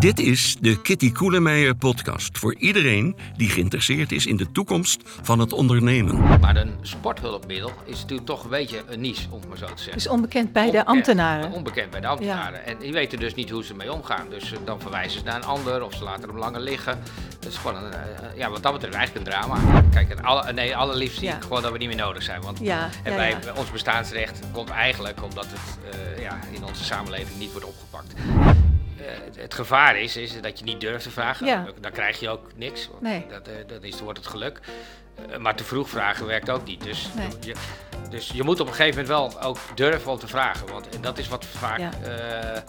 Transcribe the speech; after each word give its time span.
Dit 0.00 0.18
is 0.18 0.56
de 0.60 0.80
Kitty 0.80 1.12
Koelemeijer 1.12 1.74
podcast 1.74 2.38
voor 2.38 2.54
iedereen 2.54 3.16
die 3.36 3.48
geïnteresseerd 3.48 4.12
is 4.12 4.26
in 4.26 4.36
de 4.36 4.52
toekomst 4.52 5.00
van 5.04 5.38
het 5.38 5.52
ondernemen. 5.52 6.38
Maar 6.40 6.56
een 6.56 6.74
sporthulpmiddel 6.82 7.72
is 7.84 8.00
natuurlijk 8.00 8.26
toch 8.26 8.44
een 8.44 8.50
beetje 8.50 8.82
een 8.88 9.00
niche, 9.00 9.26
om 9.30 9.40
het 9.40 9.48
maar 9.48 9.58
zo 9.58 9.66
te 9.66 9.72
zeggen. 9.76 9.92
Dus 9.92 10.08
onbekend 10.08 10.52
bij 10.52 10.70
de 10.70 10.84
ambtenaren. 10.86 11.52
Onbekend 11.52 11.90
bij 11.90 12.00
de 12.00 12.06
ambtenaren. 12.06 12.66
En 12.66 12.76
die 12.78 12.92
weten 12.92 13.18
dus 13.18 13.34
niet 13.34 13.50
hoe 13.50 13.64
ze 13.64 13.70
ermee 13.70 13.92
omgaan. 13.92 14.26
Dus 14.30 14.52
eh, 14.52 14.58
dan 14.64 14.80
verwijzen 14.80 15.18
ze 15.18 15.24
naar 15.24 15.36
een 15.36 15.44
ander 15.44 15.84
of 15.84 15.94
ze 15.94 16.04
laten 16.04 16.28
hem 16.28 16.38
langer 16.38 16.60
liggen. 16.60 16.98
Dat 17.40 17.50
is 17.52 17.56
gewoon 17.58 17.84
een, 17.84 17.92
eh, 17.92 17.98
ja, 18.36 18.50
wat 18.50 18.62
dat 18.62 18.72
betreft 18.72 18.94
eigenlijk 18.96 19.26
een 19.26 19.32
drama. 19.32 19.82
Kijk, 19.90 20.20
alle, 20.20 20.52
nee, 20.52 20.76
allerliefst 20.76 21.18
zie 21.18 21.28
Ja. 21.28 21.36
ik 21.36 21.42
gewoon 21.42 21.62
dat 21.62 21.72
we 21.72 21.78
niet 21.78 21.88
meer 21.88 21.96
nodig 21.96 22.22
zijn. 22.22 22.40
Want 22.42 22.58
Ja, 22.62 22.88
en 23.02 23.10
ja, 23.10 23.16
wij, 23.16 23.30
ja. 23.30 23.52
ons 23.56 23.70
bestaansrecht 23.70 24.40
komt 24.52 24.68
eigenlijk 24.68 25.22
omdat 25.22 25.46
het 25.48 25.94
eh, 26.16 26.22
ja, 26.22 26.38
in 26.52 26.64
onze 26.64 26.84
samenleving 26.84 27.38
niet 27.38 27.50
wordt 27.52 27.66
opgepakt. 27.66 28.12
Eh, 29.00 29.42
het, 29.42 29.54
gevaar 29.54 29.98
is, 30.00 30.16
is 30.16 30.40
dat 30.40 30.58
je 30.58 30.64
niet 30.64 30.80
durft 30.80 31.02
te 31.04 31.10
vragen. 31.10 31.46
Ja. 31.46 31.66
Dan, 31.80 31.90
krijg 31.92 32.20
je 32.20 32.28
ook 32.28 32.50
niks. 32.56 32.88
want 32.90 33.02
Nee. 33.02 33.26
Dat, 33.30 33.48
eh, 33.48 33.54
dat 33.66 33.82
is, 33.82 33.90
dan 33.94 34.04
wordt 34.04 34.18
het 34.18 34.28
geluk. 34.28 34.60
Eh, 35.30 35.38
maar 35.38 35.56
te 35.56 35.64
vroeg 35.64 35.88
vragen 35.88 36.26
werkt 36.26 36.50
ook 36.50 36.64
niet. 36.66 36.82
Dus, 36.82 37.08
Nee. 37.16 37.26
je, 37.40 37.54
dus 38.10 38.30
je 38.34 38.42
moet 38.42 38.60
op 38.60 38.66
een 38.66 38.74
gegeven 38.74 39.06
moment 39.06 39.32
wel 39.34 39.42
ook 39.48 39.58
durven 39.74 40.12
om 40.12 40.18
te 40.18 40.26
vragen. 40.28 40.66
Want 40.72 40.88
en 40.88 41.00
dat 41.00 41.18
is 41.18 41.28
wat 41.28 41.44
vaak 41.44 41.78
Ja. 41.78 41.90
eh, 42.04 42.60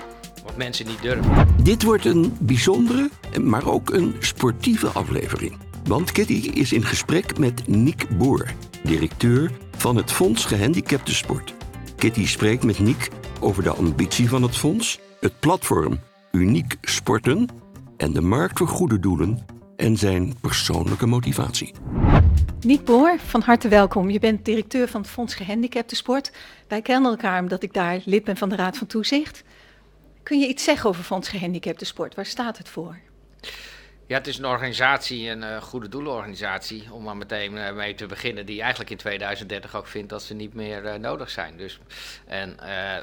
wat 0.44 0.56
mensen 0.58 0.86
niet 0.88 1.02
durven. 1.02 1.48
Dit 1.64 1.84
wordt 1.84 2.06
een 2.06 2.38
bijzondere, 2.40 3.10
maar 3.42 3.68
ook 3.68 3.90
een 3.90 4.16
sportieve 4.20 4.88
aflevering. 4.88 5.58
Want 5.84 6.12
Kitty 6.12 6.34
is 6.54 6.74
in 6.74 6.86
gesprek 6.86 7.38
met 7.38 7.68
Niek 7.68 8.18
Boer, 8.18 8.48
directeur 8.84 9.52
van 9.78 9.96
het 9.96 10.12
Fonds 10.12 10.46
Gehandicapten 10.46 11.14
Sport. 11.16 11.54
Kitty 11.98 12.28
spreekt 12.28 12.64
met 12.64 12.80
Niek 12.80 13.10
over 13.40 13.64
de 13.64 13.70
ambitie 13.70 14.30
van 14.30 14.42
het 14.42 14.58
fonds, 14.58 15.00
het 15.20 15.40
platform 15.40 16.00
Uniek 16.32 16.78
Sporten 16.82 17.48
en 17.98 18.14
de 18.14 18.22
markt 18.22 18.58
voor 18.58 18.68
goede 18.68 19.00
doelen 19.00 19.46
en 19.76 19.98
zijn 19.98 20.34
persoonlijke 20.42 21.06
motivatie. 21.06 21.74
Niek 22.62 22.86
Boor, 22.86 23.20
van 23.20 23.42
harte 23.42 23.68
welkom. 23.68 24.10
Je 24.10 24.20
bent 24.20 24.46
directeur 24.46 24.88
van 24.88 25.02
het 25.02 25.10
Fonds 25.10 25.36
Gehandicapten 25.36 25.98
Sport. 25.98 26.32
Wij 26.68 26.82
kennen 26.82 27.12
elkaar 27.12 27.42
omdat 27.42 27.64
ik 27.64 27.74
daar 27.74 28.02
lid 28.06 28.24
ben 28.24 28.38
van 28.38 28.50
de 28.50 28.56
Raad 28.56 28.78
van 28.78 28.88
Toezicht. 28.88 29.44
Kun 30.24 30.40
je 30.40 30.48
iets 30.48 30.64
zeggen 30.64 30.90
over 30.90 31.04
Fonds 31.04 31.30
Gehandicapten 31.30 31.88
Sport? 31.88 32.16
Waar 32.16 32.26
staat 32.26 32.58
het 32.58 32.70
voor? 32.70 33.00
Ja, 34.12 34.18
het 34.18 34.28
is 34.28 34.38
een 34.38 34.46
organisatie, 34.46 35.30
een 35.30 35.44
eh, 35.44 35.62
goede 35.62 35.90
doelenorganisatie, 35.90 36.94
om 36.94 37.04
maar 37.04 37.18
meteen 37.18 37.58
eh, 37.58 37.74
mee 37.74 37.96
te 37.96 38.06
beginnen, 38.06 38.46
die 38.46 38.62
eigenlijk 38.62 38.90
in 38.90 38.98
2030 38.98 39.76
ook 39.76 39.88
vindt 39.88 40.10
dat 40.10 40.24
ze 40.24 40.34
niet 40.34 40.54
meer 40.54 40.86
eh, 40.86 41.00
nodig 41.00 41.30
zijn. 41.30 41.58
Dus, 41.58 41.80
en 42.28 42.58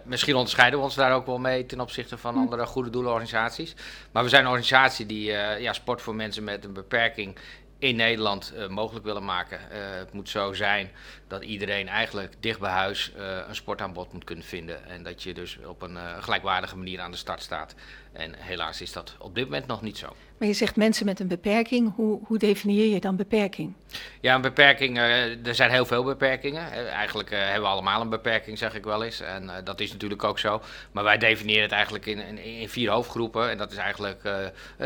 misschien 0.04 0.34
onderscheiden 0.34 0.78
we 0.78 0.84
ons 0.84 0.94
daar 0.94 1.14
ook 1.14 1.26
wel 1.26 1.38
mee 1.38 1.66
ten 1.66 1.80
opzichte 1.80 2.18
van 2.18 2.36
andere 2.36 2.66
goede 2.66 2.90
doelenorganisaties. 2.90 3.74
Maar 4.12 4.22
we 4.22 4.28
zijn 4.28 4.42
een 4.42 4.48
organisatie 4.48 5.06
die 5.06 5.24
ja, 5.60 5.72
sport 5.72 6.02
voor 6.02 6.14
mensen 6.14 6.44
met 6.44 6.64
een 6.64 6.72
beperking 6.72 7.36
in 7.78 7.96
Nederland 7.96 8.52
mogelijk 8.68 9.04
willen 9.04 9.24
maken. 9.24 9.60
Het 9.98 10.12
moet 10.12 10.28
zo 10.28 10.52
zijn 10.52 10.90
dat 11.28 11.44
iedereen 11.44 11.88
eigenlijk 11.88 12.34
dicht 12.40 12.60
bij 12.60 12.70
huis 12.70 13.12
eh, 13.12 13.38
een 13.48 13.54
sportaanbod 13.54 14.12
moet 14.12 14.24
kunnen 14.24 14.44
vinden. 14.44 14.86
En 14.86 15.02
dat 15.02 15.22
je 15.22 15.34
dus 15.34 15.58
op 15.66 15.82
een 15.82 15.98
gelijkwaardige 16.22 16.76
manier 16.76 17.00
aan 17.00 17.10
de 17.10 17.16
start 17.16 17.42
staat. 17.42 17.74
En 18.12 18.34
helaas 18.38 18.80
is 18.80 18.92
dat 18.92 19.14
op 19.18 19.34
dit 19.34 19.44
moment 19.44 19.66
nog 19.66 19.82
niet 19.82 19.98
zo. 19.98 20.16
Maar 20.38 20.48
je 20.48 20.54
zegt 20.54 20.76
mensen 20.76 21.06
met 21.06 21.20
een 21.20 21.28
beperking. 21.28 21.94
Hoe, 21.94 22.20
hoe 22.24 22.38
definieer 22.38 22.94
je 22.94 23.00
dan 23.00 23.16
beperking? 23.16 23.74
Ja, 24.20 24.34
een 24.34 24.40
beperking, 24.40 24.98
eh, 24.98 25.46
er 25.46 25.54
zijn 25.54 25.70
heel 25.70 25.86
veel 25.86 26.04
beperkingen. 26.04 26.72
Eh, 26.72 26.92
eigenlijk 26.92 27.30
eh, 27.30 27.38
hebben 27.38 27.62
we 27.62 27.68
allemaal 27.68 28.00
een 28.00 28.08
beperking, 28.08 28.58
zeg 28.58 28.74
ik 28.74 28.84
wel 28.84 29.04
eens. 29.04 29.20
En 29.20 29.50
dat 29.64 29.80
is 29.80 29.92
natuurlijk 29.92 30.24
ook 30.24 30.38
zo. 30.38 30.62
Maar 30.92 31.04
wij 31.04 31.18
definiëren 31.18 31.62
het 31.62 31.72
eigenlijk 31.72 32.06
in, 32.06 32.18
in, 32.18 32.38
in 32.38 32.68
vier 32.68 32.90
hoofdgroepen. 32.90 33.50
En 33.50 33.58
dat 33.58 33.72
is 33.72 33.76
eigenlijk 33.76 34.22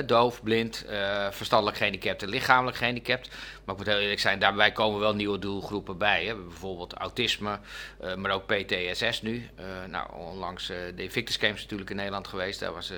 doof, 0.06 0.42
blind, 0.42 0.84
verstandelijk 1.30 1.77
gehandicapt 1.77 2.23
en 2.23 2.28
lichamelijk 2.28 2.77
gehandicapt. 2.77 3.28
Maar 3.64 3.75
ik 3.75 3.77
moet 3.77 3.92
heel 3.92 4.03
eerlijk 4.03 4.20
zijn, 4.20 4.39
daarbij 4.39 4.73
komen 4.73 5.00
wel 5.00 5.14
nieuwe 5.14 5.39
doelgroepen 5.39 5.98
bij. 5.98 6.24
Hè. 6.24 6.35
Bijvoorbeeld 6.36 6.92
autisme, 6.92 7.58
maar 8.17 8.30
ook 8.30 8.46
PTSS 8.46 9.23
nu. 9.23 9.48
Nou, 9.91 10.12
onlangs 10.14 10.67
de 10.67 11.02
Invictus 11.02 11.36
Games 11.36 11.62
natuurlijk 11.62 11.91
in 11.91 11.96
Nederland 11.96 12.29
geweest. 12.29 12.61
Daar 12.61 12.73
was 12.73 12.92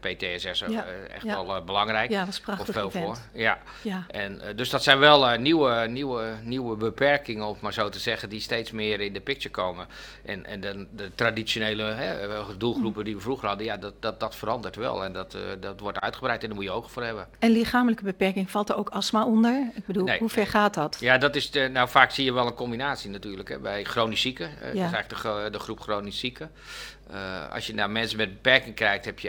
PTSS 0.00 0.64
Ja, 0.68 0.84
echt 1.14 1.24
ja. 1.24 1.44
wel 1.44 1.56
eh, 1.56 1.64
belangrijk. 1.80 2.10
Ja, 2.10 2.24
dat 2.24 2.28
is 2.28 2.38
Of 2.38 2.44
prachtig 2.44 2.74
veel 2.74 2.86
event. 2.86 3.04
voor. 3.04 3.18
Ja. 3.40 3.58
Ja. 3.82 4.04
En, 4.08 4.40
eh, 4.40 4.56
dus 4.56 4.70
dat 4.70 4.82
zijn 4.82 4.98
wel 4.98 5.28
eh, 5.28 5.38
nieuwe, 5.38 5.86
nieuwe, 5.88 6.34
nieuwe 6.42 6.76
beperkingen, 6.76 7.46
om 7.46 7.56
maar 7.60 7.72
zo 7.72 7.88
te 7.88 7.98
zeggen, 7.98 8.28
die 8.28 8.40
steeds 8.40 8.70
meer 8.70 9.00
in 9.00 9.12
de 9.12 9.20
picture 9.20 9.54
komen. 9.54 9.86
En, 10.24 10.46
en 10.46 10.60
de, 10.60 10.86
de 10.96 11.10
traditionele 11.14 11.82
hè, 11.82 12.28
eh, 12.28 12.48
doelgroepen 12.58 13.04
die 13.04 13.14
we 13.14 13.20
vroeger 13.20 13.48
hadden, 13.48 13.66
ja, 13.66 13.76
dat, 13.76 13.94
dat, 14.00 14.20
dat 14.20 14.36
verandert 14.36 14.76
wel. 14.76 15.04
En 15.04 15.12
dat, 15.12 15.36
dat 15.60 15.80
wordt 15.80 16.00
uitgebreid 16.00 16.42
en 16.42 16.46
daar 16.46 16.56
moet 16.56 16.66
je 16.66 16.70
ogen 16.70 16.90
voor 16.90 17.02
hebben. 17.02 17.26
En 17.38 17.50
lichamelijke 17.50 18.04
beperking, 18.04 18.50
valt 18.50 18.68
er 18.68 18.76
ook 18.76 18.88
astma 18.88 19.24
onder? 19.24 19.70
Ik 19.74 19.86
bedoel, 19.86 20.04
Nee, 20.04 20.18
hoe 20.18 20.28
ver 20.28 20.38
nee. 20.42 20.50
gaat 20.50 20.74
dat? 20.74 20.96
Ja, 21.00 21.18
dat 21.18 21.36
is 21.36 21.50
de, 21.50 21.68
nou 21.72 21.88
vaak 21.88 22.10
zie 22.10 22.24
je 22.24 22.32
wel 22.32 22.46
een 22.46 22.54
combinatie 22.54 23.10
natuurlijk. 23.10 23.48
Hè, 23.48 23.58
bij 23.58 23.84
chronisch 23.84 24.20
zieken, 24.20 24.50
dat 24.60 24.74
is 24.74 24.80
eigenlijk 24.80 25.22
de, 25.22 25.48
de 25.50 25.58
groep 25.58 25.80
chronisch 25.80 26.18
zieken. 26.18 26.50
Eh, 27.12 27.52
als 27.52 27.66
je 27.66 27.74
naar 27.74 27.90
mensen 27.90 28.16
met 28.16 28.32
beperking 28.32 28.74
kijkt, 28.74 29.04
heb 29.04 29.18
je 29.18 29.28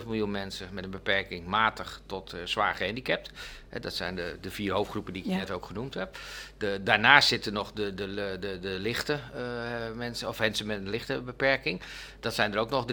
1,7 0.00 0.06
miljoen 0.06 0.30
mensen 0.30 0.68
met 0.72 0.84
een 0.84 0.90
beperking 0.90 1.46
matig 1.46 2.00
tot 2.06 2.32
eh, 2.32 2.40
zwaar 2.44 2.74
gehandicapt. 2.74 3.30
Hè, 3.68 3.80
dat 3.80 3.94
zijn 3.94 4.16
de, 4.16 4.36
de 4.40 4.50
vier 4.50 4.72
hoofdgroepen 4.72 5.12
die 5.12 5.22
ik 5.22 5.28
Ja. 5.30 5.36
net 5.36 5.50
ook 5.50 5.66
genoemd 5.66 5.94
heb. 5.94 6.18
De, 6.58 6.80
daarnaast 6.84 7.28
zitten 7.28 7.52
nog 7.52 7.72
de, 7.72 7.94
de, 7.94 8.36
de, 8.40 8.58
de, 8.60 8.68
lichte 8.68 9.12
eh, 9.34 9.42
mensen, 9.94 10.28
of 10.28 10.38
mensen 10.38 10.66
met 10.66 10.78
een 10.78 10.90
lichte 10.90 11.20
beperking. 11.20 11.80
Dat 12.20 12.34
zijn 12.34 12.52
er 12.52 12.58
ook 12.58 12.70
nog 12.70 12.84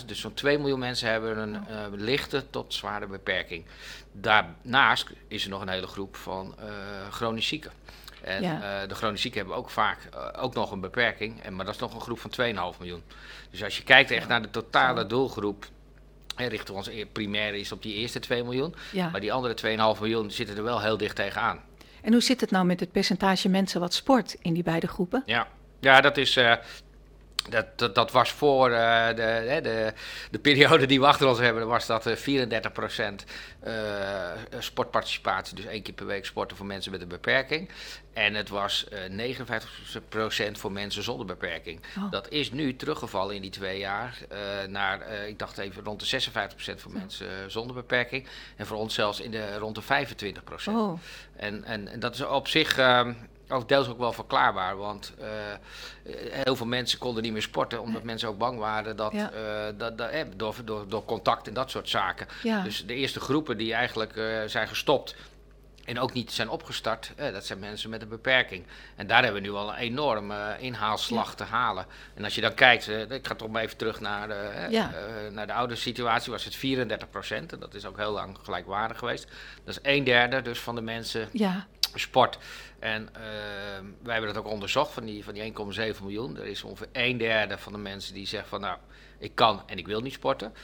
300.000. 0.00 0.04
Dus 0.06 0.20
zo'n 0.20 0.34
2 0.34 0.58
miljoen 0.58 0.78
mensen 0.78 1.08
hebben 1.10 1.38
een 1.38 1.54
eh, 1.54 1.86
lichte 1.90 2.44
tot 2.50 2.74
zware 2.74 3.06
beperking. 3.06 3.64
Daarnaast 4.12 5.06
is 5.28 5.44
er 5.44 5.50
nog 5.50 5.60
een 5.60 5.68
hele 5.68 5.86
groep 5.86 6.16
van 6.16 6.54
eh 6.58 6.66
chronisch 7.10 7.46
zieken. 7.46 7.72
En 8.24 8.42
Ja. 8.42 8.80
eh, 8.82 8.88
de 8.88 8.94
chronisch 8.94 9.20
zieken 9.20 9.40
hebben 9.40 9.56
ook 9.58 9.70
vaak 9.70 9.98
eh, 10.14 10.42
ook 10.42 10.54
nog 10.54 10.70
een 10.70 10.80
beperking, 10.80 11.42
en, 11.42 11.54
maar 11.56 11.64
dat 11.64 11.74
is 11.74 11.80
nog 11.80 11.94
een 11.94 12.00
groep 12.00 12.18
van 12.18 12.30
2,5 12.74 12.78
miljoen. 12.78 13.02
Dus 13.50 13.64
als 13.64 13.76
je 13.76 13.82
kijkt 13.82 14.10
echt 14.10 14.28
naar 14.28 14.42
de 14.42 14.50
totale 14.50 15.06
doelgroep, 15.06 15.66
hè, 16.36 16.46
richten 16.46 16.74
we 16.74 16.80
ons 16.80 16.90
primair 17.12 17.54
is 17.54 17.72
op 17.72 17.82
die 17.82 17.94
eerste 17.94 18.18
2 18.18 18.42
miljoen. 18.44 18.74
Ja. 18.92 19.08
Maar 19.10 19.20
die 19.20 19.32
andere 19.32 19.54
2,5 19.94 20.00
miljoen 20.00 20.30
zitten 20.30 20.56
er 20.56 20.62
wel 20.62 20.80
heel 20.80 20.96
dicht 20.96 21.16
tegenaan. 21.16 21.60
En 22.02 22.12
hoe 22.12 22.22
zit 22.22 22.40
het 22.40 22.50
nou 22.50 22.64
met 22.64 22.80
het 22.80 22.92
percentage 22.92 23.48
mensen 23.48 23.80
wat 23.80 23.94
sport 23.94 24.36
in 24.40 24.54
die 24.54 24.62
beide 24.62 24.86
groepen? 24.86 25.22
Ja, 25.26 25.48
ja 25.80 26.00
dat 26.00 26.16
is. 26.16 26.38
Eh, 27.44 27.50
dat, 27.50 27.78
dat, 27.78 27.94
dat 27.94 28.10
was 28.10 28.30
voor 28.30 28.70
eh, 28.70 29.06
de, 29.06 29.60
de, 29.62 29.92
de 30.30 30.38
periode 30.38 30.86
die 30.86 31.00
we 31.00 31.06
achter 31.06 31.28
ons 31.28 31.38
hebben, 31.38 31.66
was 31.66 31.86
dat 31.86 32.06
eh 32.06 32.16
34% 32.16 33.24
eh, 33.60 33.72
sportparticipatie. 34.58 35.56
Dus 35.56 35.64
één 35.64 35.82
keer 35.82 35.94
per 35.94 36.06
week 36.06 36.26
sporten 36.26 36.56
voor 36.56 36.66
mensen 36.66 36.92
met 36.92 37.00
een 37.00 37.08
beperking. 37.08 37.68
En 38.12 38.34
het 38.34 38.48
was 38.48 38.88
eh 38.88 39.34
59% 40.48 40.52
voor 40.52 40.72
mensen 40.72 41.02
zonder 41.02 41.26
beperking. 41.26 41.80
Oh. 41.98 42.10
Dat 42.10 42.28
is 42.28 42.52
nu 42.52 42.76
teruggevallen 42.76 43.34
in 43.34 43.42
die 43.42 43.50
twee 43.50 43.78
jaar 43.78 44.18
eh, 44.28 44.38
naar, 44.68 45.00
eh, 45.00 45.28
ik 45.28 45.38
dacht 45.38 45.58
even, 45.58 45.84
rond 45.84 46.00
de 46.00 46.06
56% 46.06 46.80
voor 46.80 46.92
mensen 46.92 47.28
eh, 47.28 47.34
zonder 47.46 47.74
beperking. 47.74 48.26
En 48.56 48.66
voor 48.66 48.76
ons 48.76 48.94
zelfs 48.94 49.20
in 49.20 49.30
de, 49.30 49.58
rond 49.58 49.74
de 49.74 49.82
25%. 49.82 50.34
Oh, 50.68 50.98
En, 51.36 51.64
en, 51.64 51.88
en 51.88 52.00
dat 52.00 52.14
is 52.14 52.24
op 52.24 52.48
zich 52.48 52.78
ehm, 52.78 53.12
ook 53.52 53.68
deels 53.68 53.88
ook 53.88 53.98
wel 53.98 54.12
verklaarbaar, 54.12 54.76
want 54.76 55.12
eh, 55.20 55.26
heel 56.44 56.56
veel 56.56 56.66
mensen 56.66 56.98
konden 56.98 57.22
niet 57.22 57.32
meer 57.32 57.42
sporten, 57.42 57.80
omdat 57.80 58.02
mensen 58.02 58.28
ook 58.28 58.38
bang 58.38 58.58
waren 58.58 58.96
dat, 58.96 59.12
Ja. 59.12 59.30
eh, 59.32 59.72
dat, 59.78 59.98
dat, 59.98 60.10
eh, 60.10 60.24
door, 60.36 60.54
door, 60.64 60.88
door 60.88 61.04
contact 61.04 61.48
en 61.48 61.54
dat 61.54 61.70
soort 61.70 61.88
zaken. 61.88 62.26
ja. 62.42 62.62
Dus 62.62 62.86
de 62.86 62.94
eerste 62.94 63.20
groepen 63.20 63.56
die 63.56 63.74
eigenlijk 63.74 64.12
zijn 64.46 64.68
gestopt 64.68 65.14
en 65.84 65.98
ook 66.00 66.12
niet 66.12 66.32
zijn 66.32 66.48
opgestart, 66.48 67.12
dat 67.16 67.46
zijn 67.46 67.58
mensen 67.58 67.90
met 67.90 68.02
een 68.02 68.08
beperking. 68.08 68.64
En 68.96 69.06
daar 69.06 69.22
hebben 69.24 69.42
we 69.42 69.48
nu 69.48 69.54
al 69.54 69.68
een 69.68 69.74
enorme 69.74 70.56
inhaalslag 70.58 71.34
te 71.34 71.44
halen. 71.44 71.86
En 72.14 72.24
als 72.24 72.34
je 72.34 72.40
dan 72.40 72.54
kijkt, 72.54 72.88
ik 72.88 73.26
ga 73.26 73.34
toch 73.34 73.48
maar 73.48 73.62
even 73.62 73.76
terug 73.76 74.00
naar 74.00 74.28
de, 74.28 74.66
Ja. 74.70 74.90
naar 75.30 75.46
de 75.46 75.52
oude 75.52 75.74
situatie, 75.74 76.32
was 76.32 76.44
het 76.44 76.56
34 76.56 77.10
procent. 77.10 77.52
En 77.52 77.58
dat 77.58 77.74
is 77.74 77.86
ook 77.86 77.96
heel 77.96 78.12
lang 78.12 78.36
gelijkwaardig 78.42 78.98
geweest. 78.98 79.26
Dat 79.64 79.74
is 79.74 79.78
een 79.82 80.04
derde 80.04 80.42
dus 80.42 80.58
van 80.60 80.74
de 80.74 80.80
mensen 80.82 81.28
ja. 81.32 81.66
Sport. 82.00 82.38
En 82.78 83.08
ehm, 83.14 83.84
wij 84.02 84.12
hebben 84.12 84.34
dat 84.34 84.44
ook 84.44 84.50
onderzocht 84.52 84.92
van 84.92 85.04
die, 85.04 85.24
van 85.24 85.34
die 85.34 85.52
1,7 85.94 86.00
miljoen. 86.02 86.36
Er 86.36 86.46
is 86.46 86.62
ongeveer 86.62 86.88
een 86.92 87.18
derde 87.18 87.58
van 87.58 87.72
de 87.72 87.78
mensen 87.78 88.14
die 88.14 88.26
zegt 88.26 88.48
van 88.48 88.60
nou, 88.60 88.78
ik 89.18 89.34
kan 89.34 89.62
en 89.66 89.78
ik 89.78 89.86
wil 89.86 90.00
niet 90.00 90.12
sporten. 90.12 90.54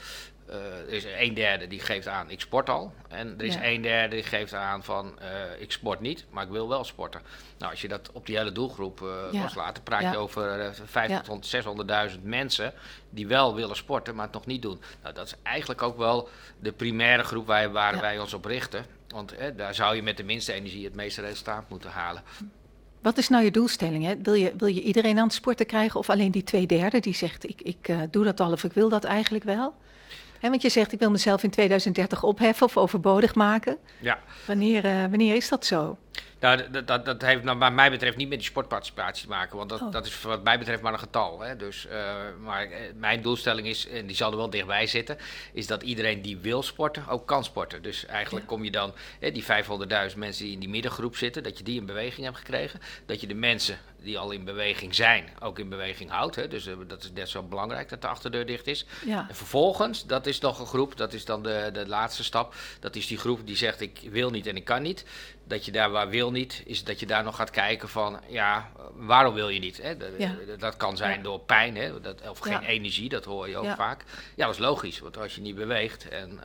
Eh, 0.47 0.55
er 0.79 0.89
is 0.89 1.05
een 1.17 1.33
derde 1.33 1.67
die 1.67 1.79
geeft 1.79 2.07
aan, 2.07 2.29
ik 2.29 2.39
sport 2.41 2.69
al. 2.69 2.93
En 3.09 3.33
er 3.37 3.45
is 3.45 3.53
Ja. 3.53 3.65
een 3.65 3.81
derde 3.81 4.15
die 4.15 4.23
geeft 4.23 4.53
aan 4.53 4.83
van, 4.83 5.19
eh, 5.19 5.61
ik 5.61 5.71
sport 5.71 5.99
niet, 5.99 6.25
maar 6.29 6.43
ik 6.43 6.49
wil 6.49 6.69
wel 6.69 6.83
sporten. 6.83 7.21
Nou, 7.57 7.71
als 7.71 7.81
je 7.81 7.87
dat 7.87 8.09
op 8.13 8.25
die 8.25 8.37
hele 8.37 8.51
doelgroep 8.51 9.01
eh 9.01 9.07
Ja. 9.31 9.41
loslaat, 9.41 9.75
dan 9.75 9.83
praat 9.83 10.01
Ja. 10.01 10.11
je 10.11 10.17
over 10.17 10.59
eh, 10.59 10.71
50 10.85 11.17
Ja. 11.17 11.21
tot 11.33 11.45
600.000 11.45 12.23
mensen 12.23 12.73
die 13.09 13.27
wel 13.27 13.55
willen 13.55 13.75
sporten, 13.75 14.15
maar 14.15 14.25
het 14.25 14.33
nog 14.33 14.45
niet 14.45 14.61
doen. 14.61 14.81
Nou, 15.01 15.13
dat 15.15 15.25
is 15.25 15.33
eigenlijk 15.43 15.81
ook 15.81 15.97
wel 15.97 16.29
de 16.59 16.71
primaire 16.71 17.23
groep 17.23 17.47
waar, 17.47 17.71
waar 17.71 17.99
wij 18.01 18.19
ons 18.19 18.33
op 18.33 18.45
richten. 18.45 18.85
Want 19.09 19.31
eh, 19.31 19.47
daar 19.55 19.75
zou 19.75 19.95
je 19.95 20.03
met 20.03 20.17
de 20.17 20.23
minste 20.23 20.53
energie 20.53 20.85
het 20.85 20.95
meeste 20.95 21.21
resultaat 21.21 21.69
moeten 21.69 21.89
halen. 21.89 22.23
Wat 23.01 23.17
is 23.17 23.29
nou 23.29 23.43
je 23.43 23.51
doelstelling? 23.51 24.05
Hè? 24.05 24.15
Wil, 24.21 24.33
je, 24.33 24.53
wil 24.57 24.67
je 24.67 24.81
iedereen 24.81 25.17
aan 25.17 25.23
het 25.23 25.33
sporten 25.33 25.65
krijgen 25.65 25.99
of 25.99 26.09
alleen 26.09 26.31
die 26.31 26.43
twee 26.43 26.65
derde 26.65 26.99
die 26.99 27.15
zegt 27.15 27.49
ik, 27.49 27.61
ik 27.61 27.87
eh, 27.87 27.99
doe 28.11 28.23
dat 28.23 28.39
al 28.39 28.51
of 28.51 28.63
ik 28.63 28.73
wil 28.73 28.89
dat 28.89 29.03
eigenlijk 29.03 29.43
wel? 29.43 29.75
Hè, 30.39 30.49
want 30.49 30.61
je 30.61 30.69
zegt, 30.69 30.91
ik 30.91 30.99
wil 30.99 31.11
mezelf 31.11 31.43
in 31.43 31.49
2030 31.49 32.23
opheffen 32.23 32.65
of 32.65 32.77
overbodig 32.77 33.35
maken. 33.35 33.77
Ja. 33.99 34.19
Wanneer, 34.47 34.85
uh, 34.85 35.01
wanneer 35.01 35.35
is 35.35 35.49
dat 35.49 35.65
zo? 35.65 35.97
Nou, 36.39 36.69
dat, 36.71 36.87
dat, 36.87 37.05
dat 37.05 37.21
heeft 37.21 37.43
nou, 37.43 37.57
wat 37.57 37.71
mij 37.71 37.89
betreft 37.89 38.17
niet 38.17 38.29
met 38.29 38.37
die 38.37 38.47
sportparticipatie 38.47 39.23
te 39.23 39.29
maken. 39.29 39.57
Want 39.57 39.69
dat, 39.69 39.81
Oh. 39.81 39.91
dat 39.91 40.05
is 40.05 40.21
wat 40.21 40.43
mij 40.43 40.57
betreft 40.59 40.81
maar 40.81 40.93
een 40.93 40.99
getal. 40.99 41.39
Hè. 41.39 41.55
Dus, 41.55 41.85
uh, 41.91 42.13
maar 42.39 42.67
uh, 42.67 42.75
mijn 42.95 43.21
doelstelling 43.21 43.67
is, 43.67 43.87
en 43.87 44.05
die 44.07 44.15
zal 44.15 44.31
er 44.31 44.37
wel 44.37 44.49
dichtbij 44.49 44.87
zitten, 44.87 45.17
is 45.53 45.67
dat 45.67 45.83
iedereen 45.83 46.21
die 46.21 46.37
wil 46.37 46.63
sporten 46.63 47.07
ook 47.07 47.27
kan 47.27 47.43
sporten. 47.43 47.81
Dus 47.81 48.05
eigenlijk 48.05 48.45
Ja. 48.45 48.51
kom 48.51 48.63
je 48.63 48.71
dan, 48.71 48.93
hè, 49.19 49.31
die 49.31 49.43
500.000 49.43 50.17
mensen 50.17 50.43
die 50.43 50.53
in 50.53 50.59
die 50.59 50.69
middengroep 50.69 51.15
zitten, 51.15 51.43
dat 51.43 51.57
je 51.57 51.63
die 51.63 51.79
in 51.79 51.85
beweging 51.85 52.25
hebt 52.25 52.37
gekregen. 52.37 52.79
Dat 53.05 53.21
je 53.21 53.27
de 53.27 53.33
mensen 53.33 53.77
die 54.01 54.19
al 54.19 54.31
in 54.31 54.43
beweging 54.43 54.95
zijn, 54.95 55.29
ook 55.39 55.59
in 55.59 55.69
beweging 55.69 56.09
houdt. 56.09 56.35
Hè. 56.35 56.47
Dus 56.47 56.67
uh, 56.67 56.75
dat 56.87 57.03
is 57.03 57.11
net 57.11 57.29
zo 57.29 57.43
belangrijk 57.43 57.89
dat 57.89 58.01
de 58.01 58.07
achterdeur 58.07 58.45
dicht 58.45 58.67
is. 58.67 58.85
Ja. 59.05 59.25
En 59.29 59.35
vervolgens, 59.35 60.05
dat 60.05 60.25
is 60.25 60.39
nog 60.39 60.59
een 60.59 60.65
groep, 60.65 60.97
dat 60.97 61.13
is 61.13 61.25
dan 61.25 61.43
de, 61.43 61.69
de 61.73 61.87
laatste 61.87 62.23
stap. 62.23 62.53
Dat 62.79 62.95
is 62.95 63.07
die 63.07 63.17
groep 63.17 63.47
die 63.47 63.55
zegt 63.55 63.81
ik 63.81 63.99
wil 64.09 64.29
niet 64.29 64.47
en 64.47 64.55
ik 64.55 64.63
kan 64.65 64.81
niet. 64.81 65.05
Dat 65.49 65.65
je 65.65 65.71
daar 65.71 65.91
waar 65.91 66.09
wil 66.09 66.31
niet, 66.31 66.63
is 66.65 66.83
dat 66.83 66.99
je 66.99 67.05
daar 67.05 67.23
nog 67.23 67.35
gaat 67.35 67.49
kijken 67.49 67.89
van 67.89 68.19
ja, 68.27 68.69
waarom 68.93 69.33
wil 69.33 69.49
je 69.49 69.59
niet? 69.59 69.81
Hè? 69.81 69.93
Ja. 70.17 70.35
dat 70.57 70.77
kan 70.77 70.97
zijn 70.97 71.17
Ja. 71.17 71.23
door 71.23 71.39
pijn 71.39 71.75
hè? 71.75 72.01
Dat, 72.01 72.29
of 72.29 72.39
geen 72.39 72.51
Ja. 72.53 72.61
energie, 72.63 73.09
dat 73.09 73.25
hoor 73.25 73.49
je 73.49 73.57
ook 73.57 73.75
vaak. 73.75 74.03
Ja, 74.35 74.45
dat 74.45 74.53
is 74.53 74.59
logisch, 74.59 74.99
want 74.99 75.17
als 75.17 75.35
je 75.35 75.41
niet 75.41 75.55
beweegt 75.55 76.07
en 76.09 76.39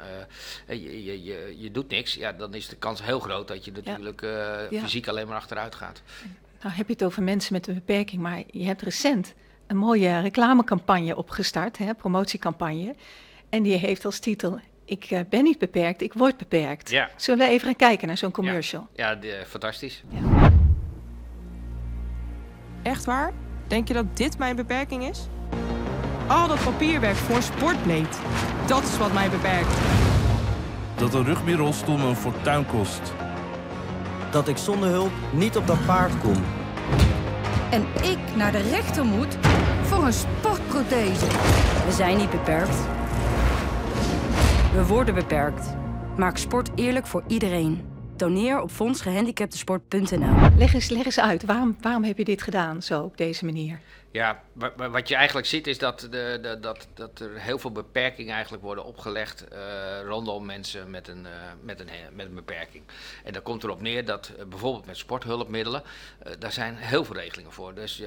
eh, 0.66 0.82
je, 0.82 1.04
je, 1.04 1.22
je, 1.24 1.54
je 1.58 1.70
doet 1.70 1.88
niks, 1.88 2.14
ja, 2.14 2.32
dan 2.32 2.54
is 2.54 2.68
de 2.68 2.76
kans 2.76 3.02
heel 3.02 3.20
groot 3.20 3.48
dat 3.48 3.64
je 3.64 3.72
natuurlijk 3.72 4.22
eh, 4.22 4.80
fysiek 4.80 5.08
alleen 5.08 5.26
maar 5.26 5.36
achteruit 5.36 5.74
gaat. 5.74 6.02
Nou 6.62 6.74
heb 6.76 6.86
je 6.86 6.92
het 6.92 7.04
over 7.04 7.22
mensen 7.22 7.52
met 7.52 7.66
een 7.66 7.74
beperking, 7.74 8.22
maar 8.22 8.42
je 8.50 8.64
hebt 8.64 8.82
recent 8.82 9.34
een 9.66 9.76
mooie 9.76 10.20
reclamecampagne 10.20 11.16
opgestart, 11.16 11.78
hè, 11.78 11.94
promotiecampagne. 11.94 12.94
En 13.48 13.62
die 13.62 13.76
heeft 13.76 14.04
als 14.04 14.18
titel, 14.18 14.60
ik 14.84 15.04
eh, 15.04 15.20
ben 15.28 15.42
niet 15.44 15.58
beperkt, 15.58 16.02
ik 16.02 16.12
word 16.12 16.36
beperkt. 16.36 16.90
Ja. 16.90 17.08
Zullen 17.16 17.46
we 17.46 17.52
even 17.52 17.66
gaan 17.66 17.76
kijken 17.76 18.06
naar 18.08 18.16
zo'n 18.18 18.30
commercial? 18.30 18.86
Ja, 18.94 19.14
de- 19.14 19.42
fantastisch. 19.48 20.04
Echt 22.82 23.04
waar? 23.04 23.32
Denk 23.66 23.88
je 23.88 23.94
dat 23.94 24.16
dit 24.16 24.38
mijn 24.38 24.56
beperking 24.56 25.08
is? 25.08 25.28
Al 26.26 26.48
dat 26.48 26.64
papierwerk 26.64 27.16
voor 27.16 27.36
een 27.36 27.42
sportbleed. 27.42 28.18
Dat 28.66 28.82
is 28.82 28.98
wat 28.98 29.12
mij 29.12 29.30
beperkt. 29.30 29.74
Dat 30.96 31.14
een 31.14 31.24
rugmierrolstoel 31.24 31.96
me 31.96 32.06
een 32.06 32.16
fortuin 32.16 32.66
kost. 32.66 33.12
dat 34.30 34.48
ik 34.48 34.56
zonder 34.56 34.88
hulp 34.88 35.12
niet 35.32 35.56
op 35.56 35.66
dat 35.66 35.86
paard 35.86 36.18
kom. 36.20 36.44
En 37.70 37.86
ik 38.02 38.18
naar 38.36 38.52
de 38.52 38.58
rechter 38.70 39.04
moet 39.04 39.36
voor 39.82 40.04
een 40.04 40.12
sportprothese. 40.12 41.26
We 41.86 41.92
zijn 41.92 42.16
niet 42.16 42.30
beperkt. 42.30 42.76
We 44.74 44.86
worden 44.86 45.14
beperkt. 45.14 45.74
Maak 46.16 46.36
sport 46.36 46.70
eerlijk 46.74 47.06
voor 47.06 47.24
iedereen. 47.26 47.80
Doneer 48.16 48.60
op 48.60 48.70
fondsgehandicaptensport.nl. 48.70 50.34
Leg, 50.56 50.74
eens, 50.74 50.88
leg 50.88 51.04
eens 51.04 51.20
uit, 51.20 51.44
waarom, 51.44 51.76
waarom 51.80 52.04
heb 52.04 52.18
je 52.18 52.24
dit 52.24 52.42
gedaan 52.42 52.82
zo 52.82 53.02
op 53.02 53.16
deze 53.16 53.44
manier? 53.44 53.80
Ja, 54.14 54.42
wa- 54.52 54.72
wa- 54.76 54.90
wat 54.90 55.08
je 55.08 55.14
eigenlijk 55.14 55.46
ziet 55.46 55.66
is 55.66 55.78
dat, 55.78 56.00
de, 56.00 56.38
de, 56.42 56.58
dat, 56.60 56.86
dat 56.94 57.20
er 57.20 57.40
heel 57.40 57.58
veel 57.58 57.72
beperkingen 57.72 58.34
eigenlijk 58.34 58.62
worden 58.62 58.84
opgelegd 58.84 59.48
eh, 59.48 59.58
rondom 60.04 60.46
mensen 60.46 60.90
met 60.90 61.08
een, 61.08 61.26
eh, 61.26 61.32
met, 61.60 61.80
een, 61.80 61.88
met 62.12 62.26
een 62.26 62.34
beperking. 62.34 62.84
En 63.24 63.32
dat 63.32 63.42
komt 63.42 63.64
erop 63.64 63.80
neer 63.80 64.04
dat 64.04 64.32
eh, 64.38 64.44
bijvoorbeeld 64.44 64.86
met 64.86 64.96
sporthulpmiddelen, 64.96 65.82
daar 66.38 66.52
zijn 66.52 66.76
heel 66.76 67.04
veel 67.04 67.14
regelingen 67.14 67.52
voor. 67.52 67.74
Dus 67.74 68.02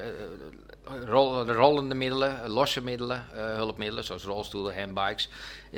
rol- 1.05 1.45
de 1.45 1.53
rollende 1.53 1.95
middelen, 1.95 2.49
losse 2.49 2.83
middelen, 2.83 3.25
hulpmiddelen 3.31 4.03
zoals 4.03 4.23
rolstoelen, 4.23 4.79
handbikes, 4.79 5.29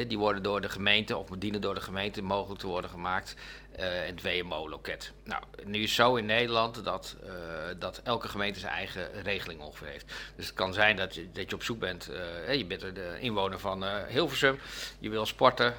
die 0.07 0.17
worden 0.17 0.43
door 0.43 0.61
de 0.61 0.69
gemeente 0.69 1.17
of 1.17 1.27
dienen 1.37 1.61
door 1.61 1.73
de 1.75 1.81
gemeente 1.81 2.21
mogelijk 2.21 2.59
te 2.59 2.67
worden 2.67 2.89
gemaakt. 2.89 3.35
Eh, 3.79 4.07
en 4.07 4.15
het 4.15 4.21
WMO-loket. 4.21 5.11
Nou, 5.23 5.43
nu 5.63 5.83
is 5.83 5.95
zo 5.95 6.15
in 6.15 6.25
Nederland 6.25 6.83
dat, 6.83 7.15
eh, 7.23 7.31
dat 7.79 8.01
elke 8.03 8.27
gemeente 8.27 8.59
zijn 8.59 8.73
eigen 8.73 9.21
regeling 9.23 9.61
ongeveer 9.61 9.87
heeft. 9.87 10.13
Dus 10.35 10.45
het 10.45 10.55
kan 10.55 10.73
zijn 10.73 10.95
dat 10.95 11.15
je, 11.15 11.31
dat 11.31 11.49
je 11.49 11.55
op 11.55 11.63
zoek 11.63 11.79
bent, 11.79 12.09
eh, 12.47 12.53
je 12.53 12.65
bent 12.65 12.81
de 12.81 13.17
inwoner 13.19 13.59
van 13.59 13.85
Hilversum, 14.07 14.59
je 14.99 15.09
wil 15.09 15.25
sporten, 15.25 15.73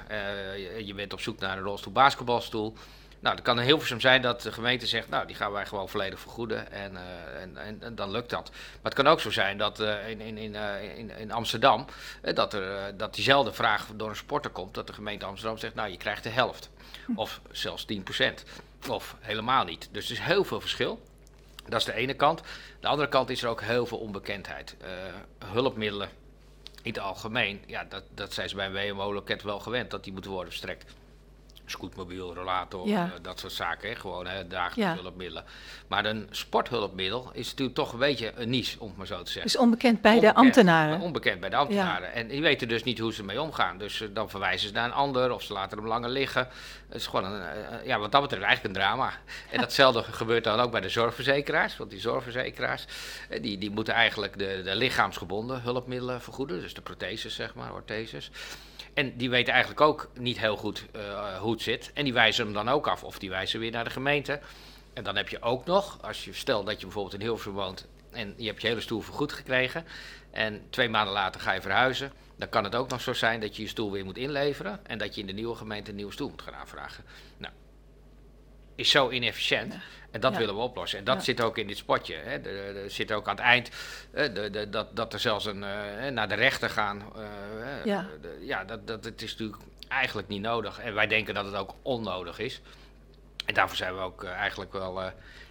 je, 0.57 0.81
je 0.85 0.93
bent 0.93 1.13
op 1.13 1.21
zoek 1.21 1.39
naar 1.39 1.57
een 1.57 1.63
rolstoel 1.63 1.93
basketbalstoel. 1.93 2.75
Nou, 3.21 3.35
het 3.35 3.43
kan 3.43 3.59
in 3.59 3.65
Hilversum 3.65 3.99
zijn 3.99 4.21
dat 4.21 4.41
de 4.41 4.51
gemeente 4.51 4.87
zegt, 4.87 5.09
nou, 5.09 5.27
die 5.27 5.35
gaan 5.35 5.51
wij 5.51 5.65
gewoon 5.65 5.89
volledig 5.89 6.19
vergoeden 6.19 6.71
en, 6.71 6.97
eh, 6.97 7.41
en, 7.41 7.81
en, 7.81 7.95
dan 7.95 8.11
lukt 8.11 8.29
dat. 8.29 8.49
Maar 8.51 8.91
het 8.91 8.93
kan 8.93 9.07
ook 9.07 9.19
zo 9.19 9.31
zijn 9.31 9.57
dat 9.57 9.79
eh, 9.79 10.09
in, 10.09 10.19
in, 10.21 10.37
in, 10.37 10.55
eh, 10.55 10.97
in, 10.97 11.17
in 11.17 11.31
Amsterdam, 11.31 11.85
dat, 12.33 12.53
er, 12.53 12.97
dat 12.97 13.15
diezelfde 13.15 13.53
vraag 13.53 13.87
door 13.95 14.09
een 14.09 14.15
sporter 14.15 14.51
komt, 14.51 14.73
dat 14.73 14.87
de 14.87 14.93
gemeente 14.93 15.25
Amsterdam 15.25 15.57
zegt, 15.57 15.75
nou, 15.75 15.89
je 15.89 15.97
krijgt 15.97 16.23
de 16.23 16.29
helft. 16.29 16.69
Of 17.15 17.41
zelfs 17.51 17.85
10%. 17.85 17.97
Of 18.89 19.15
helemaal 19.19 19.63
niet. 19.63 19.89
Dus 19.91 20.05
er 20.05 20.11
is 20.11 20.19
heel 20.19 20.43
veel 20.43 20.61
verschil. 20.61 21.01
Dat 21.65 21.79
is 21.79 21.85
de 21.85 21.93
ene 21.93 22.13
kant. 22.13 22.41
De 22.79 22.87
andere 22.87 23.09
kant 23.09 23.29
is 23.29 23.43
er 23.43 23.49
ook 23.49 23.61
heel 23.61 23.85
veel 23.85 23.97
onbekendheid. 23.97 24.75
Hulpmiddelen 25.45 26.09
in 26.81 26.93
het 26.93 26.99
algemeen, 26.99 27.61
ja, 27.65 27.83
dat, 27.83 28.03
dat 28.13 28.33
zijn 28.33 28.49
ze 28.49 28.55
bij 28.55 28.65
een 28.65 28.93
WMO-loket 28.93 29.41
wel 29.41 29.59
gewend, 29.59 29.91
dat 29.91 30.03
die 30.03 30.13
moeten 30.13 30.31
worden 30.31 30.49
verstrekt. 30.49 30.93
Scootmobiel, 31.71 32.33
rollator, 32.33 32.87
Ja. 32.87 33.05
eh, 33.05 33.11
dat 33.21 33.39
soort 33.39 33.53
zaken, 33.53 33.89
hè? 33.89 33.95
gewoon 33.95 34.27
hè, 34.27 34.47
dagelijkse 34.47 34.95
Ja. 34.95 35.01
hulpmiddelen. 35.01 35.43
Maar 35.87 36.05
een 36.05 36.27
sporthulpmiddel 36.31 37.29
is 37.33 37.49
natuurlijk 37.49 37.77
toch 37.77 37.93
een 37.93 37.99
beetje 37.99 38.31
een 38.35 38.49
niche, 38.49 38.79
om 38.79 38.87
het 38.87 38.97
maar 38.97 39.07
zo 39.07 39.17
te 39.23 39.31
zeggen. 39.31 39.51
Dus 39.51 39.57
onbekend 39.61 40.01
bij 40.01 40.19
de 40.19 40.33
ambtenaren. 40.33 40.99
Onbekend 40.99 41.39
bij 41.39 41.49
de 41.49 41.55
ambtenaren. 41.55 42.13
En 42.13 42.27
die 42.27 42.41
weten 42.41 42.67
dus 42.67 42.83
niet 42.83 42.99
hoe 42.99 43.13
ze 43.13 43.19
ermee 43.19 43.41
omgaan. 43.41 43.77
Dus 43.77 44.01
eh, 44.01 44.07
dan 44.13 44.29
verwijzen 44.29 44.67
ze 44.67 44.73
naar 44.73 44.85
een 44.85 44.93
ander 44.93 45.31
of 45.33 45.43
ze 45.43 45.53
laten 45.53 45.77
hem 45.77 45.87
langer 45.87 46.09
liggen. 46.09 46.47
Het 46.87 46.95
is 46.99 47.07
gewoon, 47.07 47.25
een, 47.25 47.41
eh, 47.41 47.85
ja, 47.85 47.99
wat 47.99 48.11
dat 48.11 48.21
betreft 48.21 48.43
eigenlijk 48.43 48.75
een 48.75 48.81
drama. 48.81 49.11
En 49.49 49.59
datzelfde 49.65 50.03
gebeurt 50.03 50.43
dan 50.43 50.59
ook 50.59 50.71
bij 50.71 50.81
de 50.81 50.89
zorgverzekeraars. 50.89 51.77
Want 51.77 51.89
die 51.89 51.99
zorgverzekeraars, 51.99 52.85
die, 53.41 53.57
die 53.57 53.71
moeten 53.71 53.93
eigenlijk 53.93 54.37
de, 54.39 54.61
de 54.63 54.75
lichaamsgebonden 54.75 55.61
hulpmiddelen 55.61 56.21
vergoeden. 56.21 56.61
Dus 56.61 56.73
de 56.73 56.81
protheses, 56.81 57.35
zeg 57.35 57.53
maar, 57.55 57.73
ortheses. 57.73 58.31
En 58.93 59.17
die 59.17 59.29
weten 59.29 59.53
eigenlijk 59.53 59.81
ook 59.81 60.09
niet 60.13 60.39
heel 60.39 60.57
goed 60.57 60.85
eh, 60.91 61.37
hoe 61.37 61.51
het 61.51 61.61
zit. 61.61 61.91
En 61.93 62.03
die 62.03 62.13
wijzen 62.13 62.45
hem 62.45 62.53
dan 62.53 62.69
ook 62.69 62.87
af. 62.87 63.03
Of 63.03 63.19
die 63.19 63.29
wijzen 63.29 63.59
weer 63.59 63.71
naar 63.71 63.83
de 63.83 63.89
gemeente. 63.89 64.39
En 64.93 65.03
dan 65.03 65.15
heb 65.15 65.29
je 65.29 65.41
ook 65.41 65.65
nog, 65.65 66.01
als 66.01 66.25
je 66.25 66.33
stel 66.33 66.63
dat 66.63 66.79
je 66.79 66.85
bijvoorbeeld 66.85 67.13
in 67.13 67.21
Hilversum 67.21 67.53
woont 67.53 67.87
en 68.11 68.33
je 68.37 68.47
hebt 68.47 68.61
je 68.61 68.67
hele 68.67 68.81
stoel 68.81 69.01
vergoed 69.01 69.33
gekregen 69.33 69.85
en 70.31 70.61
twee 70.69 70.89
maanden 70.89 71.13
later 71.13 71.41
ga 71.41 71.51
je 71.51 71.61
verhuizen, 71.61 72.11
dan 72.35 72.49
kan 72.49 72.63
het 72.63 72.75
ook 72.75 72.89
nog 72.89 73.01
zo 73.01 73.13
zijn 73.13 73.39
dat 73.39 73.55
je 73.55 73.61
je 73.61 73.67
stoel 73.67 73.91
weer 73.91 74.05
moet 74.05 74.17
inleveren 74.17 74.79
en 74.85 74.97
dat 74.97 75.15
je 75.15 75.21
in 75.21 75.27
de 75.27 75.33
nieuwe 75.33 75.55
gemeente 75.55 75.89
een 75.89 75.95
nieuwe 75.95 76.11
stoel 76.11 76.29
moet 76.29 76.41
gaan 76.41 76.53
aanvragen. 76.53 77.03
Nou, 77.37 77.53
is 78.75 78.89
zo 78.89 79.09
inefficiënt. 79.09 79.75
En 80.11 80.19
dat 80.21 80.31
Ja. 80.33 80.37
willen 80.39 80.55
we 80.55 80.61
oplossen. 80.61 80.99
En 80.99 81.05
dat 81.05 81.15
Ja. 81.15 81.21
zit 81.21 81.41
ook 81.41 81.57
in 81.57 81.67
dit 81.67 81.77
spotje. 81.77 82.15
Hè. 82.15 82.37
Er, 82.37 82.91
zit 82.91 83.11
ook 83.11 83.27
aan 83.27 83.35
het 83.35 83.43
eind 83.43 83.69
de, 84.11 84.49
de, 84.51 84.69
dat, 84.69 84.95
dat 84.95 85.13
er 85.13 85.19
zelfs 85.19 85.45
een, 85.45 85.63
eh, 85.63 86.07
naar 86.11 86.27
de 86.27 86.35
rechter 86.35 86.69
gaan. 86.69 87.01
eh, 87.15 87.85
Ja. 87.85 88.07
de- 88.21 88.37
ja, 88.45 88.63
dat, 88.63 88.87
dat 88.87 89.03
het 89.03 89.21
is 89.21 89.31
natuurlijk 89.31 89.61
eigenlijk 89.87 90.27
niet 90.27 90.41
nodig. 90.41 90.79
En 90.79 90.93
wij 90.93 91.07
denken 91.07 91.33
dat 91.33 91.45
het 91.45 91.55
ook 91.55 91.73
onnodig 91.81 92.39
is. 92.39 92.61
En 93.45 93.53
daarvoor 93.53 93.77
zijn 93.77 93.93
we 93.95 94.01
ook 94.01 94.23
eh, 94.23 94.31
eigenlijk 94.31 94.73
wel 94.73 95.01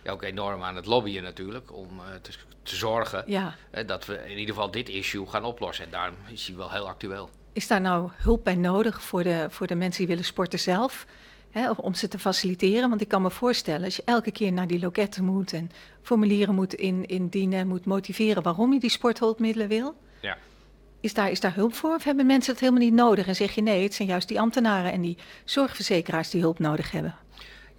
ja, 0.02 0.10
ook 0.10 0.22
enorm 0.22 0.62
aan 0.62 0.76
het 0.76 0.86
lobbyen 0.86 1.22
natuurlijk. 1.22 1.72
Om 1.76 2.00
te, 2.22 2.30
te 2.62 2.76
zorgen 2.76 3.22
Ja. 3.26 3.54
dat 3.86 4.06
we 4.06 4.14
in 4.24 4.38
ieder 4.38 4.54
geval 4.54 4.70
dit 4.70 4.88
issue 4.88 5.26
gaan 5.26 5.44
oplossen. 5.44 5.84
En 5.84 5.90
daarom 5.90 6.16
is 6.28 6.46
hij 6.46 6.56
wel 6.56 6.70
heel 6.70 6.88
actueel. 6.88 7.30
Is 7.52 7.66
daar 7.66 7.80
nou 7.80 8.10
hulp 8.16 8.44
bij 8.44 8.54
nodig 8.54 9.02
voor 9.02 9.22
de, 9.22 9.46
voor 9.48 9.66
de 9.66 9.74
mensen 9.74 9.98
die 9.98 10.08
willen 10.08 10.24
sporten 10.24 10.58
zelf? 10.58 11.06
Om 11.76 11.94
ze 11.94 12.08
te 12.08 12.18
faciliteren? 12.18 12.88
Want 12.88 13.00
ik 13.00 13.08
kan 13.08 13.22
me 13.22 13.30
voorstellen, 13.30 13.84
als 13.84 13.96
je 13.96 14.02
elke 14.04 14.30
keer 14.30 14.52
naar 14.52 14.66
die 14.66 14.80
loketten 14.80 15.24
moet 15.24 15.52
en 15.52 15.70
formulieren 16.02 16.54
moet 16.54 16.74
in, 16.74 17.06
indienen, 17.06 17.68
moet 17.68 17.84
motiveren 17.84 18.42
waarom 18.42 18.72
je 18.72 18.80
die 18.80 18.90
sporthulpmiddelen 18.90 19.68
wil. 19.68 19.94
Ja. 20.20 20.36
Is 21.00 21.14
daar, 21.14 21.30
is 21.30 21.40
daar 21.40 21.54
hulp 21.54 21.74
voor? 21.74 21.94
Of 21.94 22.04
hebben 22.04 22.26
mensen 22.26 22.52
het 22.52 22.60
helemaal 22.60 22.82
niet 22.82 22.94
nodig? 22.94 23.26
En 23.26 23.36
zeg 23.36 23.54
je 23.54 23.62
nee, 23.62 23.82
het 23.82 23.94
zijn 23.94 24.08
juist 24.08 24.28
die 24.28 24.40
ambtenaren 24.40 24.92
en 24.92 25.00
die 25.00 25.16
zorgverzekeraars 25.44 26.30
die 26.30 26.40
hulp 26.40 26.58
nodig 26.58 26.90
hebben. 26.90 27.14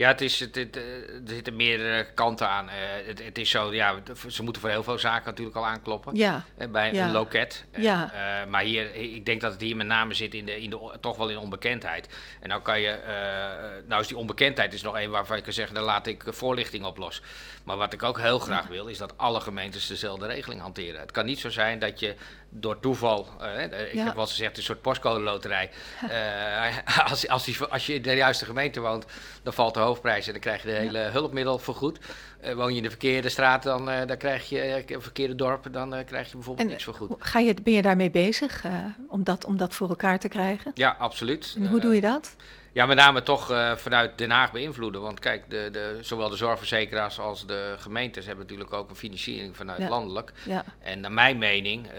Ja, 0.02 0.08
het 0.08 0.22
is, 0.22 0.40
het, 0.40 0.56
het, 0.56 0.78
eh, 0.78 0.84
er 0.84 1.22
zitten 1.26 1.56
meerdere 1.56 2.06
kanten 2.14 2.48
aan. 2.50 2.70
Eh, 2.70 2.76
het, 3.06 3.24
het 3.24 3.38
is 3.38 3.50
zo, 3.50 3.74
ja, 3.74 3.96
ze 4.28 4.44
moeten 4.44 4.62
voor 4.62 4.72
heel 4.72 4.84
veel 4.84 5.00
zaken 5.00 5.26
natuurlijk 5.26 5.58
al 5.58 5.66
aankloppen. 5.66 6.16
Ja, 6.16 6.44
eh, 6.58 6.68
bij 6.68 6.94
Ja. 6.94 7.06
een 7.06 7.12
loket. 7.12 7.66
Eh, 7.72 7.84
Ja. 7.84 8.12
eh, 8.14 8.50
maar 8.50 8.62
hier, 8.64 8.96
ik 8.96 9.26
denk 9.26 9.42
dat 9.42 9.52
het 9.52 9.62
hier 9.62 9.76
met 9.76 9.88
name 9.88 10.14
zit 10.14 10.34
in 10.34 10.46
de, 10.46 10.62
in 10.62 10.70
de, 10.70 10.98
toch 11.02 11.18
wel 11.18 11.30
in 11.30 11.38
onbekendheid. 11.38 12.08
En 12.40 12.50
nou 12.50 12.62
kan 12.62 12.80
je, 12.82 12.90
eh, 12.90 13.88
nou 13.88 14.02
is 14.02 14.08
die 14.08 14.18
onbekendheid 14.18 14.74
is 14.74 14.82
nog 14.82 14.96
een 15.00 15.10
waarvan 15.10 15.38
je 15.38 15.44
kan 15.44 15.54
zeggen, 15.54 15.76
daar 15.76 15.84
laat 15.84 16.08
ik 16.08 16.24
voorlichting 16.28 16.86
op 16.86 16.98
los. 16.98 17.22
Maar 17.64 17.78
wat 17.78 17.94
ik 17.94 18.04
ook 18.04 18.20
heel 18.20 18.40
graag 18.40 18.68
wil, 18.68 18.88
is 18.88 18.98
dat 18.98 19.18
alle 19.18 19.40
gemeentes 19.42 19.88
dezelfde 19.88 20.28
regeling 20.28 20.62
hanteren. 20.62 21.00
Het 21.00 21.12
kan 21.12 21.26
niet 21.26 21.40
zo 21.40 21.50
zijn 21.50 21.80
dat 21.80 22.00
je 22.00 22.16
door 22.50 22.80
toeval, 22.80 23.28
eh, 23.40 23.64
eh, 23.64 23.88
ik 23.88 23.94
Ja. 23.94 24.04
heb 24.06 24.14
wel 24.14 24.22
eens 24.24 24.32
gezegd, 24.32 24.58
een 24.58 24.64
soort 24.64 24.82
postcode 24.82 25.20
loterij. 25.20 25.70
Eh, 26.10 26.78
als, 27.12 27.28
als, 27.28 27.44
die, 27.46 27.64
als 27.64 27.86
je 27.86 27.94
in 27.94 28.02
de 28.02 28.16
juiste 28.16 28.46
gemeente 28.46 28.80
woont, 28.80 29.06
dan 29.44 29.54
valt 29.54 29.74
de 29.74 29.80
hoofdprijs 29.92 30.26
en 30.26 30.32
dan 30.32 30.42
krijg 30.42 30.62
je 30.62 30.68
de 30.68 30.74
hele 30.74 31.00
hulpmiddel 31.00 31.58
vergoed. 31.60 32.00
Uh, 32.46 32.54
woon 32.54 32.72
je 32.72 32.78
in 32.78 32.84
de 32.84 32.90
verkeerde 32.90 33.30
straat, 33.30 33.64
dan, 33.64 33.90
uh, 33.90 34.06
dan 34.06 34.18
krijg 34.18 34.50
je 34.50 34.84
een 34.88 35.02
verkeerde 35.02 35.36
dorp, 35.36 35.68
dan 35.72 35.90
krijg 36.06 36.28
je 36.28 36.36
bijvoorbeeld 36.36 36.68
en, 36.68 36.72
niks 36.72 36.84
vergoed. 36.84 37.16
Ga 37.20 37.40
je, 37.40 37.54
ben 37.64 37.74
je 37.74 37.82
daarmee 37.82 38.12
bezig 38.12 38.66
om, 39.08 39.24
dat, 39.24 39.46
om 39.46 39.58
dat 39.58 39.74
voor 39.74 39.90
elkaar 39.90 40.20
te 40.20 40.28
krijgen? 40.28 40.72
Ja, 40.74 40.96
absoluut. 41.00 41.56
En 41.58 41.68
hoe 41.68 41.80
doe 41.80 41.96
je 41.96 42.02
dat? 42.02 42.36
Ja, 42.74 42.86
met 42.86 42.98
name 42.98 43.24
toch 43.24 43.52
uh, 43.52 43.76
vanuit 43.76 44.18
Den 44.18 44.32
Haag 44.32 44.52
beïnvloeden. 44.52 45.02
Want 45.02 45.20
kijk, 45.20 45.50
de, 45.50 45.70
de, 45.72 45.98
zowel 46.02 46.30
de 46.30 46.36
zorgverzekeraars 46.36 47.20
als 47.20 47.46
de 47.46 47.76
gemeentes 47.78 48.26
hebben 48.26 48.46
natuurlijk 48.46 48.74
ook 48.74 48.90
een 48.90 48.96
financiering 48.96 49.56
vanuit 49.58 49.80
Ja. 49.80 49.90
landelijk. 49.90 50.32
Ja. 50.46 50.66
En 50.80 51.00
naar 51.00 51.12
mijn 51.12 51.38
mening 51.38 51.88
uh, 51.88 51.94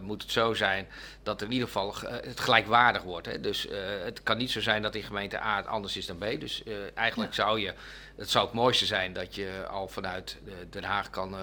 moet 0.00 0.22
het 0.22 0.30
zo 0.30 0.54
zijn 0.54 0.88
dat 1.22 1.40
er 1.40 1.46
in 1.46 1.52
ieder 1.52 1.66
geval 1.66 1.94
uh, 2.04 2.10
het 2.10 2.40
gelijkwaardig 2.40 3.02
wordt. 3.02 3.26
Hè. 3.26 3.40
Dus 3.40 3.66
het 4.04 4.22
kan 4.22 4.36
niet 4.36 4.50
zo 4.50 4.60
zijn 4.60 4.82
dat 4.82 4.94
in 4.94 5.02
gemeente 5.02 5.42
A 5.42 5.56
het 5.56 5.66
anders 5.66 5.96
is 5.96 6.06
dan 6.06 6.18
B. 6.18 6.40
Dus 6.40 6.62
eigenlijk 6.94 7.34
zou 7.34 7.60
je, 7.60 7.74
het 8.16 8.30
zou 8.30 8.44
het 8.44 8.54
mooiste 8.54 8.86
zijn 8.86 9.12
dat 9.12 9.34
je 9.34 9.66
al 9.70 9.88
vanuit 9.88 10.38
Den 10.70 10.84
Haag 10.84 11.10
kan 11.10 11.36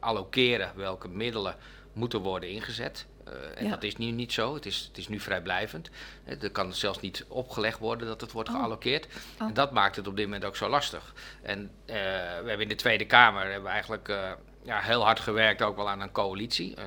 allokeren 0.00 0.72
welke 0.74 1.08
middelen 1.08 1.56
moeten 1.92 2.20
worden 2.20 2.48
ingezet. 2.48 3.06
Uh, 3.28 3.34
en 3.58 3.64
Ja. 3.64 3.70
dat 3.70 3.82
is 3.82 3.96
nu 3.96 4.10
niet 4.10 4.32
zo. 4.32 4.54
Het 4.54 4.66
is, 4.66 4.84
het 4.88 4.98
is 4.98 5.08
nu 5.08 5.20
vrijblijvend. 5.20 5.90
Eh, 6.24 6.42
Er 6.42 6.50
kan 6.50 6.74
zelfs 6.74 7.00
niet 7.00 7.24
opgelegd 7.28 7.78
worden 7.78 8.06
dat 8.06 8.20
het 8.20 8.32
wordt 8.32 8.48
Oh. 8.48 8.54
geallockeerd. 8.54 9.06
Oh. 9.40 9.46
En 9.48 9.54
dat 9.54 9.72
maakt 9.72 9.96
het 9.96 10.06
op 10.06 10.16
dit 10.16 10.24
moment 10.24 10.44
ook 10.44 10.56
zo 10.56 10.68
lastig. 10.68 11.14
En 11.42 11.70
eh, 11.86 11.94
we 11.96 11.98
hebben 12.48 12.60
in 12.60 12.68
de 12.68 12.74
Tweede 12.74 13.06
Kamer 13.06 13.42
hebben 13.42 13.62
we 13.62 13.68
eigenlijk 13.68 14.08
eh, 14.08 14.30
ja, 14.64 14.80
heel 14.80 15.04
hard 15.04 15.20
gewerkt 15.20 15.62
ook 15.62 15.76
wel 15.76 15.88
aan 15.88 16.00
een 16.00 16.12
coalitie. 16.12 16.74
Eh, 16.76 16.84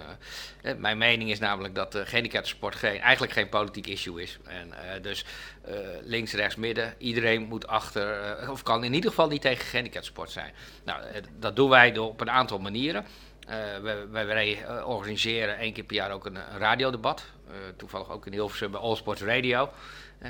eh, 0.71 0.77
mijn 0.77 0.97
mening 0.97 1.29
is 1.31 1.39
namelijk 1.39 1.75
dat 1.75 1.91
de 1.91 2.05
gehandicaptensport 2.05 2.75
geen, 2.75 2.99
eigenlijk 2.99 3.33
geen 3.33 3.49
politiek 3.49 3.87
issue 3.87 4.21
is. 4.21 4.37
En 4.45 4.73
eh, 4.73 5.01
dus 5.01 5.25
eh, 5.65 5.75
links, 6.01 6.33
rechts, 6.33 6.55
midden, 6.55 6.93
iedereen 6.97 7.41
moet 7.43 7.67
achter, 7.67 8.21
eh, 8.21 8.49
of 8.49 8.63
kan 8.63 8.83
in 8.83 8.93
ieder 8.93 9.09
geval 9.09 9.27
niet 9.27 9.41
tegen 9.41 9.65
gehandicaptensport 9.65 10.31
zijn. 10.31 10.53
Nou, 10.85 11.01
eh, 11.03 11.21
dat 11.39 11.55
doen 11.55 11.69
wij 11.69 11.91
door, 11.91 12.07
op 12.07 12.21
een 12.21 12.29
aantal 12.31 12.59
manieren. 12.59 13.05
Eh, 13.45 13.55
wij, 13.81 14.07
wij, 14.09 14.25
wij, 14.25 14.63
eh, 14.65 14.87
organiseren 14.87 15.57
één 15.57 15.73
keer 15.73 15.83
per 15.83 15.95
jaar 15.95 16.11
ook 16.11 16.25
een, 16.25 16.35
een 16.35 16.57
radiodebat. 16.57 17.23
Eh, 17.47 17.53
toevallig 17.77 18.09
ook 18.11 18.25
in 18.25 18.31
Hilversum 18.31 18.71
bij 18.71 18.79
All 18.79 18.95
Sports 18.95 19.21
Radio. 19.21 19.69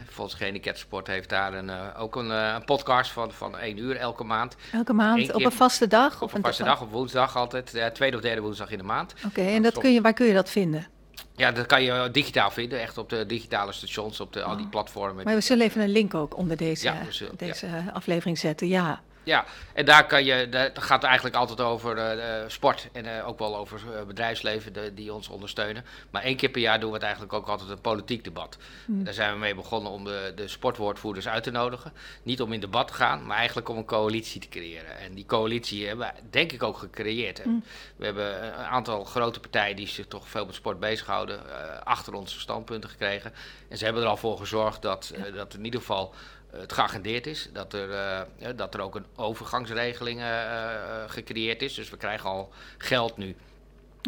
Volgens 0.10 0.36
Gehandicaptensport 0.38 1.08
heeft 1.08 1.30
daar 1.30 1.54
een, 1.54 1.96
ook 1.96 2.16
een, 2.16 2.30
een 2.30 2.66
podcast 2.66 3.12
van, 3.12 3.32
van 3.32 3.58
één 3.58 3.78
uur 3.78 3.96
elke 3.98 4.24
maand. 4.24 4.56
Elke 4.72 4.94
maand 4.94 5.34
op 5.34 5.44
een 5.46 5.52
vaste 5.52 5.88
dag? 5.88 6.22
Op 6.22 6.34
een 6.34 6.42
vaste 6.42 6.64
dag, 6.64 6.82
op 6.82 6.92
woensdag 6.92 7.36
altijd. 7.38 7.94
tweede 7.94 8.16
of 8.16 8.22
derde 8.22 8.42
woensdag 8.42 8.70
in 8.72 8.78
de 8.78 8.84
maand. 8.84 9.14
Oké, 9.26 9.42
en 9.42 9.62
dat 9.62 9.78
kun 9.78 9.94
je, 9.94 10.02
waar 10.02 10.14
kun 10.14 10.26
je 10.26 10.34
dat 10.34 10.50
vinden? 10.50 10.88
Ja, 11.36 11.52
dat 11.52 11.66
kan 11.66 11.84
je 11.84 12.10
digitaal 12.12 12.52
vinden. 12.52 12.80
Echt 12.80 12.98
op 12.98 13.10
de 13.10 13.26
digitale 13.26 13.72
stations, 13.72 14.20
op 14.20 14.34
de, 14.34 14.44
al 14.44 14.56
die 14.56 14.66
Oh. 14.66 14.72
platformen. 14.72 15.24
Maar 15.26 15.36
we 15.36 15.42
zullen 15.42 15.66
even 15.66 15.82
een 15.82 15.90
link 15.90 16.14
ook 16.14 16.38
onder 16.38 16.58
deze, 16.58 16.86
Ja, 16.86 16.98
zullen- 17.10 17.38
deze 17.38 17.66
eh, 17.66 17.94
aflevering 17.94 18.38
zetten. 18.38 18.68
Ja. 18.68 19.02
Ja, 19.26 19.46
en 19.74 19.86
daar 19.86 20.08
kan 20.08 20.26
je, 20.26 20.50
dat 20.50 20.84
gaat 20.84 21.04
eigenlijk 21.04 21.36
altijd 21.36 21.62
over 21.62 21.98
eh, 21.98 22.42
eh, 22.42 22.50
sport 22.50 22.88
en 22.92 23.18
eh, 23.18 23.28
ook 23.28 23.40
wel 23.40 23.58
over 23.58 23.82
bedrijfsleven 24.08 24.74
de- 24.74 24.94
die 24.94 25.14
ons 25.14 25.28
ondersteunen. 25.28 25.86
Maar 26.10 26.22
één 26.24 26.36
keer 26.36 26.50
per 26.50 26.62
jaar 26.62 26.80
doen 26.80 26.90
we 26.90 26.96
het 26.96 27.04
eigenlijk 27.04 27.34
ook 27.34 27.48
altijd 27.48 27.70
een 27.70 27.82
politiek 27.82 28.24
debat. 28.24 28.58
Hm. 28.86 29.04
Daar 29.04 29.14
zijn 29.14 29.34
we 29.34 29.40
mee 29.40 29.56
begonnen 29.56 29.92
om 29.92 30.04
de, 30.04 30.32
de 30.36 30.48
sportwoordvoerders 30.48 31.28
uit 31.28 31.44
te 31.44 31.52
nodigen. 31.52 31.94
Niet 32.24 32.42
om 32.42 32.54
in 32.54 32.60
debat 32.60 32.88
te 32.88 32.94
gaan, 32.94 33.26
maar 33.26 33.38
eigenlijk 33.38 33.70
om 33.70 33.78
een 33.78 33.86
coalitie 33.86 34.42
te 34.42 34.50
creëren. 34.50 34.98
En 34.98 35.14
die 35.14 35.26
coalitie 35.26 35.88
hebben 35.88 36.08
we 36.08 36.22
denk 36.30 36.52
ik 36.52 36.64
ook 36.64 36.78
gecreëerd. 36.78 37.42
Hm. 37.44 37.50
We 37.96 38.06
hebben 38.06 38.46
een 38.46 38.54
aantal 38.66 39.04
grote 39.04 39.40
partijen 39.40 39.76
die 39.76 39.88
zich 39.88 40.08
toch 40.08 40.28
veel 40.28 40.46
met 40.46 40.56
sport 40.56 40.80
bezighouden, 40.80 41.40
achter 41.86 42.14
onze 42.14 42.40
standpunten 42.40 42.90
gekregen. 42.90 43.34
En 43.70 43.78
ze 43.78 43.84
hebben 43.86 44.04
er 44.04 44.10
al 44.10 44.18
voor 44.18 44.38
gezorgd 44.38 44.82
dat, 44.82 45.14
dat 45.34 45.54
in 45.54 45.66
ieder 45.66 45.80
geval 45.80 46.14
het 46.60 46.74
geagendeerd 46.74 47.28
is. 47.28 47.50
Dat 47.54 47.74
er, 47.74 47.92
eh, 47.92 48.50
dat 48.56 48.74
er 48.74 48.82
ook 48.82 48.96
een 48.96 49.06
overgangsregeling 49.16 50.20
eh, 50.20 50.44
eh, 50.44 51.10
gecreëerd 51.10 51.62
is. 51.62 51.74
Dus 51.74 51.90
we 51.90 51.98
krijgen 51.98 52.30
al 52.30 52.52
geld 52.78 53.18
nu 53.18 53.36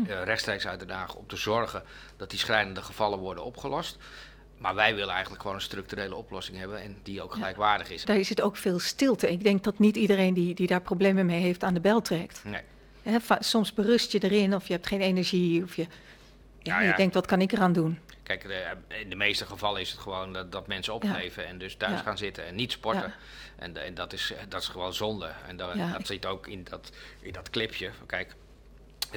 rechtstreeks 0.08 0.68
uit 0.68 0.80
Den 0.80 0.90
Haag 0.90 1.16
om 1.16 1.28
te 1.28 1.36
zorgen 1.36 1.84
dat 2.18 2.30
die 2.30 2.40
schrijnende 2.40 2.82
gevallen 2.82 3.20
worden 3.20 3.44
opgelost. 3.44 3.98
Maar 4.58 4.76
wij 4.76 4.96
willen 4.96 5.14
eigenlijk 5.14 5.42
gewoon 5.42 5.56
een 5.56 5.64
structurele 5.64 6.16
oplossing 6.16 6.58
hebben 6.58 6.82
en 6.82 6.98
die 7.04 7.22
ook 7.22 7.34
gelijkwaardig 7.34 7.90
is. 7.90 8.06
Daar 8.06 8.24
zit 8.24 8.42
ook 8.42 8.58
veel 8.58 8.80
stilte. 8.80 9.32
Ik 9.32 9.44
denk 9.44 9.64
dat 9.64 9.80
niet 9.80 9.96
iedereen 9.96 10.34
die, 10.34 10.56
die 10.56 10.68
daar 10.68 10.82
problemen 10.82 11.26
mee 11.26 11.42
heeft 11.42 11.64
aan 11.64 11.74
de 11.74 11.80
bel 11.80 12.02
trekt. 12.02 12.42
Nee. 12.44 12.62
Soms 13.40 13.74
berust 13.74 14.12
je 14.12 14.24
erin 14.24 14.56
of 14.56 14.68
je 14.68 14.74
hebt 14.74 14.88
geen 14.88 15.02
energie 15.02 15.64
of 15.64 15.76
je, 15.76 15.88
ja, 16.62 16.82
ja. 16.82 16.90
je 16.90 16.96
denkt 16.96 17.14
wat 17.14 17.26
kan 17.26 17.42
ik 17.42 17.52
eraan 17.52 17.74
doen. 17.74 18.00
Kijk, 18.28 18.42
de- 18.44 18.78
in 18.88 19.10
de 19.10 19.16
meeste 19.16 19.46
gevallen 19.46 19.82
is 19.82 19.92
het 19.92 20.00
gewoon 20.00 20.34
dat, 20.34 20.52
dat 20.52 20.68
mensen 20.68 20.94
opgeven 20.94 21.46
en 21.46 21.58
dus 21.58 21.76
thuis 21.76 21.98
Ja. 21.98 22.02
gaan 22.04 22.18
zitten 22.18 22.46
en 22.46 22.56
niet 22.56 22.72
sporten. 22.72 23.14
En, 23.56 23.78
en 23.86 23.94
dat, 23.94 24.14
is, 24.14 24.34
dat 24.50 24.62
is 24.62 24.68
gewoon 24.68 24.94
zonde. 24.94 25.32
En 25.48 25.58
dat 25.58 25.76
zit 26.08 26.26
ook 26.26 26.48
in 26.48 26.64
dat, 26.64 26.92
in 27.20 27.32
dat 27.34 27.50
clipje. 27.50 27.92
Kijk, 28.06 28.36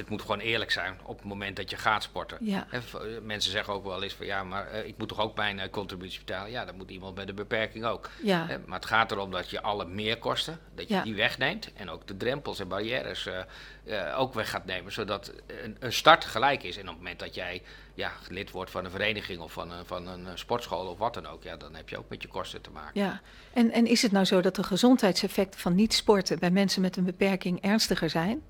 het 0.01 0.09
moet 0.09 0.21
gewoon 0.21 0.39
eerlijk 0.39 0.71
zijn 0.71 0.99
op 1.03 1.17
het 1.17 1.27
moment 1.27 1.55
dat 1.55 1.69
je 1.69 1.75
gaat 1.77 2.03
sporten. 2.03 2.37
Ja. 2.41 2.67
Eh, 2.71 2.79
mensen 3.21 3.51
zeggen 3.51 3.73
ook 3.73 3.83
wel 3.83 4.03
eens 4.03 4.13
van 4.13 4.25
ja, 4.25 4.43
maar 4.43 4.67
eh, 4.67 4.87
ik 4.87 4.97
moet 4.97 5.07
toch 5.07 5.19
ook 5.19 5.35
mijn 5.35 5.59
eh, 5.59 5.69
contributie 5.69 6.19
betalen? 6.19 6.51
Ja, 6.51 6.65
dat 6.65 6.75
moet 6.75 6.89
iemand 6.89 7.15
met 7.15 7.29
een 7.29 7.35
beperking 7.35 7.85
ook. 7.85 8.09
Ja. 8.23 8.45
Maar 8.65 8.79
het 8.79 8.87
gaat 8.87 9.11
erom 9.11 9.31
dat 9.31 9.49
je 9.49 9.61
alle 9.61 9.85
meerkosten, 9.85 10.59
dat 10.75 10.87
je 10.87 10.93
Ja. 10.93 11.03
die 11.03 11.15
wegneemt. 11.15 11.73
En 11.73 11.89
ook 11.89 12.07
de 12.07 12.17
drempels 12.17 12.59
en 12.59 12.67
barrières 12.67 13.29
ook 14.15 14.33
weg 14.33 14.49
gaat 14.49 14.65
nemen. 14.65 14.91
Zodat 14.91 15.33
een, 15.47 15.77
een 15.79 15.93
start 15.93 16.25
gelijk 16.25 16.63
is. 16.63 16.75
En 16.75 16.81
op 16.81 16.87
het 16.87 16.97
moment 16.97 17.19
dat 17.19 17.35
jij 17.35 17.61
ja, 17.93 18.11
lid 18.29 18.51
wordt 18.51 18.71
van 18.71 18.85
een 18.85 18.91
vereniging 18.91 19.39
of 19.39 19.51
van 19.51 19.71
een, 19.71 19.85
van 19.85 20.07
een 20.07 20.27
sportschool 20.37 20.87
of 20.87 20.97
wat 20.97 21.13
dan 21.13 21.27
ook. 21.27 21.43
Ja, 21.43 21.57
dan 21.57 21.75
heb 21.75 21.89
je 21.89 21.97
ook 21.97 22.09
met 22.09 22.21
je 22.21 22.27
kosten 22.27 22.61
te 22.61 22.71
maken. 22.71 23.01
Ja, 23.01 23.21
en, 23.53 23.71
en 23.71 23.87
is 23.87 24.01
het 24.01 24.11
nou 24.11 24.25
zo 24.25 24.41
dat 24.41 24.55
de 24.55 24.63
gezondheidseffecten 24.63 25.59
van 25.59 25.75
niet 25.75 25.93
sporten 25.93 26.39
bij 26.39 26.51
mensen 26.51 26.81
met 26.81 26.97
een 26.97 27.05
beperking 27.05 27.61
ernstiger 27.61 28.09
zijn? 28.09 28.41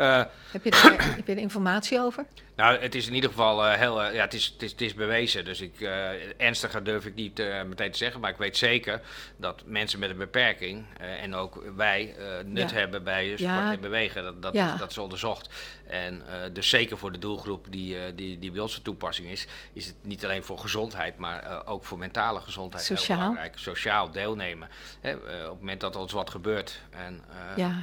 Eh, 0.00 0.22
Heb 0.52 0.64
je 0.64 0.70
daar, 0.70 1.14
heb 1.16 1.26
je 1.26 1.32
er 1.32 1.38
informatie 1.38 2.00
over? 2.00 2.24
Nou, 2.60 2.78
het 2.80 2.94
is 2.94 3.06
in 3.06 3.14
ieder 3.14 3.30
geval 3.30 3.66
eh, 3.66 3.78
heel, 3.78 4.02
eh, 4.02 4.14
ja, 4.14 4.20
het 4.20 4.34
is, 4.34 4.46
het 4.46 4.62
is, 4.62 4.70
het 4.70 4.80
is 4.80 4.94
bewezen. 4.94 5.44
Dus 5.44 5.60
ik, 5.60 5.80
eh, 5.80 6.40
ernstiger 6.40 6.84
durf 6.84 7.06
ik 7.06 7.14
niet 7.14 7.38
meteen 7.66 7.90
te 7.90 7.98
zeggen. 7.98 8.20
Maar 8.20 8.30
ik 8.30 8.36
weet 8.36 8.56
zeker 8.56 9.00
dat 9.36 9.62
mensen 9.66 9.98
met 9.98 10.10
een 10.10 10.16
beperking 10.16 10.84
en 10.98 11.34
ook 11.34 11.62
wij 11.76 12.14
nut 12.44 12.70
Ja. 12.70 12.76
hebben 12.76 13.04
bij 13.04 13.24
sport 13.26 13.40
Ja. 13.40 13.72
en 13.72 13.80
bewegen. 13.80 14.22
Dat, 14.22 14.42
dat, 14.42 14.54
Ja. 14.54 14.76
dat 14.76 14.90
is 14.90 14.98
onderzocht. 14.98 15.48
En 15.86 16.22
dus 16.52 16.68
zeker 16.68 16.98
voor 16.98 17.12
de 17.12 17.18
doelgroep 17.18 17.66
die, 17.70 18.14
die, 18.14 18.38
die 18.38 18.50
bij 18.50 18.60
ons 18.60 18.74
van 18.74 18.82
toepassing 18.82 19.28
is, 19.28 19.46
is 19.72 19.86
het 19.86 19.94
niet 20.02 20.24
alleen 20.24 20.44
voor 20.44 20.58
gezondheid, 20.58 21.16
maar 21.18 21.66
ook 21.66 21.84
voor 21.84 21.98
mentale 21.98 22.40
gezondheid 22.40 22.84
Sociaal. 22.84 23.18
heel 23.18 23.26
belangrijk. 23.28 23.58
Sociaal 23.58 24.10
deelnemen. 24.10 24.68
Hè, 25.00 25.14
op 25.14 25.24
het 25.26 25.58
moment 25.58 25.80
dat 25.80 25.94
er 25.94 26.00
ons 26.00 26.12
wat 26.12 26.30
gebeurt 26.30 26.80
en 26.90 27.24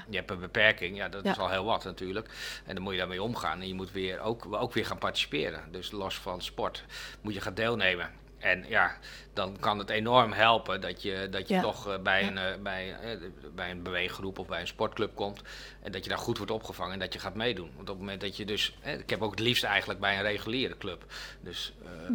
je 0.09 0.17
hebt 0.17 0.31
een 0.31 0.39
beperking, 0.39 0.97
ja, 0.97 1.09
dat 1.09 1.25
is 1.25 1.37
al 1.37 1.49
heel 1.49 1.65
wat 1.65 1.83
natuurlijk. 1.83 2.29
En 2.65 2.73
dan 2.75 2.83
moet 2.83 2.93
je 2.93 2.99
daarmee 2.99 3.23
omgaan. 3.23 3.61
En 3.61 3.67
je 3.67 3.73
moet 3.73 3.91
weer 3.91 4.19
ook, 4.19 4.45
ook 4.53 4.66
weer 4.73 4.85
gaan 4.85 4.97
participeren. 4.97 5.71
Dus 5.71 5.91
los 5.91 6.15
van 6.15 6.41
sport 6.41 6.85
moet 7.21 7.33
je 7.33 7.41
gaan 7.41 7.53
deelnemen. 7.53 8.11
En 8.37 8.65
ja, 8.67 8.97
dan 9.37 9.57
kan 9.59 9.79
het 9.79 9.89
enorm 9.89 10.31
helpen 10.31 10.81
dat 10.81 11.01
je, 11.01 11.27
dat 11.31 11.47
je 11.47 11.53
Ja. 11.53 11.61
toch 11.61 11.87
eh, 11.87 11.99
bij, 11.99 12.21
Ja. 12.23 12.27
een, 12.27 12.37
eh, 12.37 12.61
bij, 12.61 12.95
eh, 13.01 13.17
bij 13.55 13.71
een 13.71 13.83
beweeggroep 13.83 14.39
of 14.39 14.47
bij 14.47 14.59
een 14.61 14.67
sportclub 14.67 15.15
komt. 15.15 15.41
En 15.81 15.91
dat 15.91 16.03
je 16.03 16.09
daar 16.09 16.19
goed 16.19 16.37
wordt 16.37 16.51
opgevangen 16.51 16.93
en 16.93 16.99
dat 16.99 17.13
je 17.13 17.19
gaat 17.19 17.35
meedoen. 17.35 17.69
Want 17.75 17.79
op 17.81 17.87
het 17.87 17.97
moment 17.97 18.21
dat 18.21 18.37
je 18.37 18.45
dus. 18.45 18.75
ik 18.83 19.09
heb 19.09 19.21
ook 19.21 19.31
het 19.31 19.39
liefst 19.39 19.63
eigenlijk 19.63 19.99
bij 19.99 20.15
een 20.15 20.21
reguliere 20.21 20.77
club. 20.77 21.05
Dus 21.41 21.73
Hm. 21.81 21.87
ehm, 21.87 22.13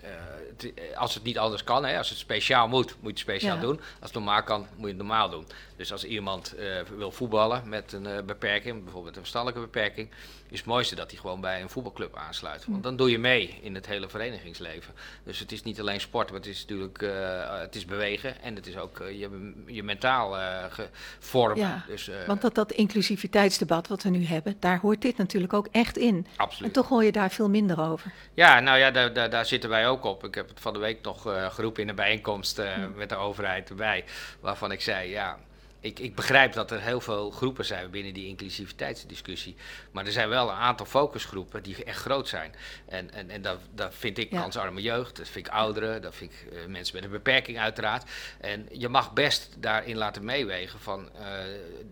eh, 0.00 0.10
het- 0.56 0.74
eh, 0.74 0.96
als 0.98 1.14
het 1.14 1.22
niet 1.22 1.38
anders 1.38 1.64
kan, 1.64 1.84
hè, 1.84 1.98
als 1.98 2.08
het 2.08 2.18
speciaal 2.18 2.68
moet, 2.68 2.86
moet 2.90 2.96
je 3.02 3.08
het 3.08 3.18
speciaal 3.18 3.56
Ja. 3.56 3.60
doen. 3.62 3.76
Als 3.76 3.86
het 4.00 4.12
normaal 4.12 4.42
kan, 4.42 4.60
moet 4.60 4.80
je 4.80 4.86
het 4.86 4.96
normaal 4.96 5.30
doen. 5.30 5.46
Dus 5.76 5.92
als 5.92 6.04
iemand 6.04 6.54
wil 6.96 7.10
voetballen 7.12 7.68
met 7.68 7.92
een 7.92 8.26
beperking, 8.26 8.82
bijvoorbeeld 8.84 9.14
een 9.14 9.20
verstandelijke 9.20 9.62
beperking, 9.64 10.10
is 10.48 10.58
het 10.58 10.68
mooiste 10.68 10.94
dat 10.94 11.10
hij 11.10 11.20
gewoon 11.20 11.40
bij 11.40 11.62
een 11.62 11.68
voetbalclub 11.70 12.16
aansluit. 12.16 12.64
Want 12.66 12.82
dan 12.82 12.96
doe 12.96 13.10
je 13.10 13.18
mee 13.18 13.58
in 13.62 13.74
het 13.74 13.86
hele 13.86 14.08
verenigingsleven. 14.08 14.94
Dus 15.24 15.38
het 15.38 15.52
is 15.52 15.62
niet 15.62 15.80
alleen 15.80 16.00
sport, 16.00 16.30
maar 16.30 16.38
het 16.40 16.48
is 16.48 16.63
natuurlijk 16.68 17.02
eh, 17.02 17.60
het 17.60 17.74
is 17.74 17.84
bewegen 17.84 18.42
en 18.42 18.54
het 18.54 18.66
is 18.66 18.76
ook 18.76 19.00
eh, 19.00 19.18
je, 19.20 19.52
je 19.66 19.82
mentaal 19.82 20.38
eh, 20.38 20.64
ge- 20.70 20.88
vormen. 21.18 21.58
Ja, 21.58 21.84
dus, 21.86 22.08
eh, 22.08 22.14
Want 22.26 22.40
dat, 22.40 22.54
dat 22.54 22.72
inclusiviteitsdebat 22.72 23.88
wat 23.88 24.02
we 24.02 24.08
nu 24.08 24.24
hebben, 24.24 24.56
daar 24.60 24.78
hoort 24.78 25.02
dit 25.02 25.16
natuurlijk 25.16 25.52
ook 25.52 25.66
echt 25.70 25.96
in. 25.98 26.14
En 26.16 26.26
absoluut. 26.36 26.72
toch 26.72 26.88
hoor 26.88 27.04
je 27.04 27.12
daar 27.12 27.30
veel 27.30 27.48
minder 27.50 27.80
over. 27.80 28.12
Ja, 28.34 28.60
nou 28.60 28.78
ja, 28.78 28.90
daar, 28.90 29.12
daar, 29.12 29.30
daar 29.30 29.46
zitten 29.46 29.70
wij 29.70 29.88
ook 29.88 30.04
op. 30.04 30.24
Ik 30.24 30.34
heb 30.34 30.48
het 30.48 30.60
van 30.60 30.72
de 30.72 30.78
week 30.78 31.02
nog 31.02 31.26
eh, 31.26 31.50
geroepen 31.52 31.82
in 31.82 31.88
een 31.88 31.94
bijeenkomst 31.94 32.58
eh, 32.58 32.66
met 32.96 33.08
de 33.08 33.16
overheid 33.16 33.68
erbij. 33.68 34.04
Waarvan 34.40 34.72
ik 34.72 34.80
zei, 34.80 35.10
ja, 35.10 35.38
ik, 35.84 35.98
ik 35.98 36.14
begrijp 36.14 36.52
dat 36.52 36.70
er 36.70 36.80
heel 36.80 37.00
veel 37.00 37.30
groepen 37.30 37.64
zijn 37.64 37.90
binnen 37.90 38.14
die 38.14 38.26
inclusiviteitsdiscussie. 38.26 39.56
Maar 39.90 40.06
er 40.06 40.12
zijn 40.12 40.28
wel 40.28 40.48
een 40.48 40.56
aantal 40.56 40.86
focusgroepen 40.86 41.62
die 41.62 41.84
echt 41.84 42.00
groot 42.00 42.28
zijn. 42.28 42.54
En, 42.86 43.10
en, 43.12 43.30
en 43.30 43.42
dat, 43.42 43.58
dat 43.74 43.94
vind 43.94 44.18
ik 44.18 44.30
Ja. 44.30 44.40
kansarme 44.40 44.82
jeugd, 44.82 45.16
dat 45.16 45.28
vind 45.28 45.46
ik 45.46 45.52
ouderen, 45.52 46.02
dat 46.02 46.14
vind 46.14 46.32
ik 46.32 46.52
eh, 46.52 46.66
mensen 46.66 46.94
met 46.94 47.04
een 47.04 47.10
beperking 47.10 47.58
uiteraard. 47.58 48.10
En 48.40 48.68
je 48.72 48.88
mag 48.88 49.12
best 49.12 49.56
daarin 49.58 49.96
laten 49.96 50.24
meewegen 50.24 50.80
van, 50.80 51.10
eh, 51.14 51.26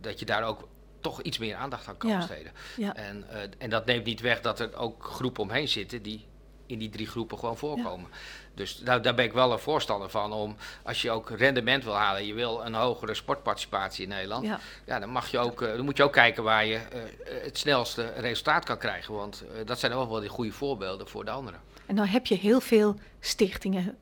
dat 0.00 0.18
je 0.18 0.24
daar 0.24 0.44
ook 0.44 0.68
toch 1.00 1.22
iets 1.22 1.38
meer 1.38 1.54
aandacht 1.54 1.88
aan 1.88 1.96
kan 1.96 2.16
besteden. 2.16 2.52
Ja. 2.76 2.94
En, 2.94 3.28
eh, 3.28 3.40
en 3.58 3.70
dat 3.70 3.86
neemt 3.86 4.04
niet 4.04 4.20
weg 4.20 4.40
dat 4.40 4.60
er 4.60 4.76
ook 4.76 5.04
groepen 5.04 5.42
omheen 5.42 5.68
zitten 5.68 6.02
die 6.02 6.26
in 6.72 6.78
die 6.78 6.90
drie 6.90 7.06
groepen 7.06 7.38
gewoon 7.38 7.56
voorkomen. 7.56 8.10
Dus 8.54 8.76
daar, 8.76 9.02
daar 9.02 9.14
ben 9.14 9.24
ik 9.24 9.32
wel 9.32 9.52
een 9.52 9.58
voorstander 9.58 10.10
van 10.10 10.32
om, 10.32 10.56
als 10.82 11.02
je 11.02 11.10
ook 11.10 11.30
rendement 11.30 11.84
wil 11.84 11.94
halen, 11.94 12.26
je 12.26 12.34
wil 12.34 12.64
een 12.64 12.74
hogere 12.74 13.14
sportparticipatie 13.14 14.02
in 14.02 14.08
Nederland, 14.08 14.46
ja. 14.46 14.60
Ja. 14.84 14.98
dan, 14.98 15.10
mag 15.10 15.30
je 15.30 15.38
ook, 15.38 15.62
eh, 15.62 15.76
dan 15.76 15.84
moet 15.84 15.96
je 15.96 16.02
ook 16.02 16.12
kijken 16.12 16.42
waar 16.42 16.66
je 16.66 16.76
eh, 16.76 17.00
het 17.42 17.58
snelste 17.58 18.12
resultaat 18.16 18.64
kan 18.64 18.78
krijgen. 18.78 19.14
Want 19.14 19.44
eh, 19.54 19.66
dat 19.66 19.78
zijn 19.78 19.92
ook 19.92 20.10
wel 20.10 20.20
die 20.20 20.28
goede 20.28 20.52
voorbeelden 20.52 21.08
voor 21.08 21.24
de 21.24 21.30
anderen. 21.30 21.60
En 21.86 21.96
dan 21.96 22.06
heb 22.06 22.26
je 22.26 22.34
heel 22.34 22.60
veel 22.60 22.96
stichtingen 23.20 23.98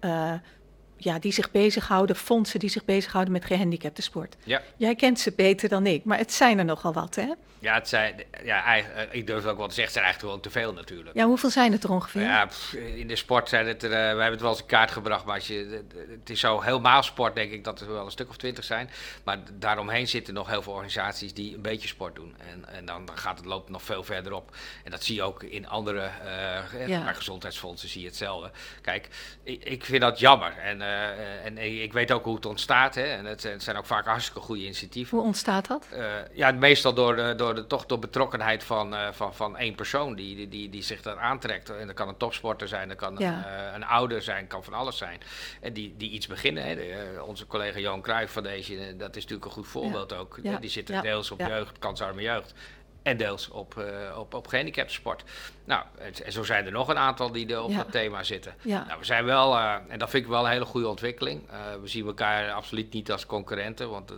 ja, 1.04 1.18
die 1.18 1.32
zich 1.32 1.50
bezighouden, 1.50 2.16
fondsen 2.16 2.60
die 2.60 2.70
zich 2.70 2.84
bezighouden 2.84 3.32
met 3.32 3.44
gehandicapte 3.44 4.02
sport. 4.02 4.36
Ja. 4.44 4.62
Jij 4.76 4.94
kent 4.94 5.20
ze 5.20 5.32
beter 5.36 5.68
dan 5.68 5.86
ik, 5.86 6.04
maar 6.04 6.18
het 6.18 6.32
zijn 6.32 6.58
er 6.58 6.64
nogal 6.64 6.92
wat, 6.92 7.14
hè? 7.14 7.32
Ja, 7.58 7.74
het 7.74 7.88
zijn, 7.88 8.14
ja 8.44 8.64
eigenlijk, 8.64 9.12
ik 9.12 9.26
durf 9.26 9.44
ook 9.46 9.56
wel 9.56 9.68
te 9.68 9.74
zeggen, 9.74 9.82
het 9.82 9.92
zijn 9.92 10.04
eigenlijk 10.04 10.18
gewoon 10.18 10.40
te 10.40 10.50
veel 10.50 10.72
natuurlijk. 10.72 11.16
Ja, 11.16 11.24
hoeveel 11.24 11.50
zijn 11.50 11.72
het 11.72 11.84
er 11.84 11.90
ongeveer? 11.90 12.22
Ja, 12.22 12.46
pff, 12.46 12.72
in 12.72 13.08
de 13.08 13.16
sport 13.16 13.48
zijn 13.48 13.66
het 13.66 13.82
er, 13.82 13.90
eh, 13.90 13.98
we 13.98 14.04
hebben 14.04 14.30
het 14.30 14.40
wel 14.40 14.50
eens 14.50 14.60
in 14.60 14.66
kaart 14.66 14.90
gebracht, 14.90 15.24
maar 15.24 15.34
als 15.34 15.46
je, 15.46 15.82
het 16.20 16.30
is 16.30 16.40
zo 16.40 16.60
helemaal 16.60 17.02
sport, 17.02 17.34
denk 17.34 17.52
ik 17.52 17.64
dat 17.64 17.80
er 17.80 17.92
wel 17.92 18.04
een 18.04 18.10
stuk 18.10 18.28
of 18.28 18.36
twintig 18.36 18.64
zijn. 18.64 18.90
Maar 19.24 19.38
daaromheen 19.52 20.08
zitten 20.08 20.34
nog 20.34 20.48
heel 20.48 20.62
veel 20.62 20.72
organisaties 20.72 21.34
die 21.34 21.54
een 21.54 21.62
beetje 21.62 21.88
sport 21.88 22.14
doen. 22.14 22.34
En, 22.50 22.74
en 22.74 22.84
dan, 22.84 23.04
dan 23.04 23.18
gaat 23.18 23.36
het 23.36 23.46
loopt 23.46 23.70
nog 23.70 23.82
veel 23.82 24.04
verder 24.04 24.32
op. 24.32 24.56
En 24.84 24.90
dat 24.90 25.04
zie 25.04 25.14
je 25.14 25.22
ook 25.22 25.42
in 25.42 25.68
andere 25.68 26.10
eh, 26.24 26.88
Ja. 26.88 27.02
maar 27.02 27.14
gezondheidsfondsen, 27.14 27.88
zie 27.88 28.00
je 28.00 28.06
hetzelfde. 28.06 28.50
Kijk, 28.82 29.08
ik, 29.42 29.64
ik 29.64 29.84
vind 29.84 30.00
dat 30.00 30.18
jammer. 30.18 30.58
En, 30.58 30.82
eh, 30.90 31.44
en 31.44 31.58
ik 31.82 31.92
weet 31.92 32.12
ook 32.12 32.24
hoe 32.24 32.34
het 32.34 32.46
ontstaat. 32.46 32.94
Hè. 32.94 33.02
En 33.02 33.24
het, 33.24 33.42
het 33.42 33.62
zijn 33.62 33.76
ook 33.76 33.86
vaak 33.86 34.06
hartstikke 34.06 34.40
goede 34.40 34.62
initiatieven. 34.62 35.16
Hoe 35.18 35.26
ontstaat 35.26 35.66
dat? 35.68 35.86
Eh, 35.90 36.04
ja, 36.32 36.52
meestal 36.52 36.94
door, 36.94 37.16
de, 37.16 37.34
door 37.36 37.54
de, 37.54 37.66
toch 37.66 37.86
door 37.86 37.98
betrokkenheid 37.98 38.64
van, 38.64 38.94
eh, 38.94 39.08
van, 39.12 39.34
van 39.34 39.56
één 39.56 39.74
persoon 39.74 40.14
die, 40.14 40.36
die, 40.36 40.48
die, 40.48 40.68
die 40.68 40.82
zich 40.82 41.02
daar 41.02 41.18
aantrekt. 41.18 41.70
En 41.70 41.86
dat 41.86 41.96
kan 41.96 42.08
een 42.08 42.16
topsporter 42.16 42.68
zijn, 42.68 42.88
dat 42.88 42.96
kan 42.96 43.14
Ja. 43.18 43.46
een, 43.46 43.74
een 43.74 43.84
ouder 43.84 44.22
zijn, 44.22 44.46
kan 44.46 44.64
van 44.64 44.72
alles 44.74 44.96
zijn. 44.96 45.20
En 45.60 45.72
die, 45.72 45.94
die 45.96 46.10
iets 46.10 46.26
beginnen. 46.26 46.64
Hè. 46.64 46.74
De, 46.74 47.22
onze 47.26 47.46
collega 47.46 47.78
Johan 47.78 48.02
Cruijff 48.02 48.32
Foundation, 48.32 48.78
eh, 48.78 48.98
dat 48.98 49.16
is 49.16 49.22
natuurlijk 49.22 49.44
een 49.44 49.50
goed 49.50 49.66
voorbeeld 49.68 50.12
ook. 50.12 50.38
Ja. 50.42 50.56
Die 50.58 50.70
zitten 50.70 51.02
deels 51.02 51.30
op 51.30 51.40
jeugd, 51.40 51.78
kansarme 51.78 52.22
jeugd. 52.22 52.54
En 53.02 53.16
deels 53.16 53.48
op, 53.48 53.78
eh 53.78 54.18
op, 54.18 54.34
op 54.34 54.46
gehandicapte 54.46 54.94
sport. 54.94 55.22
Nou, 55.64 55.82
en, 56.24 56.32
zo 56.32 56.42
zijn 56.42 56.66
er 56.66 56.72
nog 56.72 56.88
een 56.88 56.98
aantal 56.98 57.32
die 57.32 57.52
er 57.52 57.62
op 57.62 57.70
Ja. 57.70 57.76
dat 57.76 57.92
thema 57.92 58.22
zitten. 58.22 58.54
Ja. 58.62 58.84
Nou, 58.86 58.98
we 58.98 59.04
zijn 59.04 59.24
wel, 59.24 59.56
eh, 59.56 59.74
en 59.88 59.98
dat 59.98 60.10
vind 60.10 60.24
ik 60.24 60.30
wel 60.30 60.44
een 60.44 60.50
hele 60.50 60.64
goede 60.64 60.88
ontwikkeling. 60.88 61.42
Eh, 61.50 61.58
we 61.80 61.88
zien 61.88 62.06
elkaar 62.06 62.52
absoluut 62.52 62.92
niet 62.92 63.12
als 63.12 63.26
concurrenten, 63.26 63.90
want 63.90 64.10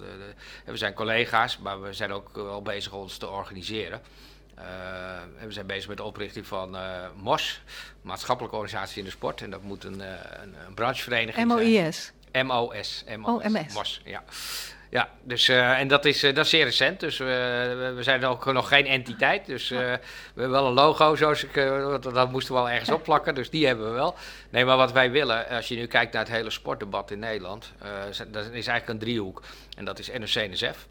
we 0.65 0.77
zijn 0.77 0.95
collega's, 0.95 1.59
maar 1.59 1.83
we 1.83 1.93
zijn 1.93 2.13
ook 2.13 2.31
wel 2.35 2.63
bezig 2.63 2.93
ons 2.93 3.17
te 3.17 3.29
organiseren. 3.29 4.01
En 5.39 5.47
we 5.47 5.53
zijn 5.53 5.67
bezig 5.67 5.89
met 5.89 5.97
de 5.97 6.03
oprichting 6.03 6.47
van 6.47 6.77
MOS, 7.17 7.63
maatschappelijke 8.03 8.57
organisatie 8.57 8.99
in 8.99 9.05
de 9.05 9.11
sport. 9.11 9.41
En 9.43 9.51
dat 9.51 9.63
moet 9.63 9.85
een, 9.85 10.01
eh, 10.01 10.09
een, 10.43 10.55
een 10.67 10.75
branchevereniging 10.75 11.51
zijn. 11.51 11.67
MOIS. 11.67 12.13
MOS. 12.45 13.05
Oh, 13.23 13.45
MS. 13.45 13.75
MOS, 13.75 14.01
ja. 14.05 14.23
Ja, 14.93 15.09
dus, 15.23 15.49
eh, 15.49 15.79
en 15.79 15.89
dat 15.89 16.05
is, 16.05 16.23
eh, 16.23 16.35
dat 16.35 16.45
is 16.45 16.51
zeer 16.51 16.65
recent. 16.65 17.01
Dus 17.01 17.19
we, 17.19 17.93
we- 17.97 18.03
zijn 18.03 18.25
ook 18.25 18.53
nog 18.53 18.69
geen 18.69 18.87
entiteit. 18.87 19.47
Dus 19.47 19.69
we 19.69 19.99
hebben 20.35 20.51
wel 20.51 20.67
een 20.67 20.73
logo, 20.73 21.17
zoals 21.17 21.45
ik, 21.45 21.55
dat 22.03 22.31
moesten 22.31 22.55
we 22.55 22.61
wel 22.61 22.71
ergens 22.71 22.91
opplakken. 22.91 23.35
Dus 23.35 23.51
die 23.51 23.67
hebben 23.67 23.87
we 23.87 23.93
wel. 23.93 24.15
Nee, 24.51 24.65
maar 24.65 24.77
wat 24.77 24.93
wij 24.93 25.11
willen, 25.11 25.49
als 25.49 25.69
je 25.69 25.75
nu 25.77 25.87
kijkt 25.87 26.13
naar 26.13 26.23
het 26.25 26.33
hele 26.33 26.51
sportdebat 26.51 27.11
in 27.11 27.19
Nederland, 27.19 27.73
dat 28.29 28.45
is 28.45 28.51
eigenlijk 28.67 28.89
een 28.89 28.99
driehoek. 28.99 29.43
En 29.77 29.85
dat 29.85 29.99
is 29.99 30.09
NOC-NSF. 30.11 30.87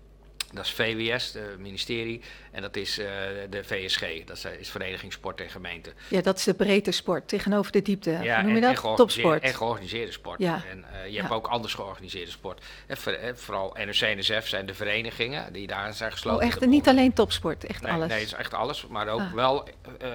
Dat 0.53 0.65
is 0.65 0.71
VWS, 0.71 1.33
het 1.33 1.57
ministerie, 1.59 2.21
en 2.51 2.61
dat 2.61 2.75
is 2.75 2.97
eh, 2.99 3.05
de 3.49 3.63
VSG, 3.63 4.23
dat 4.25 4.45
is, 4.59 4.69
Vereniging 4.69 5.13
Sport 5.13 5.41
en 5.41 5.49
Gemeente. 5.49 5.93
Ja, 6.07 6.21
dat 6.21 6.37
is 6.37 6.43
de 6.43 6.53
breedte 6.53 6.91
sport 6.91 7.27
tegenover 7.27 7.71
de 7.71 7.81
diepte. 7.81 8.09
Hoe 8.09 8.17
noem 8.19 8.27
je 8.49 8.55
en, 8.55 8.61
dat? 8.73 8.83
en 8.83 8.95
Topsport. 8.95 9.43
En 9.43 9.53
georganiseerde 9.53 10.11
sport. 10.11 10.39
Ja. 10.39 10.61
En 10.69 10.83
eh, 10.93 11.05
je 11.05 11.11
Ja. 11.11 11.21
hebt 11.21 11.33
ook 11.33 11.47
anders 11.47 11.73
georganiseerde 11.73 12.31
sport. 12.31 12.65
En 12.87 12.97
eh, 13.21 13.31
vooral 13.35 13.75
NOC-NSF 13.85 14.47
zijn 14.47 14.65
de 14.65 14.73
verenigingen 14.73 15.53
die 15.53 15.67
daar 15.67 15.93
zijn 15.93 16.11
gesloten. 16.11 16.39
Oh, 16.41 16.47
echt 16.47 16.65
niet 16.65 16.87
alleen 16.87 17.13
topsport, 17.13 17.65
echt 17.65 17.81
Nee, 17.81 17.91
alles. 17.91 18.07
nee, 18.07 18.17
het 18.19 18.27
is 18.27 18.33
echt 18.33 18.53
alles. 18.53 18.87
Maar 18.87 19.07
ook 19.07 19.19
Ah. 19.19 19.33
wel 19.33 19.67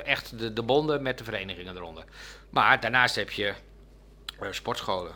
echt 0.05 0.39
de, 0.39 0.53
de 0.53 0.63
bonden 0.63 1.03
met 1.03 1.19
de 1.19 1.25
verenigingen 1.25 1.77
eronder. 1.77 2.05
Maar 2.51 2.81
daarnaast 2.81 3.15
heb 3.15 3.31
je 3.31 3.55
sportscholen, 4.51 5.13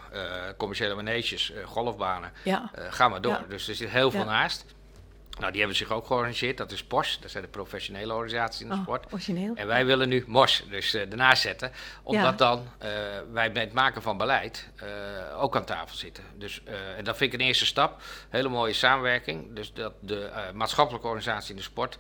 commerciële 0.57 0.95
maneges, 0.95 1.53
eh, 1.53 1.65
golfbanen. 1.67 2.33
Ja. 2.45 2.71
Ga 2.75 3.09
maar 3.09 3.21
door. 3.21 3.33
Ja. 3.33 3.45
Dus 3.49 3.68
er 3.68 3.75
zit 3.75 3.88
heel 3.90 4.11
veel 4.11 4.21
Ja. 4.21 4.27
naast. 4.27 4.64
Nou, 5.40 5.53
die 5.53 5.61
hebben 5.61 5.79
zich 5.79 5.90
ook 5.90 6.07
georganiseerd. 6.07 6.57
Dat 6.57 6.72
is 6.72 6.85
POS, 6.85 7.18
dat 7.20 7.31
zijn 7.31 7.42
de 7.42 7.48
professionele 7.48 8.12
organisaties 8.14 8.61
in 8.61 8.68
de 8.68 8.74
Oh, 8.74 8.81
sport. 8.83 9.12
origineel. 9.12 9.55
En 9.55 9.66
wij 9.66 9.87
willen 9.87 10.09
nu 10.09 10.24
MOS, 10.26 10.64
dus 10.70 10.94
ernaast 10.94 11.42
zetten. 11.42 11.72
Omdat 12.03 12.22
Ja. 12.24 12.33
dan 12.33 12.66
eh, 12.79 12.90
wij 13.33 13.53
bij 13.53 13.62
het 13.62 13.72
maken 13.72 14.03
van 14.03 14.16
beleid 14.16 14.68
eh, 14.76 15.42
ook 15.42 15.57
aan 15.57 15.64
tafel 15.64 15.96
zitten. 15.96 16.24
Dus, 16.38 16.62
en 16.96 17.05
dat 17.05 17.16
vind 17.16 17.33
ik 17.33 17.40
een 17.40 17.46
eerste 17.46 17.66
stap. 17.66 18.03
Hele 18.29 18.48
mooie 18.48 18.72
samenwerking. 18.72 19.55
Dus 19.57 19.72
dat 19.72 19.92
de 20.00 20.31
maatschappelijke 20.55 21.07
organisaties 21.07 21.50
in 21.50 21.57
de 21.57 21.62
sport 21.62 21.96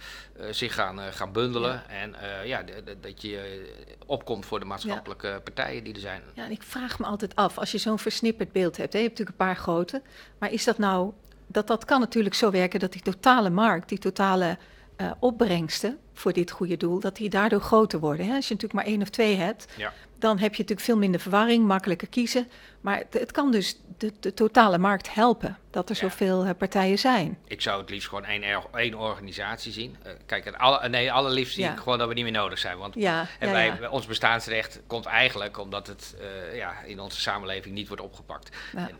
zich 0.50 0.74
gaan, 0.74 0.98
gaan 1.12 1.32
bundelen. 1.32 1.88
En 1.88 2.14
ja, 2.44 2.62
de- 2.62 2.82
de- 2.84 3.00
dat 3.00 3.22
je 3.22 3.72
opkomt 4.06 4.46
voor 4.46 4.58
de 4.60 4.66
maatschappelijke 4.66 5.40
partijen 5.44 5.84
die 5.84 5.94
er 5.94 6.00
zijn. 6.00 6.22
Ja, 6.34 6.44
en 6.44 6.50
ik 6.50 6.62
vraag 6.62 6.98
me 6.98 7.06
altijd 7.06 7.36
af, 7.36 7.58
als 7.58 7.70
je 7.70 7.78
zo'n 7.78 7.98
versnipperd 7.98 8.52
beeld 8.52 8.76
hebt, 8.76 8.92
hè, 8.92 8.98
je 8.98 9.04
hebt 9.04 9.18
natuurlijk 9.18 9.40
een 9.40 9.46
paar 9.54 9.62
grote, 9.62 10.02
maar 10.38 10.52
is 10.52 10.64
dat 10.64 10.78
nou, 10.78 11.12
dat, 11.52 11.66
dat 11.66 11.84
kan 11.84 12.00
natuurlijk 12.00 12.34
zo 12.34 12.50
werken 12.50 12.80
dat 12.80 12.92
die 12.92 13.02
totale 13.02 13.50
markt, 13.50 13.88
die 13.88 13.98
totale 13.98 14.58
eh, 14.96 15.10
opbrengsten 15.18 15.98
voor 16.14 16.32
dit 16.32 16.50
goede 16.50 16.76
doel, 16.76 17.00
dat 17.00 17.16
die 17.16 17.28
daardoor 17.30 17.60
groter 17.60 18.00
worden. 18.00 18.26
Hè? 18.26 18.34
Als 18.34 18.48
je 18.48 18.54
natuurlijk 18.54 18.82
maar 18.82 18.92
één 18.92 19.02
of 19.02 19.08
twee 19.08 19.36
hebt, 19.36 19.66
Ja. 19.76 19.92
dan 20.18 20.38
heb 20.38 20.52
je 20.54 20.60
natuurlijk 20.60 20.86
veel 20.86 20.96
minder 20.96 21.20
verwarring, 21.20 21.66
makkelijker 21.66 22.08
kiezen. 22.08 22.46
Maar 22.80 22.96
het, 22.98 23.12
het 23.20 23.32
kan 23.32 23.50
dus 23.50 23.76
de, 23.98 24.12
de 24.20 24.34
totale 24.34 24.78
markt 24.78 25.14
helpen, 25.14 25.58
dat 25.70 25.88
er 25.88 25.94
Ja. 25.94 26.00
zoveel 26.00 26.44
eh, 26.44 26.50
partijen 26.58 26.98
zijn. 26.98 27.38
Ik 27.46 27.60
zou 27.60 27.80
het 27.80 27.90
liefst 27.90 28.08
gewoon 28.08 28.24
één, 28.24 28.42
één 28.74 28.94
organisatie 28.94 29.72
zien. 29.72 29.96
Eh, 30.02 30.12
kijk, 30.26 30.44
het 30.44 30.58
alle, 30.58 30.88
nee, 30.88 31.12
allerliefst 31.12 31.54
zie 31.54 31.62
Ja. 31.64 31.72
ik 31.72 31.78
gewoon 31.78 31.98
dat 31.98 32.08
we 32.08 32.14
niet 32.14 32.22
meer 32.24 32.32
nodig 32.32 32.58
zijn. 32.58 32.78
Want 32.78 32.94
Ja, 32.94 33.26
En 33.38 33.52
wij, 33.52 33.88
ons 33.88 34.06
bestaansrecht 34.06 34.80
komt 34.86 35.06
eigenlijk 35.06 35.58
omdat 35.58 35.86
het 35.86 36.14
eh, 36.20 36.56
ja, 36.56 36.72
in 36.84 37.00
onze 37.00 37.20
samenleving 37.20 37.74
niet 37.74 37.88
wordt 37.88 38.02
opgepakt. 38.02 38.56
En, 38.74 38.90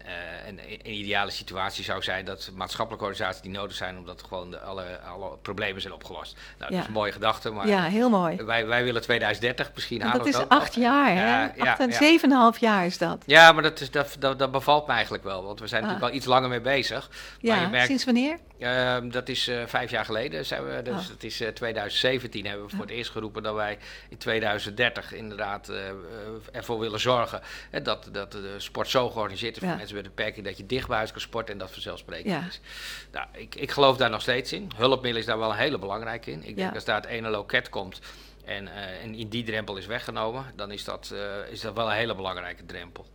en 0.47 0.59
een 0.59 0.91
ideale 0.95 1.31
situatie 1.31 1.85
zou 1.85 2.03
zijn 2.03 2.25
dat 2.25 2.51
maatschappelijke 2.55 3.05
organisaties 3.07 3.43
die 3.43 3.51
nodig 3.53 3.77
zijn, 3.77 3.99
omdat 3.99 4.23
gewoon 4.29 4.51
de, 4.51 4.61
alle, 4.61 4.99
alle 5.01 5.37
problemen 5.43 5.81
zijn 5.81 5.95
opgelost. 5.95 6.37
Nou, 6.59 6.71
dat 6.71 6.81
is 6.81 6.87
een 6.87 6.93
mooie 6.93 7.13
gedachte, 7.13 7.51
maar 7.51 7.67
ja, 7.69 7.83
heel 7.83 8.11
mooi. 8.11 8.37
wij, 8.37 8.67
wij 8.67 8.85
willen 8.85 9.03
2030 9.03 9.71
misschien 9.75 10.01
En 10.01 10.07
halen. 10.07 10.25
dat 10.33 10.35
is 10.43 10.49
acht 10.49 10.75
jaar, 10.75 11.15
hè? 11.15 11.63
Acht 11.63 11.81
en 11.81 11.93
zeven 11.93 12.29
en 12.29 12.35
een 12.35 12.41
half 12.43 12.59
jaar 12.59 12.87
is 12.87 12.99
dat. 12.99 13.23
Ja, 13.27 13.53
maar 13.53 13.63
dat, 13.63 13.70
is, 13.81 13.91
dat, 13.91 14.17
dat, 14.19 14.39
dat 14.39 14.51
bevalt 14.51 14.87
me 14.87 14.93
eigenlijk 14.93 15.25
wel, 15.25 15.45
want 15.45 15.61
we 15.61 15.67
zijn 15.67 15.83
Ah. 15.83 15.89
natuurlijk 15.89 16.13
al 16.13 16.19
iets 16.19 16.27
langer 16.29 16.49
mee 16.49 16.61
bezig. 16.61 17.09
Maar 17.09 17.57
je 17.57 17.63
Ja, 17.63 17.69
merkt, 17.69 17.87
sinds 17.87 18.05
wanneer? 18.05 18.39
Ehm, 18.59 19.11
dat 19.11 19.29
is 19.29 19.49
eh, 19.49 19.63
vijf 19.67 19.91
jaar 19.91 20.05
geleden. 20.05 20.47
Zijn 20.47 20.65
we, 20.67 20.83
dus 20.83 20.95
Oh. 21.05 21.09
het 21.11 21.25
is 21.25 21.41
eh, 21.41 21.49
2017 21.49 22.47
hebben 22.47 22.65
we 22.67 22.71
voor 22.77 22.85
het 22.85 22.91
eerst 22.95 23.11
geroepen 23.11 23.43
dat 23.43 23.55
wij 23.55 23.79
in 24.09 24.17
2030 24.19 25.13
inderdaad 25.13 25.69
eh, 25.69 25.77
ervoor 26.53 26.79
willen 26.79 27.01
zorgen 27.01 27.41
hè, 27.71 27.83
dat, 27.83 28.09
dat 28.13 28.33
de 28.33 28.55
sport 28.57 28.89
zo 28.89 29.11
georganiseerd 29.11 29.57
is 29.57 29.63
Ja. 29.63 29.69
voor 29.69 29.77
mensen 29.77 29.97
met 29.97 30.05
een 30.05 30.13
beperking 30.15 30.47
dat 30.47 30.57
je 30.57 30.67
dicht 30.67 30.89
bij 30.89 30.97
huis 30.97 31.13
kan 31.13 31.21
sporten 31.21 31.53
en 31.53 31.59
dat 31.59 31.71
vanzelfsprekend 31.71 32.27
Ja. 32.35 32.45
is. 32.49 32.61
Nou, 33.13 33.27
ik, 33.33 33.55
ik 33.55 33.71
geloof 33.71 33.97
daar 33.97 34.11
nog 34.11 34.21
steeds 34.23 34.53
in. 34.53 34.71
Hulpmiddelen 34.77 35.21
is 35.21 35.27
daar 35.27 35.39
wel 35.39 35.51
een 35.51 35.57
hele 35.57 35.79
belangrijke 35.79 36.31
in. 36.31 36.43
Ik 36.43 36.49
Ja. 36.49 36.55
denk 36.55 36.75
als 36.75 36.85
daar 36.85 36.97
het 37.01 37.07
ene 37.11 37.29
loket 37.29 37.69
komt 37.69 38.01
en, 38.45 38.69
en 39.03 39.15
in 39.15 39.29
die 39.29 39.45
drempel 39.45 39.77
is 39.77 39.87
weggenomen, 39.87 40.45
dan 40.57 40.71
is 40.71 40.85
dat, 40.85 41.15
is 41.51 41.61
dat 41.61 41.75
wel 41.75 41.87
een 41.91 41.97
hele 41.97 42.15
belangrijke 42.15 42.67
drempel. 42.67 43.07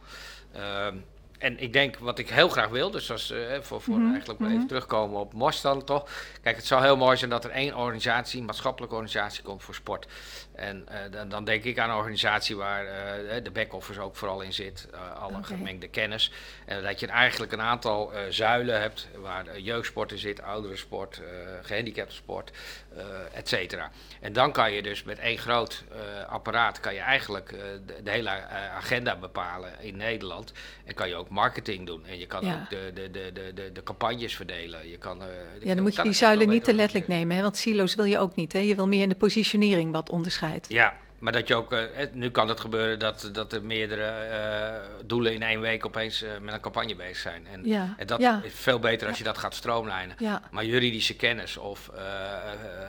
Ehm, 0.55 0.95
en 1.37 1.59
ik 1.59 1.73
denk 1.73 1.97
wat 1.97 2.19
ik 2.19 2.29
heel 2.29 2.49
graag 2.49 2.69
wil, 2.69 2.91
dus 2.91 3.11
als, 3.11 3.31
eh, 3.31 3.39
voor, 3.61 3.81
voor 3.81 3.97
Mhm, 3.97 4.09
eigenlijk 4.09 4.39
maar 4.39 4.47
mhm. 4.47 4.57
even 4.57 4.67
terugkomen 4.67 5.19
op 5.19 5.33
MOS 5.33 5.61
dan 5.61 5.83
toch. 5.83 6.09
Kijk, 6.41 6.55
het 6.55 6.65
zou 6.65 6.83
heel 6.83 6.97
mooi 6.97 7.17
zijn 7.17 7.29
dat 7.29 7.43
er 7.43 7.51
één 7.51 7.75
organisatie, 7.75 8.39
een 8.39 8.45
maatschappelijke 8.45 8.95
organisatie 8.95 9.43
komt 9.43 9.63
voor 9.63 9.75
sport. 9.75 10.07
En 10.55 10.87
eh, 10.87 10.97
dan, 11.11 11.29
dan 11.29 11.45
denk 11.45 11.63
ik 11.63 11.79
aan 11.79 11.89
een 11.89 11.95
organisatie 11.95 12.55
waar 12.55 12.85
eh, 12.85 13.43
de 13.43 13.51
back-office 13.51 14.01
ook 14.01 14.15
vooral 14.15 14.41
in 14.41 14.53
zit, 14.53 14.87
eh, 14.93 15.21
alle 15.21 15.43
gemengde 15.43 15.87
kennis. 15.87 16.31
En 16.65 16.83
dat 16.83 16.99
je 16.99 17.07
eigenlijk 17.07 17.51
een 17.51 17.61
aantal 17.61 18.13
eh, 18.13 18.19
zuilen 18.29 18.81
hebt 18.81 19.07
waar 19.15 19.47
eh, 19.47 19.65
jeugdsport 19.65 20.11
in 20.11 20.17
zit, 20.17 20.41
ouderensport, 20.41 21.17
eh 21.21 21.23
gehandicaptensport, 21.61 22.51
eh 22.97 23.03
et 23.33 23.47
cetera. 23.49 23.91
En 24.21 24.33
dan 24.33 24.51
kan 24.51 24.71
je 24.71 24.81
dus 24.81 25.03
met 25.03 25.19
één 25.19 25.37
groot 25.37 25.83
eh, 25.91 25.97
apparaat 26.33 26.79
kan 26.79 26.93
je 26.93 26.99
eigenlijk 26.99 27.51
eh, 27.51 27.59
de, 27.85 28.03
de 28.03 28.11
hele 28.11 28.29
eh, 28.29 28.75
agenda 28.75 29.15
bepalen 29.15 29.71
in 29.79 29.97
Nederland. 29.97 30.51
En 30.85 30.93
kan 30.93 31.09
je 31.09 31.15
ook 31.15 31.29
marketing 31.29 31.85
doen. 31.85 32.05
En 32.05 32.19
je 32.19 32.25
kan 32.27 32.45
Ja. 32.45 32.53
ook 32.53 32.69
de, 32.69 32.91
de, 32.93 33.11
de, 33.11 33.31
de, 33.33 33.53
de, 33.53 33.71
de 33.71 33.83
campagnes 33.83 34.35
verdelen. 34.35 34.89
Je 34.89 34.97
kan, 34.97 35.21
eh, 35.21 35.27
Ja, 35.61 35.73
dan 35.73 35.83
moet 35.83 35.95
je 35.95 36.01
die 36.01 36.13
zuilen 36.13 36.49
niet 36.49 36.63
te 36.63 36.73
letterlijk 36.73 37.07
nemen, 37.07 37.35
hè? 37.35 37.41
want 37.41 37.57
silo's 37.57 37.95
wil 37.95 38.05
je 38.05 38.19
ook 38.19 38.35
niet. 38.35 38.53
Hè? 38.53 38.59
Je 38.59 38.75
wil 38.75 38.87
meer 38.87 39.01
in 39.01 39.09
de 39.09 39.15
positionering 39.15 39.91
wat 39.91 40.09
onderscheid. 40.45 40.65
Ja, 40.69 40.93
maar 41.19 41.34
dat 41.34 41.47
je 41.47 41.55
ook, 41.55 41.71
het- 41.93 42.13
nu 42.15 42.29
kan 42.31 42.47
het 42.49 42.60
gebeuren 42.60 42.99
dat, 42.99 43.29
dat 43.31 43.53
er 43.53 43.63
meerdere 43.63 44.03
eh, 44.05 45.05
doelen 45.05 45.34
in 45.34 45.43
één 45.43 45.60
week 45.60 45.86
opeens 45.86 46.25
met 46.41 46.53
een 46.53 46.60
campagne 46.60 46.95
bezig 46.95 47.17
zijn. 47.17 47.47
En, 47.51 47.62
Ja, 47.67 47.93
en 47.97 48.08
dat 48.08 48.19
ja. 48.19 48.41
is 48.43 48.53
veel 48.53 48.79
beter 48.79 49.08
als 49.08 49.17
je 49.17 49.23
dat 49.23 49.38
gaat 49.38 49.55
stroomlijnen. 49.55 50.15
Ja, 50.19 50.41
Maar 50.51 50.65
juridische 50.65 51.15
kennis 51.15 51.58
of 51.58 51.89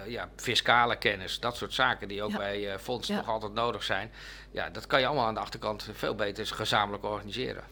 ja, 0.07 0.29
fiscale 0.37 0.97
kennis, 0.97 1.41
dat 1.41 1.57
soort 1.57 1.73
zaken 1.75 2.09
die 2.09 2.23
ook 2.23 2.37
bij 2.37 2.79
fondsen 2.79 3.17
nog 3.17 3.29
altijd 3.29 3.53
nodig 3.53 3.83
zijn. 3.83 4.11
Ja, 4.51 4.71
dat 4.71 4.87
kan 4.87 5.01
je 5.01 5.07
allemaal 5.07 5.27
aan 5.27 5.35
de 5.35 5.41
achterkant 5.41 5.89
veel 5.93 6.15
beter 6.15 6.47
gezamenlijk 6.47 7.05
organiseren. 7.05 7.63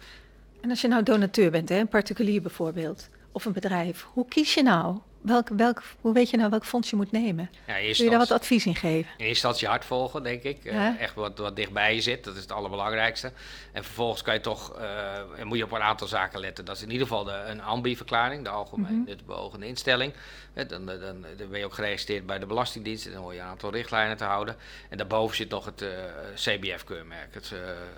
en 0.60 0.70
als 0.70 0.80
je 0.80 0.88
nou 0.88 1.02
donateur 1.02 1.50
bent, 1.50 1.68
hè, 1.68 1.78
een 1.78 1.88
particulier 1.88 2.42
bijvoorbeeld, 2.42 3.08
of 3.32 3.44
een 3.44 3.52
bedrijf, 3.52 4.06
hoe 4.12 4.28
kies 4.28 4.54
je 4.54 4.62
nou? 4.62 4.98
Welk, 5.24 5.48
welk, 5.48 5.82
hoe 6.00 6.12
weet 6.12 6.30
je 6.30 6.36
nou 6.36 6.50
welk 6.50 6.64
fonds 6.64 6.90
je 6.90 6.96
moet 6.96 7.12
nemen? 7.12 7.50
Ja, 7.66 7.74
Kun 7.74 8.04
je 8.04 8.10
daar 8.10 8.18
wat 8.18 8.30
advies 8.30 8.66
in 8.66 8.74
geven? 8.74 8.96
In 8.98 9.04
eerste 9.06 9.26
instantie 9.26 9.68
hard 9.68 9.84
volgen, 9.84 10.22
denk 10.22 10.42
ik. 10.42 10.64
Eh. 10.64 11.00
Echt 11.00 11.14
wat, 11.14 11.38
wat 11.38 11.56
dichtbij 11.56 11.94
je 11.94 12.00
zit, 12.00 12.24
dat 12.24 12.34
is 12.34 12.42
het 12.42 12.52
allerbelangrijkste. 12.52 13.32
En 13.72 13.84
vervolgens 13.84 14.22
kan 14.22 14.34
je 14.34 14.40
toch, 14.40 14.78
eh, 14.78 15.38
en 15.38 15.46
moet 15.46 15.58
je 15.58 15.64
op 15.64 15.72
een 15.72 15.80
aantal 15.80 16.06
zaken 16.06 16.40
letten. 16.40 16.64
Dat 16.64 16.76
is 16.76 16.82
in 16.82 16.90
ieder 16.90 17.06
geval 17.06 17.24
de, 17.24 17.32
een 17.46 17.62
AMBI-verklaring, 17.62 18.44
de 18.44 18.48
Algemeen. 18.48 19.04
Nut 19.06 19.26
Beogende 19.26 19.66
Instelling. 19.66 20.12
Dan, 20.54 20.66
dan, 20.68 20.86
dan, 20.86 21.24
ben 21.50 21.58
je 21.58 21.64
ook 21.64 21.74
geregistreerd 21.74 22.26
bij 22.26 22.38
de 22.38 22.46
Belastingdienst 22.46 23.06
en 23.06 23.12
dan 23.12 23.22
hoor 23.22 23.34
je 23.34 23.40
een 23.40 23.46
aantal 23.46 23.70
richtlijnen 23.72 24.16
te 24.16 24.24
houden. 24.24 24.56
En 24.88 24.98
daarboven 24.98 25.36
zit 25.36 25.50
nog 25.50 25.64
het 25.64 25.82
eh, 25.82 25.88
CBF-keurmerk, 26.34 27.34
het 27.34 27.52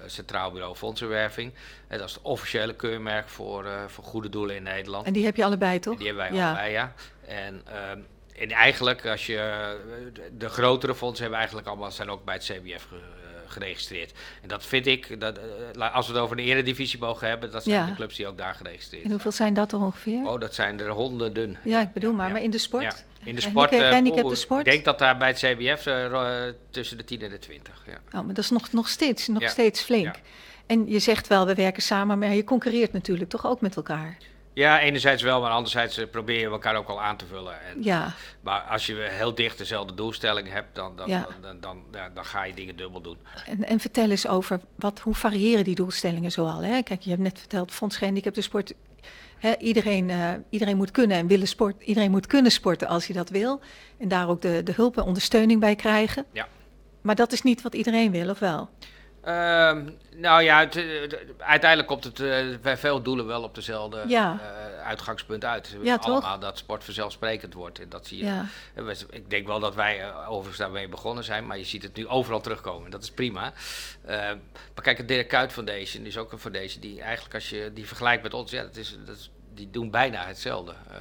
Centraal 0.07 0.51
Bureau 0.51 0.75
Fondsenwerving. 0.75 1.53
Dat 1.89 2.09
is 2.09 2.15
het 2.15 2.23
officiële 2.23 2.75
keurmerk 2.75 3.29
voor, 3.29 3.65
eh, 3.65 3.85
voor 3.87 4.05
goede 4.05 4.29
doelen 4.29 4.57
in 4.57 4.63
Nederland. 4.63 5.07
En 5.07 5.13
die 5.13 5.25
heb 5.25 5.37
je 5.37 5.45
allebei, 5.45 5.79
toch? 5.79 5.97
Die 5.99 6.07
hebben 6.07 6.25
wij 6.31 6.35
ja. 6.39 6.47
allebei, 6.49 6.71
ja. 6.73 6.93
En, 7.27 7.63
ehm, 7.67 7.99
en 8.39 8.51
eigenlijk, 8.51 9.07
als 9.07 9.27
je, 9.27 9.37
eh, 9.39 9.69
de, 10.15 10.31
de 10.39 10.49
grotere 10.49 10.95
fondsen 10.95 11.21
hebben 11.21 11.39
eigenlijk 11.39 11.69
allemaal, 11.69 11.91
zijn 11.91 12.11
ook 12.11 12.25
bij 12.25 12.35
het 12.35 12.45
CBF 12.45 12.87
ge- 12.89 12.95
eh, 12.97 13.53
geregistreerd. 13.53 14.13
En 14.43 14.49
dat 14.49 14.65
vind 14.67 14.87
ik, 14.87 15.21
dat, 15.21 15.39
als 15.93 16.07
we 16.07 16.13
het 16.13 16.23
over 16.23 16.39
een 16.39 16.45
eredivisie 16.45 16.99
mogen 16.99 17.29
hebben, 17.29 17.51
dat 17.51 17.63
zijn 17.63 17.75
Ja. 17.77 17.87
de 17.87 17.95
clubs 17.95 18.17
die 18.17 18.27
ook 18.27 18.39
daar 18.39 18.55
geregistreerd 18.55 18.93
En 19.03 19.09
zijn. 19.09 19.13
hoeveel 19.13 19.33
zijn 19.33 19.55
dat 19.55 19.73
er 19.73 19.79
ongeveer? 19.81 20.27
Oh, 20.27 20.41
dat 20.41 20.55
zijn 20.55 20.81
er 20.81 20.91
honderden. 20.91 21.57
Ja, 21.65 21.81
ik 21.81 21.93
bedoel 21.93 22.13
maar, 22.13 22.27
Ja. 22.27 22.33
maar 22.33 22.43
in 22.43 22.51
de 22.51 22.59
sport? 22.59 22.83
Ja. 22.83 22.95
In 23.25 23.35
de 23.35 23.41
sport, 23.41 23.71
poeh, 23.71 24.35
sport? 24.35 24.67
ik 24.67 24.73
denk 24.73 24.85
dat 24.85 24.99
daar 24.99 25.17
bij 25.17 25.29
het 25.29 25.37
CBF 25.39 25.83
tussen 26.71 26.97
de 26.97 27.05
10 27.05 27.23
en 27.23 27.31
de 27.31 27.39
20. 27.39 27.83
Ja. 27.87 28.19
Oh, 28.19 28.25
maar 28.25 28.35
dat 28.35 28.45
is 28.45 28.51
nog, 28.51 28.73
nog, 28.73 28.89
steeds, 28.89 29.27
nog 29.29 29.49
steeds 29.51 29.81
flink. 29.81 30.15
En 30.67 30.87
je 30.87 30.99
zegt 30.99 31.27
wel, 31.27 31.47
we 31.47 31.55
werken 31.55 31.83
samen, 31.83 32.19
maar 32.19 32.35
je 32.35 32.45
concurreert 32.45 32.93
natuurlijk 32.93 33.31
toch 33.31 33.47
ook 33.47 33.61
met 33.61 33.77
elkaar? 33.77 34.17
ja, 34.57 34.81
enerzijds 34.81 35.23
wel, 35.23 35.41
maar 35.41 35.51
anderzijds 35.51 35.99
eh, 35.99 36.07
probeer 36.11 36.39
je 36.41 36.47
elkaar 36.47 36.75
ook 36.77 36.89
al 36.89 37.03
aan 37.03 37.17
te 37.17 37.27
vullen. 37.27 37.61
En, 37.61 37.83
Ja, 37.83 38.15
Maar 38.41 38.61
als 38.61 38.87
je 38.87 38.95
heel 39.11 39.35
dicht 39.35 39.59
dezelfde 39.59 39.95
doelstelling 39.95 40.53
hebt, 40.53 40.75
dan, 40.75 40.97
dan, 40.97 41.09
Ja. 41.09 41.27
dan, 41.41 41.61
dan, 41.61 41.83
dan, 42.15 42.25
ga 42.25 42.45
je 42.45 42.55
dingen 42.55 42.77
dubbel 42.77 43.01
doen. 43.01 43.17
en, 43.47 43.65
en 43.65 43.81
vertel 43.81 44.11
eens 44.11 44.29
over 44.29 44.61
wat, 44.75 45.01
hoe 45.01 45.15
variëren 45.15 45.65
die 45.65 45.75
doelstellingen 45.75 46.31
zoal? 46.31 46.63
Hè? 46.63 46.83
Kijk, 46.83 47.03
je 47.03 47.11
hebt 47.11 47.23
net 47.23 47.39
verteld, 47.39 47.73
Fonds 47.73 47.97
Gehandicapten 47.97 48.43
Sport. 48.43 48.75
Hè, 49.39 49.57
iedereen, 49.59 50.11
eh, 50.11 50.31
iedereen 50.51 50.77
moet 50.77 50.91
kunnen 50.91 51.17
en 51.17 51.27
willen 51.27 51.49
sport. 51.49 51.83
Iedereen 51.83 52.11
moet 52.11 52.27
kunnen 52.27 52.53
sporten 52.53 52.89
als 52.89 53.07
hij 53.07 53.17
dat 53.17 53.29
wil. 53.29 53.61
En 53.99 54.09
daar 54.09 54.29
ook 54.29 54.43
de, 54.43 54.63
de 54.63 54.73
hulp 54.73 54.97
en 54.97 55.03
ondersteuning 55.03 55.61
bij 55.61 55.75
krijgen. 55.75 56.25
Ja. 56.33 56.49
Maar 57.01 57.15
dat 57.15 57.33
is 57.33 57.43
niet 57.43 57.63
wat 57.63 57.75
iedereen 57.75 58.11
wil, 58.11 58.31
of 58.31 58.39
wel? 58.39 58.69
Ehm, 59.27 59.89
nou 60.15 60.43
ja, 60.43 60.59
het, 60.61 60.77
eh, 60.77 60.83
de- 60.83 61.35
uiteindelijk 61.39 61.89
komt 61.89 62.05
het 62.05 62.21
eh, 62.21 62.45
bij 62.63 62.77
veel 62.77 63.03
doelen 63.03 63.27
wel 63.27 63.43
op 63.43 63.55
dezelfde 63.55 64.03
Ja. 64.07 64.39
eh, 64.41 64.87
uitgangspunt 64.87 65.45
uit. 65.45 65.77
Ja, 65.83 65.99
toch? 65.99 66.07
allemaal 66.07 66.39
dat 66.39 66.59
sport 66.59 66.85
vanzelfsprekend 66.85 67.55
wordt. 67.55 67.79
En 67.81 67.89
dat 67.89 68.07
zie 68.07 68.19
je. 68.19 68.25
Ja, 68.25 68.47
we- 68.75 68.97
Ik 69.11 69.31
denk 69.31 69.47
wel 69.47 69.61
dat 69.61 69.75
wij 69.75 70.01
eh, 70.01 70.25
overigens 70.31 70.59
daarmee 70.59 70.89
begonnen 70.89 71.25
zijn, 71.25 71.47
maar 71.47 71.59
je 71.59 71.65
ziet 71.65 71.83
het 71.83 71.97
nu 71.97 72.09
overal 72.09 72.41
terugkomen. 72.41 72.91
Dat 72.91 73.03
is 73.03 73.11
prima. 73.11 73.53
Eh, 74.05 74.17
maar 74.75 74.83
kijk, 74.83 74.99
het 74.99 75.09
Dirk 75.09 75.29
Kuyt 75.29 75.53
Foundation 75.53 76.05
is 76.05 76.19
ook 76.19 76.33
een 76.33 76.39
foundation 76.39 76.81
die 76.81 77.01
eigenlijk, 77.01 77.35
als 77.35 77.51
je 77.51 77.71
die 77.75 77.87
vergelijkt 77.87 78.23
met 78.23 78.35
ons, 78.35 78.51
ja, 78.51 78.63
dat 78.63 78.77
is, 78.77 78.97
dat 79.07 79.17
is, 79.17 79.31
die 79.55 79.71
doen 79.71 79.91
bijna 79.91 80.27
hetzelfde. 80.27 80.73
Eh 80.91 80.95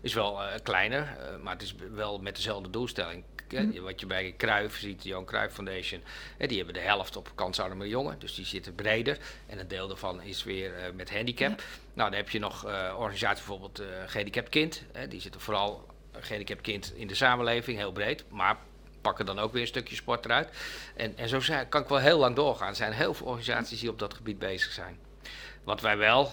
is 0.00 0.14
wel 0.14 0.38
kleiner, 0.62 1.16
maar 1.42 1.52
het 1.52 1.62
is 1.62 1.74
wel 1.92 2.18
met 2.18 2.36
dezelfde 2.36 2.70
doelstelling. 2.70 3.24
Hè, 3.48 3.62
Mhm. 3.62 3.80
Wat 3.82 4.00
je 4.00 4.06
bij 4.06 4.34
Cruijff 4.36 4.78
ziet, 4.78 5.02
de 5.02 5.08
Johan 5.08 5.24
Cruijff 5.24 5.54
Foundation, 5.54 6.02
hè, 6.38 6.46
die 6.46 6.56
hebben 6.56 6.74
de 6.74 6.80
helft 6.80 7.16
op 7.16 7.30
kansarme 7.34 7.88
jongen, 7.88 8.18
dus 8.18 8.34
die 8.34 8.44
zitten 8.44 8.74
breder. 8.74 9.18
En 9.46 9.58
een 9.58 9.68
deel 9.68 9.88
daarvan 9.88 10.22
is 10.22 10.44
weer 10.44 10.74
eh, 10.74 10.92
met 10.94 11.10
handicap. 11.10 11.62
Nou, 11.94 12.10
dan 12.10 12.12
heb 12.18 12.30
je 12.30 12.38
nog 12.38 12.66
eh 12.66 12.94
organisaties, 12.98 13.44
bijvoorbeeld 13.44 13.78
eh 13.78 13.86
gehandicapt 14.06 14.48
kind. 14.48 14.82
Hè, 14.92 15.08
die 15.08 15.20
zitten 15.20 15.40
vooral 15.40 15.86
gehandicapt 16.12 16.60
kind 16.60 16.92
in 16.94 17.06
de 17.06 17.14
samenleving, 17.14 17.78
heel 17.78 17.92
breed. 17.92 18.24
Maar 18.28 18.56
pakken 19.00 19.26
dan 19.26 19.38
ook 19.38 19.52
weer 19.52 19.60
een 19.60 19.66
stukje 19.66 19.96
sport 19.96 20.24
eruit. 20.24 20.48
En, 20.96 21.16
en 21.16 21.28
zo 21.28 21.40
zijn, 21.40 21.68
kan 21.68 21.82
ik 21.82 21.88
wel 21.88 21.98
heel 21.98 22.18
lang 22.18 22.36
doorgaan. 22.36 22.68
Er 22.68 22.76
zijn 22.76 22.92
heel 22.92 23.14
veel 23.14 23.26
organisaties 23.26 23.80
die 23.80 23.90
op 23.90 23.98
dat 23.98 24.14
gebied 24.14 24.38
bezig 24.38 24.72
zijn. 24.72 24.98
Wat 25.64 25.80
wij 25.80 25.96
wel, 25.96 26.32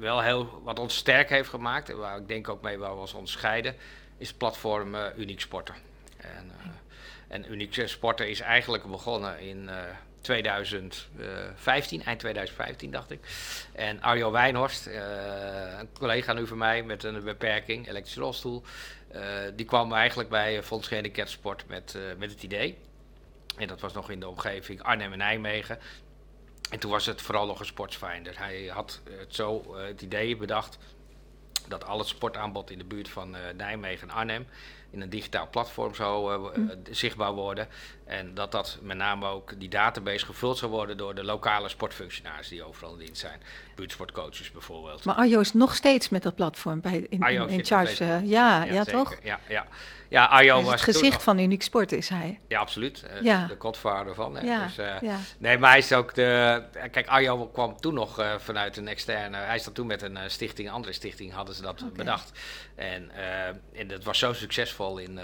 wel 0.00 0.20
heel, 0.22 0.60
wat 0.64 0.78
ons 0.78 0.96
sterk 0.96 1.28
heeft 1.28 1.48
gemaakt, 1.48 1.90
en 1.90 1.98
waar 1.98 2.18
ik 2.18 2.28
denk 2.28 2.48
ook 2.48 2.62
mee 2.62 2.78
waar 2.78 2.94
we 2.94 3.00
ons 3.00 3.14
onderscheiden, 3.14 3.74
is 4.18 4.28
het 4.28 4.38
platform 4.38 4.94
eh, 4.94 5.04
Uniek 5.16 5.40
Sporten. 5.40 5.74
En, 6.16 6.50
eh, 6.58 6.66
en 7.28 7.52
Uniek 7.52 7.82
Sporten 7.88 8.28
is 8.28 8.40
eigenlijk 8.40 8.84
begonnen 8.84 9.40
in 9.40 9.68
eh 9.68 9.76
2015, 10.26 12.02
eind 12.04 12.18
2015 12.18 12.90
dacht 12.90 13.10
ik. 13.10 13.20
En 13.72 14.02
Arjo 14.02 14.30
Wijnhorst, 14.30 14.86
eh, 14.86 15.78
een 15.78 15.88
collega 15.92 16.32
nu 16.32 16.46
van 16.46 16.58
mij 16.58 16.82
met 16.82 17.04
een 17.04 17.24
beperking, 17.24 17.88
elektrische 17.88 18.20
rolstoel, 18.20 18.62
eh, 19.08 19.22
die 19.54 19.66
kwam 19.66 19.92
eigenlijk 19.92 20.28
bij 20.28 20.62
Fonds 20.62 20.88
Gehandicapt 20.88 21.38
met, 21.66 21.94
eh, 21.94 22.02
met 22.18 22.30
het 22.30 22.42
idee. 22.42 22.78
En 23.56 23.68
dat 23.68 23.80
was 23.80 23.92
nog 23.92 24.10
in 24.10 24.20
de 24.20 24.28
omgeving 24.28 24.82
Arnhem 24.82 25.12
en 25.12 25.18
Nijmegen. 25.18 25.78
En 26.70 26.78
toen 26.78 26.90
was 26.90 27.06
het 27.06 27.22
vooral 27.22 27.46
nog 27.46 27.60
een 27.60 27.66
sportsfinder. 27.66 28.38
Hij 28.38 28.66
had 28.66 29.00
het 29.10 29.34
zo 29.34 29.74
eh, 29.74 29.86
het 29.86 30.02
idee 30.02 30.36
bedacht 30.36 30.78
dat 31.68 31.84
al 31.84 31.98
het 31.98 32.08
sportaanbod 32.08 32.70
in 32.70 32.78
de 32.78 32.84
buurt 32.84 33.08
van 33.08 33.36
eh, 33.36 33.40
Nijmegen 33.56 34.08
en 34.08 34.14
Arnhem 34.14 34.46
in 34.90 35.00
een 35.00 35.10
digitaal 35.10 35.48
platform 35.50 35.94
zou 35.94 36.32
eh, 36.34 36.40
w- 36.42 36.70
eh, 36.70 36.76
zichtbaar 36.90 37.32
worden. 37.32 37.68
En 38.06 38.34
dat 38.34 38.52
dat 38.52 38.78
met 38.82 38.96
name 38.96 39.26
ook 39.26 39.60
die 39.60 39.68
database 39.68 40.26
gevuld 40.26 40.58
zou 40.58 40.70
worden 40.70 40.96
door 40.96 41.14
de 41.14 41.24
lokale 41.24 41.68
sportfunctionaris 41.68 42.48
die 42.48 42.62
overal 42.62 42.92
in 42.92 42.98
dienst 42.98 43.20
zijn. 43.20 43.42
Buurtsportcoaches 43.74 44.50
bijvoorbeeld. 44.52 45.04
maar 45.04 45.14
Arjo 45.14 45.40
is 45.40 45.52
nog 45.52 45.74
steeds 45.74 46.08
met 46.08 46.22
dat 46.22 46.34
platform 46.34 46.80
bij, 46.80 47.06
in, 47.08 47.64
charge. 47.64 48.04
eh, 48.04 48.24
ja, 48.24 48.64
ja, 48.64 48.84
toch? 48.84 49.14
Ja, 49.22 49.40
ja. 49.48 49.66
ja 50.08 50.24
Arjo 50.24 50.62
was 50.62 50.72
het 50.72 50.80
gezicht 50.80 51.22
van 51.22 51.38
Uniek 51.38 51.62
Sport 51.62 51.92
is 51.92 52.08
hij. 52.08 52.40
Ja, 52.48 52.60
absoluut. 52.60 53.02
Eh, 53.02 53.22
Ja. 53.22 53.46
De 53.46 53.56
godvader 53.58 54.14
van. 54.14 54.38
Ja, 54.42 54.64
Dus, 54.64 54.78
eh, 54.78 55.00
ja. 55.00 55.16
Nee, 55.38 55.58
maar 55.58 55.70
hij 55.70 55.78
is 55.78 55.92
ook 55.92 56.14
de. 56.14 56.62
Kijk, 56.90 57.06
Arjo 57.06 57.46
kwam 57.46 57.80
toen 57.80 57.94
nog 57.94 58.36
vanuit 58.38 58.76
een 58.76 58.88
externe. 58.88 59.36
Hij 59.36 59.56
is 59.56 59.68
toen 59.72 59.86
met 59.86 60.02
een 60.02 60.18
stichting, 60.26 60.68
een 60.68 60.74
andere 60.74 60.92
stichting, 60.92 61.32
hadden 61.32 61.54
ze 61.54 61.62
dat 61.62 61.92
bedacht. 61.92 62.38
En, 62.74 63.10
en 63.74 63.86
dat 63.88 64.04
was 64.04 64.18
zo 64.18 64.32
succesvol 64.32 64.98
in, 64.98 65.20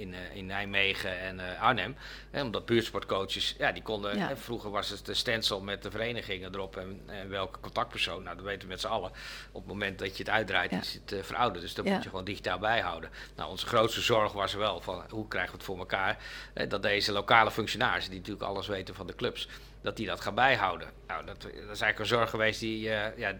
in, 0.00 0.14
in 0.32 0.46
Nijmegen 0.46 1.20
en 1.20 1.40
eh, 1.40 1.62
Arnhem. 1.94 2.28
Hè, 2.30 2.42
omdat 2.42 2.66
buurtsportcoaches, 2.66 3.54
ja, 3.58 3.72
die 3.72 3.82
konden. 3.82 4.16
Ja. 4.18 4.26
hè, 4.26 4.36
vroeger 4.36 4.70
was 4.70 4.88
het 4.88 5.06
de 5.06 5.14
stencil 5.14 5.60
met 5.60 5.82
de 5.82 5.90
verenigingen 5.90 6.54
erop 6.54 6.76
en, 6.76 7.00
en 7.06 7.28
welke 7.28 7.60
contactpersoon. 7.60 8.22
Nou, 8.22 8.36
dat 8.36 8.44
weten 8.44 8.62
we 8.62 8.66
met 8.68 8.80
z'n 8.80 8.86
allen. 8.86 9.10
Op 9.52 9.60
het 9.60 9.66
moment 9.66 9.98
dat 9.98 10.16
je 10.16 10.22
het 10.22 10.32
uitdraait, 10.32 10.70
Ja. 10.70 10.80
is 10.80 10.94
het 10.94 11.12
eh, 11.12 11.22
verouderd. 11.22 11.60
Dus 11.64 11.74
dat 11.74 11.84
moet 11.84 12.02
je 12.02 12.08
gewoon 12.08 12.24
digitaal 12.24 12.58
bijhouden. 12.58 13.10
Nou, 13.36 13.50
onze 13.50 13.66
grootste 13.66 14.00
zorg 14.00 14.32
was 14.32 14.54
wel 14.54 14.80
van 14.80 15.04
hoe 15.10 15.28
krijgen 15.28 15.50
we 15.50 15.56
het 15.56 15.66
voor 15.66 15.78
elkaar 15.78 16.18
eh, 16.54 16.68
dat 16.68 16.82
deze 16.82 17.12
lokale 17.12 17.50
functionarissen, 17.50 18.10
die 18.10 18.20
natuurlijk 18.20 18.46
alles 18.46 18.66
weten 18.66 18.94
van 18.94 19.06
de 19.06 19.14
clubs, 19.14 19.48
dat 19.82 19.96
die 19.96 20.06
dat 20.06 20.20
gaan 20.20 20.34
bijhouden. 20.34 20.88
Nou, 21.06 21.26
dat, 21.26 21.42
dat 21.42 21.52
is 21.52 21.58
eigenlijk 21.66 21.98
een 21.98 22.06
zorg 22.06 22.30
geweest 22.30 22.60
die, 22.60 22.90
eh, 22.90 23.18
ja, 23.18 23.32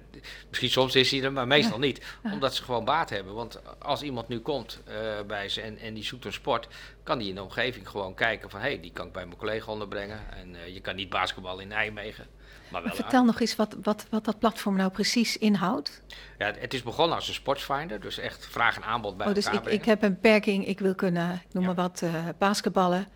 misschien 0.48 0.70
soms 0.70 0.94
is 0.94 1.08
die 1.08 1.22
er, 1.22 1.32
maar 1.32 1.46
meestal 1.46 1.78
niet. 1.78 2.16
Omdat 2.32 2.54
ze 2.54 2.62
gewoon 2.62 2.84
baat 2.84 3.10
hebben. 3.10 3.34
Want 3.34 3.60
als 3.78 4.02
iemand 4.02 4.28
nu 4.28 4.38
komt 4.40 4.80
eh, 4.84 4.94
bij 5.26 5.48
ze 5.48 5.60
en, 5.60 5.78
en 5.78 5.94
die 5.94 6.04
zoekt 6.04 6.24
een 6.24 6.32
sport, 6.32 6.68
kan 7.02 7.18
die 7.18 7.28
in 7.28 7.34
de 7.34 7.42
omgeving 7.42 7.88
gewoon 7.88 8.14
kijken 8.14 8.50
van, 8.50 8.60
hé, 8.60 8.66
hey, 8.66 8.80
die 8.80 8.92
kan 8.92 9.06
ik 9.06 9.12
bij 9.12 9.26
mijn 9.26 9.38
collega 9.38 9.72
onderbrengen. 9.72 10.18
En 10.30 10.54
eh, 10.54 10.74
je 10.74 10.80
kan 10.80 10.94
niet 10.96 11.08
basketbal 11.08 11.58
in 11.58 11.68
Nijmegen. 11.68 12.26
Maar 12.68 12.82
wel, 12.82 12.94
Vertel 12.94 13.24
nog 13.24 13.40
eens 13.40 13.56
wat, 13.56 13.76
wat, 13.82 14.06
wat 14.10 14.24
dat 14.24 14.38
platform 14.38 14.76
nou 14.76 14.90
precies 14.90 15.36
inhoudt. 15.38 16.02
ja, 16.38 16.52
het 16.58 16.74
is 16.74 16.82
begonnen 16.82 17.16
als 17.16 17.28
een 17.28 17.34
sportsfinder, 17.34 18.00
dus 18.00 18.18
echt 18.18 18.46
vraag 18.46 18.76
en 18.76 18.82
aanbod 18.84 19.16
bij 19.16 19.26
Oh, 19.26 19.34
dus 19.34 19.44
ik, 19.46 19.50
brengen. 19.50 19.72
ik 19.72 19.84
heb 19.84 20.02
een 20.02 20.12
beperking, 20.12 20.66
ik 20.66 20.78
wil 20.78 20.94
kunnen, 20.94 21.32
ik 21.48 21.52
noem 21.54 21.62
Ja. 21.62 21.72
maar 21.72 21.76
wat, 21.76 22.04
basketballen. 22.38 23.06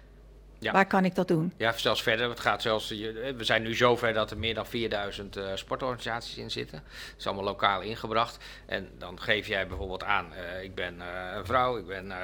Ja. 0.64 0.72
Waar 0.72 0.86
kan 0.86 1.04
ik 1.04 1.14
dat 1.14 1.28
doen? 1.28 1.52
Ja, 1.56 1.72
zelfs 1.72 2.02
verder. 2.02 2.28
Het 2.28 2.40
gaat 2.40 2.62
zelfs, 2.62 2.88
je- 2.88 3.34
we 3.36 3.44
zijn 3.44 3.62
nu 3.62 3.74
zover 3.74 4.12
dat 4.12 4.30
er 4.30 4.38
meer 4.38 4.54
dan 4.54 4.66
4000 4.66 5.36
eh, 5.36 5.44
sportorganisaties 5.54 6.36
in 6.36 6.50
zitten. 6.50 6.78
Dat 6.84 7.14
is 7.18 7.26
allemaal 7.26 7.44
lokaal 7.44 7.80
ingebracht. 7.80 8.38
En 8.66 8.88
dan 8.98 9.20
geef 9.20 9.46
jij 9.46 9.66
bijvoorbeeld 9.66 10.04
aan, 10.04 10.34
eh, 10.34 10.62
ik 10.62 10.74
ben 10.74 11.00
eh, 11.00 11.36
een 11.36 11.46
vrouw, 11.46 11.76
ik 11.78 11.86
ben 11.86 12.10
eh 12.10 12.18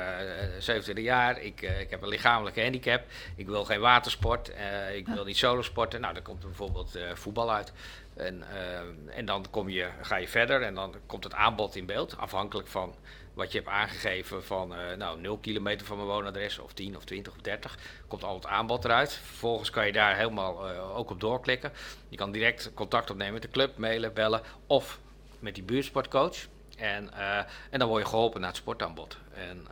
27 0.58 1.04
jaar, 1.04 1.40
ik, 1.40 1.62
eh, 1.62 1.80
ik 1.80 1.90
heb 1.90 2.02
een 2.02 2.08
lichamelijke 2.08 2.62
handicap, 2.62 3.02
ik 3.36 3.46
wil 3.46 3.64
geen 3.64 3.80
watersport, 3.80 4.48
eh, 4.54 4.96
ik 4.96 5.06
wil 5.06 5.24
niet 5.24 5.36
solosporten. 5.36 6.00
Nou, 6.00 6.14
dan 6.14 6.22
komt 6.22 6.42
er 6.42 6.48
bijvoorbeeld 6.48 6.94
eh, 6.94 7.02
voetbal 7.14 7.52
uit. 7.52 7.72
En, 8.16 8.42
eh, 8.52 9.16
en 9.18 9.24
dan 9.24 9.46
kom 9.50 9.68
je, 9.68 9.88
ga 10.02 10.16
je 10.16 10.28
verder 10.28 10.62
en 10.62 10.74
dan 10.74 10.94
komt 11.06 11.24
het 11.24 11.34
aanbod 11.34 11.76
in 11.76 11.86
beeld, 11.86 12.16
afhankelijk 12.18 12.68
van 12.68 12.94
wat 13.34 13.52
je 13.52 13.58
hebt 13.58 13.70
aangegeven 13.70 14.44
van 14.44 14.74
eh, 14.74 14.96
nou, 14.96 15.20
0 15.20 15.38
kilometer 15.38 15.86
van 15.86 15.96
mijn 15.96 16.08
woonadres 16.08 16.58
of 16.58 16.72
10 16.72 16.96
of 16.96 17.04
20 17.04 17.32
of 17.32 17.40
30. 17.40 17.78
Komt 18.08 18.24
al 18.24 18.34
het 18.34 18.46
aanbod 18.46 18.84
eruit. 18.84 19.12
Vervolgens 19.12 19.70
kan 19.70 19.86
je 19.86 19.92
daar 19.92 20.16
helemaal 20.16 20.68
eh, 20.68 20.96
ook 20.96 21.10
op 21.10 21.20
doorklikken. 21.20 21.72
Je 22.08 22.16
kan 22.16 22.32
direct 22.32 22.70
contact 22.74 23.10
opnemen 23.10 23.32
met 23.32 23.42
de 23.42 23.50
club, 23.50 23.76
mailen, 23.76 24.14
bellen 24.14 24.42
of 24.66 24.98
met 25.38 25.54
die 25.54 25.64
buurtsportcoach. 25.64 26.36
En, 26.76 27.12
eh, 27.12 27.38
en 27.70 27.78
dan 27.78 27.88
word 27.88 28.02
je 28.02 28.08
geholpen 28.08 28.40
naar 28.40 28.50
het 28.50 28.58
sportaanbod. 28.58 29.18
En. 29.34 29.66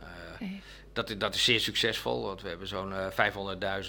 Dat, 0.99 1.09
is- 1.09 1.17
dat 1.17 1.35
is 1.35 1.43
zeer 1.43 1.59
succesvol, 1.59 2.21
want 2.23 2.41
we 2.41 2.49
hebben 2.49 2.67
zo'n 2.67 2.93
eh, 2.93 3.07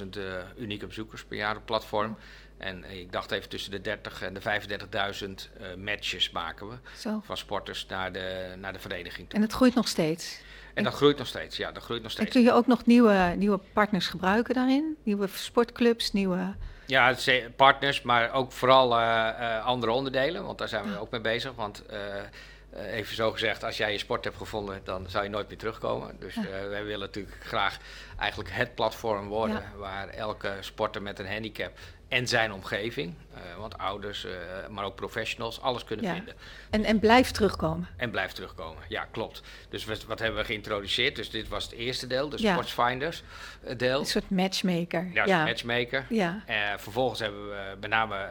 500.000 0.02 0.16
eh, 0.16 0.22
unieke 0.58 0.86
bezoekers 0.86 1.24
per 1.24 1.36
jaar 1.36 1.50
op 1.50 1.56
het 1.56 1.64
platform. 1.64 2.16
En 2.58 2.84
eh, 2.84 3.00
ik 3.00 3.12
dacht 3.12 3.30
even 3.30 3.48
tussen 3.48 3.70
de 3.70 3.80
30 3.80 4.22
en 4.22 4.34
de 4.34 4.40
35.000 4.40 5.50
eh, 5.60 5.74
matches 5.76 6.30
maken 6.30 6.68
we. 6.68 6.74
Zo. 6.98 7.20
Van 7.24 7.36
sporters 7.36 7.86
naar 7.86 8.12
de, 8.12 8.54
naar 8.58 8.72
de 8.72 8.78
vereniging 8.78 9.28
toe. 9.28 9.38
En 9.38 9.44
het 9.44 9.52
groeit 9.52 9.74
nog 9.74 9.88
steeds. 9.88 10.40
En 10.74 10.84
dat 10.84 10.94
groeit 10.94 11.18
nog 11.18 11.26
steeds, 11.26 11.56
ja, 11.56 11.72
dat 11.72 11.82
groeit 11.82 12.02
nog 12.02 12.10
En 12.10 12.16
steeds. 12.16 12.30
kun 12.32 12.42
je 12.42 12.52
ook 12.52 12.66
nog 12.66 12.86
nieuwe, 12.86 13.34
nieuwe 13.36 13.60
partners 13.72 14.06
gebruiken 14.06 14.54
daarin? 14.54 14.96
Nieuwe 15.02 15.26
sportclubs, 15.34 16.12
nieuwe... 16.12 16.54
Ja, 16.86 17.14
partners, 17.56 18.02
maar 18.02 18.32
ook 18.32 18.52
vooral 18.52 18.98
eh, 18.98 19.28
eh, 19.56 19.64
andere 19.66 19.92
onderdelen, 19.92 20.44
want 20.44 20.58
daar 20.58 20.68
zijn 20.68 20.84
we 20.84 20.90
Ja. 20.90 20.96
ook 20.96 21.10
mee 21.10 21.20
bezig. 21.20 21.52
Want 21.54 21.86
eh, 21.86 21.98
eh, 22.72 22.94
even 22.94 23.14
zo 23.14 23.30
gezegd, 23.32 23.64
als 23.64 23.76
jij 23.76 23.92
je 23.92 23.98
sport 23.98 24.24
hebt 24.24 24.36
gevonden, 24.36 24.80
dan 24.84 25.06
zou 25.08 25.24
je 25.24 25.30
nooit 25.30 25.48
meer 25.48 25.58
terugkomen. 25.58 26.16
Dus 26.18 26.34
Ja. 26.34 26.42
eh, 26.42 26.68
wij 26.68 26.84
willen 26.84 27.06
natuurlijk 27.06 27.36
graag 27.44 27.78
eigenlijk 28.18 28.50
het 28.52 28.74
platform 28.74 29.28
worden 29.28 29.56
Ja. 29.56 29.72
waar 29.78 30.08
elke 30.08 30.56
sporter 30.60 31.02
met 31.02 31.18
een 31.18 31.28
handicap 31.32 31.78
en 32.08 32.28
zijn 32.28 32.52
omgeving, 32.52 33.14
eh, 33.34 33.40
want 33.58 33.78
ouders, 33.78 34.26
maar 34.70 34.84
ook 34.84 34.94
professionals, 34.94 35.60
alles 35.60 35.84
kunnen 35.84 36.04
Ja. 36.06 36.12
vinden. 36.14 36.34
En, 36.70 36.84
en 36.84 36.98
blijf 36.98 37.30
terugkomen. 37.30 37.88
En 37.96 38.10
blijft 38.10 38.34
terugkomen. 38.34 38.82
Ja, 38.88 39.06
klopt. 39.10 39.42
Dus 39.68 39.84
wat, 39.84 40.04
wat 40.04 40.18
hebben 40.18 40.40
we 40.40 40.46
geïntroduceerd? 40.46 41.16
Dus 41.16 41.30
dit 41.30 41.48
was 41.48 41.64
het 41.64 41.72
eerste 41.72 42.06
deel, 42.06 42.28
de. 42.28 42.38
Sportsfinders 42.38 43.22
deel. 43.76 43.98
Een 44.00 44.06
soort 44.06 44.30
matchmaker. 44.30 45.10
Ja, 45.12 45.24
Ja, 45.24 45.44
matchmaker. 45.44 46.06
ja. 46.08 46.42
Vervolgens 46.78 47.20
hebben 47.20 47.48
we 47.48 47.76
met 47.80 47.90
name 47.90 48.28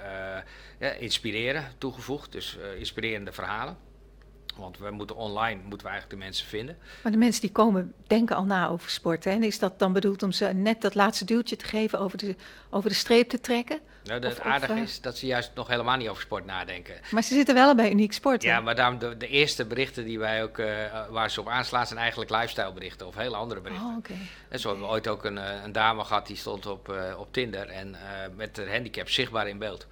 ja, 0.79 0.89
inspireren 0.91 1.71
toegevoegd, 1.77 2.31
dus 2.31 2.57
inspirerende 2.77 3.31
verhalen. 3.31 3.77
Want 4.59 4.77
we 4.77 4.91
moeten 4.91 5.15
online 5.15 5.59
moeten 5.61 5.87
we 5.87 5.91
eigenlijk 5.93 6.21
de 6.21 6.25
mensen 6.27 6.47
vinden. 6.47 6.77
Maar 7.03 7.11
de 7.11 7.17
mensen 7.17 7.41
die 7.41 7.51
komen 7.51 7.93
denken 8.07 8.35
al 8.35 8.43
na 8.43 8.67
over 8.67 8.89
sport. 8.89 9.23
Hè? 9.23 9.31
En 9.31 9.43
is 9.43 9.59
dat 9.59 9.79
dan 9.79 9.93
bedoeld 9.93 10.23
om 10.23 10.31
ze 10.31 10.45
net 10.45 10.81
dat 10.81 10.95
laatste 10.95 11.25
duwtje 11.25 11.55
te 11.55 11.65
geven 11.65 11.99
over 11.99 12.17
de, 12.17 12.35
over 12.69 12.89
de 12.89 12.95
streep 12.95 13.29
te 13.29 13.39
trekken? 13.41 13.79
Nou, 14.03 14.25
Of- 14.25 14.27
het 14.33 14.41
aardige 14.41 14.73
eh, 14.73 14.81
is 14.81 15.01
dat 15.01 15.17
ze 15.17 15.25
juist 15.25 15.51
nog 15.55 15.67
helemaal 15.67 15.97
niet 15.97 16.07
over 16.09 16.21
sport 16.21 16.45
nadenken. 16.45 16.95
Maar 17.11 17.23
ze 17.23 17.33
zitten 17.33 17.55
wel 17.55 17.75
bij 17.75 17.91
Uniek 17.91 18.13
Sport. 18.13 18.43
hè? 18.43 18.49
Ja, 18.49 18.59
maar 18.61 18.75
daarom 18.75 18.99
de, 18.99 19.17
de 19.17 19.27
eerste 19.27 19.65
berichten 19.65 20.03
die 20.05 20.19
wij 20.19 20.43
ook, 20.43 20.57
eh, 20.57 20.67
waar 21.09 21.31
ze 21.31 21.39
op 21.39 21.47
aanslaan, 21.47 21.87
zijn 21.87 21.99
eigenlijk 21.99 22.29
lifestyle 22.31 22.73
berichten 22.73 23.07
of 23.07 23.15
hele 23.15 23.35
andere 23.35 23.61
berichten. 23.61 23.87
Oh, 23.87 23.97
oké. 23.97 24.13
En 24.49 24.59
zo 24.59 24.67
hebben 24.69 24.85
we 24.87 24.91
ooit 24.93 25.07
ook 25.07 25.25
een, 25.25 25.37
eh, 25.37 25.63
een 25.63 25.71
dame 25.71 26.03
gehad 26.03 26.27
die 26.27 26.35
stond 26.35 26.65
op, 26.65 26.89
eh, 26.89 27.19
op 27.19 27.33
Tinder 27.33 27.67
en 27.67 27.95
eh, 27.95 28.01
met 28.35 28.57
haar 28.57 28.71
handicap 28.71 29.09
zichtbaar 29.09 29.47
in 29.47 29.57
beeld. 29.57 29.87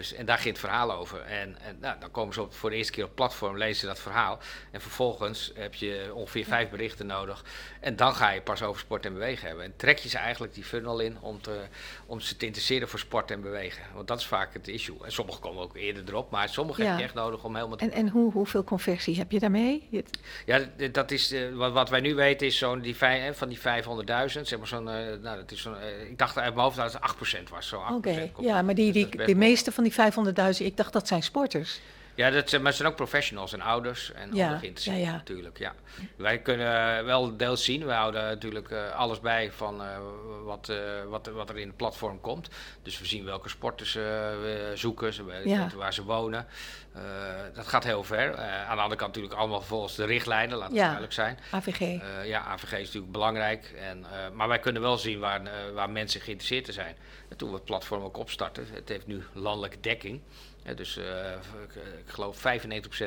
Dus, 0.00 0.12
en 0.14 0.26
daar 0.26 0.36
ging 0.38 0.48
het 0.48 0.58
verhaal 0.58 0.92
over. 0.92 1.20
En, 1.20 1.56
en 1.62 1.76
nou, 1.80 1.96
dan 2.00 2.10
komen 2.10 2.34
ze 2.34 2.42
op, 2.42 2.54
voor 2.54 2.70
de 2.70 2.76
eerste 2.76 2.92
keer 2.92 3.04
op 3.04 3.14
platform, 3.14 3.56
lezen 3.58 3.80
ze 3.80 3.86
dat 3.86 4.00
verhaal. 4.00 4.38
En 4.70 4.80
vervolgens 4.80 5.52
heb 5.54 5.74
je 5.74 6.10
ongeveer 6.14 6.44
vijf 6.44 6.70
berichten 6.70 7.06
nodig. 7.06 7.44
En 7.80 7.96
dan 7.96 8.14
ga 8.14 8.30
je 8.30 8.40
pas 8.40 8.62
over 8.62 8.80
sport 8.80 9.06
en 9.06 9.12
bewegen 9.12 9.46
hebben. 9.46 9.64
En 9.64 9.72
trek 9.76 9.98
je 9.98 10.08
ze 10.08 10.18
eigenlijk 10.18 10.54
die 10.54 10.64
funnel 10.64 11.00
in 11.00 11.16
om, 11.20 11.40
te, 11.42 11.60
om 12.06 12.20
ze 12.20 12.36
te 12.36 12.46
interesseren 12.46 12.88
voor 12.88 12.98
sport 12.98 13.30
en 13.30 13.40
bewegen. 13.40 13.82
Want 13.94 14.08
dat 14.08 14.18
is 14.18 14.26
vaak 14.26 14.52
het 14.54 14.68
issue. 14.68 14.96
En 15.04 15.12
sommigen 15.12 15.40
komen 15.40 15.62
ook 15.62 15.76
eerder 15.76 16.04
erop, 16.08 16.30
maar 16.30 16.48
sommigen 16.48 16.84
Ja. 16.84 16.90
heb 16.90 16.98
je 16.98 17.04
echt 17.04 17.14
nodig 17.14 17.44
om 17.44 17.54
helemaal 17.54 17.76
te 17.76 17.84
En, 17.84 17.92
en 17.92 18.08
hoe, 18.08 18.32
hoeveel 18.32 18.64
conversie 18.64 19.16
heb 19.16 19.30
je 19.30 19.38
daarmee? 19.38 19.86
Je- 19.90 20.04
ja, 20.46 20.60
dat 20.92 21.10
is, 21.10 21.32
eh, 21.32 21.40
wat, 21.52 21.72
wat 21.72 21.88
wij 21.88 22.00
nu 22.00 22.14
weten 22.14 22.46
is 22.46 22.58
zo'n 22.58 22.80
die 22.80 22.96
van 23.32 23.48
die 23.48 23.58
500.000, 23.58 24.48
zeg 24.48 24.58
maar 24.58 24.68
zo'n, 24.68 24.88
eh, 24.90 24.94
nou 25.22 25.36
dat 25.36 25.50
is 25.50 25.62
zo'n, 25.62 25.76
eh, 25.78 26.00
ik 26.10 26.18
dacht 26.18 26.38
uit 26.38 26.54
mijn 26.54 26.64
hoofd 26.64 26.76
dat 26.76 26.92
het 26.92 27.02
8% 27.02 27.48
was, 27.50 27.68
zo'n 27.68 27.82
8%. 27.84 28.28
Oké, 28.36 28.46
ja, 28.48 28.62
maar 28.62 28.74
die, 28.74 28.92
Dus 28.92 29.10
die, 29.10 29.24
de 29.26 29.34
meeste 29.34 29.72
van 29.72 29.84
die 29.84 29.89
500.000, 29.92 30.64
ik 30.64 30.76
dacht 30.76 30.92
dat 30.92 31.08
zijn 31.08 31.22
sporters. 31.22 31.80
Ja, 32.14 32.30
dat 32.30 32.48
zijn, 32.48 32.60
maar 32.60 32.70
het 32.70 32.80
zijn 32.80 32.90
ook 32.90 32.96
professionals 32.96 33.52
en 33.52 33.60
ouders 33.60 34.12
en 34.12 34.34
Ja, 34.34 34.42
andere 34.42 34.58
geïnteresseerden 34.60 35.02
ja, 35.02 35.10
ja. 35.10 35.16
natuurlijk, 35.16 35.58
ja. 35.58 35.74
Wij 36.16 36.38
kunnen 36.38 37.04
wel 37.04 37.36
deels 37.36 37.64
zien, 37.64 37.86
we 37.86 37.92
houden 37.92 38.22
natuurlijk 38.22 38.70
eh, 38.70 38.90
alles 38.94 39.20
bij 39.20 39.52
van 39.52 39.82
eh, 39.82 39.98
wat, 40.44 40.68
eh, 40.68 40.76
wat, 41.08 41.26
wat 41.26 41.48
er 41.50 41.58
in 41.58 41.66
het 41.66 41.76
platform 41.76 42.20
komt. 42.20 42.48
Dus 42.82 42.98
we 42.98 43.06
zien 43.06 43.24
welke 43.24 43.48
sporters 43.48 43.92
we 43.94 44.72
zoeken, 44.74 45.12
ze 45.12 45.40
Ja. 45.44 45.68
waar 45.76 45.94
ze 45.94 46.04
wonen. 46.04 46.46
Dat 47.54 47.66
gaat 47.66 47.84
heel 47.84 48.04
ver. 48.04 48.36
Aan 48.36 48.76
de 48.76 48.82
andere 48.82 49.00
kant 49.00 49.14
natuurlijk 49.14 49.34
allemaal 49.40 49.60
volgens 49.62 49.94
de 49.94 50.04
richtlijnen, 50.04 50.56
laat 50.58 50.66
het 50.68 50.76
Ja. 50.76 50.82
duidelijk 50.84 51.12
zijn. 51.12 51.38
AVG. 51.50 52.00
Ja, 52.24 52.40
AVG 52.44 52.72
is 52.72 52.84
natuurlijk 52.86 53.12
belangrijk. 53.12 53.74
En, 53.80 54.04
maar 54.32 54.48
wij 54.48 54.58
kunnen 54.58 54.82
wel 54.82 54.98
zien 54.98 55.18
waar, 55.18 55.40
waar 55.74 55.90
mensen 55.90 56.20
geïnteresseerd 56.20 56.66
in 56.66 56.72
zijn. 56.72 56.96
En 57.28 57.36
toen 57.36 57.48
we 57.48 57.54
het 57.54 57.64
platform 57.64 58.02
ook 58.02 58.16
opstarten, 58.16 58.66
het 58.72 58.88
heeft 58.88 59.06
nu 59.06 59.22
landelijke 59.32 59.80
dekking. 59.80 60.20
Eh, 60.70 60.76
dus 60.76 60.96
eh, 60.96 61.04
ik, 61.62 61.74
ik 62.06 62.12
geloof 62.12 62.38
95% 62.38 62.40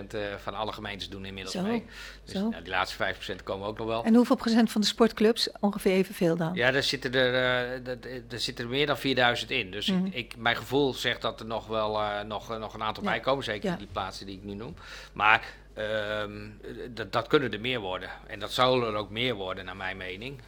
eh, 0.07 0.19
van 0.37 0.53
alle 0.53 0.71
gemeentes 0.73 1.09
doen 1.09 1.25
inmiddels 1.25 1.55
Zo, 1.55 1.61
mee. 1.61 1.85
Dus 2.23 2.33
zo. 2.33 2.49
nou, 2.49 2.63
die 2.63 2.71
laatste 2.73 3.15
5% 3.39 3.43
komen 3.43 3.67
ook 3.67 3.77
nog 3.77 3.87
wel. 3.87 4.03
En 4.03 4.15
hoeveel 4.15 4.35
procent 4.35 4.71
van 4.71 4.81
de 4.81 4.87
sportclubs? 4.87 5.49
Ongeveer 5.59 5.91
evenveel 5.91 6.35
dan? 6.35 6.53
Ja, 6.53 6.71
daar 6.71 6.83
zitten 6.83 7.13
er, 7.13 7.33
eh, 7.33 7.93
eh, 7.93 8.21
er 8.31 8.39
zitten 8.39 8.65
er 8.65 8.71
meer 8.71 8.85
dan 8.87 8.97
4000 8.97 9.51
in. 9.51 9.71
Dus 9.71 9.87
Mhm. 9.87 10.05
ik, 10.05 10.13
ik, 10.13 10.35
mijn 10.37 10.55
gevoel 10.55 10.93
zegt 10.93 11.21
dat 11.21 11.39
er 11.39 11.45
nog 11.45 11.67
wel 11.67 11.99
eh, 11.99 12.21
nog, 12.21 12.51
eh, 12.51 12.57
nog 12.57 12.73
een 12.73 12.83
aantal 12.83 13.03
Ja. 13.03 13.09
bij 13.09 13.19
komen. 13.19 13.43
Zeker 13.43 13.65
Ja. 13.67 13.71
in 13.73 13.77
die 13.79 13.87
plaatsen 13.91 14.25
die 14.25 14.35
ik 14.37 14.43
nu 14.43 14.53
noem. 14.53 14.75
Maar 15.13 15.43
ehm, 15.73 16.47
dat, 16.89 17.11
dat 17.11 17.27
kunnen 17.27 17.53
er 17.53 17.59
meer 17.59 17.79
worden. 17.79 18.09
En 18.27 18.39
dat 18.39 18.51
zullen 18.51 18.87
er 18.87 18.95
ook 18.95 19.09
meer 19.09 19.33
worden, 19.33 19.65
naar 19.65 19.75
mijn 19.75 19.97
mening. 19.97 20.39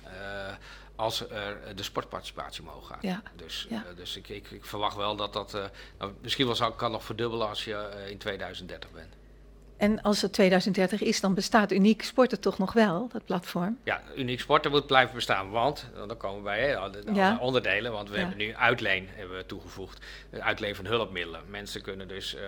Eh, 0.95 1.03
als 1.03 1.29
er 1.29 1.75
de 1.75 1.83
sportparticipatie 1.83 2.61
omhoog 2.63 2.87
gaat. 2.87 3.01
Ja. 3.01 3.21
Dus, 3.35 3.65
Ja. 3.69 3.85
eh, 3.89 3.95
dus 3.95 4.15
ik, 4.17 4.29
ik, 4.29 4.51
ik 4.51 4.65
verwacht 4.65 4.95
wel 4.95 5.15
dat 5.15 5.33
dat... 5.33 5.53
eh, 5.53 5.65
nou, 5.97 6.13
misschien 6.21 6.45
wel 6.45 6.55
zou, 6.55 6.73
kan 6.75 6.91
nog 6.91 7.03
verdubbelen 7.03 7.47
als 7.47 7.65
je 7.65 7.75
eh, 7.75 8.09
in 8.09 8.17
2030 8.17 8.91
bent. 8.91 9.13
En 9.77 10.01
als 10.01 10.21
het 10.21 10.33
2030 10.33 11.01
is, 11.01 11.21
dan 11.21 11.33
bestaat 11.33 11.71
Uniek 11.71 12.03
Sporten 12.03 12.39
toch 12.39 12.57
nog 12.57 12.73
wel, 12.73 13.09
dat 13.11 13.25
platform? 13.25 13.77
Ja, 13.83 14.01
uniek 14.17 14.39
sporten 14.39 14.71
moet 14.71 14.87
blijven 14.87 15.15
bestaan, 15.15 15.49
want 15.49 15.89
eh, 15.93 16.07
dan 16.07 16.17
komen 16.17 16.37
we 16.37 16.43
bij 16.43 16.89
de, 16.91 17.13
Ja. 17.13 17.37
onderdelen, 17.41 17.91
want 17.91 18.07
we 18.09 18.13
Ja. 18.15 18.19
hebben 18.19 18.37
nu 18.37 18.55
uitleen 18.55 19.07
hebben 19.11 19.37
we 19.37 19.45
toegevoegd, 19.45 20.05
Een 20.31 20.43
uitleen 20.43 20.75
van 20.75 20.85
hulpmiddelen. 20.85 21.41
Mensen 21.49 21.81
kunnen 21.81 22.07
dus 22.07 22.35
eh, 22.35 22.41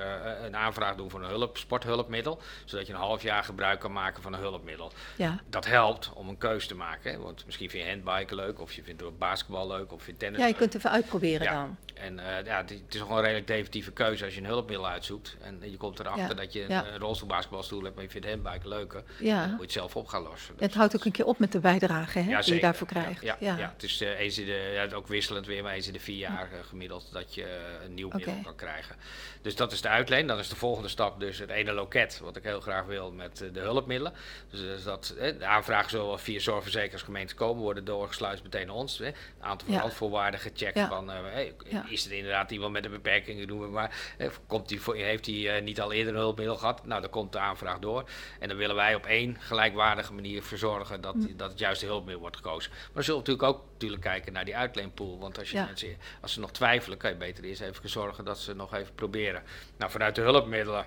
een 0.46 0.56
aanvraag 0.56 0.96
doen 0.96 1.10
voor 1.10 1.24
een 1.24 1.30
hulp, 1.30 1.58
sporthulpmiddel, 1.58 2.42
zodat 2.66 2.88
je 2.88 2.94
een 2.94 3.00
half 3.00 3.22
jaar 3.22 3.44
gebruik 3.44 3.80
kan 3.80 3.92
maken 3.92 4.24
van 4.24 4.34
een 4.34 4.40
hulpmiddel. 4.40 4.92
Ja. 5.18 5.40
Dat 5.50 5.66
helpt 5.66 6.12
om 6.13 6.30
een 6.30 6.38
keuze 6.38 6.68
te 6.68 6.76
maken, 6.76 7.12
hè, 7.12 7.18
want 7.18 7.46
misschien 7.46 7.70
vind 7.70 7.84
je 7.84 7.90
handbiken 7.90 8.36
leuk, 8.36 8.60
of 8.62 8.74
je 8.74 8.84
vindt 8.84 9.18
basketbal 9.18 9.68
leuk, 9.68 9.92
of 9.92 10.00
je 10.00 10.04
vindt 10.06 10.20
tennis 10.20 10.40
Ja, 10.40 10.46
je 10.46 10.52
leuk. 10.52 10.60
kunt 10.62 10.76
even 10.76 10.90
uitproberen 10.92 11.44
Ja. 11.48 11.54
dan. 11.54 11.78
En 11.94 12.20
eh, 12.20 12.46
ja, 12.46 12.58
het 12.58 12.72
is 12.72 13.00
toch 13.00 13.10
een 13.10 13.22
redelijk 13.22 13.48
definitieve 13.48 13.92
keuze 13.92 14.26
als 14.26 14.34
je 14.34 14.40
een 14.42 14.46
hulpmiddel 14.48 14.88
uitzoekt. 14.88 15.38
En 15.42 15.60
je 15.72 15.78
komt 15.78 16.00
erachter 16.00 16.36
dat 16.36 16.54
je 16.54 16.62
een, 16.63 16.70
ja. 16.70 16.86
Rolstoelbasketbalstoel 17.18 17.84
hebt, 17.84 17.96
maar 17.96 18.04
je 18.04 18.10
vindt 18.10 18.28
handbiken 18.28 18.70
leuker. 18.70 19.04
Ja. 19.20 19.40
Dan 19.40 19.50
moet 19.50 19.58
je 19.58 19.64
het 19.64 19.72
zelf 19.72 19.96
op 19.96 20.08
gaan 20.08 20.24
lossen. 20.24 20.56
Het 20.58 20.74
houdt 20.74 20.96
ook 20.96 21.06
een 21.06 21.12
keer 21.12 21.26
op 21.26 21.40
met 21.40 21.52
de 21.52 21.60
bijdrage 21.60 22.20
hè, 22.20 22.42
die 22.42 22.54
je 22.54 22.60
daarvoor 22.60 22.88
krijgt. 22.88 23.22
Ja, 23.22 23.38
ja, 23.40 23.58
ja. 23.58 23.72
het 23.74 23.84
is 23.84 24.02
eh, 24.02 24.20
eens 24.20 24.38
in 24.38 24.46
de, 24.46 24.72
ja, 24.74 24.96
ook 24.96 25.08
wisselend 25.08 25.46
weer, 25.46 25.64
maar 25.64 25.74
eens 25.74 25.88
in 25.88 25.94
de 25.94 26.00
vier 26.00 26.18
jaar 26.18 26.50
eh, 26.52 26.60
gemiddeld 26.68 27.10
dat 27.12 27.36
je 27.36 27.44
eh, 27.44 27.86
een 27.86 27.94
nieuw 27.94 28.10
middel 28.14 28.36
kan 28.44 28.56
krijgen. 28.56 28.96
Dus 29.42 29.56
dat 29.56 29.72
is 29.72 29.82
de 29.82 29.88
uitleen. 29.88 30.28
Dan 30.28 30.40
is 30.40 30.50
de 30.50 30.56
volgende 30.56 30.90
stap 30.90 31.20
dus 31.20 31.40
het 31.40 31.50
ene 31.50 31.74
loket, 31.74 32.20
wat 32.24 32.36
ik 32.36 32.44
heel 32.44 32.62
graag 32.62 32.86
wil 32.86 33.12
met 33.12 33.38
de 33.54 33.60
hulpmiddelen. 33.60 34.14
Dus, 34.50 34.84
dat, 34.84 35.14
de 35.18 35.46
aanvragen 35.46 35.90
zullen 35.90 36.20
via 36.20 36.40
zorgverzekers 36.40 37.02
gemeentes 37.02 37.36
komen, 37.36 37.64
worden 37.64 37.86
doorgesluist 37.86 38.44
meteen 38.44 38.68
naar 38.68 38.76
ons. 38.76 39.00
Een 39.00 39.14
aantal 39.40 39.72
Ja. 39.72 39.80
randvoorwaarden 39.80 40.40
gecheckt 40.40 40.80
van, 40.80 41.10
hey, 41.10 41.54
is 41.90 42.04
het 42.04 42.14
inderdaad 42.14 42.52
iemand 42.52 42.72
met 42.72 42.86
een 42.86 42.92
beperking, 42.92 43.46
noemen 43.48 43.68
we 43.68 43.74
maar. 43.74 44.16
Komt 44.48 44.68
die 44.68 44.82
voor, 44.82 44.96
heeft 44.96 45.26
hij 45.26 45.62
niet 45.62 45.82
al 45.82 45.92
eerder 45.92 46.14
een 46.14 46.20
hulpmiddel 46.20 46.58
gehad? 46.58 46.86
Nou, 46.86 47.02
dan 47.12 47.22
komt 47.22 47.32
de 47.32 47.39
aanvraag 47.39 47.80
door. 47.80 48.10
En 48.39 48.48
dan 48.48 48.58
willen 48.58 48.76
wij 48.76 48.96
op 48.96 49.06
één 49.06 49.38
gelijkwaardige 49.39 50.13
manier 50.13 50.43
verzorgen 50.43 51.02
dat, 51.02 51.15
dat 51.36 51.50
het 51.50 51.60
juiste 51.60 51.86
hulpmiddel 51.86 52.22
wordt 52.22 52.36
gekozen. 52.36 52.72
Maar 52.72 52.89
dan 52.93 53.04
zullen 53.04 53.24
we 53.24 53.30
natuurlijk 53.30 53.58
ook 53.58 53.65
natuurlijk 53.74 54.02
kijken 54.02 54.34
naar 54.34 54.46
die 54.46 54.56
uitleenpool. 54.56 55.20
Want 55.20 55.39
als, 55.39 55.52
je 55.52 55.58
Ja. 55.58 55.65
mensen, 55.65 55.98
als 56.22 56.34
ze 56.34 56.39
nog 56.39 56.52
twijfelen, 56.52 56.98
kan 56.98 57.10
je 57.10 57.15
beter 57.15 57.43
eerst 57.43 57.62
even 57.62 57.89
zorgen 57.89 58.26
dat 58.26 58.39
ze 58.39 58.54
nog 58.56 58.74
even 58.74 58.96
proberen. 58.96 59.43
Nou, 59.78 59.91
vanuit 59.91 60.15
de 60.15 60.22
hulpmiddelen 60.22 60.86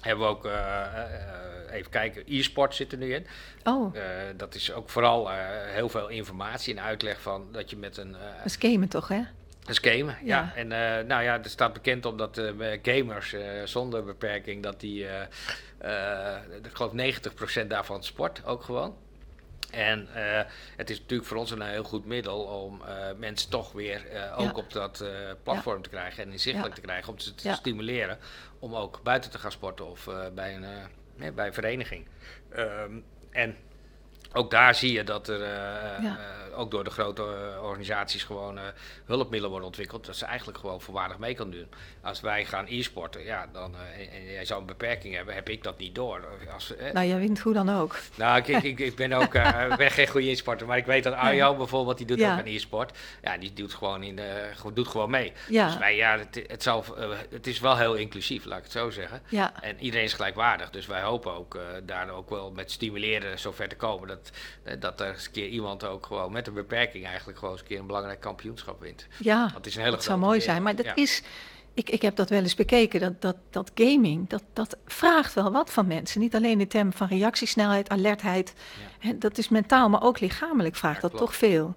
hebben 0.00 0.26
we 0.26 0.30
ook, 0.32 0.44
eh, 0.46 0.52
eh, 0.84 1.74
even 1.74 1.90
kijken, 1.90 2.22
e-sport 2.26 2.74
zit 2.74 2.92
er 2.92 2.98
nu 2.98 3.14
in. 3.14 3.26
Oh, 3.64 3.96
Eh, 3.96 4.02
dat 4.36 4.54
is 4.54 4.72
ook 4.72 4.88
vooral 4.90 5.30
heel 5.66 5.88
veel 5.88 6.08
informatie 6.08 6.76
en 6.76 6.82
uitleg 6.82 7.20
van 7.20 7.48
dat 7.52 7.70
je 7.70 7.76
met 7.76 7.96
een... 7.96 8.16
een 8.44 8.50
schema 8.50 8.86
toch, 8.86 9.08
hè? 9.08 9.20
Een 9.64 9.74
gamen, 9.74 10.16
ja. 10.24 10.40
Ja. 10.40 10.52
En 10.54 10.72
eh, 10.72 11.04
nou 11.06 11.22
ja, 11.22 11.42
er 11.42 11.50
staat 11.50 11.72
bekend 11.72 12.06
op 12.06 12.18
dat 12.18 12.38
eh, 12.38 12.78
gamers 12.82 13.32
eh, 13.32 13.42
zonder 13.64 14.04
beperking, 14.04 14.62
dat 14.62 14.80
die, 14.80 15.04
ik 16.62 16.72
geloof 16.72 16.92
90% 17.62 17.66
daarvan 17.66 18.04
sport 18.04 18.44
ook 18.44 18.62
gewoon. 18.62 18.96
En 19.70 20.08
het 20.76 20.90
is 20.90 21.00
natuurlijk 21.00 21.28
voor 21.28 21.38
ons 21.38 21.50
een 21.50 21.62
heel 21.62 21.82
goed 21.84 22.06
middel 22.06 22.38
om 22.38 22.82
mensen 23.16 23.50
toch 23.50 23.72
weer 23.72 24.02
ook 24.36 24.56
Ja. 24.56 24.62
op 24.62 24.72
dat 24.72 25.04
platform 25.42 25.82
te 25.82 25.88
krijgen 25.88 26.24
en 26.24 26.32
inzichtelijk 26.32 26.74
te 26.74 26.80
krijgen. 26.80 27.12
Om 27.12 27.18
ze 27.18 27.34
te 27.34 27.52
stimuleren 27.52 28.18
om 28.58 28.74
ook 28.74 29.00
buiten 29.02 29.30
te 29.30 29.38
gaan 29.38 29.52
sporten 29.52 29.86
of 29.86 30.08
bij, 30.34 30.54
een, 30.56 31.34
bij 31.34 31.46
een 31.46 31.52
vereniging. 31.54 32.06
Ehm, 32.50 32.92
en 33.30 33.56
ook 34.32 34.50
daar 34.50 34.74
zie 34.74 34.92
je 34.92 35.04
dat 35.04 35.28
er 35.28 35.40
uh, 35.40 35.46
Ja. 36.02 36.18
uh, 36.50 36.58
ook 36.58 36.70
door 36.70 36.84
de 36.84 36.90
grote 36.90 37.22
uh, 37.22 37.64
organisaties 37.64 38.24
gewoon 38.24 38.58
hulpmiddelen 39.04 39.50
worden 39.50 39.68
ontwikkeld. 39.68 40.06
Dat 40.06 40.16
ze 40.16 40.24
eigenlijk 40.24 40.58
gewoon 40.58 40.80
voorwaardig 40.80 41.18
mee 41.18 41.34
kan 41.34 41.50
doen. 41.50 41.68
Als 42.00 42.20
wij 42.20 42.44
gaan 42.44 42.66
e-sporten, 42.68 43.24
ja, 43.24 43.46
dan, 43.52 43.74
en, 43.98 44.10
en 44.10 44.24
jij 44.24 44.44
zou 44.44 44.60
een 44.60 44.66
beperking 44.66 45.14
hebben, 45.14 45.34
heb 45.34 45.48
ik 45.48 45.62
dat 45.62 45.78
niet 45.78 45.94
door. 45.94 46.26
Als, 46.52 46.74
nou, 46.92 47.06
jij 47.06 47.18
wint 47.18 47.40
hoe 47.40 47.52
dan 47.52 47.70
ook. 47.70 47.96
Nou, 48.14 48.38
ik, 48.38 48.62
ik, 48.62 48.78
ik 48.78 48.96
ben 48.96 49.12
ook 49.12 49.32
ben 49.76 49.90
geen 49.90 50.08
goede 50.08 50.30
e-sporter, 50.30 50.66
maar 50.66 50.76
ik 50.76 50.86
weet 50.86 51.04
dat 51.04 51.14
Arjo 51.14 51.56
bijvoorbeeld, 51.56 51.98
die 51.98 52.06
doet 52.06 52.18
ja. 52.18 52.32
ook 52.32 52.38
een 52.46 52.54
e-sport. 52.54 52.98
Ja, 53.22 53.38
die 53.38 53.52
doet 53.52 53.74
gewoon, 53.74 54.02
in 54.02 54.16
de, 54.16 54.50
doet 54.74 54.88
gewoon 54.88 55.10
mee. 55.10 55.32
Ja. 55.48 55.66
Dus 55.66 55.78
wij, 55.78 55.96
ja, 55.96 56.18
het, 56.18 56.42
het, 56.46 56.62
zal, 56.62 56.84
het 57.30 57.46
is 57.46 57.60
wel 57.60 57.76
heel 57.76 57.94
inclusief, 57.94 58.44
laat 58.44 58.58
ik 58.58 58.64
het 58.64 58.72
zo 58.72 58.90
zeggen. 58.90 59.22
En 59.60 59.76
iedereen 59.78 60.04
is 60.04 60.12
gelijkwaardig, 60.12 60.70
dus 60.70 60.86
wij 60.86 61.02
hopen 61.02 61.32
ook 61.32 61.58
daar 61.82 62.10
ook 62.10 62.30
wel 62.30 62.50
met 62.50 62.70
stimuleren 62.70 63.38
zover 63.38 63.68
te 63.68 63.76
komen. 63.76 64.08
Dat, 64.08 64.21
dat 64.78 65.00
er 65.00 65.12
eens 65.12 65.26
een 65.26 65.32
keer 65.32 65.48
iemand 65.48 65.84
ook 65.84 66.06
gewoon 66.06 66.32
met 66.32 66.46
een 66.46 66.54
beperking 66.54 67.06
eigenlijk 67.06 67.38
gewoon 67.38 67.52
eens 67.52 67.62
een 67.62 67.68
keer 67.68 67.78
een 67.78 67.86
belangrijk 67.86 68.20
kampioenschap 68.20 68.80
wint. 68.80 69.06
Ja, 69.18 69.48
dat, 69.48 69.66
is 69.66 69.74
een 69.74 69.80
hele 69.82 69.94
dat 69.94 70.04
zou 70.04 70.18
mooi 70.18 70.40
zijn. 70.40 70.62
Maar 70.62 70.76
dat 70.76 70.84
ja. 70.84 70.94
is, 70.94 71.22
ik, 71.74 71.90
ik 71.90 72.02
heb 72.02 72.16
dat 72.16 72.30
wel 72.30 72.42
eens 72.42 72.54
bekeken, 72.54 73.00
dat, 73.00 73.22
dat, 73.22 73.36
dat 73.50 73.70
gaming, 73.74 74.28
dat, 74.28 74.42
dat 74.52 74.76
vraagt 74.86 75.34
wel 75.34 75.52
wat 75.52 75.70
van 75.70 75.86
mensen. 75.86 76.20
Niet 76.20 76.34
alleen 76.34 76.60
in 76.60 76.68
termen 76.68 76.92
van 76.92 77.06
reactiesnelheid, 77.06 77.88
alertheid. 77.88 78.54
Ja. 78.56 79.08
Hè, 79.08 79.18
dat 79.18 79.38
is 79.38 79.48
mentaal, 79.48 79.88
maar 79.88 80.02
ook 80.02 80.20
lichamelijk 80.20 80.76
vraagt 80.76 81.02
Ja, 81.02 81.08
dat 81.08 81.18
toch 81.18 81.36
veel. 81.36 81.74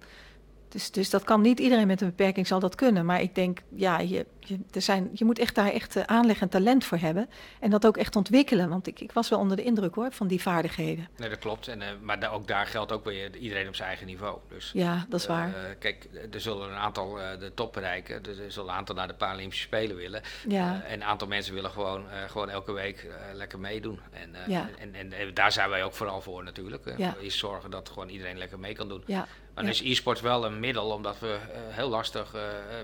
Dus, 0.70 0.92
dus 0.92 1.10
dat 1.10 1.24
kan 1.24 1.42
niet 1.42 1.60
iedereen 1.60 1.88
met 1.88 2.02
een 2.02 2.08
beperking 2.08 2.48
zal 2.48 2.60
dat 2.60 2.76
kunnen. 2.76 3.06
Maar 3.06 3.22
ik 3.22 3.36
denk, 3.36 3.60
ja, 3.76 4.00
je, 4.00 4.26
je, 4.48 4.60
er 4.72 4.82
zijn, 4.82 5.10
je 5.14 5.26
moet 5.26 5.40
echt 5.40 5.56
daar 5.56 5.72
echt 5.72 5.96
uh, 5.96 6.04
aanleg 6.04 6.42
en 6.42 6.50
talent 6.50 6.86
voor 6.86 6.98
hebben. 6.98 7.30
En 7.60 7.70
dat 7.70 7.86
ook 7.86 7.98
echt 7.98 8.16
ontwikkelen. 8.16 8.70
Want 8.70 8.88
ik, 8.88 9.00
ik 9.00 9.12
was 9.12 9.30
wel 9.30 9.40
onder 9.40 9.58
de 9.58 9.64
indruk 9.64 9.96
hoor, 9.96 10.12
van 10.12 10.28
die 10.28 10.42
vaardigheden. 10.42 11.08
Nee, 11.18 11.30
dat 11.30 11.40
klopt. 11.40 11.68
En, 11.68 11.82
uh, 11.82 11.88
maar 12.02 12.20
da 12.20 12.28
ook 12.30 12.48
daar 12.48 12.66
geldt 12.66 12.92
ook 12.92 13.06
weer 13.06 13.36
iedereen 13.36 13.68
op 13.68 13.76
zijn 13.76 13.88
eigen 13.88 14.08
niveau. 14.08 14.38
Dus, 14.50 14.72
ja, 14.74 15.06
dat 15.10 15.20
is 15.20 15.26
waar. 15.26 15.48
Uh, 15.48 15.56
kijk, 15.80 16.08
er 16.32 16.42
zullen 16.42 16.70
een 16.70 16.76
aantal 16.76 17.14
de 17.40 17.52
top 17.54 17.74
bereiken. 17.74 18.16
Er 18.16 18.52
zullen 18.52 18.70
een 18.70 18.76
aantal 18.76 18.96
naar 18.96 19.08
de 19.08 19.14
Paralympische 19.14 19.64
Spelen 19.64 19.96
willen. 19.96 20.22
Ja. 20.48 20.82
en 20.88 20.94
een 20.94 21.04
aantal 21.04 21.28
mensen 21.28 21.54
willen 21.54 21.72
gewoon, 21.72 22.06
gewoon 22.28 22.50
elke 22.50 22.72
week 22.72 23.08
lekker 23.34 23.60
meedoen. 23.60 24.00
En, 24.12 24.36
ja. 24.48 24.70
en, 24.80 24.96
en, 24.96 25.14
en, 25.14 25.34
daar 25.34 25.52
zijn 25.52 25.70
wij 25.70 25.84
ook 25.84 25.94
vooral 25.94 26.22
voor 26.22 26.44
natuurlijk. 26.44 26.94
Ja. 26.98 27.16
Is 27.20 27.38
zorgen 27.38 27.72
dat 27.72 27.90
gewoon 27.90 28.10
iedereen 28.10 28.38
lekker 28.38 28.60
mee 28.60 28.74
kan 28.74 28.88
doen. 28.88 29.04
Ja. 29.06 29.28
Maar 29.54 29.64
dan 29.64 29.74
is 29.74 29.82
e-sport 29.82 30.22
wel 30.22 30.46
een 30.46 30.60
middel, 30.60 30.90
omdat 30.90 31.20
we 31.20 31.38
heel 31.70 31.90
lastig 31.90 32.36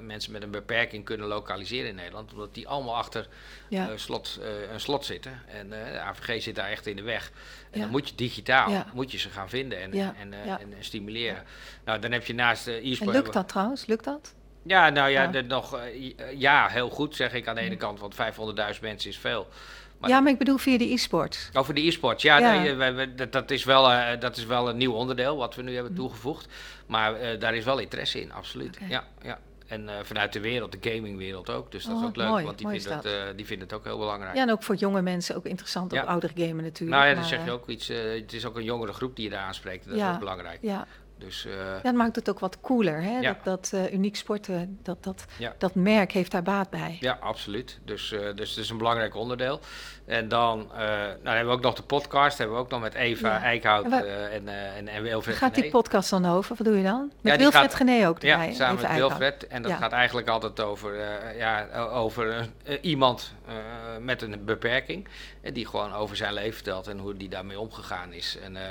mensen 0.02 0.32
met 0.32 0.43
een 0.43 0.52
beperking 0.52 1.06
kunnen 1.06 1.28
lokaliseren 1.28 1.51
in 1.60 1.96
Nederland. 1.96 2.32
Omdat 2.32 2.54
die 2.54 2.68
allemaal 2.68 2.96
achter 2.96 3.28
ja. 3.68 3.90
uh, 3.90 3.98
slot, 3.98 4.40
een 4.72 4.80
slot 4.80 5.06
zitten. 5.06 5.42
En 5.48 5.70
de 5.70 6.00
AVG 6.00 6.44
zit 6.44 6.56
daar 6.56 6.70
echt 6.70 6.86
in 6.86 6.96
de 6.96 7.02
weg. 7.02 7.32
En 7.72 7.80
ja. 7.80 7.80
dan 7.80 7.90
moet 7.90 8.10
je 8.10 8.16
digitaal 8.16 8.70
ja. 8.70 8.86
moet 8.94 9.12
je 9.12 9.18
ze 9.18 9.30
gaan 9.30 9.50
vinden 9.50 9.82
en, 9.82 9.94
en, 9.94 10.16
en, 10.20 10.34
en, 10.60 10.74
stimuleren. 10.80 11.44
Nou, 11.86 12.00
dan 12.00 12.12
heb 12.12 12.26
je 12.26 12.34
naast 12.34 12.68
e-sport... 12.68 13.10
En 13.10 13.16
lukt 13.16 13.34
dat 13.34 13.48
trouwens? 13.48 13.86
Lukt 13.86 14.04
dat? 14.04 14.34
Ja, 14.64 14.90
nou 14.90 15.10
ja, 15.10 15.28
de, 15.28 15.42
nog, 15.42 15.80
ja, 16.36 16.68
heel 16.68 16.90
goed 16.90 17.16
zeg 17.16 17.34
ik 17.34 17.48
aan 17.48 17.56
de 17.56 17.62
ene 17.62 17.78
kant, 17.78 18.00
want 18.00 18.16
500.000 18.16 18.82
mensen 18.82 19.10
is 19.10 19.18
veel. 19.18 19.48
Maar 20.02 20.10
ja, 20.10 20.20
maar 20.20 20.32
ik 20.32 20.38
bedoel 20.38 20.58
via 20.58 20.78
de 20.78 20.92
e-sports. 20.94 21.50
Over 21.54 21.74
de 21.74 21.82
e-sports, 21.82 22.24
ja, 22.24 22.38
ja. 22.38 22.62
Nee, 22.62 22.74
we, 22.74 22.92
we, 22.92 23.16
dat, 23.16 23.32
dat, 23.32 23.52
is 23.52 23.64
wel, 23.64 23.92
uh, 23.92 24.10
dat 24.20 24.38
is 24.38 24.46
wel 24.46 24.70
een 24.70 24.78
nieuw 24.78 24.94
onderdeel 24.94 25.38
wat 25.38 25.56
we 25.56 25.62
nu 25.62 25.74
hebben 25.74 25.94
toegevoegd. 25.94 26.48
Maar 26.86 27.22
uh, 27.22 27.40
daar 27.40 27.56
is 27.56 27.64
wel 27.64 27.80
interesse 27.80 28.22
in, 28.22 28.32
absoluut. 28.32 28.76
Okay. 28.76 28.90
Ja, 28.90 29.04
ja. 29.22 29.40
En 29.72 29.84
uh, 29.84 29.94
vanuit 30.04 30.34
de 30.34 30.40
wereld, 30.40 30.72
de 30.72 30.90
gamingwereld 30.92 31.50
ook. 31.50 31.72
Dus 31.72 31.84
dat 31.84 31.96
oh, 31.96 32.02
is 32.02 32.08
ook 32.08 32.16
leuk, 32.16 32.28
mooi, 32.28 32.46
want 32.46 32.58
die 32.58 32.68
vinden, 32.68 32.96
het, 32.96 33.06
uh, 33.06 33.12
die 33.36 33.46
vinden 33.46 33.68
het 33.68 33.78
ook 33.78 33.84
heel 33.84 33.98
belangrijk. 33.98 34.36
Ja, 34.36 34.42
en 34.42 34.52
ook 34.52 34.64
voor 34.64 34.76
jonge 34.76 35.02
mensen 35.02 35.36
ook 35.36 35.46
interessant, 35.46 35.92
ja. 35.92 36.02
op 36.02 36.08
oudere 36.08 36.34
gamen 36.36 36.64
natuurlijk. 36.64 36.98
Nou 36.98 37.04
ja, 37.04 37.10
dan 37.10 37.20
maar, 37.20 37.30
zeg 37.30 37.46
je 37.46 37.52
ook 37.52 37.68
iets. 37.68 37.90
Uh, 37.90 38.14
het 38.14 38.34
is 38.34 38.46
ook 38.46 38.56
een 38.56 38.64
jongere 38.64 38.94
groep 38.94 39.16
die 39.16 39.26
je 39.26 39.32
daar 39.32 39.44
aanspreekt. 39.44 39.88
Dat 39.88 39.98
ja, 39.98 40.08
is 40.08 40.14
ook 40.14 40.20
belangrijk. 40.20 40.60
Ja. 40.62 40.88
Dus, 41.26 41.46
uh, 41.46 41.54
dat 41.84 41.94
maakt 41.94 42.16
het 42.16 42.30
ook 42.30 42.40
wat 42.40 42.58
cooler. 42.62 43.02
Hè? 43.02 43.20
Ja. 43.20 43.38
Dat, 43.44 43.44
dat 43.44 43.72
uh, 43.76 43.94
uniek 43.94 44.16
sporten, 44.16 44.80
dat, 44.84 45.04
dat, 45.04 45.26
ja. 45.38 45.54
dat 45.58 45.76
merk 45.76 46.12
heeft 46.12 46.32
daar 46.32 46.44
baat 46.44 46.70
bij. 46.70 46.98
Ja, 47.00 47.18
absoluut. 47.22 47.80
Dus, 47.86 48.12
uh, 48.12 48.20
dus 48.36 48.50
het 48.50 48.60
is 48.60 48.70
een 48.70 48.78
belangrijk 48.78 49.16
onderdeel. 49.16 49.60
En 50.06 50.28
dan 50.28 50.70
nou, 51.24 51.36
hebben 51.36 51.46
we 51.46 51.52
ook 51.52 51.62
nog 51.62 51.74
de 51.74 51.84
podcast. 51.84 52.38
Hebben 52.38 52.56
we 52.56 52.62
ook 52.62 52.70
nog 52.70 52.82
met 52.82 52.94
Eva 52.94 53.30
Ja. 53.30 53.42
Eickhout 53.44 53.86
En 53.86 53.92
en, 54.32 54.48
eh, 54.48 54.78
en, 54.78 54.88
en 54.88 55.04
Wilfred 55.04 55.36
Gaat 55.36 55.56
die 55.56 55.70
podcast 55.70 56.10
dan 56.10 56.26
over? 56.26 56.56
Wat 56.56 56.66
doe 56.66 56.78
je 56.78 56.84
dan? 56.84 57.12
Met 57.22 57.38
Wilfred 57.38 57.62
gaat- 57.64 57.76
Gené 57.76 58.08
ook 58.08 58.20
erbij. 58.20 58.48
Ja, 58.48 58.54
samen 58.54 58.82
met. 58.82 58.94
Wilfred. 58.94 59.48
En 59.48 59.62
dat 59.62 59.72
gaat 59.72 59.92
eigenlijk 59.92 60.28
altijd 60.28 60.60
over, 60.60 61.00
eh, 61.00 61.38
ja, 61.38 61.68
over 61.74 62.50
eh, 62.64 62.78
iemand 62.82 63.34
eh, 63.48 63.54
met 64.00 64.22
een 64.22 64.46
beperking. 64.46 65.08
En 65.42 65.54
die 65.54 65.68
gewoon 65.68 65.94
over 65.94 66.16
zijn 66.16 66.34
leven 66.34 66.54
vertelt 66.54 66.88
en 66.88 66.98
hoe 66.98 67.18
die 67.18 67.30
daarmee 67.30 67.60
omgegaan 67.60 68.14
is. 68.14 68.38
En, 68.44 68.56
eh, 68.56 68.64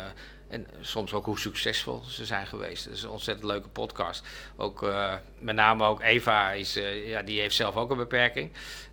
en 0.51 0.67
soms 0.81 1.13
ook 1.13 1.25
hoe 1.25 1.39
succesvol 1.39 2.03
ze 2.05 2.25
zijn 2.25 2.47
geweest. 2.47 2.85
Het 2.85 2.95
is 2.95 3.03
een 3.03 3.11
ontzettend 3.11 3.47
leuke 3.47 3.69
podcast. 3.69 4.27
Ook, 4.57 4.83
eh, 4.83 5.15
met 5.39 5.55
name 5.55 5.85
ook 5.85 6.03
Eva, 6.03 6.53
is, 6.53 6.77
eh, 6.77 7.09
ja, 7.09 7.23
die 7.23 7.41
heeft 7.41 7.55
zelf 7.55 7.77
ook 7.77 7.91
een 7.91 7.97
beperking. 7.97 8.51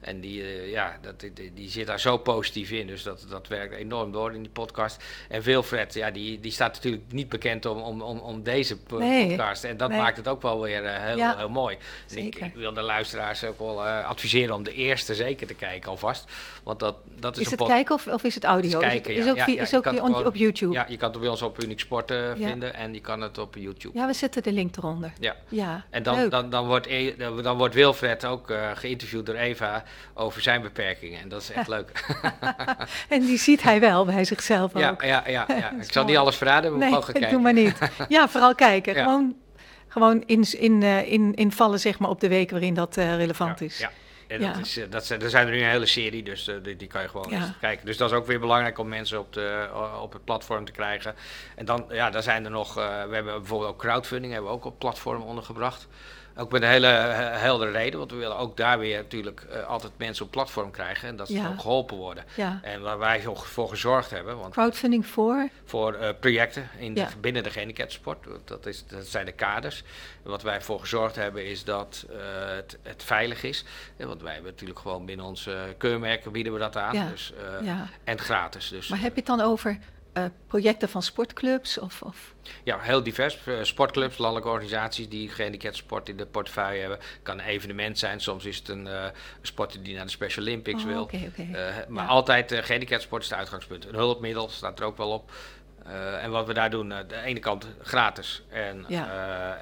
En 0.08 0.20
die, 0.20 0.41
eh, 0.41 0.72
ja, 0.72 0.98
dat, 1.02 1.20
die, 1.20 1.52
die 1.54 1.70
zit 1.70 1.88
daar 1.88 2.00
zo 2.00 2.17
positief 2.17 2.72
in. 2.72 2.88
Dus 2.88 3.04
dat, 3.04 3.26
dat 3.30 3.48
werkt 3.48 3.74
enorm 3.76 4.12
door 4.12 4.34
in 4.34 4.41
die 4.41 4.52
podcast. 4.52 5.04
En 5.30 5.41
Wilfred, 5.41 5.93
ja, 5.93 6.12
die, 6.12 6.39
die 6.39 6.52
staat 6.52 6.74
natuurlijk 6.74 7.04
niet 7.12 7.30
bekend 7.30 7.65
om, 7.65 7.78
om, 7.82 8.02
om, 8.02 8.20
om 8.20 8.43
deze 8.43 8.78
Nee. 8.98 9.28
podcast. 9.28 9.63
En 9.63 9.78
dat 9.78 9.89
Nee. 9.89 9.98
maakt 10.00 10.17
het 10.17 10.28
ook 10.28 10.41
wel 10.41 10.62
weer 10.62 10.86
eh, 10.86 11.04
heel, 11.04 11.17
Ja. 11.17 11.38
heel 11.38 11.50
mooi. 11.50 11.78
Dus 12.08 12.17
ik, 12.17 12.52
wil 12.56 12.74
de 12.74 12.82
luisteraars 12.82 13.43
ook 13.43 13.60
wel 13.60 13.86
eh, 13.86 14.06
adviseren 14.08 14.56
om 14.56 14.63
de 14.63 14.74
eerste 14.74 15.15
zeker 15.15 15.48
te 15.48 15.54
kijken 15.54 15.89
alvast. 15.89 16.26
Want 16.63 16.80
dat, 16.80 16.96
dat 17.20 17.38
is, 17.38 17.46
Is 17.46 17.52
het 17.52 17.63
kijken 17.65 17.96
of, 17.96 18.08
of 18.08 18.24
is 18.24 18.36
het 18.36 18.43
audio? 18.43 18.70
is 18.70 18.76
Is 18.76 18.82
het- 18.84 18.91
kijken, 19.04 19.15
is 19.24 19.30
ook, 19.30 19.36
Ja, 19.36 19.43
via- 19.43 19.54
ja, 19.56 19.62
is 19.62 19.76
ook 19.76 19.86
on- 19.86 20.26
op 20.26 20.36
YouTube? 20.36 20.74
Ja, 20.74 20.86
je 20.89 20.98
kan 20.98 21.12
het 21.12 21.20
bij 21.20 21.30
ons 21.30 21.41
op 21.41 21.63
Unique 21.63 21.80
Sporten 21.82 22.39
Ja. 22.39 22.48
vinden 22.48 22.74
en 22.74 22.93
je 22.93 23.02
kan 23.02 23.22
het 23.22 23.38
op 23.38 23.56
YouTube. 23.56 23.98
Ja, 23.98 24.08
we 24.08 24.13
zetten 24.13 24.43
de 24.43 24.52
link 24.52 24.78
eronder. 24.78 25.12
Ja. 25.20 25.36
Ja, 25.48 25.86
En 25.89 26.04
dan, 26.04 26.30
dan, 26.30 26.50
dan, 26.50 26.65
wordt, 26.67 26.86
E- 26.88 27.15
dan 27.41 27.58
wordt 27.58 27.74
Wilfred 27.76 28.26
ook 28.26 28.54
geïnterviewd 28.74 29.26
door 29.26 29.36
Eva 29.36 29.84
over 30.13 30.41
zijn 30.41 30.62
beperkingen. 30.62 31.19
En 31.21 31.29
dat 31.29 31.41
is 31.41 31.51
echt 31.51 31.67
leuk. 31.67 31.91
En 33.10 33.21
die 33.25 33.38
ziet 33.38 33.63
hij 33.63 33.79
wel 33.79 34.05
bij 34.05 34.25
zichzelf 34.25 34.71
ja, 34.73 34.89
ook. 34.89 35.01
ja, 35.01 35.23
ja, 35.27 35.45
ja. 35.47 35.71
Ik 35.81 35.91
zal 35.91 36.05
niet 36.05 36.17
alles 36.17 36.36
verraden, 36.36 36.69
maar 36.69 36.79
we 36.79 36.86
Nee, 36.86 36.93
mogen 36.93 37.13
kijken. 37.13 37.31
doe 37.31 37.41
maar 37.41 37.53
niet. 37.53 37.77
Ja, 38.07 38.27
vooral 38.29 38.55
kijken. 38.55 38.95
Ja. 38.95 39.03
Gewoon, 39.03 39.36
gewoon 39.88 40.23
in, 40.25 40.45
in, 40.60 40.83
eh, 40.83 41.12
in, 41.12 41.33
invallen 41.36 41.79
zeg 41.79 41.99
maar, 41.99 42.10
op 42.10 42.19
de 42.19 42.27
week 42.27 42.51
waarin 42.51 42.73
dat 42.73 42.97
eh, 42.97 43.15
relevant 43.15 43.62
is. 43.62 43.77
Ja. 43.77 43.91
En. 44.27 44.41
Dat 44.41 44.57
is, 44.57 44.77
eh, 44.77 44.86
dat 44.89 45.05
zijn, 45.05 45.21
er 45.21 45.29
zijn 45.29 45.47
er 45.47 45.53
nu 45.53 45.62
een 45.62 45.69
hele 45.69 45.86
serie, 45.86 46.23
dus 46.23 46.51
die, 46.63 46.75
die 46.75 46.88
kan 46.88 47.01
je 47.01 47.07
gewoon 47.10 47.31
eens 47.31 47.51
kijken. 47.60 47.86
Dus 47.86 47.97
dat 47.97 48.12
is 48.12 48.17
ook 48.17 48.25
weer 48.25 48.39
belangrijk 48.39 48.77
om 48.77 48.88
mensen 48.88 49.19
op, 49.19 49.33
de, 49.33 49.69
op 50.01 50.13
het 50.13 50.23
platform 50.23 50.65
te 50.65 50.71
krijgen. 50.71 51.15
En 51.55 51.65
dan, 51.65 51.86
ja, 51.89 52.10
daar 52.10 52.23
zijn 52.23 52.45
er 52.45 52.51
nog, 52.51 52.73
we 52.73 52.81
hebben 52.81 53.23
bijvoorbeeld 53.23 53.71
ook 53.71 53.79
crowdfunding, 53.79 54.33
hebben 54.33 54.51
we 54.51 54.57
ook 54.57 54.65
op 54.65 54.79
platform 54.79 55.21
ondergebracht. 55.21 55.88
Ook 56.38 56.52
met 56.52 56.62
een 56.62 56.67
hele 56.69 56.88
heldere 56.88 57.71
reden, 57.71 58.00
want 58.00 58.12
we 58.12 58.17
willen 58.17 58.38
ook 58.38 58.58
daar 58.58 58.80
weer 58.80 58.97
natuurlijk 58.97 59.41
eh, 59.41 59.63
altijd 59.67 59.91
mensen 59.97 60.26
op 60.26 60.32
platform 60.32 60.71
krijgen 60.71 61.08
en 61.08 61.15
dat 61.15 61.28
ze 61.28 61.34
Ja. 61.34 61.47
ook 61.47 61.60
geholpen 61.62 61.97
worden. 61.97 62.23
Ja. 62.36 62.60
En 62.63 62.82
waar 62.82 62.97
wij 62.97 63.21
voor 63.36 63.69
gezorgd 63.69 64.10
hebben, 64.10 64.38
want 64.38 64.54
Crowdfunding 64.54 65.06
voor? 65.06 65.50
voor 65.65 65.93
eh, 65.93 66.10
projecten 66.19 66.69
in 66.78 66.93
de- 66.93 67.00
Ja. 67.00 67.10
binnen 67.21 67.43
de 67.43 67.50
gehandicaptensport. 67.50 68.17
Dat, 68.45 68.65
is, 68.65 68.86
dat 68.88 69.06
zijn 69.06 69.26
de 69.26 69.32
kaders. 69.32 69.84
Wat 70.21 70.41
wij 70.41 70.62
voor 70.62 70.80
gezorgd 70.80 71.15
hebben 71.15 71.45
is 71.45 71.63
dat 71.63 72.06
eh, 72.10 72.15
het, 72.56 72.78
het 72.84 73.04
veilig 73.04 73.43
is. 73.43 73.65
Want 73.97 74.21
wij 74.21 74.34
hebben 74.34 74.52
natuurlijk 74.52 74.80
gewoon 74.80 75.06
binnen 75.06 75.26
onze 75.26 75.76
keurmerken 75.78 76.32
bieden 76.32 76.54
we 76.54 76.60
dat 76.60 76.76
aan. 76.78 77.08
Dus. 77.12 77.34
En 78.04 78.19
gratis. 78.19 78.69
Dus 78.69 78.88
Maar 78.88 79.00
heb 79.00 79.12
je 79.13 79.17
het 79.17 79.26
dan 79.26 79.41
over 79.41 79.78
eh, 80.17 80.30
projecten 80.47 80.89
van 80.89 81.01
sportclubs? 81.01 81.80
Of, 81.80 82.01
of... 82.01 82.34
ja, 82.63 82.80
heel 82.80 83.03
divers. 83.03 83.38
Eh, 83.45 83.53
sportclubs, 83.62 84.17
landelijke 84.17 84.49
organisaties 84.49 85.10
die 85.10 85.30
gehandicaptensport 85.30 86.10
in 86.10 86.17
de 86.17 86.25
portefeuille 86.25 86.80
hebben. 86.80 86.97
Het 86.97 87.19
kan 87.23 87.39
een 87.39 87.45
evenement 87.45 87.99
zijn. 87.99 88.19
Soms 88.19 88.45
is 88.45 88.58
het 88.58 88.67
een, 88.67 88.88
eh, 88.88 89.03
een 89.03 89.12
sporter 89.41 89.84
die 89.84 89.95
naar 89.95 90.06
de 90.06 90.12
Special 90.12 90.45
Olympics 90.45 90.82
Oh, 90.84 90.88
wil. 90.88 91.10
maar 91.88 92.03
Ja. 92.03 92.10
altijd 92.10 92.51
uh, 92.51 92.60
gehandicaptensport 92.60 93.23
is 93.23 93.30
het 93.30 93.38
uitgangspunt. 93.39 93.86
Een 93.86 93.95
hulpmiddel 93.95 94.49
staat 94.49 94.80
er 94.80 94.86
ook 94.86 94.97
wel 94.97 95.10
op. 95.12 95.32
Eh, 95.88 96.23
en 96.23 96.32
wat 96.32 96.47
we 96.47 96.54
daar 96.54 96.69
doen, 96.69 96.93
aan 96.93 97.08
de 97.08 97.21
ene 97.21 97.39
kant 97.39 97.67
gratis 97.82 98.43
en, 98.50 98.86
Ja. 98.88 99.08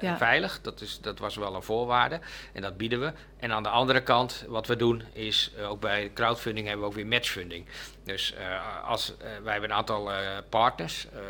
eh, 0.00 0.08
en 0.10 0.16
veilig. 0.18 0.58
Dat, 0.62 0.80
is, 0.80 1.00
dat 1.00 1.18
was 1.18 1.36
wel 1.36 1.54
een 1.54 1.62
voorwaarde. 1.62 2.20
En 2.52 2.62
dat 2.62 2.76
bieden 2.76 3.00
we. 3.00 3.12
En 3.38 3.52
aan 3.52 3.62
de 3.62 3.68
andere 3.68 4.02
kant, 4.02 4.44
wat 4.48 4.66
we 4.66 4.76
doen, 4.76 5.02
is 5.12 5.52
eh, 5.58 5.70
ook 5.70 5.80
bij 5.80 6.10
crowdfunding 6.14 6.66
hebben 6.66 6.84
we 6.84 6.90
ook 6.90 6.96
weer 6.96 7.06
matchfunding. 7.06 7.66
Dus 8.04 8.34
eh, 8.34 8.84
als, 8.84 9.16
eh, 9.18 9.26
wij 9.42 9.52
hebben 9.52 9.70
een 9.70 9.76
aantal 9.76 10.12
eh, 10.12 10.18
partners. 10.48 11.06
eh, 11.12 11.20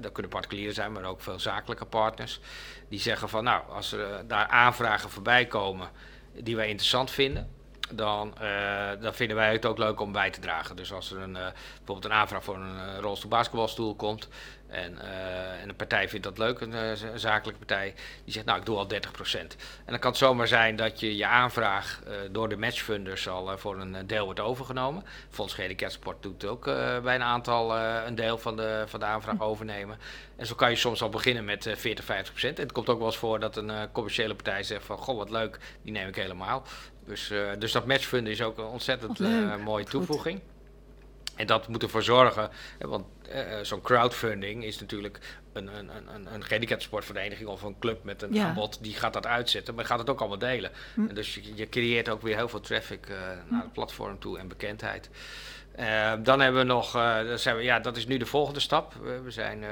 dat 0.00 0.12
kunnen 0.12 0.30
particulieren 0.32 0.74
zijn, 0.74 0.92
maar 0.92 1.04
ook 1.04 1.20
veel 1.20 1.38
zakelijke 1.38 1.84
partners. 1.84 2.40
Die 2.88 3.00
zeggen 3.00 3.28
van 3.28 3.44
nou, 3.44 3.62
als 3.70 3.92
er 3.92 4.12
eh, 4.12 4.18
daar 4.26 4.46
aanvragen 4.46 5.10
voorbij 5.10 5.46
komen 5.46 5.88
die 6.32 6.56
wij 6.56 6.68
interessant 6.68 7.10
vinden. 7.10 7.53
Dan, 7.96 8.38
eh, 8.38 8.90
dan 9.00 9.14
vinden 9.14 9.36
wij 9.36 9.52
het 9.52 9.66
ook 9.66 9.78
leuk 9.78 10.00
om 10.00 10.12
bij 10.12 10.30
te 10.30 10.40
dragen. 10.40 10.76
Dus 10.76 10.92
als 10.92 11.10
er 11.10 11.20
een, 11.20 11.36
eh, 11.36 11.46
bijvoorbeeld 11.76 12.04
een 12.04 12.18
aanvraag 12.18 12.44
voor 12.44 12.56
een 12.56 12.76
uh, 12.76 12.98
rolstoel 13.00 13.30
basketbalstoel 13.30 13.94
komt 13.94 14.28
en, 14.68 14.98
en 15.60 15.68
een 15.68 15.76
partij 15.76 16.08
vindt 16.08 16.24
dat 16.24 16.38
leuk, 16.38 16.60
een, 16.60 16.72
een, 16.72 17.18
zakelijke 17.18 17.58
partij, 17.58 17.94
die 18.24 18.32
zegt 18.32 18.46
nou 18.46 18.58
ik 18.58 18.66
doe 18.66 18.76
al 18.76 18.86
30%. 18.86 19.56
En 19.84 19.90
dan 19.90 19.98
kan 19.98 20.10
het 20.10 20.18
zomaar 20.18 20.46
zijn 20.46 20.76
dat 20.76 21.00
je 21.00 21.16
je 21.16 21.26
aanvraag 21.26 22.00
door 22.30 22.48
de 22.48 22.56
matchfunders 22.56 23.28
al 23.28 23.58
voor 23.58 23.80
een 23.80 24.06
deel 24.06 24.24
wordt 24.24 24.40
overgenomen. 24.40 25.04
Fonds 25.30 25.58
Sport 25.86 26.22
doet 26.22 26.44
ook 26.44 26.64
bij 27.02 27.14
een 27.14 27.22
aantal 27.22 27.76
een 27.78 28.14
deel 28.14 28.38
van 28.38 28.56
de, 28.56 28.84
van 28.86 29.00
de 29.00 29.06
aanvraag 29.06 29.40
overnemen. 29.40 29.98
En 30.36 30.46
zo 30.46 30.54
kan 30.54 30.70
je 30.70 30.76
soms 30.76 31.02
al 31.02 31.08
beginnen 31.08 31.44
met 31.44 31.68
40, 31.74 32.04
50%. 32.04 32.06
En 32.40 32.54
het 32.54 32.72
komt 32.72 32.88
ook 32.88 32.98
wel 32.98 33.06
eens 33.06 33.16
voor 33.16 33.40
dat 33.40 33.56
een 33.56 33.92
commerciële 33.92 34.34
partij 34.34 34.62
zegt 34.62 34.84
van 34.84 34.98
goh 34.98 35.16
wat 35.16 35.30
leuk, 35.30 35.58
die 35.82 35.92
neem 35.92 36.08
ik 36.08 36.16
helemaal. 36.16 36.62
Dus, 37.06 37.30
uh, 37.30 37.50
dus 37.58 37.72
dat 37.72 37.86
matchfund 37.86 38.28
is 38.28 38.42
ook 38.42 38.58
een 38.58 38.64
ontzettend 38.64 39.20
uh, 39.20 39.56
mooie 39.56 39.84
toevoeging. 39.84 40.40
En 41.36 41.46
dat 41.46 41.68
moet 41.68 41.82
ervoor 41.82 42.02
zorgen, 42.02 42.50
want 42.78 43.04
uh, 43.34 43.58
zo'n 43.62 43.80
crowdfunding 43.80 44.64
is 44.64 44.80
natuurlijk 44.80 45.18
een, 45.52 45.78
een, 45.78 45.90
een, 46.14 46.26
een 46.34 47.48
of 47.48 47.62
een 47.62 47.78
club 47.78 48.04
met 48.04 48.22
een 48.22 48.40
aanbod, 48.40 48.78
die 48.82 48.94
gaat 48.94 49.12
dat 49.12 49.26
uitzetten, 49.26 49.74
maar 49.74 49.84
gaat 49.84 49.98
het 49.98 50.10
ook 50.10 50.20
allemaal 50.20 50.38
delen. 50.38 50.70
Hm. 50.94 51.08
En 51.08 51.14
dus 51.14 51.34
je, 51.34 51.54
je, 51.54 51.68
creëert 51.68 52.08
ook 52.08 52.22
weer 52.22 52.36
heel 52.36 52.48
veel 52.48 52.60
traffic 52.60 53.08
naar 53.48 53.62
het 53.62 53.72
platform 53.72 54.18
toe 54.18 54.38
en 54.38 54.48
bekendheid. 54.48 55.10
dan 56.22 56.40
hebben 56.40 56.60
we 56.60 56.66
nog, 56.66 56.92
dan 57.26 57.38
zijn 57.38 57.56
we, 57.56 57.62
ja, 57.62 57.80
dat 57.80 57.96
is 57.96 58.06
nu 58.06 58.16
de 58.16 58.26
volgende 58.26 58.60
stap. 58.60 58.94
we 59.24 59.30
zijn, 59.30 59.64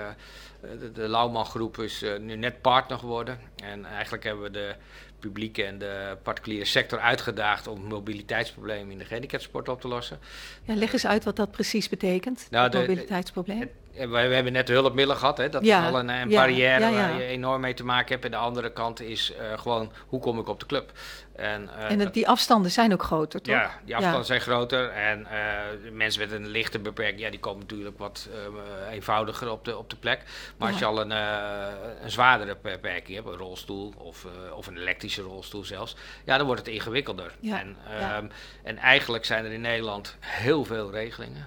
de, 0.61 0.93
de 0.93 1.09
Lauwman 1.09 1.47
groep 1.47 1.78
is 1.78 2.05
nu 2.20 2.37
net 2.37 2.61
partner 2.61 2.99
geworden. 2.99 3.39
En 3.57 3.85
eigenlijk 3.85 4.24
hebben 4.24 4.43
we 4.43 4.51
de 4.51 4.74
publieke 5.23 5.64
en 5.64 5.79
de 5.79 6.16
particuliere 6.23 6.64
sector 6.64 6.99
uitgedaagd 6.99 7.66
om 7.66 7.81
mobiliteitsproblemen 7.81 8.93
in 8.93 8.99
de 8.99 9.05
gehandicapsport 9.05 9.68
op 9.68 9.81
te 9.81 9.89
lossen. 9.89 10.18
Ja, 10.64 10.75
leg 10.75 10.93
eens 10.93 11.07
uit 11.07 11.25
wat 11.25 11.37
dat 11.37 11.51
precies 11.51 11.89
betekent, 11.89 12.47
nou, 12.51 12.64
het 12.64 12.75
mobiliteitsprobleem. 12.75 13.70
we, 13.93 14.16
hebben 14.16 14.53
net 14.53 14.66
de 14.66 14.73
hulpmiddelen 14.73 15.16
gehad, 15.16 15.39
hè? 15.39 15.49
dat 15.49 15.62
is 15.62 15.73
al 15.73 15.99
een, 15.99 16.09
een 16.09 16.29
barrière 16.29 16.93
waar 16.93 17.18
je 17.18 17.25
enorm 17.25 17.61
mee 17.61 17.75
te 17.75 17.85
maken 17.85 18.12
hebt. 18.12 18.25
En 18.25 18.31
de 18.31 18.37
andere 18.37 18.73
kant 18.73 19.01
is 19.01 19.33
uh, 19.33 19.59
gewoon, 19.59 19.93
hoe 20.07 20.20
kom 20.20 20.39
ik 20.39 20.49
op 20.49 20.61
de 20.61 20.66
club? 20.66 20.93
En, 21.37 21.70
uh, 21.76 21.91
en 21.91 22.11
die 22.11 22.28
afstanden 22.28 22.70
zijn 22.70 22.93
ook 22.93 23.03
groter, 23.03 23.43
toch? 23.43 23.55
Ja, 23.55 23.70
die 23.85 23.97
afstanden 23.97 24.24
zijn 24.24 24.41
groter. 24.41 24.91
En 24.91 25.20
uh, 25.20 25.91
mensen 25.93 26.20
met 26.20 26.33
een 26.33 26.47
lichte 26.47 26.78
beperking, 26.78 27.20
ja, 27.20 27.30
die 27.30 27.41
komen 27.41 27.61
natuurlijk 27.61 27.99
wat 27.99 28.28
uh, 28.30 28.93
eenvoudiger 28.93 29.51
op 29.51 29.64
de, 29.64 29.76
op 29.78 29.91
de 29.91 29.97
plek. 29.97 30.22
Maar 30.57 30.68
als 30.68 30.78
je 30.78 30.85
al 30.85 31.01
een, 31.01 31.11
een 31.11 32.11
zwaardere 32.11 32.57
beperking 32.62 33.16
hebt, 33.16 33.28
een 33.28 33.37
rolstoel 33.37 33.93
of, 33.97 34.26
of 34.55 34.66
een 34.66 34.76
elektrische 34.76 35.22
rolstoel 35.22 35.64
zelfs, 35.64 35.97
ja, 36.24 36.37
dan 36.37 36.47
wordt 36.47 36.66
het 36.66 36.74
ingewikkelder. 36.74 37.33
En, 37.43 37.76
um, 38.18 38.30
en 38.62 38.78
eigenlijk 38.78 39.24
zijn 39.24 39.45
er 39.45 39.53
in 39.53 39.61
Nederland 39.61 40.16
heel 40.20 40.64
veel 40.64 40.91
regelingen. 40.91 41.47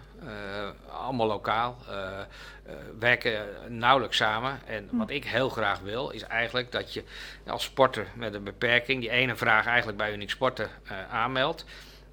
Allemaal 0.89 1.27
lokaal. 1.27 1.77
Uh, 1.89 2.19
werken 2.99 3.47
nauwelijks 3.67 4.17
samen. 4.17 4.59
En 4.65 4.87
hm. 4.89 4.97
wat 4.97 5.09
ik 5.09 5.25
heel 5.25 5.49
graag 5.49 5.79
wil, 5.79 6.09
is 6.09 6.23
eigenlijk 6.23 6.71
dat 6.71 6.93
je 6.93 7.03
als 7.47 7.63
sporter 7.63 8.07
met 8.15 8.33
een 8.33 8.43
beperking 8.43 9.01
die 9.01 9.09
ene 9.09 9.35
vraag 9.35 9.65
eigenlijk 9.65 9.97
bij 9.97 10.13
Unique 10.13 10.31
Sporten 10.31 10.69
aanmeldt. 11.09 11.65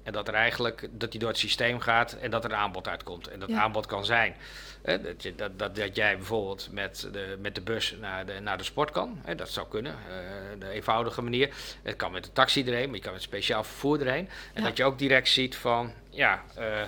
En 0.03 0.13
dat 0.13 0.27
er 0.27 0.33
eigenlijk 0.33 0.87
dat 0.91 1.11
die 1.11 1.19
door 1.19 1.29
het 1.29 1.37
systeem 1.37 1.79
gaat 1.79 2.13
en 2.13 2.31
dat 2.31 2.43
er 2.43 2.51
een 2.51 2.57
aanbod 2.57 2.87
uitkomt. 2.87 3.27
En 3.27 3.39
dat 3.39 3.51
aanbod 3.51 3.85
kan 3.85 4.05
zijn. 4.05 4.35
dat, 4.81 5.23
je, 5.23 5.35
dat, 5.35 5.59
dat, 5.59 5.75
dat 5.75 5.95
jij 5.95 6.17
bijvoorbeeld 6.17 6.69
met 6.71 7.07
de, 7.11 7.37
met 7.41 7.55
de 7.55 7.61
bus 7.61 7.95
naar 7.99 8.25
de, 8.25 8.39
naar 8.39 8.57
de 8.57 8.63
sport 8.63 8.91
kan. 8.91 9.21
dat 9.35 9.49
zou 9.49 9.67
kunnen. 9.67 9.95
Uh, 10.09 10.59
de 10.59 10.69
eenvoudige 10.69 11.21
manier. 11.21 11.53
Het 11.83 11.95
kan 11.95 12.11
met 12.11 12.23
de 12.23 12.31
taxi 12.31 12.65
erheen, 12.65 12.85
maar 12.85 12.97
je 12.97 13.03
kan 13.03 13.13
met 13.13 13.21
speciaal 13.21 13.63
vervoer 13.63 14.01
erheen. 14.01 14.29
En 14.53 14.63
dat 14.63 14.77
je 14.77 14.83
ook 14.83 14.99
direct 14.99 15.27
ziet 15.27 15.55
van 15.55 15.93
ja. 16.09 16.43
Uh, 16.59 16.81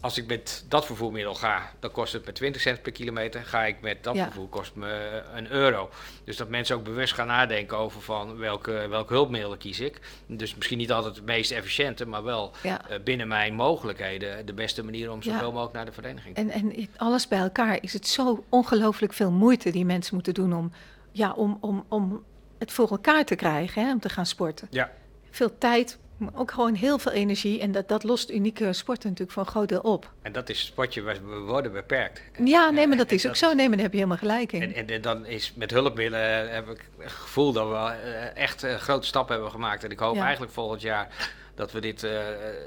als 0.00 0.18
ik 0.18 0.26
met 0.26 0.64
dat 0.68 0.86
vervoermiddel 0.86 1.34
ga, 1.34 1.70
dan 1.80 1.90
kost 1.90 2.12
het 2.12 2.26
me 2.26 2.32
20 2.32 2.62
cent 2.62 2.82
per 2.82 2.92
kilometer. 2.92 3.44
Ga 3.44 3.64
ik 3.64 3.80
met 3.80 4.04
dat 4.04 4.16
vervoer, 4.16 4.48
kost 4.48 4.74
me 4.74 5.22
een 5.34 5.50
euro. 5.50 5.90
Dus 6.24 6.36
dat 6.36 6.48
mensen 6.48 6.76
ook 6.76 6.84
bewust 6.84 7.14
gaan 7.14 7.26
nadenken 7.26 7.76
over 7.76 8.00
van 8.02 8.36
welke, 8.36 8.86
welke 8.88 9.12
hulpmiddelen 9.12 9.58
kies 9.58 9.80
ik. 9.80 10.00
Dus 10.26 10.54
misschien 10.54 10.78
niet 10.78 10.92
altijd 10.92 11.16
het 11.16 11.24
meest 11.24 11.50
efficiënte, 11.50 12.06
maar 12.06 12.24
wel 12.24 12.52
uh, 12.64 12.74
binnen 13.04 13.28
mijn 13.28 13.54
mogelijkheden 13.54 14.46
de 14.46 14.54
beste 14.54 14.84
manier 14.84 15.10
om 15.10 15.22
zoveel 15.22 15.46
ja. 15.46 15.52
mogelijk 15.52 15.74
naar 15.74 15.84
de 15.84 15.92
vereniging 15.92 16.34
te 16.34 16.40
en, 16.40 16.50
en 16.50 16.88
alles 16.96 17.28
bij 17.28 17.38
elkaar 17.38 17.78
is 17.80 17.92
het 17.92 18.08
zo 18.08 18.44
ongelooflijk 18.48 19.12
veel 19.12 19.30
moeite 19.30 19.70
die 19.70 19.84
mensen 19.84 20.14
moeten 20.14 20.34
doen 20.34 20.54
om, 20.54 20.72
ja, 21.12 21.32
om, 21.32 21.58
om, 21.60 21.84
om 21.88 22.24
het 22.58 22.72
voor 22.72 22.90
elkaar 22.90 23.24
te 23.24 23.34
krijgen, 23.34 23.84
hè, 23.84 23.92
om 23.92 24.00
te 24.00 24.08
gaan 24.08 24.26
sporten. 24.26 24.68
Ja. 24.70 24.90
Veel 25.30 25.58
tijd, 25.58 25.98
ook 26.34 26.50
gewoon 26.50 26.74
heel 26.74 26.98
veel 26.98 27.12
energie. 27.12 27.60
En 27.60 27.72
dat, 27.72 27.88
dat 27.88 28.04
lost 28.04 28.30
unieke 28.30 28.72
sporten 28.72 29.08
natuurlijk 29.08 29.32
voor 29.32 29.42
een 29.42 29.50
groot 29.50 29.68
deel 29.68 29.80
op. 29.80 30.12
En 30.22 30.32
dat 30.32 30.48
is 30.48 30.66
sportje, 30.66 31.02
we 31.02 31.38
worden 31.46 31.72
beperkt. 31.72 32.22
Ja, 32.44 32.70
nee, 32.70 32.86
maar 32.86 32.96
dat 32.96 33.10
is 33.10 33.28
ook 33.28 33.36
zo. 33.36 33.52
Nee, 33.52 33.68
maar 33.68 33.76
daar 33.76 33.84
heb 33.84 33.92
je 33.92 33.98
helemaal 33.98 34.18
gelijk 34.18 34.52
in. 34.52 34.74
En, 34.74 34.88
en, 34.88 35.02
dan 35.02 35.26
is 35.26 35.52
met 35.54 35.70
hulpmiddelen 35.70 36.54
heb 36.54 36.68
ik 36.68 36.88
het 36.98 37.12
gevoel 37.12 37.52
dat 37.52 37.68
we 37.68 37.74
eh, 37.74 38.36
echt 38.42 38.62
een 38.62 38.78
grote 38.78 39.06
stap 39.06 39.28
hebben 39.28 39.50
gemaakt. 39.50 39.84
En 39.84 39.90
ik 39.90 39.98
hoop 39.98 40.18
eigenlijk 40.18 40.52
volgend 40.52 40.80
jaar 40.80 41.30
dat 41.56 41.72
we 41.72 41.80
dit, 41.80 42.02
uh, 42.02 42.10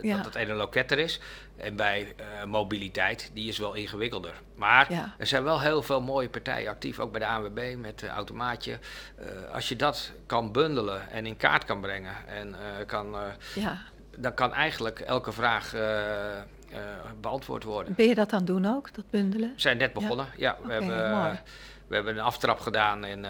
ja. 0.02 0.16
dat 0.16 0.26
het 0.26 0.36
ene 0.36 0.54
loket 0.54 0.92
er 0.92 1.00
is. 1.00 1.20
En 1.58 1.76
bij 1.76 2.16
uh, 2.20 2.44
mobiliteit, 2.44 3.32
die 3.34 3.48
is 3.48 3.58
wel 3.58 3.74
ingewikkelder. 3.74 4.34
Maar 4.56 4.94
ja. 4.94 5.16
er 5.18 5.28
zijn 5.28 5.44
wel 5.44 5.62
heel 5.62 5.82
veel 5.82 6.02
mooie 6.02 6.30
partijen 6.30 6.70
actief, 6.70 7.00
ook 7.00 7.12
bij 7.12 7.20
de 7.20 7.26
ANWB 7.26 7.76
met 7.78 8.02
uh, 8.02 8.10
automaatje. 8.10 8.80
als 9.54 9.70
je 9.70 9.76
dat 9.76 10.12
kan 10.26 10.52
bundelen 10.52 11.10
en 11.10 11.26
in 11.26 11.38
kaart 11.38 11.66
kan 11.66 11.82
brengen, 11.82 12.28
en, 12.28 12.56
kan, 12.86 13.16
ja. 13.56 13.78
dan 14.18 14.34
kan 14.34 14.54
eigenlijk 14.54 15.00
elke 15.00 15.32
vraag 15.32 15.76
beantwoord 17.22 17.64
worden. 17.64 17.94
Ben 17.96 18.08
je 18.08 18.16
dat 18.16 18.32
aan 18.32 18.38
het 18.38 18.48
doen 18.48 18.66
ook, 18.66 18.94
dat 18.94 19.10
bundelen? 19.10 19.52
We 19.56 19.62
zijn 19.62 19.78
net 19.78 19.94
begonnen, 19.94 20.28
ja. 20.38 20.58
we, 20.64 20.72
hebben, 20.72 21.42
we 21.88 21.96
hebben 21.96 22.14
een 22.14 22.24
aftrap 22.24 22.60
gedaan 22.60 23.06
in 23.06 23.26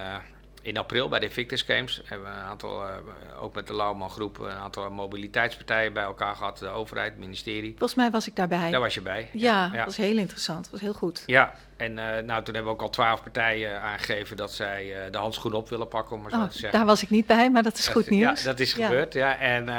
in 0.62 0.78
april 0.78 1.10
bij 1.10 1.20
de 1.20 1.26
Invictus 1.26 1.62
Games 1.62 2.01
hebben 2.05 2.28
we 2.32 2.38
een 2.38 2.43
aantal, 2.43 2.84
uh, 2.84 2.93
ook 3.41 3.55
met 3.55 3.68
de 3.68 3.76
Lauwman 3.76 4.10
groep, 4.10 4.39
een 4.39 4.51
aantal 4.51 4.89
mobiliteitspartijen 4.89 5.93
bij 5.93 6.03
elkaar 6.03 6.36
gehad. 6.36 6.57
De 6.57 6.68
overheid, 6.68 7.12
het 7.12 7.20
ministerie. 7.20 7.70
Volgens 7.70 7.95
mij 7.95 8.12
was 8.12 8.28
ik 8.28 8.36
daarbij. 8.36 8.72
Daar 8.72 8.80
was 8.80 8.93
je 8.93 9.01
bij. 9.01 9.30
Ja, 9.34 9.70
dat 9.70 9.86
was 9.86 9.97
heel 9.97 10.18
interessant. 10.18 10.64
Dat 10.64 10.72
was 10.72 10.82
heel 10.82 10.93
goed. 10.93 11.24
Ja, 11.26 11.53
en 11.78 11.91
uh, 11.91 11.97
nou, 11.97 12.43
toen 12.43 12.53
hebben 12.53 12.64
we 12.64 12.70
ook 12.70 12.82
al 12.82 12.89
twaalf 12.89 13.24
partijen 13.24 13.82
aangegeven 13.82 14.38
dat 14.38 14.53
zij 14.53 15.05
uh, 15.05 15.12
de 15.12 15.18
handschoen 15.18 15.53
op 15.53 15.70
willen 15.70 15.88
pakken, 15.88 16.16
om 16.16 16.22
maar 16.22 16.32
zo 16.32 16.38
oh, 16.38 16.47
te 16.47 16.57
zeggen. 16.57 16.80
Daar 16.80 16.88
was 16.88 17.03
ik 17.03 17.10
niet 17.10 17.26
bij, 17.26 17.51
maar 17.51 17.64
dat 17.64 17.78
is 17.78 17.88
goed 17.88 18.10
nieuws. 18.10 18.39
Ja, 18.39 18.45
dat 18.45 18.60
is 18.60 18.74
gebeurd, 18.74 19.14
ja. 19.14 19.38
En, 19.38 19.70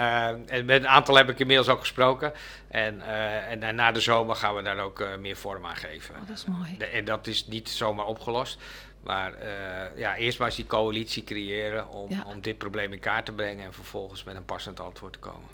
en, 0.48 0.64
met 0.64 0.82
een 0.82 0.88
aantal 0.88 1.16
heb 1.16 1.28
ik 1.28 1.38
inmiddels 1.38 1.68
ook 1.68 1.80
gesproken. 1.80 2.32
En, 2.68 3.00
en, 3.48 3.62
en 3.62 3.74
na 3.74 3.92
de 3.92 4.00
zomer 4.00 4.36
gaan 4.36 4.54
we 4.54 4.62
daar 4.62 4.78
ook 4.78 5.04
meer 5.18 5.36
vorm 5.36 5.66
aan 5.66 5.76
geven. 5.76 6.14
Oh, 6.14 6.28
dat 6.28 6.36
is 6.36 6.44
mooi. 6.44 6.76
En 6.92 7.04
dat 7.04 7.26
is 7.26 7.46
niet 7.46 7.68
zomaar 7.68 8.06
opgelost. 8.06 8.58
Maar 9.02 9.32
uh, 9.32 9.98
ja, 9.98 10.16
eerst 10.16 10.38
maar 10.38 10.46
eens 10.46 10.56
die 10.56 10.66
coalitie 10.66 11.24
creëren 11.24 11.88
om, 11.88 12.08
om 12.26 12.40
dit 12.40 12.58
probleem 12.58 12.92
in 12.92 13.00
kaart 13.00 13.24
te 13.24 13.32
brengen 13.32 13.64
en 13.64 13.72
vervolgens 13.72 14.24
met 14.24 14.36
een 14.36 14.44
passend 14.44 14.80
antwoord 14.80 15.12
te 15.12 15.18
komen. 15.18 15.48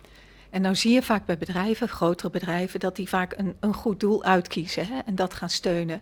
En 0.51 0.63
nou 0.63 0.75
zie 0.75 0.93
je 0.93 1.03
vaak 1.03 1.27
bij 1.27 1.39
bedrijven, 1.39 1.89
grotere 1.89 2.31
bedrijven, 2.31 2.81
dat 2.81 2.97
die 2.97 3.09
vaak 3.09 3.35
een, 3.37 3.57
een 3.61 3.75
goed 3.75 4.01
doel 4.01 4.25
uitkiezen 4.25 4.87
hè, 4.87 4.99
en 5.07 5.15
dat 5.15 5.35
gaan 5.35 5.51
steunen 5.51 6.01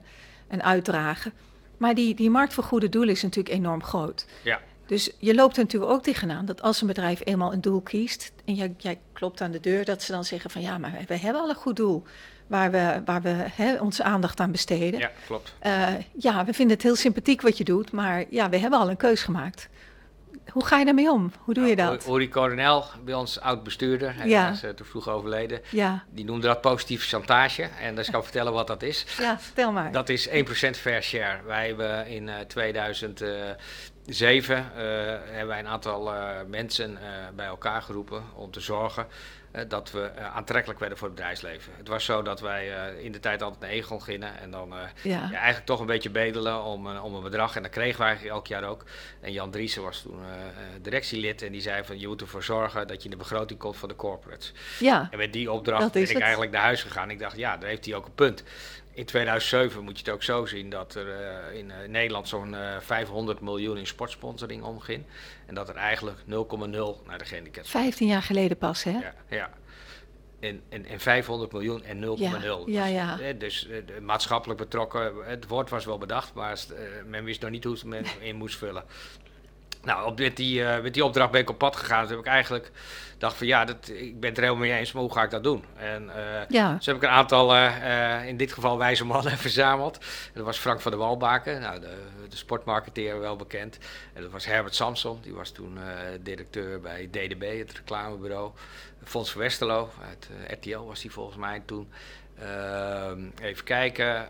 en 0.48 0.62
uitdragen. 0.62 1.32
Maar 1.76 1.94
die, 1.94 2.14
die 2.14 2.30
markt 2.30 2.54
voor 2.54 2.64
goede 2.64 2.88
doelen 2.88 3.14
is 3.14 3.22
natuurlijk 3.22 3.54
enorm 3.54 3.82
groot. 3.82 4.26
Ja. 4.42 4.60
Dus 4.86 5.10
je 5.18 5.34
loopt 5.34 5.56
er 5.56 5.62
natuurlijk 5.62 5.92
ook 5.92 6.02
tegenaan 6.02 6.46
dat 6.46 6.62
als 6.62 6.80
een 6.80 6.86
bedrijf 6.86 7.20
eenmaal 7.24 7.52
een 7.52 7.60
doel 7.60 7.80
kiest 7.80 8.32
en 8.44 8.54
jij, 8.54 8.74
jij 8.78 8.98
klopt 9.12 9.40
aan 9.40 9.50
de 9.50 9.60
deur, 9.60 9.84
dat 9.84 10.02
ze 10.02 10.12
dan 10.12 10.24
zeggen 10.24 10.50
van 10.50 10.62
ja, 10.62 10.78
maar 10.78 11.04
we 11.06 11.16
hebben 11.16 11.42
al 11.42 11.48
een 11.48 11.54
goed 11.54 11.76
doel 11.76 12.02
waar 12.46 12.70
we, 12.70 13.02
waar 13.04 13.22
we 13.22 13.44
hè, 13.54 13.76
onze 13.80 14.02
aandacht 14.02 14.40
aan 14.40 14.50
besteden. 14.50 15.00
Ja, 15.00 15.10
klopt. 15.26 15.54
Uh, 15.66 15.88
ja, 16.18 16.44
we 16.44 16.52
vinden 16.52 16.74
het 16.76 16.84
heel 16.84 16.96
sympathiek 16.96 17.40
wat 17.40 17.58
je 17.58 17.64
doet, 17.64 17.92
maar 17.92 18.24
ja, 18.30 18.48
we 18.48 18.58
hebben 18.58 18.78
al 18.78 18.90
een 18.90 18.96
keus 18.96 19.22
gemaakt. 19.22 19.68
Hoe 20.50 20.64
ga 20.64 20.78
je 20.78 20.84
daarmee 20.84 21.10
om? 21.10 21.32
Hoe 21.38 21.54
doe 21.54 21.66
je 21.66 21.74
nou, 21.74 21.96
dat? 21.96 22.06
Uri 22.08 22.28
Coronel, 22.28 22.84
bij 23.04 23.14
ons 23.14 23.40
oud-bestuurder, 23.40 24.14
hij 24.16 24.28
ja. 24.28 24.50
is 24.50 24.64
uh, 24.64 24.70
te 24.70 24.84
vroeg 24.84 25.08
overleden. 25.08 25.60
Ja. 25.70 26.04
Die 26.10 26.24
noemde 26.24 26.46
dat 26.46 26.60
positieve 26.60 27.06
chantage. 27.06 27.62
En 27.62 27.94
dus 27.94 28.06
ik 28.06 28.12
kan 28.12 28.22
vertellen 28.30 28.52
wat 28.52 28.66
dat 28.66 28.82
is. 28.82 29.06
Ja, 29.18 29.38
vertel 29.40 29.72
maar. 29.72 29.92
Dat 29.92 30.08
is 30.08 30.28
1% 30.28 30.32
fair 30.70 31.02
share. 31.02 31.42
Wij 31.46 31.66
hebben 31.66 32.06
in 32.06 32.28
uh, 32.28 32.34
2007 34.04 34.70
hebben 35.26 35.46
wij 35.46 35.58
een 35.58 35.66
aantal 35.66 36.12
mensen 36.46 36.98
bij 37.34 37.46
elkaar 37.46 37.82
geroepen 37.82 38.22
om 38.34 38.50
te 38.50 38.60
zorgen 38.60 39.06
eh, 39.54 39.62
dat 39.68 39.90
we 39.90 40.00
eh, 40.00 40.34
aantrekkelijk 40.34 40.80
werden 40.80 40.98
voor 40.98 41.06
het 41.06 41.16
bedrijfsleven. 41.16 41.72
Het 41.76 41.88
was 41.88 42.04
zo 42.04 42.22
dat 42.22 42.40
wij 42.40 42.74
eh, 42.74 43.04
in 43.04 43.12
de 43.12 43.20
tijd 43.20 43.42
altijd 43.42 43.60
naar 43.60 43.70
Egon 43.70 44.02
gingen 44.02 44.38
en 44.40 44.50
dan 44.50 44.72
ja. 45.02 45.28
Ja, 45.30 45.32
eigenlijk 45.32 45.66
toch 45.66 45.80
een 45.80 45.86
beetje 45.86 46.10
bedelen 46.10 46.62
om, 46.62 46.96
om 46.96 47.14
een 47.14 47.22
bedrag. 47.22 47.56
En 47.56 47.62
dat 47.62 47.70
kregen 47.70 47.98
wij 47.98 48.06
eigenlijk 48.06 48.36
elk 48.36 48.46
jaar 48.46 48.64
ook. 48.64 48.84
En 49.20 49.32
Jan 49.32 49.50
Driessen 49.50 49.82
was 49.82 50.02
toen 50.02 50.18
directielid 50.82 51.42
en 51.42 51.52
die 51.52 51.60
zei 51.60 51.84
van 51.84 51.98
je 51.98 52.06
moet 52.06 52.20
ervoor 52.20 52.42
zorgen 52.42 52.86
dat 52.86 52.96
je 52.96 53.04
in 53.04 53.10
de 53.10 53.16
begroting 53.16 53.58
komt 53.58 53.76
van 53.76 53.88
de 53.88 53.96
corporates. 53.96 54.52
Ja, 54.78 55.08
en 55.10 55.18
met 55.18 55.32
die 55.32 55.52
opdracht 55.52 55.92
ben 55.92 56.10
ik 56.10 56.18
eigenlijk 56.18 56.52
naar 56.52 56.62
huis 56.62 56.82
gegaan. 56.82 57.10
Ik 57.10 57.18
dacht 57.18 57.36
ja, 57.36 57.56
daar 57.56 57.68
heeft 57.68 57.84
hij 57.84 57.94
ook 57.94 58.06
een 58.06 58.14
punt. 58.14 58.42
In 58.94 59.04
2007 59.04 59.84
moet 59.84 59.98
je 59.98 60.04
het 60.04 60.14
ook 60.14 60.22
zo 60.22 60.46
zien 60.46 60.70
dat 60.70 60.94
er 60.94 61.06
uh, 61.06 61.58
in 61.58 61.68
uh, 61.68 61.88
Nederland 61.88 62.28
zo'n 62.28 62.52
uh, 62.52 62.78
500 62.80 63.40
miljoen 63.40 63.76
in 63.76 63.86
sportsponsoring 63.86 64.62
omging. 64.62 65.04
En 65.46 65.54
dat 65.54 65.68
er 65.68 65.76
eigenlijk 65.76 66.18
0,0 66.18 66.24
naar 67.06 67.18
de 67.18 67.24
gehandicapten. 67.24 67.70
15 67.72 68.06
jaar 68.06 68.22
geleden 68.22 68.56
pas, 68.56 68.82
hè? 68.82 68.90
Ja, 68.90 69.14
ja. 69.28 69.50
en, 70.40 70.62
en, 70.68 70.86
en 70.86 71.00
500 71.00 71.52
miljoen 71.52 71.84
en 71.84 72.00
0,0. 72.00 72.04
Ja, 72.66 72.86
ja, 72.86 72.86
ja. 72.86 73.16
Dus, 73.16 73.22
eh, 73.26 73.38
dus 73.38 73.66
eh, 73.66 74.00
maatschappelijk 74.00 74.60
betrokken, 74.60 75.12
het 75.24 75.46
woord 75.46 75.70
was 75.70 75.84
wel 75.84 75.98
bedacht, 75.98 76.34
maar 76.34 76.52
eh, 76.52 77.04
men 77.06 77.24
wist 77.24 77.40
nog 77.40 77.50
niet 77.50 77.64
hoe 77.64 77.78
ze 77.78 77.88
men 77.88 78.04
in 78.20 78.36
moest 78.36 78.58
vullen. 78.58 78.84
Nou, 79.84 80.06
op, 80.06 80.18
met, 80.18 80.36
die, 80.36 80.64
eh, 80.64 80.82
met 80.82 80.94
die 80.94 81.04
opdracht 81.04 81.30
ben 81.30 81.40
ik 81.40 81.50
op 81.50 81.58
pad 81.58 81.76
gegaan. 81.76 82.00
Dus 82.00 82.10
heb 82.10 82.18
ik 82.18 82.26
eigenlijk 82.26 82.70
dacht 83.18 83.36
van 83.36 83.46
ja, 83.46 83.64
dat, 83.64 83.88
ik 83.88 84.20
ben 84.20 84.28
het 84.28 84.38
er 84.38 84.44
helemaal 84.44 84.66
mee 84.66 84.78
eens, 84.78 84.92
maar 84.92 85.02
hoe 85.02 85.12
ga 85.12 85.22
ik 85.22 85.30
dat 85.30 85.42
doen? 85.42 85.64
En 85.76 86.10
Ja. 86.48 86.74
dus 86.74 86.86
heb 86.86 86.96
ik 86.96 87.02
een 87.02 87.08
aantal, 87.08 87.54
eh, 87.54 88.26
in 88.26 88.36
dit 88.36 88.52
geval 88.52 88.78
wijze 88.78 89.04
mannen 89.04 89.38
verzameld. 89.48 89.98
En 89.98 90.32
dat 90.34 90.44
was 90.44 90.58
Frank 90.58 90.80
van 90.80 90.90
der 90.90 91.00
Walbaken, 91.00 91.60
nou, 91.60 91.80
de, 91.80 91.96
de 92.28 92.36
sportmarketeer 92.36 93.20
wel 93.20 93.36
bekend. 93.36 93.78
En 94.12 94.22
dat 94.22 94.30
was 94.30 94.46
Herbert 94.46 94.74
Samson, 94.74 95.18
die 95.22 95.34
was 95.34 95.50
toen 95.50 95.78
directeur 96.22 96.80
bij 96.80 97.08
DDB, 97.10 97.58
het 97.58 97.72
reclamebureau. 97.72 98.52
Fons 99.04 99.34
Westerlo, 99.34 99.90
uit 100.08 100.28
eh, 100.46 100.56
RTL 100.56 100.84
was 100.86 101.02
hij 101.02 101.10
volgens 101.10 101.36
mij 101.36 101.62
toen. 101.64 101.92
Ehm, 102.38 103.20
even 103.42 103.64
kijken, 103.64 104.26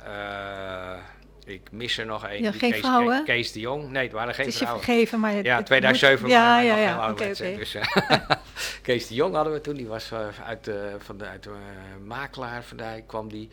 ik 1.45 1.73
mis 1.73 1.99
er 1.99 2.07
nog 2.07 2.27
één. 2.27 2.43
Ja, 2.43 2.51
geen 2.53 2.71
Kees, 2.71 2.81
vrouwen? 2.81 3.25
Kees 3.25 3.53
de 3.53 3.61
Jong, 3.61 3.91
nee, 3.91 4.03
het 4.03 4.13
waren 4.13 4.35
geen 4.35 4.45
Het 4.45 4.55
is 4.55 4.59
je 4.61 4.65
vrouwen. 4.67 4.85
vergeven, 4.87 5.21
maar 5.21 5.33
het, 5.33 5.45
Ja, 5.47 5.57
het 5.57 5.67
2007 5.67 6.23
moet- 6.23 6.31
Ja, 6.31 6.61
ja, 6.61 6.77
ja. 6.77 7.11
oké. 7.11 7.27
Dus, 7.57 7.75
eh, 7.75 7.85
Kees 8.83 9.07
de 9.09 9.15
Jong 9.15 9.35
hadden 9.35 9.53
we 9.53 9.61
toen, 9.61 9.75
die 9.75 9.87
was 9.87 10.11
eh, 10.11 10.19
uit, 10.47 10.69
eh, 10.69 10.75
van 10.99 11.19
de, 11.19 11.25
uit 11.25 11.43
de 11.43 11.51
eh, 11.51 12.07
makelaar 12.07 12.63
vandaan, 12.65 13.07
kwam 13.07 13.29
die. 13.29 13.49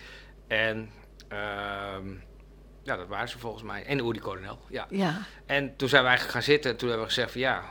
En 0.47 0.89
ehm, 1.27 2.07
ja, 2.83 2.95
dat 2.97 3.07
waren 3.07 3.29
ze 3.29 3.39
volgens 3.39 3.63
mij. 3.63 3.83
En 3.85 3.99
Uri 3.99 4.19
Coronel, 4.19 4.59
ja. 4.69 4.85
Ja, 4.89 5.17
En 5.45 5.75
toen 5.75 5.89
zijn 5.89 6.01
we 6.01 6.07
eigenlijk 6.07 6.37
gaan 6.37 6.53
zitten 6.53 6.71
en 6.71 6.77
toen 6.77 6.87
hebben 6.89 7.07
we 7.07 7.13
gezegd 7.13 7.31
van 7.31 7.41
ja, 7.41 7.61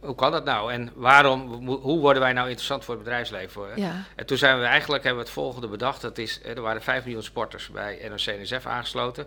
hoe 0.00 0.14
kan 0.14 0.32
dat 0.32 0.44
nou? 0.44 0.72
En 0.72 0.90
waarom, 0.94 1.66
hoe 1.68 2.00
worden 2.00 2.22
wij 2.22 2.32
nou 2.32 2.46
interessant 2.46 2.84
voor 2.84 2.94
het 2.94 3.02
bedrijfsleven? 3.04 3.62
ja. 3.76 4.04
En 4.16 4.26
toen 4.26 4.36
zijn 4.36 4.58
we 4.58 4.64
eigenlijk, 4.64 5.02
hebben 5.04 5.22
we 5.22 5.28
het 5.28 5.38
volgende 5.38 5.68
bedacht. 5.68 6.00
Dat 6.00 6.18
is, 6.18 6.40
er 6.44 6.60
waren 6.60 6.82
5 6.82 7.04
miljoen 7.04 7.22
sporters 7.22 7.68
bij 7.70 8.08
NOC-NSF 8.08 8.66
aangesloten. 8.66 9.26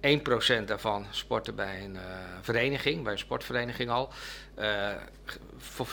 1% 0.00 0.64
daarvan 0.64 1.06
sporten 1.10 1.54
bij 1.54 1.84
een 1.84 1.96
eh, 1.96 2.02
vereniging, 2.40 3.02
bij 3.02 3.12
een 3.12 3.18
sportvereniging 3.18 3.90
al. 3.90 4.12
Eh, 4.54 4.90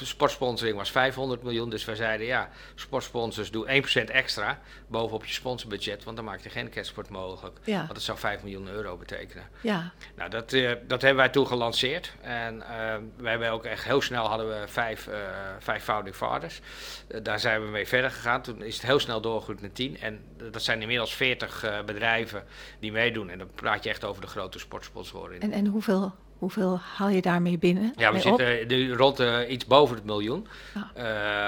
sportsponsoring 0.01 0.77
was 0.77 0.91
500 0.91 1.43
miljoen. 1.43 1.69
Dus 1.69 1.85
wij 1.85 1.95
zeiden 1.95 2.25
ja, 2.25 2.49
sportsponsors 2.75 3.51
doe 3.51 3.83
1% 4.07 4.11
extra 4.11 4.59
bovenop 4.87 5.25
je 5.25 5.33
sponsorbudget. 5.33 6.03
Want 6.03 6.15
dan 6.15 6.25
maak 6.25 6.39
je 6.39 6.49
geen 6.49 6.69
catsport 6.69 7.09
mogelijk. 7.09 7.59
Ja. 7.63 7.77
Want 7.77 7.93
dat 7.93 8.01
zou 8.01 8.17
5 8.17 8.43
miljoen 8.43 8.67
euro 8.67 8.97
betekenen. 8.97 9.43
Ja, 9.61 9.91
Nou, 10.15 10.29
dat, 10.29 10.53
eh, 10.53 10.71
dat 10.87 11.01
hebben 11.01 11.23
wij 11.23 11.29
toen 11.29 11.47
gelanceerd. 11.47 12.13
En 12.21 12.63
wij 13.17 13.31
hebben 13.31 13.49
ook 13.49 13.65
echt 13.65 13.83
heel 13.83 14.01
snel 14.01 14.25
hadden 14.27 14.47
we 14.47 14.67
vijf, 14.67 15.09
vijf 15.59 15.83
founding 15.83 16.15
fathers. 16.15 16.61
Daar 17.21 17.39
zijn 17.39 17.61
we 17.61 17.67
mee 17.67 17.87
verder 17.87 18.11
gegaan. 18.11 18.41
Toen 18.41 18.63
is 18.63 18.75
het 18.75 18.85
heel 18.85 18.99
snel 18.99 19.21
doorgegroeid 19.21 19.61
naar 19.61 19.71
tien. 19.71 19.99
En 19.99 20.23
dat 20.51 20.63
zijn 20.63 20.81
inmiddels 20.81 21.15
40 21.15 21.63
eh, 21.63 21.83
bedrijven 21.83 22.43
die 22.79 22.91
meedoen. 22.91 23.29
En 23.29 23.37
dan 23.37 23.49
praat 23.55 23.83
je 23.83 23.89
echt 23.95 24.05
over 24.05 24.21
de 24.21 24.27
grote 24.27 24.59
sportsponsoren. 24.59 25.41
en, 25.41 25.51
en 25.51 25.65
hoeveel, 25.67 26.13
hoeveel 26.37 26.79
haal 26.97 27.09
je 27.09 27.21
daarmee 27.21 27.57
binnen? 27.57 27.93
Ja, 27.95 28.09
we 28.11 28.15
op? 28.17 28.21
zitten 28.39 28.67
nu 28.67 28.93
rond 28.93 29.19
eh, 29.19 29.49
iets 29.49 29.65
boven 29.65 29.95
het 29.95 30.05
miljoen. 30.05 30.47
Ja. 30.73 30.91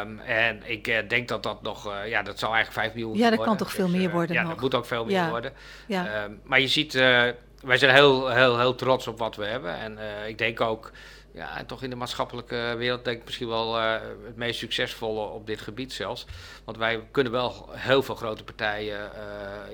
Ehm, 0.02 0.20
en 0.20 0.62
ik 0.66 0.88
eh, 0.88 1.10
denk 1.10 1.28
dat 1.28 1.44
dat 1.44 1.62
nog, 1.62 1.88
eh, 1.92 2.10
ja, 2.10 2.22
dat 2.24 2.40
zou 2.40 2.54
eigenlijk 2.54 2.84
5 2.86 2.94
miljoen 2.96 3.18
Ja, 3.18 3.20
dat 3.30 3.38
worden. 3.38 3.46
kan 3.46 3.58
toch 3.58 3.72
veel 3.76 3.88
Dus, 3.88 3.96
meer 3.96 4.12
worden 4.12 4.36
Ja, 4.36 4.42
nog. 4.42 4.52
dat 4.52 4.62
moet 4.62 4.76
ook 4.76 4.86
veel 4.86 5.06
meer 5.06 5.16
Ja. 5.16 5.30
worden. 5.30 5.54
Ja, 5.88 6.06
Ehm, 6.24 6.32
maar 6.44 6.60
je 6.60 6.68
ziet, 6.68 6.94
wij 6.94 7.78
zijn 7.78 7.94
heel, 7.94 8.30
heel, 8.30 8.60
heel 8.60 8.76
trots 8.76 9.08
op 9.08 9.20
wat 9.20 9.36
we 9.36 9.46
hebben. 9.46 9.76
En 9.78 9.98
ik 10.28 10.38
denk 10.38 10.62
ook, 10.62 10.92
ja, 11.38 11.58
en 11.58 11.66
toch 11.66 11.84
in 11.84 11.90
de 11.90 11.96
maatschappelijke 11.96 12.76
wereld 12.78 13.06
denk 13.06 13.20
ik 13.20 13.26
misschien 13.26 13.48
wel 13.48 13.80
eh, 13.80 13.92
het 14.26 14.36
meest 14.36 14.60
succesvolle 14.60 15.28
op 15.28 15.48
dit 15.48 15.62
gebied 15.62 15.94
zelfs. 15.94 16.26
Want 16.64 16.78
wij 16.78 17.08
kunnen 17.12 17.32
wel 17.32 17.70
heel 17.72 18.04
veel 18.04 18.16
grote 18.16 18.44
partijen 18.44 19.16
eh, 19.16 19.22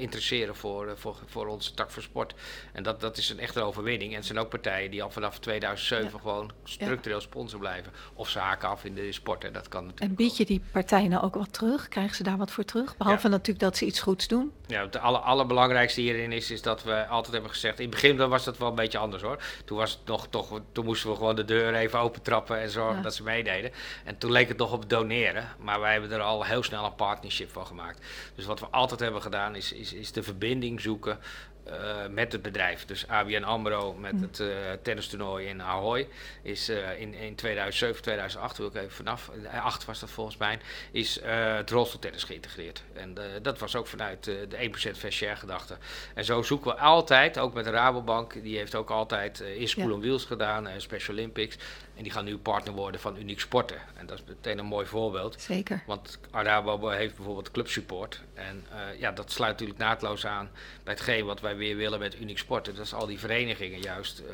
interesseren 0.01 0.55
voor, 0.55 0.88
eh, 0.88 0.93
voor, 0.95 1.16
voor 1.26 1.47
onze 1.47 1.74
tak 1.74 1.91
voor 1.91 2.01
sport. 2.01 2.34
En 2.74 2.84
dat, 2.84 3.01
dat 3.01 3.18
is 3.18 3.30
een 3.30 3.39
echte 3.39 3.61
overwinning. 3.61 4.11
En 4.11 4.18
het 4.18 4.26
zijn 4.26 4.39
ook 4.39 4.49
partijen 4.49 4.91
die 4.91 5.03
al 5.03 5.09
vanaf 5.09 5.39
2007 5.39 6.09
Ja. 6.14 6.20
gewoon 6.20 6.51
structureel 6.64 7.22
sponsor 7.22 7.59
blijven. 7.59 7.91
Of 8.14 8.30
ze 8.30 8.39
haken 8.39 8.70
af 8.70 8.86
in 8.86 8.95
de 8.95 9.11
sport. 9.11 9.43
En 9.43 9.53
dat 9.53 9.68
kan 9.68 9.86
natuurlijk 9.86 10.11
en 10.11 10.16
bied 10.16 10.38
je 10.38 10.45
die 10.45 10.61
partijen 10.72 11.09
nou 11.09 11.24
ook 11.24 11.36
wat 11.36 11.53
terug? 11.53 11.88
Krijgen 11.88 12.16
ze 12.16 12.24
daar 12.24 12.38
wat 12.38 12.51
voor 12.51 12.66
terug? 12.66 12.97
Behalve 12.97 13.28
natuurlijk 13.28 13.59
dat 13.59 13.78
ze 13.78 13.86
iets 13.86 13.99
goeds 13.99 14.28
doen. 14.28 14.51
Ja, 14.68 14.82
het 14.82 14.97
aller, 14.97 15.22
allerbelangrijkste 15.22 16.01
hierin 16.01 16.32
is, 16.32 16.51
is 16.51 16.61
dat 16.61 16.84
we 16.84 17.07
altijd 17.07 17.34
hebben 17.34 17.51
gezegd. 17.51 17.80
In 17.80 17.86
het 17.86 17.93
begin 17.93 18.18
was 18.30 18.43
dat 18.43 18.57
wel 18.57 18.70
een 18.70 18.76
beetje 18.76 18.97
anders 18.97 19.24
hoor. 19.24 19.38
Toen, 19.66 19.78
was 19.78 19.91
het 19.91 20.05
nog, 20.05 20.28
toch, 20.28 20.59
toen 20.72 20.86
moesten 20.86 21.09
we 21.09 21.16
gewoon 21.16 21.36
de 21.36 21.45
deur 21.54 21.74
even 21.76 21.99
opentrappen 21.99 22.60
en 22.60 22.70
zorgen 22.70 22.95
Ja. 22.95 23.01
dat 23.01 23.16
ze 23.16 23.24
meededen. 23.24 23.72
En 24.04 24.18
toen 24.18 24.32
leek 24.32 24.47
het 24.47 24.58
nog 24.58 24.72
op 24.72 24.89
doneren. 24.89 25.49
Maar 25.60 25.80
wij 25.80 25.91
hebben 25.91 26.12
er 26.12 26.22
al 26.22 26.43
heel 26.45 26.64
snel 26.64 26.86
een 26.86 26.95
partnership 26.95 27.51
van 27.51 27.66
gemaakt. 27.66 28.06
Dus 28.36 28.45
wat 28.45 28.60
we 28.60 28.66
altijd 28.66 28.99
hebben 28.99 29.22
gedaan 29.22 29.56
is, 29.56 29.72
is, 29.74 29.93
is 29.93 30.12
de 30.12 30.24
verbinding 30.24 30.82
zoeken. 30.82 31.20
Eh, 31.64 32.07
met 32.09 32.32
het 32.32 32.41
bedrijf. 32.41 32.86
Dus 32.86 33.07
ABN 33.07 33.43
AMRO 33.43 33.93
met 33.93 34.22
het 34.22 34.39
eh 34.39 34.47
tennistoernooi 34.82 35.47
in 35.47 35.61
Ahoy 35.61 36.07
is 36.41 36.70
eh, 36.70 37.01
in, 37.01 37.14
in 37.14 37.36
2007, 37.36 38.01
2008, 38.01 38.57
wil 38.57 38.68
ik 38.68 38.76
even 38.76 38.91
vanaf, 38.91 39.32
eh, 39.51 39.66
8 39.66 39.86
was 39.86 39.99
dat 39.99 40.09
volgens 40.09 40.38
mij, 40.38 40.59
is 40.91 41.20
het 41.24 41.70
rolstoeltennis 41.70 42.24
geïntegreerd. 42.24 42.84
En 42.93 43.16
dat 43.41 43.59
was 43.59 43.76
ook 43.76 43.88
vanuit 43.88 44.24
de 44.24 44.57
1% 44.57 44.97
fair 44.97 45.14
share 45.14 45.36
gedachte. 45.36 45.78
En 46.14 46.26
zo 46.26 46.41
zoeken 46.41 46.72
we 46.72 46.78
altijd, 46.78 47.39
ook 47.39 47.53
met 47.53 47.66
de 47.66 47.72
Rabobank, 47.72 48.43
die 48.43 48.57
heeft 48.57 48.76
ook 48.76 48.89
altijd 48.89 49.39
in 49.39 49.68
School 49.68 49.88
Ja. 49.88 49.93
on 49.93 49.99
Wheels 49.99 50.26
gedaan, 50.26 50.68
Special 50.78 51.16
Olympics. 51.16 51.57
En 51.96 52.04
die 52.04 52.12
gaan 52.12 52.26
nu 52.26 52.38
partner 52.38 52.74
worden 52.74 53.02
van 53.02 53.18
Uniek 53.18 53.39
Sporten. 53.39 53.82
En 53.96 54.06
dat 54.06 54.18
is 54.18 54.24
meteen 54.28 54.58
een 54.58 54.66
mooi 54.66 54.86
voorbeeld. 54.86 55.41
Zeker. 55.41 55.84
Want 55.86 56.20
Arabo 56.32 56.89
heeft 56.89 57.16
bijvoorbeeld 57.16 57.52
clubsupport. 57.52 58.22
En 58.34 58.66
eh, 58.72 59.00
ja, 59.00 59.12
dat 59.12 59.32
sluit 59.32 59.52
natuurlijk 59.52 59.80
naadloos 59.80 60.26
aan 60.26 60.50
bij 60.84 60.94
hetgeen 60.94 61.26
wat 61.26 61.41
wij 61.41 61.56
weer 61.56 61.76
willen 61.76 62.00
met 62.00 62.20
Uniek 62.20 62.38
Sporten. 62.38 62.76
Dat 62.76 62.86
is 62.86 62.94
al 62.94 63.06
die 63.06 63.20
verenigingen 63.20 63.80
juist 63.80 64.20
eh, 64.20 64.26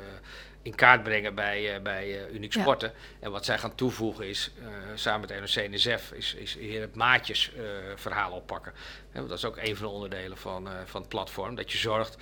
in 0.62 0.76
kaart 0.76 1.04
brengen 1.04 1.36
bij, 1.36 1.76
eh, 1.76 1.82
bij 1.82 2.20
eh, 2.20 2.34
Uniek 2.34 2.54
Ja. 2.54 2.62
Sporten. 2.62 2.94
En 3.20 3.32
wat 3.32 3.46
zij 3.46 3.58
gaan 3.58 3.76
toevoegen 3.76 4.28
is, 4.28 4.52
eh, 4.62 4.68
samen 4.96 5.30
met 5.30 5.40
NOC 5.40 5.64
en 5.64 5.72
NSF, 5.72 6.12
is, 6.12 6.34
is 6.34 6.56
hier 6.56 6.82
het 6.82 6.96
maatjes 6.96 7.52
eh, 7.54 7.64
verhaal 7.96 8.32
oppakken. 8.32 8.74
Dat 9.14 9.32
is 9.32 9.46
ook 9.46 9.58
een 9.58 9.76
van 9.76 9.88
de 9.88 9.94
onderdelen 9.94 10.38
van, 10.38 10.70
van 10.86 11.02
het 11.02 11.10
platform. 11.10 11.56
Dat 11.56 11.72
je 11.72 11.78
zorgt 11.78 12.18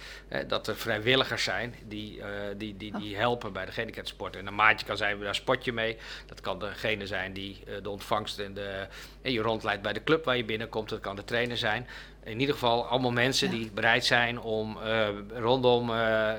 dat 0.47 0.67
er 0.67 0.75
vrijwilligers 0.75 1.43
zijn 1.43 1.75
die, 1.85 2.21
die, 2.57 2.77
die, 2.77 2.97
die 2.97 3.15
helpen 3.15 3.53
bij 3.53 3.65
de 3.65 3.71
gehandicapsport. 3.71 4.35
En 4.35 4.47
een 4.47 4.55
maatje 4.55 4.85
kan 4.85 4.97
zijn, 4.97 5.19
daar 5.19 5.35
spot 5.35 5.65
je 5.65 5.73
mee. 5.73 5.97
Dat 6.25 6.41
kan 6.41 6.59
degene 6.59 7.07
zijn 7.07 7.33
die 7.33 7.63
de 7.81 7.89
ontvangst 7.89 8.39
en, 8.39 8.53
de, 8.53 8.87
en 9.21 9.31
je 9.31 9.41
rondleidt 9.41 9.81
bij 9.81 9.93
de 9.93 10.03
club 10.03 10.25
waar 10.25 10.37
je 10.37 10.45
binnenkomt. 10.45 10.89
Dat 10.89 10.99
kan 10.99 11.15
de 11.15 11.23
trainer 11.23 11.57
zijn. 11.57 11.87
In 12.27 12.39
ieder 12.39 12.53
geval 12.53 12.85
allemaal 12.85 13.11
mensen 13.11 13.51
Ja. 13.51 13.57
die 13.57 13.71
bereid 13.71 14.05
zijn 14.05 14.39
om 14.39 14.77
eh, 14.83 15.07
rondom 15.33 15.89
eh, 15.89 15.95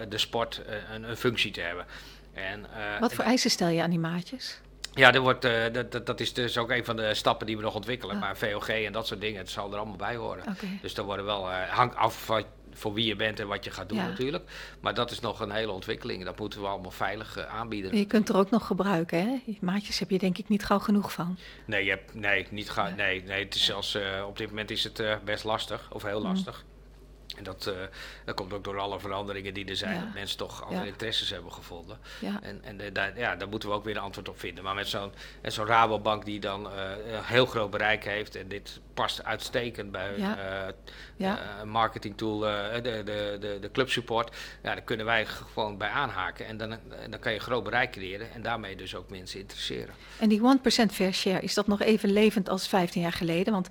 de 0.09 0.19
sport 0.19 0.63
eh, 0.67 0.77
een, 0.95 1.03
een 1.03 1.17
functie 1.17 1.51
te 1.51 1.61
hebben. 1.61 1.87
En, 2.35 2.67
Wat 3.01 3.15
voor 3.15 3.25
eisen 3.25 3.51
stel 3.51 3.69
je 3.69 3.83
aan 3.83 3.91
die 3.91 3.99
maatjes? 3.99 4.61
ja, 4.95 5.13
er 5.13 5.21
wordt, 5.21 5.43
dat, 5.73 5.93
dat, 5.93 6.07
dat 6.07 6.21
is 6.21 6.33
dus 6.33 6.59
ook 6.59 6.71
een 6.71 6.85
van 6.85 6.97
de 6.97 7.15
stappen 7.15 7.47
die 7.47 7.57
we 7.57 7.63
nog 7.63 7.75
ontwikkelen. 7.75 8.15
Ah. 8.15 8.21
Maar 8.21 8.37
VOG 8.37 8.69
en 8.69 8.93
dat 8.93 9.07
soort 9.07 9.21
dingen, 9.21 9.39
het 9.39 9.51
zal 9.51 9.73
er 9.73 9.77
allemaal 9.77 9.97
bij 9.97 10.17
horen. 10.17 10.45
Dus 10.83 10.95
daar 10.95 11.05
worden 11.05 11.25
wel, 11.25 11.51
hangt 11.51 11.97
af 11.97 12.25
van 12.25 12.45
voor 12.79 12.93
wie 12.95 13.07
je 13.07 13.17
bent 13.17 13.41
en 13.41 13.47
wat 13.49 13.65
je 13.65 13.71
gaat 13.71 13.89
doen 13.89 13.99
Ja. 13.99 14.07
natuurlijk. 14.09 14.51
Maar 14.81 14.95
dat 14.95 15.11
is 15.11 15.21
nog 15.21 15.41
een 15.41 15.51
hele 15.51 15.73
ontwikkeling. 15.73 16.25
Dat 16.25 16.39
moeten 16.39 16.61
we 16.61 16.67
allemaal 16.67 16.91
veilig 16.91 17.37
eh, 17.37 17.55
aanbieden. 17.55 17.97
Je 17.97 18.05
kunt 18.07 18.29
er 18.29 18.37
ook 18.37 18.51
nog 18.51 18.67
gebruiken, 18.67 19.19
hè? 19.19 19.57
Maatjes 19.61 19.99
heb 19.99 20.11
je 20.11 20.19
denk 20.19 20.39
ik 20.39 20.49
niet 20.49 20.65
gauw 20.65 20.79
genoeg 20.79 21.13
van. 21.13 21.39
Nee, 21.67 21.85
je 21.85 21.91
hebt, 21.91 22.15
nee, 22.15 22.47
niet 22.51 22.71
ga, 22.71 22.89
nee, 22.97 23.23
nee, 23.25 23.45
het 23.45 23.55
is 23.55 23.65
zelfs, 23.65 23.95
eh, 23.95 24.25
op 24.29 24.39
dit 24.39 24.49
moment 24.49 24.71
is 24.71 24.85
het 24.85 24.99
eh, 25.01 25.15
best 25.25 25.45
lastig, 25.45 25.89
of 25.93 26.03
heel 26.03 26.19
Mhm. 26.21 26.29
lastig. 26.29 26.65
En 27.39 27.45
dat, 27.45 27.67
eh, 27.67 27.75
dat 28.25 28.35
komt 28.35 28.53
ook 28.53 28.65
door 28.65 28.79
alle 28.79 29.01
veranderingen 29.01 29.55
die 29.55 29.65
er 29.67 29.77
zijn. 29.77 29.95
Ja. 29.95 30.01
Dat 30.01 30.15
mensen 30.15 30.39
toch 30.39 30.63
andere 30.65 30.83
Ja. 30.83 30.87
interesses 30.91 31.31
hebben 31.31 31.53
gevonden. 31.53 31.99
Ja. 32.21 32.39
En, 32.43 32.61
en 32.65 32.81
eh, 32.81 32.87
daar, 32.93 33.19
ja, 33.19 33.37
daar 33.37 33.49
moeten 33.49 33.69
we 33.69 33.75
ook 33.75 33.85
weer 33.85 33.97
een 33.97 34.03
antwoord 34.03 34.29
op 34.29 34.39
vinden. 34.39 34.65
Maar 34.65 34.75
met 34.75 34.89
zo'n 34.89 35.67
Rabobank 35.67 36.25
die 36.25 36.41
dan 36.41 36.73
eh, 36.73 36.91
een 37.13 37.25
heel 37.25 37.47
groot 37.47 37.71
bereik 37.71 38.05
heeft. 38.05 38.37
En 38.37 38.49
dit 38.49 38.81
past 38.95 39.25
uitstekend 39.25 39.93
bij 39.93 40.09
hun 40.09 40.37
eh, 41.19 41.63
marketingtool, 41.65 42.47
eh, 42.49 42.75
de, 42.75 42.81
de, 43.05 43.37
de, 43.41 43.59
de 43.61 43.71
clubsupport. 43.71 44.37
Ja, 44.63 44.73
daar 44.75 44.83
kunnen 44.83 45.07
wij 45.07 45.27
gewoon 45.27 45.79
bij 45.79 45.89
aanhaken. 45.89 46.47
En 46.47 46.57
dan, 46.57 46.79
dan 47.11 47.21
kan 47.21 47.33
je 47.33 47.39
groot 47.39 47.65
bereik 47.65 47.91
creëren. 47.93 48.33
En 48.33 48.43
daarmee 48.43 48.77
dus 48.77 48.95
ook 48.95 49.11
mensen 49.11 49.41
interesseren. 49.41 49.95
En 50.19 50.29
die 50.29 50.41
1% 50.41 50.93
fair 50.93 51.13
share, 51.15 51.41
is 51.41 51.55
dat 51.55 51.67
nog 51.67 51.81
even 51.81 52.13
levend 52.13 52.49
als 52.49 52.69
15 52.69 53.03
jaar 53.03 53.13
geleden? 53.13 53.53
Want 53.53 53.69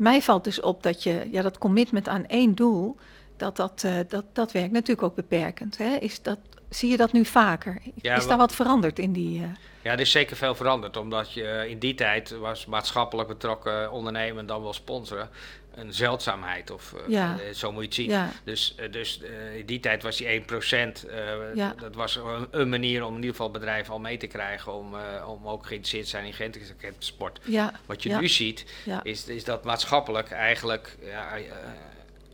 mij 0.00 0.22
valt 0.22 0.44
dus 0.44 0.60
op 0.60 0.82
dat 0.82 1.02
je 1.02 1.28
ja, 1.30 1.42
dat 1.42 1.58
commitment 1.58 2.08
aan 2.08 2.26
één 2.26 2.54
doel, 2.54 2.96
dat, 3.36 3.56
dat, 3.56 3.82
eh, 3.84 3.94
dat, 4.08 4.24
dat 4.32 4.52
werkt 4.52 4.72
natuurlijk 4.72 5.02
ook 5.02 5.14
beperkend. 5.14 5.78
Hè? 5.78 5.94
Is 5.96 6.22
dat, 6.22 6.38
zie 6.68 6.90
je 6.90 6.96
dat 6.96 7.12
nu 7.12 7.24
vaker? 7.24 7.78
Ja, 7.94 8.16
is 8.16 8.26
daar 8.26 8.38
wat 8.38 8.54
veranderd 8.54 8.98
in 8.98 9.12
die... 9.12 9.42
eh, 9.42 9.48
Ja, 9.82 9.92
er 9.92 10.00
is 10.00 10.10
zeker 10.10 10.36
veel 10.36 10.54
veranderd. 10.54 10.96
Omdat 10.96 11.32
je 11.32 11.44
eh, 11.44 11.70
in 11.70 11.78
die 11.78 11.94
tijd 11.94 12.30
was 12.30 12.66
maatschappelijk 12.66 13.28
betrokken 13.28 13.92
ondernemen 13.92 14.38
en 14.38 14.46
dan 14.46 14.62
wel 14.62 14.72
sponsoren 14.72 15.28
een 15.74 15.94
zeldzaamheid. 15.94 16.70
Of 16.70 16.92
eh, 16.92 17.08
Ja. 17.08 17.38
eh, 17.40 17.54
zo 17.54 17.72
moet 17.72 17.80
je 17.82 17.86
het 17.86 17.94
zien. 17.94 18.08
ja, 18.08 18.30
Dus, 18.44 18.74
eh, 18.76 18.92
dus 18.92 19.20
in 19.56 19.66
die 19.66 19.80
tijd 19.80 20.02
was 20.02 20.16
die 20.16 20.28
1%. 20.28 21.04
eh 21.04 21.54
Ja. 21.54 21.74
Dat 21.80 21.94
was 21.94 22.16
een, 22.16 22.48
een 22.50 22.68
manier 22.68 23.04
om 23.04 23.10
in 23.10 23.16
ieder 23.20 23.30
geval 23.30 23.50
bedrijven 23.50 23.92
al 23.92 24.00
mee 24.00 24.16
te 24.16 24.26
krijgen. 24.26 24.74
Om, 24.74 24.94
om 25.26 25.48
ook 25.48 25.66
geïnteresseerd 25.66 26.04
te 26.04 26.10
zijn 26.10 26.52
in 26.82 26.94
sport. 26.98 27.40
ja, 27.44 27.72
Wat 27.86 28.02
je 28.02 28.16
nu 28.16 28.28
ziet, 28.28 28.64
is, 29.02 29.26
is 29.26 29.44
dat 29.44 29.64
maatschappelijk 29.64 30.30
eigenlijk. 30.30 30.96
Ja, 31.02 31.36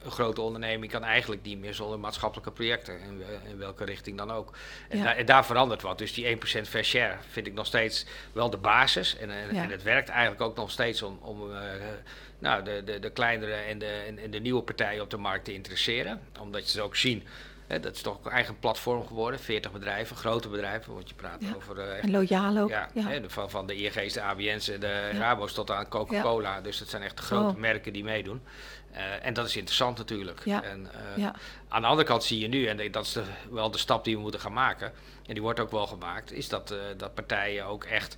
een 0.06 0.12
grote 0.12 0.40
onderneming 0.40 0.92
kan 0.92 1.04
eigenlijk 1.04 1.42
niet 1.42 1.58
meer 1.58 1.74
zonder 1.74 1.98
maatschappelijke 1.98 2.50
projecten. 2.50 3.00
In, 3.00 3.22
in 3.50 3.58
welke 3.58 3.84
richting 3.84 4.16
dan 4.16 4.30
ook. 4.30 4.56
En, 4.88 5.16
en 5.16 5.26
daar 5.26 5.46
verandert 5.46 5.82
wat. 5.82 5.98
Dus 5.98 6.12
die 6.12 6.36
1% 6.36 6.38
fair 6.68 6.84
share 6.84 7.16
vind 7.30 7.46
ik 7.46 7.52
nog 7.54 7.66
steeds 7.66 8.06
wel 8.32 8.50
de 8.50 8.56
basis. 8.56 9.16
En, 9.16 9.30
en, 9.30 9.70
het 9.70 9.82
werkt 9.82 10.08
eigenlijk 10.08 10.40
ook 10.40 10.56
nog 10.56 10.70
steeds 10.70 11.02
om, 11.02 11.18
om 11.22 11.50
nou, 12.38 12.62
de, 12.64 12.82
de, 12.84 12.98
de 12.98 13.10
kleinere 13.10 13.52
en 13.54 13.78
de, 13.78 14.14
en, 14.22 14.30
de 14.30 14.38
nieuwe 14.38 14.62
partijen 14.62 15.02
op 15.02 15.10
de 15.10 15.16
markt 15.16 15.44
te 15.44 15.52
interesseren. 15.54 16.20
Omdat 16.40 16.62
ze 16.68 16.82
ook 16.82 16.96
zien. 16.96 17.22
Hè, 17.66 17.80
dat 17.80 17.94
is 17.94 18.02
toch 18.02 18.24
een 18.24 18.30
eigen 18.32 18.58
platform 18.58 19.06
geworden. 19.06 19.40
40 19.40 19.72
bedrijven, 19.72 20.16
grote 20.16 20.48
bedrijven. 20.48 20.94
Want 20.94 21.08
je 21.08 21.14
praat 21.14 21.36
Ja. 21.42 21.52
over 21.56 21.78
eh, 21.78 22.02
En 22.04 22.10
loyaal 22.10 22.56
ook. 22.58 22.68
ja, 22.68 22.88
van, 23.26 23.50
van 23.50 23.66
de 23.66 23.74
ING's, 23.76 24.12
de 24.12 24.22
ABN's 24.22 24.68
en 24.68 24.80
de 24.80 24.86
Ja. 25.12 25.18
Rabo's 25.18 25.52
tot 25.52 25.70
aan 25.70 25.88
Coca-Cola. 25.88 26.60
Dus 26.60 26.78
dat 26.78 26.88
zijn 26.88 27.02
echt 27.02 27.20
grote 27.20 27.54
Oh. 27.54 27.60
merken 27.60 27.92
die 27.92 28.04
meedoen. 28.04 28.42
Eh, 28.92 29.26
en 29.26 29.34
dat 29.34 29.46
is 29.46 29.56
interessant 29.56 29.98
natuurlijk. 29.98 30.40
En, 30.46 30.88
eh, 31.16 31.26
Aan 31.68 31.80
de 31.82 31.86
andere 31.88 32.08
kant 32.08 32.24
zie 32.24 32.38
je 32.40 32.48
nu, 32.48 32.66
en 32.66 32.90
dat 32.92 33.04
is 33.04 33.12
de, 33.12 33.22
wel 33.50 33.70
de 33.70 33.78
stap 33.78 34.04
die 34.04 34.14
we 34.16 34.20
moeten 34.22 34.40
gaan 34.40 34.52
maken, 34.52 34.92
en 35.26 35.34
die 35.34 35.42
wordt 35.42 35.60
ook 35.60 35.70
wel 35.70 35.86
gemaakt, 35.86 36.32
is 36.32 36.48
dat, 36.48 36.74
dat 36.96 37.14
partijen 37.14 37.64
ook 37.64 37.84
echt 37.84 38.16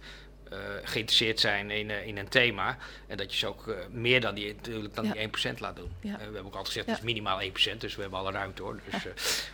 eh, 0.50 0.58
geïnteresseerd 0.84 1.40
zijn 1.40 1.70
in, 1.70 1.90
eh, 1.90 2.06
in 2.06 2.18
een 2.18 2.28
thema. 2.28 2.76
En 3.06 3.16
dat 3.16 3.32
je 3.32 3.38
ze 3.38 3.46
ook 3.46 3.68
eh, 3.68 3.74
meer 3.90 4.20
dan 4.20 4.34
die, 4.34 4.54
natuurlijk 4.54 4.94
dan 4.94 5.04
Ja. 5.04 5.12
die 5.12 5.20
1% 5.20 5.60
laat 5.60 5.76
doen. 5.76 5.92
Ja. 6.00 6.16
We 6.16 6.22
hebben 6.22 6.38
ook 6.44 6.46
altijd 6.46 6.66
gezegd, 6.66 6.86
het 6.86 6.96
is 6.98 7.04
minimaal 7.04 7.42
1%, 7.42 7.80
dus 7.80 7.94
we 7.94 8.00
hebben 8.00 8.18
alle 8.18 8.30
ruimte 8.30 8.62
hoor. 8.62 8.80
Dus, 8.90 9.04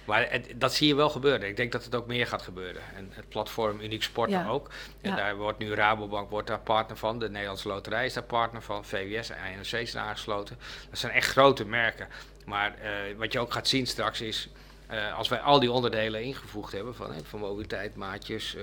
maar 0.05 0.30
het- 0.30 0.53
dat 0.55 0.74
zie 0.74 0.86
je 0.88 0.95
wel 0.95 1.11
gebeuren. 1.11 1.49
Ik 1.49 1.57
denk 1.57 1.72
dat 1.72 1.84
het 1.84 1.95
ook 1.95 2.07
meer 2.07 2.26
gaat 2.26 2.42
gebeuren. 2.42 2.82
En 2.97 3.09
het 3.12 3.28
platform 3.28 3.80
Uniek 3.80 4.03
Sporten 4.03 4.38
Ja. 4.38 4.49
ook. 4.49 4.70
En 5.01 5.16
daar 5.16 5.36
wordt 5.36 5.59
nu 5.59 5.74
Rabobank 5.74 6.30
wordt 6.30 6.49
daar 6.49 6.61
partner 6.61 6.97
van. 6.97 7.18
De 7.18 7.30
Nederlandse 7.30 7.68
Loterij 7.68 8.07
is 8.07 8.12
daar 8.12 8.22
partner 8.22 8.62
van. 8.62 8.84
VWS 8.84 9.30
en 9.30 9.36
INC 9.53 9.88
zijn 9.88 10.05
aangesloten. 10.05 10.59
Dat 10.90 10.99
zijn 10.99 11.12
echt 11.12 11.28
grote 11.30 11.64
merken. 11.66 12.09
Maar 12.45 12.74
wat 13.16 13.32
je 13.32 13.38
ook 13.38 13.53
gaat 13.53 13.68
zien 13.68 13.86
straks 13.86 14.20
is... 14.20 14.49
eh, 14.87 15.16
als 15.18 15.28
wij 15.28 15.41
al 15.41 15.61
die 15.61 15.72
onderdelen 15.72 16.22
ingevoegd 16.22 16.72
hebben, 16.72 16.95
van, 16.95 17.12
van 17.22 17.41
mobiliteit, 17.41 17.97
maatjes, 17.97 18.55
eh, 18.55 18.62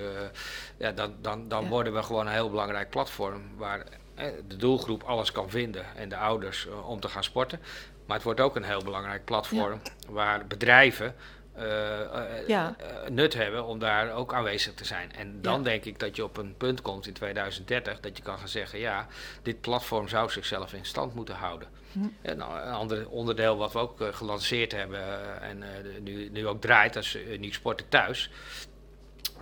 ja, 0.78 0.92
dan, 0.92 1.16
dan, 1.22 1.48
dan 1.48 1.64
Ja. 1.64 1.70
worden 1.70 1.94
we 1.94 2.04
gewoon 2.04 2.28
een 2.28 2.34
heel 2.34 2.50
belangrijk 2.50 2.90
platform 2.90 3.42
waar 3.58 3.86
de 4.48 4.56
doelgroep 4.56 5.04
alles 5.04 5.32
kan 5.32 5.50
vinden 5.50 5.86
en 5.96 6.10
de 6.10 6.18
ouders 6.18 6.68
eh, 6.68 6.90
om 6.90 7.00
te 7.00 7.08
gaan 7.08 7.24
sporten. 7.24 7.60
Maar 8.06 8.16
het 8.16 8.26
wordt 8.26 8.40
ook 8.40 8.56
een 8.56 8.64
heel 8.64 8.84
belangrijk 8.84 9.26
platform 9.26 9.82
waar 10.10 10.48
bedrijven 10.48 11.16
Ja. 12.48 12.76
nut 13.10 13.34
hebben 13.34 13.66
om 13.66 13.80
daar 13.80 14.12
ook 14.12 14.34
aanwezig 14.34 14.74
te 14.74 14.86
zijn. 14.86 15.12
En 15.16 15.42
dan 15.42 15.64
denk 15.64 15.84
ik 15.86 16.00
dat 16.00 16.16
je 16.16 16.24
op 16.24 16.38
een 16.38 16.56
punt 16.58 16.82
komt 16.82 17.08
in 17.08 17.14
2030 17.14 18.00
dat 18.00 18.18
je 18.18 18.24
kan 18.24 18.38
gaan 18.38 18.48
zeggen, 18.48 18.80
ja, 18.80 19.08
dit 19.42 19.62
platform 19.62 20.08
zou 20.08 20.30
zichzelf 20.30 20.74
in 20.74 20.86
stand 20.86 21.14
moeten 21.14 21.36
houden. 21.36 21.68
Nou, 22.22 22.62
een 22.62 22.74
ander 22.74 23.10
onderdeel 23.10 23.58
wat 23.58 23.74
we 23.74 23.80
ook 23.80 24.02
eh, 24.02 24.08
gelanceerd 24.12 24.72
hebben 24.72 25.00
eh, 25.00 25.50
en 25.50 25.64
eh, 25.64 25.70
nu, 26.02 26.30
nu 26.30 26.48
ook 26.48 26.62
draait, 26.62 26.94
dat 26.94 27.04
is 27.04 27.16
Uniek 27.16 27.54
Sporten 27.54 27.90
Thuis. 27.90 28.30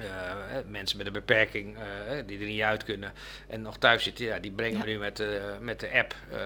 Eh, 0.01 0.07
hè, 0.47 0.61
mensen 0.67 0.97
met 0.97 1.07
een 1.07 1.13
beperking 1.13 1.77
eh, 1.77 1.81
die 2.25 2.39
er 2.39 2.45
niet 2.45 2.61
uit 2.61 2.83
kunnen 2.83 3.13
en 3.47 3.61
nog 3.61 3.77
thuis 3.77 4.03
zitten, 4.03 4.25
ja, 4.25 4.39
die 4.39 4.51
brengen 4.51 4.77
Ja. 4.77 4.83
we 4.83 4.89
nu 4.89 4.97
met, 4.97 5.19
eh, 5.19 5.27
met 5.59 5.79
de 5.79 5.91
app, 5.91 6.15
eh, 6.31 6.39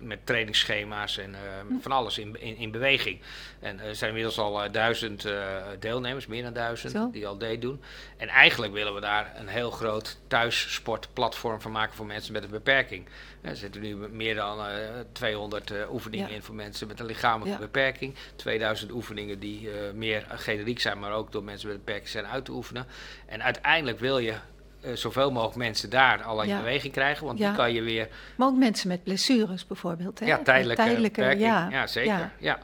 met 0.00 0.18
trainingsschema's 0.26 1.18
en 1.18 1.34
eh, 1.34 1.40
Hm. 1.68 1.78
van 1.80 1.92
alles 1.92 2.18
in, 2.18 2.40
in, 2.40 2.56
in 2.56 2.70
beweging. 2.70 3.20
En 3.60 3.80
er 3.80 3.94
zijn 3.94 4.08
inmiddels 4.08 4.38
al 4.38 4.62
eh, 4.64 4.72
duizend 4.72 5.24
eh, 5.24 5.56
deelnemers, 5.78 6.26
meer 6.26 6.42
dan 6.42 6.52
duizend, 6.52 6.92
Zo. 6.92 7.10
die 7.10 7.26
al 7.26 7.38
deed 7.38 7.60
doen. 7.60 7.82
En 8.16 8.28
eigenlijk 8.28 8.72
willen 8.72 8.94
we 8.94 9.00
daar 9.00 9.32
een 9.36 9.48
heel 9.48 9.70
groot 9.70 10.18
thuissportplatform 10.26 11.60
van 11.60 11.72
maken 11.72 11.94
voor 11.94 12.06
mensen 12.06 12.32
met 12.32 12.44
een 12.44 12.50
beperking. 12.50 13.06
Er 13.40 13.56
zitten 13.56 13.80
nu 13.80 13.94
meer 13.96 14.34
dan 14.34 14.66
eh, 14.66 14.74
200 15.12 15.70
eh, 15.70 15.92
oefeningen 15.92 16.28
Ja. 16.28 16.34
in 16.34 16.42
voor 16.42 16.54
mensen 16.54 16.86
met 16.86 17.00
een 17.00 17.06
lichamelijke 17.06 17.60
Ja. 17.60 17.66
beperking. 17.66 18.14
2000 18.36 18.90
oefeningen 18.92 19.38
die 19.38 19.70
eh, 19.70 19.92
meer 19.92 20.26
generiek 20.28 20.80
zijn, 20.80 20.98
maar 20.98 21.12
ook 21.12 21.32
door 21.32 21.44
mensen 21.44 21.68
met 21.68 21.76
een 21.76 21.82
beperking 21.84 22.10
zijn 22.10 22.26
uit 22.26 22.44
te 22.44 22.52
oefenen. 22.52 22.71
En 23.26 23.42
uiteindelijk 23.42 23.98
wil 23.98 24.18
je 24.18 24.34
eh, 24.80 24.92
zoveel 24.92 25.30
mogelijk 25.32 25.56
mensen 25.58 25.90
daar 25.90 26.22
al 26.22 26.42
in 26.42 26.48
Ja. 26.48 26.58
beweging 26.58 26.92
krijgen, 26.92 27.26
want 27.26 27.38
Ja. 27.38 27.46
die 27.48 27.56
kan 27.56 27.72
je 27.72 27.82
weer 27.82 28.08
Maar 28.36 28.48
ook 28.48 28.56
mensen 28.56 28.88
met 28.88 29.02
blessures 29.04 29.66
bijvoorbeeld. 29.66 30.18
Hè? 30.20 30.26
ja, 30.26 30.38
tijdelijke, 30.38 30.82
Tijdelijke, 30.82 31.22
ja. 31.38 31.68
Ja, 31.70 31.86
zeker. 31.86 32.30
Ja. 32.38 32.58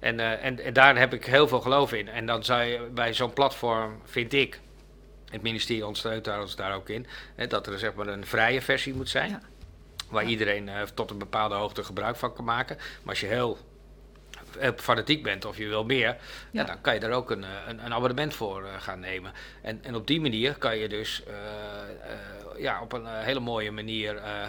En, 0.00 0.20
eh, 0.20 0.44
en, 0.44 0.64
en 0.64 0.72
daar 0.72 0.98
heb 0.98 1.12
ik 1.14 1.24
heel 1.26 1.48
veel 1.48 1.60
geloof 1.60 1.92
in. 1.92 2.08
En 2.08 2.26
dan 2.26 2.44
zou 2.44 2.62
je 2.62 2.88
bij 2.94 3.14
zo'n 3.14 3.32
platform, 3.32 4.00
vind 4.04 4.32
ik, 4.32 4.60
het 5.30 5.42
ministerie 5.42 5.82
ondersteunt 5.86 6.24
daar 6.24 6.40
ons 6.40 6.56
daar 6.56 6.74
ook 6.74 6.88
in, 6.88 7.06
hè, 7.34 7.46
dat 7.46 7.66
er 7.66 7.78
zeg 7.78 7.94
maar 7.94 8.06
een 8.06 8.26
vrije 8.26 8.62
versie 8.62 8.94
moet 8.94 9.08
zijn. 9.08 9.30
Ja. 9.30 9.40
Waar 10.10 10.24
iedereen 10.24 10.68
eh, 10.68 10.82
tot 10.82 11.10
een 11.10 11.18
bepaalde 11.18 11.54
hoogte 11.54 11.84
gebruik 11.84 12.16
van 12.16 12.34
kan 12.34 12.44
maken. 12.44 12.76
Maar 12.76 12.86
als 13.08 13.20
je 13.20 13.26
heel 13.26 13.58
fanatiek 14.76 15.22
bent 15.22 15.44
of 15.44 15.56
je 15.58 15.66
wil 15.68 15.84
meer, 15.84 16.06
ja. 16.06 16.16
Ja. 16.50 16.64
dan 16.64 16.80
kan 16.80 16.94
je 16.94 17.00
daar 17.00 17.10
ook 17.12 17.30
een, 17.30 17.44
eh, 17.44 17.50
een, 17.68 17.84
een 17.84 17.94
abonnement 17.94 18.34
voor 18.34 18.64
eh, 18.64 18.70
gaan 18.80 19.00
nemen. 19.00 19.32
En, 19.62 19.78
en 19.84 19.94
op 19.94 20.06
die 20.06 20.20
manier 20.20 20.54
kan 20.54 20.76
je 20.78 20.88
dus 20.88 21.22
eh, 21.26 21.34
eh, 22.12 22.62
ja, 22.62 22.82
op 22.82 22.92
een 22.92 23.06
eh, 23.06 23.12
hele 23.20 23.40
mooie 23.40 23.70
manier 23.70 24.16
eh, 24.16 24.46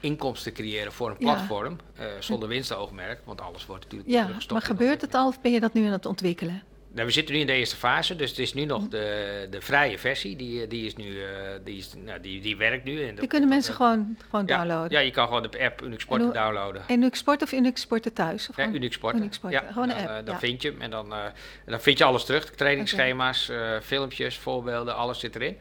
inkomsten 0.00 0.52
creëren 0.52 0.92
voor 0.92 1.10
een 1.10 1.16
Ja. 1.18 1.32
platform. 1.34 1.76
eh, 1.96 2.06
zonder 2.20 2.48
winstoogmerk, 2.48 3.20
want 3.24 3.40
alles 3.40 3.66
wordt 3.66 3.82
natuurlijk 3.84 4.10
Ja, 4.10 4.28
maar 4.52 4.62
gebeurt 4.62 5.00
het 5.00 5.14
al 5.14 5.26
of 5.26 5.40
ben 5.40 5.52
je 5.52 5.60
dat 5.60 5.72
nu 5.72 5.84
aan 5.86 5.92
het 5.92 6.06
ontwikkelen? 6.06 6.62
Nou, 6.94 7.06
we 7.06 7.12
zitten 7.12 7.34
nu 7.34 7.40
in 7.40 7.46
de 7.46 7.52
eerste 7.52 7.76
fase, 7.76 8.16
dus 8.16 8.30
het 8.30 8.38
is 8.38 8.54
nu 8.54 8.64
nog 8.64 8.88
de, 8.88 9.46
de 9.50 9.60
vrije 9.60 9.98
versie. 9.98 10.36
Die, 10.36 10.66
die, 10.66 10.86
is 10.86 10.96
nu, 10.96 11.22
eh, 11.22 11.28
die, 11.64 11.76
is, 11.78 11.92
nou, 12.04 12.20
die, 12.20 12.40
die 12.40 12.56
werkt 12.56 12.84
nu. 12.84 13.00
En 13.00 13.06
Die 13.06 13.14
dat- 13.14 13.26
kunnen 13.26 13.48
mensen 13.48 13.68
dat- 13.78 13.80
gewoon, 13.82 14.16
gewoon 14.30 14.46
ja, 14.46 14.56
downloaden. 14.56 14.90
Ja, 14.90 14.98
je 14.98 15.10
kan 15.10 15.26
gewoon 15.26 15.42
de 15.42 15.60
app 15.64 15.82
Unix 15.82 16.06
En 16.08 16.18
downloaden. 16.32 16.82
En 16.86 16.94
Unix 16.96 17.18
Sport 17.18 17.42
of 17.42 17.52
Unix 17.52 17.80
Sporten 17.80 18.12
thuis? 18.12 18.48
Of 18.48 18.56
Ja, 18.56 18.62
gewoon- 18.62 18.78
Unix 18.78 18.94
Sporten. 18.94 19.20
Unix 19.20 19.36
Sporten, 19.36 19.60
Ja, 19.62 19.72
gewoon 19.72 19.88
een 19.90 19.96
dan, 19.96 20.06
app, 20.06 20.18
eh, 20.18 20.24
dan 20.24 20.34
ja. 20.34 20.40
vind 20.40 20.62
je 20.62 20.70
hem 20.70 20.80
en 20.80 20.90
dan, 20.90 21.12
eh, 21.12 21.18
dan 21.66 21.80
vind 21.80 21.98
je 21.98 22.04
alles 22.04 22.24
terug. 22.24 22.44
Trainingsschema's, 22.50 23.48
eh, 23.48 23.76
filmpjes, 23.82 24.38
voorbeelden, 24.38 24.96
alles 24.96 25.18
zit 25.20 25.36
erin. 25.36 25.56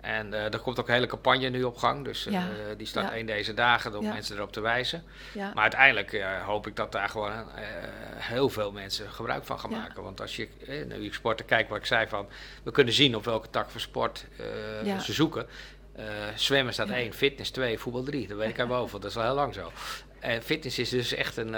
En 0.00 0.34
eh, 0.34 0.52
er 0.52 0.58
komt 0.58 0.80
ook 0.80 0.88
een 0.88 0.94
hele 0.94 1.06
campagne 1.06 1.48
nu 1.48 1.62
op 1.62 1.76
gang. 1.76 2.04
Dus 2.04 2.26
eh, 2.26 2.32
Ja, 2.32 2.48
die 2.76 2.86
staat 2.86 3.04
ja. 3.04 3.14
één 3.14 3.26
deze 3.26 3.54
dagen 3.54 3.96
om 3.96 4.04
Ja. 4.04 4.12
mensen 4.12 4.36
erop 4.36 4.52
te 4.52 4.60
wijzen. 4.60 5.02
Maar 5.34 5.62
uiteindelijk 5.62 6.12
eh, 6.12 6.44
hoop 6.44 6.66
ik 6.66 6.76
dat 6.76 6.92
daar 6.92 7.08
gewoon 7.08 7.32
heel 8.16 8.48
veel 8.48 8.72
mensen 8.72 9.10
gebruik 9.10 9.44
van 9.44 9.58
gaan 9.58 9.70
maken. 9.70 10.02
Want 10.02 10.20
als 10.20 10.36
je 10.36 10.48
naar 10.88 10.98
Unix 10.98 11.16
Sporten 11.16 11.46
kijkt, 11.46 11.68
wat 11.68 11.78
ik 11.78 11.86
zei 11.86 12.06
van... 12.06 12.28
We 12.62 12.70
kunnen 12.70 12.94
zien 12.94 13.16
op 13.16 13.24
welke 13.24 13.50
tak 13.50 13.70
van 13.70 13.80
sport 13.80 14.24
ze 15.00 15.12
zoeken. 15.12 15.46
Zwemmen 16.34 16.72
staat 16.72 16.90
één, 16.90 17.12
fitness 17.12 17.50
twee, 17.50 17.78
voetbal 17.78 18.02
drie. 18.02 18.28
Dat 18.28 18.36
weet 18.36 18.48
ik 18.48 18.58
uit 18.58 18.68
mijn 18.68 18.80
hoofd, 18.80 18.90
want 18.90 19.02
dat 19.02 19.12
is 19.12 19.18
al 19.18 19.24
heel 19.24 19.34
lang 19.34 19.54
zo. 19.54 19.72
En 20.18 20.42
fitness 20.42 20.78
is 20.78 20.88
dus 20.88 21.14
echt 21.14 21.36
een... 21.36 21.54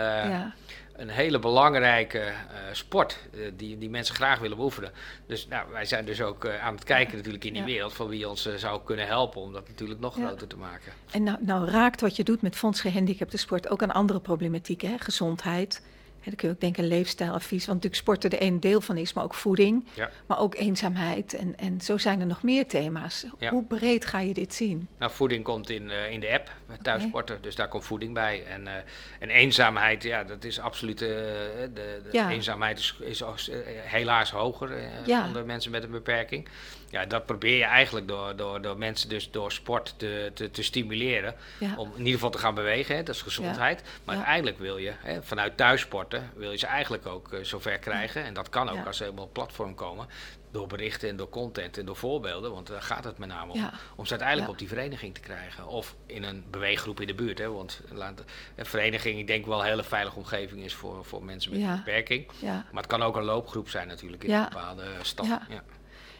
een 1.00 1.08
hele 1.08 1.38
belangrijke 1.38 2.18
eh, 2.18 2.34
sport 2.72 3.18
eh, 3.32 3.40
die, 3.56 3.78
die 3.78 3.90
mensen 3.90 4.14
graag 4.14 4.38
willen 4.38 4.56
beoefenen. 4.56 4.90
Dus 5.26 5.46
nou, 5.48 5.72
wij 5.72 5.84
zijn 5.84 6.04
dus 6.04 6.22
ook 6.22 6.44
eh, 6.44 6.64
aan 6.64 6.74
het 6.74 6.84
kijken 6.84 7.16
natuurlijk 7.16 7.44
in 7.44 7.52
die 7.52 7.62
Ja. 7.62 7.68
wereld 7.68 7.92
van 7.92 8.08
wie 8.08 8.28
ons 8.28 8.48
zou 8.56 8.80
kunnen 8.84 9.06
helpen 9.06 9.40
om 9.40 9.52
dat 9.52 9.68
natuurlijk 9.68 10.00
nog 10.00 10.16
Ja. 10.18 10.26
groter 10.26 10.46
te 10.46 10.56
maken. 10.56 10.92
En 11.10 11.22
nou, 11.22 11.38
nou 11.40 11.68
raakt 11.68 12.00
wat 12.00 12.16
je 12.16 12.24
doet 12.24 12.42
met 12.42 12.56
Fonds 12.56 12.80
Gehandicapte 12.80 13.36
Sport 13.36 13.68
ook 13.68 13.82
aan 13.82 13.90
andere 13.92 14.20
problematieken. 14.20 14.90
Hè? 14.90 14.98
Gezondheid. 14.98 15.82
Hè, 16.18 16.26
dan 16.26 16.34
kun 16.34 16.48
je 16.48 16.54
ook 16.54 16.60
denken 16.60 16.86
leefstijladvies. 16.86 17.66
Want 17.66 17.82
natuurlijk 17.82 17.94
sporten 17.94 18.30
er 18.30 18.46
een 18.46 18.60
deel 18.60 18.80
van 18.80 18.96
is, 18.96 19.12
maar 19.12 19.24
ook 19.24 19.34
voeding. 19.34 19.86
Ja. 19.94 20.10
Maar 20.26 20.38
ook 20.38 20.54
eenzaamheid. 20.54 21.34
En, 21.34 21.58
en 21.58 21.80
zo 21.80 21.98
zijn 21.98 22.20
er 22.20 22.26
nog 22.26 22.42
meer 22.42 22.66
thema's. 22.66 23.24
Hoe 23.50 23.64
breed 23.64 24.04
ga 24.04 24.20
je 24.20 24.34
dit 24.34 24.54
zien? 24.54 24.88
Nou, 24.98 25.12
voeding 25.12 25.44
komt 25.44 25.70
in, 25.70 25.90
in 25.90 26.20
de 26.20 26.32
app, 26.32 26.50
thuissporten, 26.82 27.42
dus 27.42 27.54
daar 27.54 27.68
komt 27.68 27.84
voeding 27.84 28.14
bij. 28.14 28.44
En, 28.46 28.66
eh, 28.66 28.74
en 29.18 29.28
eenzaamheid, 29.30 30.02
ja, 30.02 30.24
dat 30.24 30.44
is 30.44 30.60
absoluut, 30.60 31.02
eh, 31.02 31.08
de, 31.08 31.70
de 31.74 32.08
Ja. 32.12 32.30
eenzaamheid 32.30 32.78
is, 32.78 32.94
is 33.00 33.20
eh, 33.22 33.56
helaas 33.66 34.30
hoger 34.30 34.72
eh, 34.72 35.06
Ja. 35.06 35.26
onder 35.26 35.44
mensen 35.46 35.70
met 35.70 35.84
een 35.84 35.90
beperking. 35.90 36.48
ja, 36.90 37.04
dat 37.06 37.26
probeer 37.26 37.56
je 37.56 37.64
eigenlijk 37.64 38.08
door, 38.08 38.36
door, 38.36 38.62
door 38.62 38.78
mensen 38.78 39.08
dus 39.08 39.30
door 39.30 39.52
sport 39.52 39.94
te, 39.98 40.30
te, 40.34 40.50
te 40.50 40.62
stimuleren. 40.62 41.34
Ja. 41.60 41.74
Om 41.76 41.90
in 41.92 41.98
ieder 41.98 42.12
geval 42.12 42.30
te 42.30 42.38
gaan 42.38 42.54
bewegen, 42.54 42.96
hè, 42.96 43.02
dat 43.02 43.14
is 43.14 43.22
gezondheid. 43.22 43.82
Maar 44.04 44.14
uiteindelijk 44.14 44.58
wil 44.58 44.76
je, 44.78 44.92
hè, 44.98 45.22
vanuit 45.22 45.56
thuissporten, 45.56 46.30
wil 46.34 46.50
je 46.50 46.58
ze 46.58 46.66
eigenlijk 46.66 47.06
ook 47.06 47.32
eh, 47.32 47.44
zover 47.44 47.78
krijgen. 47.78 48.24
En 48.24 48.34
dat 48.34 48.48
kan 48.48 48.68
ook 48.70 48.86
als 48.86 48.96
ze 48.96 49.02
helemaal 49.02 49.24
op 49.24 49.32
platform 49.32 49.74
komen. 49.74 50.06
Door 50.52 50.66
berichten 50.66 51.08
en 51.08 51.16
door 51.16 51.28
content 51.28 51.78
en 51.78 51.86
door 51.86 51.96
voorbeelden. 51.96 52.50
Want 52.52 52.66
daar 52.66 52.82
gaat 52.82 53.04
het 53.04 53.18
met 53.18 53.28
name 53.28 53.52
om. 53.52 53.58
Ja. 53.58 53.72
Om 53.96 54.04
ze 54.04 54.10
uiteindelijk 54.10 54.46
Ja. 54.48 54.52
op 54.52 54.58
die 54.58 54.68
vereniging 54.68 55.14
te 55.14 55.20
krijgen. 55.20 55.66
Of 55.66 55.96
in 56.06 56.22
een 56.22 56.44
beweeggroep 56.50 57.00
in 57.00 57.06
de 57.06 57.14
buurt. 57.14 57.38
Hè, 57.38 57.50
want 57.50 57.80
laat, 57.92 58.24
een 58.56 58.66
vereniging, 58.66 59.18
ik 59.18 59.26
denk 59.26 59.46
wel 59.46 59.60
een 59.60 59.66
hele 59.66 59.82
veilige 59.84 60.16
omgeving 60.16 60.62
is 60.64 60.74
voor, 60.74 61.04
voor 61.04 61.24
mensen 61.24 61.50
met 61.52 61.60
Ja. 61.60 61.70
een 61.70 61.76
beperking. 61.76 62.26
Maar 62.42 62.62
het 62.82 62.86
kan 62.86 63.02
ook 63.02 63.16
een 63.16 63.24
loopgroep 63.24 63.68
zijn 63.68 63.88
natuurlijk 63.88 64.24
in 64.24 64.32
een 64.34 64.44
bepaalde 64.48 64.84
stad. 65.02 65.26
Ja. 65.26 65.42
Ja. 65.48 65.62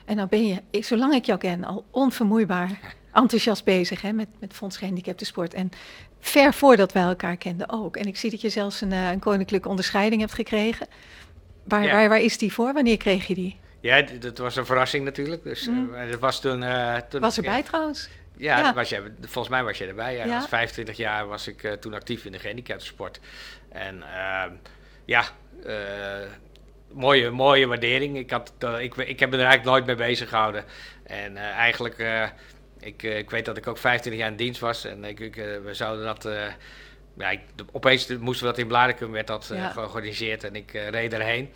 En 0.04 0.16
nou 0.16 0.28
ben 0.28 0.46
je, 0.46 0.62
ik- 0.70 0.84
zolang 0.84 1.14
ik 1.14 1.24
jou 1.24 1.38
ken, 1.38 1.64
al 1.64 1.84
onvermoeibaar 1.90 2.70
enthousiast 3.12 3.64
bezig 3.64 4.02
hè, 4.02 4.12
met, 4.12 4.28
met 4.40 4.52
Fonds 4.52 4.76
Gehandicapten 4.76 5.26
Sport. 5.26 5.54
En 5.54 5.70
ver 6.20 6.54
voordat 6.54 6.92
wij 6.92 7.02
elkaar 7.02 7.36
kenden 7.36 7.68
ook. 7.70 7.96
En 7.96 8.04
ik 8.06 8.16
zie 8.16 8.30
dat 8.30 8.40
je 8.40 8.48
zelfs 8.48 8.80
een, 8.80 8.92
eh, 8.92 9.10
een 9.10 9.18
koninklijke 9.20 9.68
onderscheiding 9.68 10.20
hebt 10.20 10.34
gekregen. 10.34 10.86
Waar, 11.64 11.86
waar, 11.86 12.08
waar 12.08 12.20
is 12.20 12.38
die 12.38 12.52
voor? 12.52 12.72
Wanneer 12.72 12.96
kreeg 12.96 13.26
je 13.26 13.34
die? 13.34 13.56
Ja, 13.80 14.02
dat 14.02 14.38
was 14.38 14.56
een 14.56 14.66
verrassing 14.66 15.04
natuurlijk. 15.04 15.42
Dus 15.42 15.66
Mm. 15.68 15.94
eh, 15.94 16.10
dat 16.10 16.20
was 16.20 16.40
toen... 16.40 16.62
eh, 16.62 16.96
toen 16.96 17.20
Was 17.20 17.34
ja, 17.36 17.42
erbij 17.42 17.62
trouwens? 17.62 18.08
Ja, 18.36 18.74
Was 18.74 18.88
jij, 18.88 19.02
volgens 19.20 19.48
mij 19.48 19.64
was 19.64 19.78
je 19.78 19.86
erbij. 19.86 20.14
Ja. 20.16 20.24
Ja. 20.24 20.36
Als 20.36 20.48
25 20.48 20.96
jaar 20.96 21.26
was 21.26 21.46
ik 21.48 21.62
eh, 21.62 21.72
toen 21.72 21.94
actief 21.94 22.24
in 22.24 22.32
de 22.32 22.38
gehandicaptensport. 22.38 23.20
En 23.68 24.02
ehm, 24.02 24.50
ja, 25.04 25.24
eh, 25.66 25.74
mooie, 26.92 27.30
mooie 27.30 27.66
waardering. 27.66 28.16
Ik, 28.16 28.30
had, 28.30 28.52
eh, 28.58 28.80
ik, 28.80 28.94
ik 28.96 29.20
heb 29.20 29.30
me 29.30 29.36
er 29.36 29.44
eigenlijk 29.44 29.70
nooit 29.70 29.86
mee 29.86 30.06
bezig 30.08 30.28
gehouden. 30.28 30.64
En 31.02 31.36
eh, 31.36 31.42
eigenlijk, 31.44 31.98
eh, 31.98 32.28
ik, 32.80 33.02
eh, 33.02 33.18
ik 33.18 33.30
weet 33.30 33.44
dat 33.44 33.56
ik 33.56 33.66
ook 33.66 33.78
25 33.78 34.20
jaar 34.22 34.30
in 34.30 34.36
dienst 34.36 34.60
was. 34.60 34.84
En 34.84 35.04
ik, 35.04 35.20
ik, 35.20 35.36
eh, 35.36 35.44
we 35.64 35.74
zouden 35.74 36.04
dat... 36.04 36.24
eh, 36.24 36.46
ja, 37.18 37.30
ik, 37.30 37.40
opeens 37.72 38.06
moesten 38.06 38.46
we 38.46 38.50
dat 38.52 38.60
in 38.60 38.66
Blaricum, 38.68 39.10
werd 39.10 39.26
dat 39.26 39.50
eh, 39.50 39.70
georganiseerd. 39.70 40.44
En 40.44 40.56
ik 40.56 40.74
eh, 40.74 40.88
reed 40.88 41.12
erheen. 41.12 41.50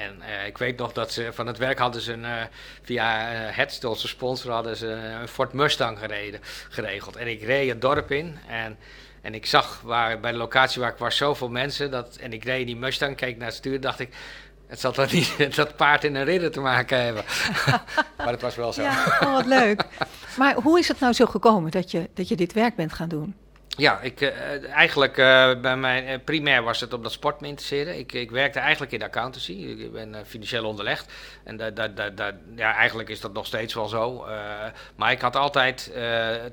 En 0.00 0.22
eh, 0.22 0.46
ik 0.46 0.58
weet 0.58 0.78
nog 0.78 0.92
dat 0.92 1.12
ze 1.12 1.28
van 1.32 1.46
het 1.46 1.58
werk 1.58 1.78
hadden 1.78 2.00
ze 2.00 2.12
een, 2.12 2.24
eh, 2.24 2.42
via 2.82 3.32
uh, 3.32 3.56
Headstone, 3.56 3.92
onze 3.92 4.08
sponsor, 4.08 4.52
hadden 4.52 4.76
ze 4.76 4.86
een 4.86 5.28
Ford 5.28 5.52
Mustang 5.52 5.98
gereden, 5.98 6.40
geregeld. 6.68 7.16
En 7.16 7.28
ik 7.28 7.42
reed 7.42 7.68
het 7.68 7.80
dorp 7.80 8.10
in 8.10 8.38
en, 8.48 8.78
en 9.20 9.34
ik 9.34 9.46
zag 9.46 9.80
waar, 9.84 10.20
bij 10.20 10.32
de 10.32 10.38
locatie 10.38 10.80
waar 10.80 10.90
ik 10.90 10.98
was 10.98 11.16
zoveel 11.16 11.48
mensen. 11.48 11.90
Dat, 11.90 12.16
en 12.16 12.32
ik 12.32 12.44
reed 12.44 12.60
in 12.60 12.66
die 12.66 12.76
Mustang, 12.76 13.16
keek 13.16 13.36
naar 13.36 13.46
het 13.46 13.56
stuur, 13.56 13.80
dacht 13.80 14.00
ik, 14.00 14.14
het 14.66 14.80
zal 14.80 14.92
toch 14.92 15.12
niet 15.12 15.54
dat 15.56 15.76
paard 15.76 16.04
in 16.04 16.14
een 16.14 16.24
ridder 16.24 16.50
te 16.50 16.60
maken 16.60 17.02
hebben. 17.02 17.24
maar 18.18 18.32
het 18.32 18.42
was 18.42 18.56
wel 18.56 18.72
zo. 18.72 18.82
Oh, 18.82 19.32
wat 19.32 19.46
leuk. 19.46 19.84
Maar 20.36 20.54
hoe 20.54 20.78
is 20.78 20.88
het 20.88 21.00
nou 21.00 21.12
zo 21.12 21.26
gekomen 21.26 21.70
dat 21.70 21.90
je, 21.90 22.08
dat 22.14 22.28
je 22.28 22.36
dit 22.36 22.52
werk 22.52 22.74
bent 22.74 22.92
gaan 22.92 23.08
doen? 23.08 23.34
Ja, 23.76 24.00
ik, 24.00 24.20
eh, 24.20 24.70
eigenlijk 24.70 25.16
uh, 25.16 25.60
bij 25.60 25.76
mijn 25.76 26.08
uh, 26.08 26.14
primair 26.24 26.62
was 26.62 26.80
het 26.80 26.92
omdat 26.92 27.12
sport 27.12 27.40
me 27.40 27.46
interesseerde. 27.46 27.98
Ik, 27.98 28.12
ik 28.12 28.30
werkte 28.30 28.58
eigenlijk 28.58 28.92
in 28.92 28.98
de 28.98 29.04
accountancy. 29.04 29.52
Ik 29.52 29.92
ben 29.92 30.26
financieel 30.26 30.64
onderlegd. 30.64 31.12
En 31.44 31.56
da, 31.56 31.70
da, 31.70 31.88
da, 31.88 32.32
ja, 32.56 32.74
eigenlijk 32.74 33.08
is 33.08 33.20
dat 33.20 33.32
nog 33.32 33.46
steeds 33.46 33.74
wel 33.74 33.88
zo. 33.88 34.26
Maar 34.96 35.12
ik 35.12 35.20
had 35.20 35.36
altijd 35.36 35.92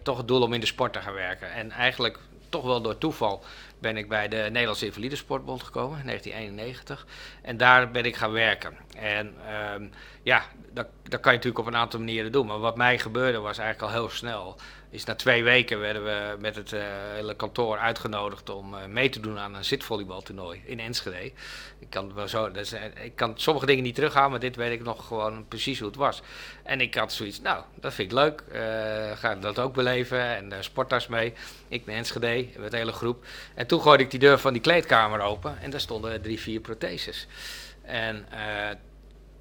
toch 0.04 0.18
het 0.18 0.28
doel 0.28 0.42
om 0.42 0.54
in 0.54 0.60
de 0.60 0.66
sport 0.66 0.94
te 0.94 1.02
gaan 1.02 1.14
werken. 1.14 1.52
En 1.52 1.72
eigenlijk 1.72 2.18
toch 2.50 2.64
wel 2.64 2.82
door 2.82 2.98
toeval 2.98 3.44
ben 3.80 3.98
ik 3.98 4.10
bij 4.10 4.28
de 4.28 4.48
Nederlandse 4.52 4.86
Invalide 4.86 5.16
Sportbond 5.16 5.64
gekomen 5.64 6.00
in 6.00 6.06
1991. 6.06 7.08
En 7.42 7.58
daar 7.58 7.92
ben 7.92 8.06
ik 8.06 8.16
gaan 8.16 8.32
werken. 8.32 8.78
En 8.98 9.36
um, 9.74 9.92
ja, 10.24 10.44
dat, 10.74 10.88
dat 11.04 11.20
kan 11.20 11.32
je 11.32 11.38
natuurlijk 11.38 11.68
op 11.68 11.74
een 11.74 11.80
aantal 11.80 12.00
manieren 12.00 12.32
doen. 12.32 12.48
Maar 12.48 12.60
wat 12.60 12.78
mij 12.78 13.00
gebeurde 13.00 13.40
was 13.40 13.58
eigenlijk 13.58 13.94
al 13.94 14.00
heel 14.00 14.10
snel 14.10 14.58
is 14.98 15.04
na 15.04 15.16
twee 15.16 15.44
weken 15.44 15.80
werden 15.80 16.04
we 16.04 16.36
met 16.40 16.56
het 16.56 16.72
uh, 16.72 16.82
hele 17.14 17.36
kantoor 17.36 17.78
uitgenodigd 17.78 18.50
om 18.50 18.74
uh, 18.74 18.86
mee 18.86 19.10
te 19.10 19.20
doen 19.20 19.40
aan 19.40 19.56
een 19.56 19.66
zitvolleybaltoernooi 19.66 20.62
in 20.66 20.80
Enschede. 20.80 21.32
Ik 21.80 21.90
kan, 21.90 22.14
wel 22.14 22.28
zo, 22.28 22.52
dus, 22.52 22.74
uh, 22.74 22.80
ik 23.04 23.16
kan 23.16 23.34
sommige 23.36 23.66
dingen 23.66 23.84
niet 23.84 23.96
terughalen, 23.96 24.32
maar 24.32 24.40
dit 24.40 24.56
weet 24.56 24.72
ik 24.72 24.84
nog 24.84 25.08
gewoon 25.08 25.48
precies 25.48 25.80
hoe 25.80 25.88
het 25.88 25.98
was. 25.98 26.22
En 26.64 26.82
ik 26.82 26.96
had 26.96 27.14
zoiets, 27.14 27.42
nou, 27.42 27.64
dat 27.76 27.94
vind 27.94 28.12
ik 28.12 28.18
leuk, 28.18 28.44
ga 29.16 29.36
dat 29.36 29.60
ook 29.60 29.74
beleven 29.74 30.20
en 30.20 30.64
sporttas 30.64 31.08
mee. 31.08 31.34
Ik 31.68 31.86
naar 31.86 31.96
Enschede 31.96 32.48
met 32.58 32.72
de 32.72 32.78
hele 32.78 32.92
groep. 32.92 33.26
En 33.56 33.68
toen 33.68 33.82
gooide 33.82 34.04
ik 34.04 34.12
die 34.12 34.20
deur 34.20 34.38
van 34.40 34.54
die 34.54 34.62
kleedkamer 34.62 35.20
open 35.20 35.60
en 35.62 35.70
daar 35.70 35.80
stonden 35.80 36.22
drie, 36.22 36.40
vier 36.40 36.60
protheses. 36.60 37.28
En 37.82 38.26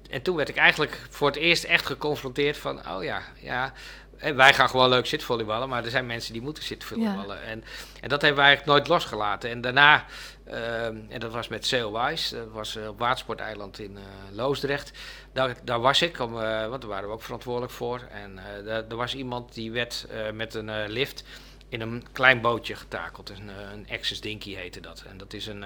en 0.09 0.21
toen 0.21 0.35
werd 0.35 0.49
ik 0.49 0.55
eigenlijk 0.55 1.01
voor 1.09 1.27
het 1.27 1.35
eerst 1.35 1.63
echt 1.63 1.85
geconfronteerd 1.85 2.57
van, 2.57 2.89
oh 2.89 3.03
ja, 3.03 3.21
ja, 3.39 3.73
en 4.17 4.35
wij 4.35 4.53
gaan 4.53 4.69
gewoon 4.69 4.89
leuk 4.89 5.05
zitvolleyballen, 5.05 5.69
maar 5.69 5.83
er 5.83 5.89
zijn 5.89 6.05
mensen 6.05 6.33
die 6.33 6.41
moeten 6.41 6.63
zitvolleyballen. 6.63 7.37
Ja. 7.37 7.41
En, 7.41 7.63
en 8.01 8.09
dat 8.09 8.21
hebben 8.21 8.41
we 8.41 8.47
eigenlijk 8.47 8.65
nooit 8.65 8.87
losgelaten. 8.87 9.49
En 9.49 9.61
daarna, 9.61 10.05
uh, 10.47 10.85
en 10.85 11.19
dat 11.19 11.31
was 11.31 11.47
met 11.47 11.65
Sailwise, 11.65 12.35
dat 12.35 12.51
was 12.51 12.75
uh, 12.75 12.87
op 12.87 12.99
Watersporteiland 12.99 13.79
in 13.79 13.91
uh, 13.91 13.99
Loosdrecht. 14.31 14.91
Daar, 15.33 15.55
daar 15.63 15.79
was 15.79 16.01
ik, 16.01 16.19
om, 16.19 16.33
uh, 16.33 16.67
want 16.67 16.81
daar 16.81 16.89
waren 16.89 17.07
we 17.07 17.13
ook 17.13 17.21
verantwoordelijk 17.21 17.71
voor. 17.71 18.01
En 18.11 18.39
er 18.65 18.95
was 18.95 19.15
iemand 19.15 19.53
die 19.53 19.71
werd 19.71 20.07
met 20.33 20.53
een 20.53 20.89
lift 20.89 21.23
in 21.69 21.81
een 21.81 22.05
klein 22.11 22.41
bootje 22.41 22.75
getakeld. 22.75 23.29
Een, 23.29 23.49
een 23.73 23.87
Access 23.91 24.21
Dinky 24.21 24.55
heette 24.55 24.79
dat. 24.79 25.03
En 25.09 25.17
dat 25.17 25.33
is 25.33 25.47
een, 25.47 25.65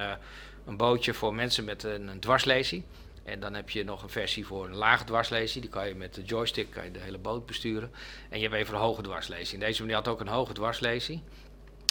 een 0.66 0.78
bootje 0.78 1.14
voor 1.14 1.34
mensen 1.36 1.64
met 1.64 1.84
een, 1.84 2.08
een 2.08 2.20
dwarslesie. 2.20 2.86
En 3.24 3.40
dan 3.40 3.54
heb 3.54 3.70
je 3.70 3.84
nog 3.84 4.04
een 4.04 4.10
versie 4.10 4.46
voor 4.46 4.66
een 4.66 4.76
lage 4.76 5.04
dwarslesie. 5.04 5.62
Die 5.62 5.70
kan 5.70 5.88
je 5.88 5.96
met 5.96 6.14
de 6.14 6.24
joystick 6.24 6.70
kan 6.70 6.84
je 6.84 6.92
de 6.92 7.00
hele 7.00 7.18
boot 7.18 7.46
besturen. 7.46 7.92
En 8.30 8.40
je 8.40 8.44
hebt 8.44 8.56
even 8.62 8.74
een 8.74 8.82
hoge 8.82 9.02
dwarslesie. 9.02 9.54
En 9.54 9.66
deze 9.66 9.82
meneer 9.82 9.96
had 9.96 10.08
ook 10.08 10.20
een 10.20 10.28
hoge 10.28 10.54
dwarslesie. 10.54 11.24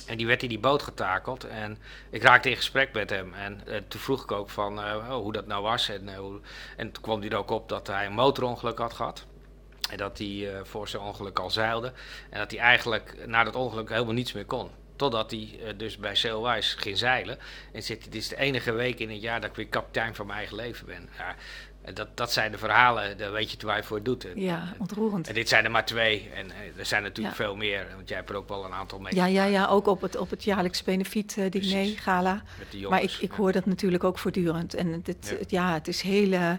En 0.06 0.16
die 0.16 0.26
werd 0.26 0.42
in 0.42 0.48
die 0.48 0.58
boot 0.58 0.82
getakeld. 0.82 1.44
En 1.44 1.78
ik 2.10 2.22
raakte 2.22 2.50
in 2.50 2.56
gesprek 2.56 2.92
met 2.92 3.10
hem. 3.10 3.34
En 3.34 3.60
uh, 3.66 3.76
toen 3.88 4.00
vroeg 4.00 4.22
ik 4.22 4.32
ook 4.32 4.50
van 4.50 4.78
uh, 4.78 4.94
oh, 4.94 5.14
hoe 5.14 5.32
dat 5.32 5.46
nou 5.46 5.62
was. 5.62 5.88
En, 5.88 6.08
uh, 6.08 6.18
hoe, 6.18 6.40
en 6.76 6.92
toen 6.92 7.02
kwam 7.02 7.20
hij 7.20 7.30
er 7.30 7.36
ook 7.36 7.50
op 7.50 7.68
dat 7.68 7.86
hij 7.86 8.06
een 8.06 8.12
motorongeluk 8.12 8.78
had 8.78 8.92
gehad. 8.92 9.26
En 9.90 9.96
dat 9.96 10.18
hij 10.18 10.60
voor 10.62 10.88
zijn 10.88 11.02
ongeluk 11.02 11.38
al 11.38 11.50
zeilde. 11.50 11.92
En 12.30 12.38
dat 12.38 12.50
hij 12.50 12.60
eigenlijk 12.60 13.26
na 13.26 13.44
dat 13.44 13.54
ongeluk 13.54 13.88
helemaal 13.88 14.14
niets 14.14 14.32
meer 14.32 14.44
kon. 14.44 14.70
Totdat 15.00 15.30
hij 15.30 15.50
uh, 15.60 15.68
dus 15.76 15.96
bij 15.96 16.14
Sailwise 16.14 16.78
ging 16.78 16.98
zeilen. 16.98 17.38
En 17.72 17.82
zit, 17.82 18.04
dit 18.04 18.14
is 18.14 18.28
de 18.28 18.36
enige 18.36 18.72
week 18.72 18.98
in 18.98 19.10
het 19.10 19.20
jaar 19.20 19.40
dat 19.40 19.50
ik 19.50 19.56
weer 19.56 19.66
kapitein 19.66 20.14
van 20.14 20.26
mijn 20.26 20.38
eigen 20.38 20.56
leven 20.56 20.86
ben. 20.86 21.08
Ja, 21.18 21.34
dat, 21.92 22.16
dat 22.16 22.32
zijn 22.32 22.52
de 22.52 22.58
verhalen, 22.58 23.18
daar 23.18 23.32
weet 23.32 23.50
je 23.50 23.66
waar 23.66 23.76
je 23.76 23.82
voor 23.82 24.02
doet. 24.02 24.24
En, 24.24 24.40
ja, 24.40 24.74
ontroerend. 24.78 25.28
En 25.28 25.34
dit 25.34 25.48
zijn 25.48 25.64
er 25.64 25.70
maar 25.70 25.84
twee. 25.84 26.30
En, 26.34 26.50
en 26.50 26.72
er 26.76 26.86
zijn 26.86 27.02
natuurlijk 27.02 27.36
ja. 27.36 27.44
veel 27.44 27.56
meer. 27.56 27.86
Want 27.94 28.08
jij 28.08 28.16
hebt 28.16 28.30
er 28.30 28.36
ook 28.36 28.48
wel 28.48 28.64
een 28.64 28.72
aantal 28.72 28.98
mee. 28.98 29.14
Ja, 29.14 29.26
ja, 29.26 29.44
ja 29.44 29.66
ook 29.66 29.86
op 29.86 30.00
het, 30.00 30.16
op 30.16 30.30
het 30.30 30.44
jaarlijks 30.44 30.82
benefiet 30.82 31.36
uh, 31.38 31.50
diner, 31.50 31.98
gala. 31.98 32.42
maar 32.88 33.02
ik, 33.02 33.12
ik 33.20 33.32
hoor 33.32 33.52
dat 33.52 33.66
natuurlijk 33.66 34.04
ook 34.04 34.18
voortdurend. 34.18 34.74
En 34.74 35.02
het, 35.04 35.28
ja. 35.30 35.36
Het, 35.36 35.50
ja, 35.50 35.72
het 35.72 35.88
is 35.88 36.00
hele... 36.00 36.58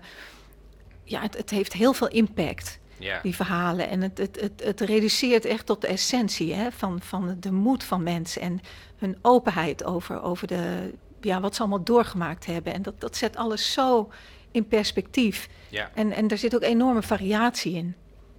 Ja, 1.04 1.22
het, 1.22 1.38
het 1.38 1.50
heeft 1.50 1.74
heel 1.74 1.94
veel 1.94 2.08
impact. 2.08 2.80
Die 3.24 3.36
verhalen. 3.36 3.90
En 3.90 4.02
het, 4.02 4.18
het, 4.18 4.40
het, 4.42 4.64
het 4.64 4.80
reduceert 4.80 5.46
echt 5.46 5.66
tot 5.66 5.82
de 5.82 5.88
essentie 5.88 6.54
hè, 6.54 6.72
van, 6.72 7.02
van 7.02 7.38
de 7.40 7.52
moed 7.52 7.84
van 7.84 8.04
mensen 8.04 8.42
en 8.42 8.60
hun 8.98 9.18
openheid 9.22 9.84
over, 9.84 10.22
over 10.22 10.48
de, 10.48 10.94
ja, 11.22 11.40
wat 11.42 11.56
ze 11.56 11.62
allemaal 11.62 11.84
doorgemaakt 11.84 12.46
hebben. 12.46 12.74
En 12.74 12.82
dat, 12.82 13.02
dat 13.02 13.18
zet 13.18 13.36
alles 13.36 13.74
zo 13.74 14.12
in 14.52 14.68
perspectief. 14.68 15.50
Ja. 15.70 15.92
En, 15.94 16.12
en 16.12 16.28
er 16.28 16.38
zit 16.38 16.56
ook 16.56 16.62
enorme 16.62 17.02
variatie 17.02 17.74
in. 17.74 17.96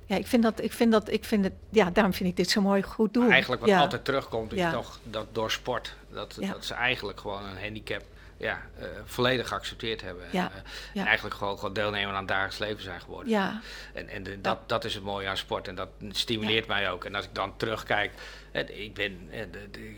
Ja, 0.07 0.17
ik 0.17 0.27
vind 0.27 0.43
dat, 0.43 0.63
ik 0.63 0.73
vind 0.73 0.93
dat, 0.93 1.11
ik 1.11 1.25
vind 1.25 1.45
het, 1.45 1.53
ja, 1.71 1.91
daarom 1.91 2.13
vind 2.13 2.29
ik 2.29 2.37
dit 2.37 2.51
zo 2.51 2.61
mooi 2.61 2.83
goed 2.83 3.15
doen. 3.15 3.31
Eigenlijk 3.31 3.61
wat 3.61 3.71
ja. 3.71 3.81
altijd 3.81 4.05
terugkomt 4.05 4.53
is 4.53 4.59
Ja. 4.59 4.73
toch 4.73 5.01
dat 5.05 5.27
door 5.33 5.51
sport, 5.51 5.95
dat, 6.13 6.37
Ja. 6.41 6.53
dat 6.53 6.65
ze 6.65 6.75
eigenlijk 6.75 7.21
gewoon 7.21 7.45
een 7.45 7.63
handicap 7.63 8.03
ja, 8.43 8.61
eh, 8.79 8.87
volledig 9.05 9.49
geaccepteerd 9.49 10.01
hebben. 10.01 10.25
Ja. 10.31 10.45
En, 10.45 10.57
eh, 10.57 10.71
Ja. 10.93 11.01
en 11.01 11.07
eigenlijk 11.07 11.37
gewoon, 11.37 11.59
gewoon 11.59 11.73
deelnemer 11.73 12.13
aan 12.13 12.19
het 12.19 12.29
dagelijks 12.29 12.59
leven 12.59 12.83
zijn 12.83 13.01
geworden. 13.01 13.29
Ja, 13.33 13.61
En, 13.95 14.09
en 14.09 14.23
de, 14.23 14.41
dat, 14.41 14.69
dat 14.69 14.85
is 14.85 14.95
het 14.95 15.03
mooie 15.05 15.29
aan 15.29 15.37
sport 15.37 15.69
en 15.69 15.75
dat 15.75 15.89
stimuleert 16.11 16.67
mij 16.67 16.91
ook. 16.91 17.05
En 17.05 17.15
als 17.15 17.25
ik 17.25 17.35
dan 17.35 17.57
terugkijk, 17.57 18.13
ik 18.53 18.95
ben, 18.95 19.19
eh, 19.31 19.41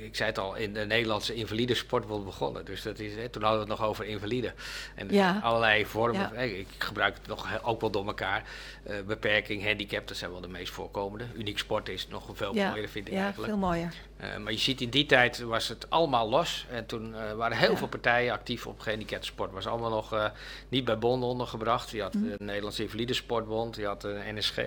ik 0.05 0.17
zei 0.17 0.29
het 0.29 0.39
al, 0.39 0.55
in 0.55 0.73
de 0.75 0.85
Nederlandse 0.87 1.35
invalide 1.35 1.75
sportbond 1.75 2.25
begonnen. 2.25 2.65
Dus 2.65 2.83
dat 2.83 2.99
is, 2.99 3.13
toen 3.31 3.43
hadden 3.43 3.61
we 3.67 3.71
het 3.71 3.79
nog 3.81 3.89
over 3.89 4.05
invalide. 4.05 4.53
En 4.95 5.09
er 5.09 5.15
Ja. 5.15 5.41
allerlei 5.43 5.87
vormen, 5.87 6.31
Ja. 6.35 6.41
ik 6.41 6.67
gebruik 6.79 7.15
het 7.15 7.27
nog 7.27 7.65
ook 7.65 7.81
wel 7.81 7.91
door 7.91 8.07
elkaar. 8.07 8.43
Eh, 8.83 8.97
beperking, 9.07 9.65
handicap, 9.65 10.09
dat 10.09 10.17
zijn 10.17 10.31
wel 10.31 10.41
de 10.41 10.49
meest 10.49 10.73
voorkomende. 10.73 11.25
Uniek 11.35 11.59
sport 11.59 11.89
is 11.89 12.09
nog 12.09 12.29
veel 12.33 12.55
ja, 12.55 12.69
mooier, 12.71 12.89
vind 12.89 13.07
ik 13.07 13.13
ja 13.13 13.23
eigenlijk. 13.23 13.49
veel 13.53 13.61
mooier. 13.61 13.93
Eh, 14.17 14.37
maar 14.37 14.53
je 14.53 14.59
ziet 14.59 14.81
in 14.81 14.91
die 14.91 15.07
tijd 15.07 15.39
was 15.39 15.69
het 15.69 15.91
allemaal 15.91 16.29
los. 16.29 16.67
En 16.71 16.87
toen 16.87 17.15
waren 17.37 17.57
heel 17.57 17.71
Ja. 17.71 17.77
veel 17.77 17.89
partijen 17.89 18.33
actief 18.33 18.67
op 18.67 18.81
gehandicapte 18.81 19.27
sport. 19.27 19.53
Was 19.53 19.67
allemaal 19.67 19.91
nog 19.91 20.33
niet 20.69 20.85
bij 20.85 20.99
bonden 20.99 21.29
ondergebracht. 21.29 21.91
Je 21.91 22.03
had 22.03 22.13
de 22.13 22.35
Nederlandse 22.39 22.83
Invalide 22.83 23.15
Sportbond, 23.15 23.77
je 23.77 23.87
had 23.87 24.01
de 24.01 24.21
NSG, 24.35 24.61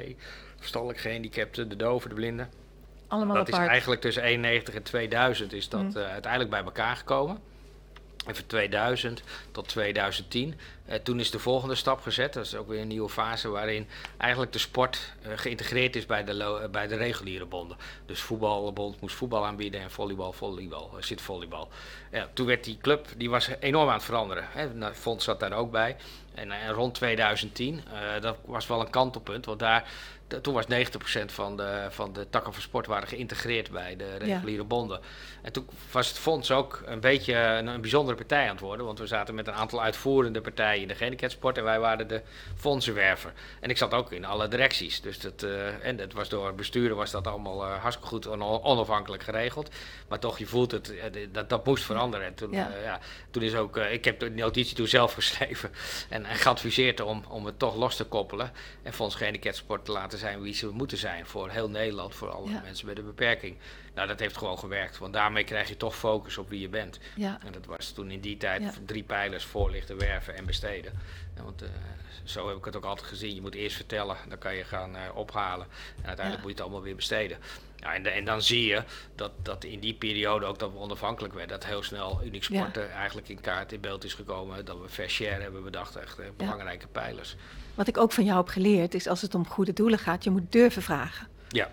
verstandelijk 0.58 1.00
gehandicapten, 1.00 1.70
de 1.70 1.76
doven, 1.76 2.10
de 2.10 2.16
blinden. 2.16 2.50
Allemaal 3.08 3.36
dat 3.36 3.48
is 3.50 3.58
eigenlijk 3.58 4.02
tussen 4.02 4.24
91 4.24 4.74
en 4.76 4.84
2000 4.84 5.54
is 5.54 5.70
dat 5.70 5.82
Mhm. 5.82 5.98
eh, 5.98 6.10
uiteindelijk 6.12 6.52
bij 6.52 6.64
elkaar 6.64 6.96
gekomen. 6.96 7.40
En 8.26 8.36
van 8.36 8.46
2000 8.46 9.22
tot 9.52 9.68
2010. 9.68 10.56
Eh, 10.86 10.96
toen 11.00 11.20
is 11.20 11.32
de 11.32 11.40
volgende 11.40 11.76
stap 11.76 12.02
gezet. 12.02 12.34
Dat 12.34 12.46
is 12.46 12.56
ook 12.56 12.68
weer 12.68 12.82
een 12.82 12.88
nieuwe 12.88 13.10
fase 13.10 13.50
waarin 13.50 13.88
eigenlijk 14.18 14.52
de 14.54 14.60
sport 14.60 15.14
eh, 15.22 15.32
geïntegreerd 15.36 15.96
is 15.96 16.06
bij 16.06 16.24
de, 16.24 16.34
lo- 16.34 16.68
bij 16.70 16.88
de 16.88 16.96
reguliere 16.96 17.46
bonden. 17.46 17.78
Dus 18.06 18.20
voetbalbond 18.22 19.02
moest 19.02 19.16
voetbal 19.16 19.46
aanbieden 19.46 19.82
en 19.82 19.92
volleybal, 19.92 20.34
volleybal, 20.34 20.92
uh, 20.96 21.02
zit 21.04 21.22
volleybal. 21.22 21.70
Ja, 22.12 22.28
toen 22.34 22.46
werd 22.46 22.64
die 22.64 22.78
club, 22.82 23.08
die 23.18 23.30
was 23.30 23.50
enorm 23.60 23.88
aan 23.88 23.94
het 23.94 24.04
veranderen. 24.04 24.46
Hè. 24.50 24.74
Nou, 24.74 24.94
Fonds 24.94 25.26
zat 25.26 25.40
daar 25.40 25.54
ook 25.54 25.72
bij. 25.72 25.96
En, 26.34 26.52
en 26.52 26.72
rond 26.74 26.94
2010, 26.94 27.82
eh, 27.94 28.22
dat 28.22 28.38
was 28.46 28.68
wel 28.68 28.80
een 28.80 28.90
kantelpunt, 28.90 29.46
want 29.46 29.60
daar, 29.60 29.92
toen 30.42 30.54
was 30.54 30.66
90% 30.66 31.26
van 31.26 31.58
de, 31.58 31.88
van 31.90 32.14
de 32.14 32.30
takken 32.30 32.54
van 32.54 32.62
sport 32.62 32.86
waren 32.88 33.08
geïntegreerd 33.08 33.72
bij 33.72 33.96
de 33.96 34.16
reguliere 34.18 34.64
bonden. 34.64 35.00
En 35.42 35.52
toen 35.52 35.68
was 35.92 36.08
het 36.08 36.18
fonds 36.18 36.52
ook 36.52 36.82
een 36.86 37.00
beetje 37.00 37.34
een, 37.36 37.68
een 37.68 37.82
bijzondere 37.82 38.18
partij 38.18 38.44
aan 38.44 38.50
het 38.52 38.60
worden, 38.60 38.86
want 38.86 39.00
we 39.00 39.08
zaten 39.08 39.36
met 39.36 39.48
een 39.48 39.54
aantal 39.54 39.82
uitvoerende 39.82 40.42
partijen 40.42 40.82
in 40.82 40.88
de 40.88 40.96
gehandicapsport 40.96 41.58
en 41.58 41.64
wij 41.64 41.80
waren 41.80 42.08
de 42.08 42.22
fondsenwerver. 42.56 43.34
En 43.60 43.70
ik 43.70 43.78
zat 43.78 43.94
ook 43.94 44.12
in 44.12 44.26
alle 44.26 44.48
directies, 44.48 45.02
dus 45.02 45.20
dat, 45.20 45.44
eh, 45.44 45.86
en 45.86 45.96
dat 45.98 46.14
was 46.14 46.30
door 46.30 46.56
besturen 46.56 46.96
was 46.96 47.12
dat 47.12 47.28
allemaal 47.28 47.64
eh, 47.66 47.82
hartstikke 47.82 48.10
goed 48.10 48.26
en 48.26 48.42
on- 48.42 48.64
onafhankelijk 48.64 49.24
geregeld. 49.24 49.70
Maar 50.08 50.20
toch, 50.20 50.38
je 50.38 50.46
voelt 50.46 50.72
het, 50.72 50.98
eh, 50.98 51.28
dat, 51.32 51.50
dat 51.50 51.66
moest 51.66 51.84
veranderen. 51.84 52.26
En 52.26 52.34
toen, 52.36 52.52
Ja. 52.52 52.72
ja, 52.84 53.00
toen 53.32 53.44
is 53.44 53.56
ook, 53.56 53.78
ik 53.78 54.06
heb 54.06 54.20
de 54.20 54.30
notitie 54.30 54.76
toen 54.76 54.88
zelf 54.88 55.14
geschreven 55.20 55.72
en, 56.10 56.26
en 56.26 56.36
geadviseerd 56.36 57.00
om, 57.02 57.24
om 57.30 57.46
het 57.46 57.60
toch 57.60 57.76
los 57.76 57.96
te 57.96 58.04
koppelen. 58.06 58.52
En 58.84 58.94
Fonds 58.94 59.16
Gehandicapsport 59.16 59.86
te 59.86 59.92
laten 59.92 60.17
zijn 60.18 60.42
wie 60.42 60.54
ze 60.54 60.68
moeten 60.68 60.98
zijn 60.98 61.26
voor 61.26 61.50
heel 61.50 61.70
Nederland, 61.70 62.16
voor 62.16 62.30
alle 62.30 62.50
Ja. 62.50 62.62
mensen 62.64 62.86
met 62.88 62.98
een 62.98 63.06
beperking. 63.06 63.58
Nou, 63.96 64.08
dat 64.08 64.20
heeft 64.20 64.38
gewoon 64.38 64.60
gewerkt, 64.60 64.98
want 64.98 65.14
daarmee 65.14 65.44
krijg 65.44 65.68
je 65.70 65.78
toch 65.78 65.96
focus 65.96 66.38
op 66.38 66.50
wie 66.50 66.60
je 66.60 66.70
bent. 66.70 67.00
Ja. 67.16 67.40
En 67.46 67.52
dat 67.52 67.66
was 67.66 67.92
toen 67.92 68.12
in 68.12 68.20
die 68.20 68.38
tijd 68.38 68.62
Ja. 68.62 68.72
drie 68.86 69.04
pijlers, 69.04 69.44
voorlichten, 69.46 69.98
werven 69.98 70.36
en 70.36 70.46
besteden. 70.46 70.94
Want 71.44 71.62
eh, 71.62 71.70
zo 72.24 72.48
heb 72.48 72.58
ik 72.58 72.66
het 72.66 72.76
ook 72.76 72.86
altijd 72.86 73.08
gezien. 73.08 73.36
Je 73.36 73.42
moet 73.42 73.56
eerst 73.56 73.76
vertellen, 73.76 74.18
dan 74.30 74.38
kan 74.38 74.56
je 74.56 74.64
gaan 74.64 74.96
eh, 74.96 75.02
ophalen. 75.16 75.68
En 76.02 76.06
uiteindelijk 76.08 76.38
moet 76.46 76.52
je 76.52 76.58
het 76.58 76.62
allemaal 76.62 76.82
weer 76.82 76.96
besteden. 76.96 77.38
Ja, 77.76 77.94
en, 77.94 78.04
de- 78.04 78.10
en 78.10 78.26
dan 78.26 78.42
zie 78.42 78.66
je 78.66 78.84
dat, 79.16 79.32
dat 79.44 79.64
in 79.64 79.80
die 79.80 79.94
periode 79.94 80.46
ook 80.46 80.60
dat 80.60 80.72
we 80.72 80.78
onafhankelijk 80.78 81.34
werden. 81.34 81.60
Dat 81.60 81.70
heel 81.70 81.84
snel 81.84 82.20
Unique 82.24 82.44
Sport 82.44 82.78
eh, 82.78 82.92
eigenlijk 82.96 83.30
in 83.30 83.42
kaart 83.42 83.72
in 83.72 83.80
beeld 83.82 84.04
is 84.04 84.14
gekomen. 84.14 84.66
Dat 84.66 84.80
we 84.82 84.90
fair 84.90 85.10
share 85.10 85.42
hebben 85.42 85.64
bedacht. 85.64 85.96
Echt 85.96 86.20
eh, 86.20 86.26
belangrijke 86.38 86.88
pijlers. 86.88 87.36
Wat 87.78 87.88
ik 87.88 87.98
ook 87.98 88.12
van 88.12 88.24
jou 88.24 88.38
heb 88.38 88.48
geleerd 88.48 88.94
is 88.94 89.08
als 89.08 89.22
het 89.22 89.36
om 89.36 89.48
goede 89.48 89.74
doelen 89.74 90.00
gaat, 90.00 90.24
je 90.24 90.30
moet 90.30 90.52
durven 90.52 90.82
vragen. 90.82 91.28
Ja. 91.50 91.70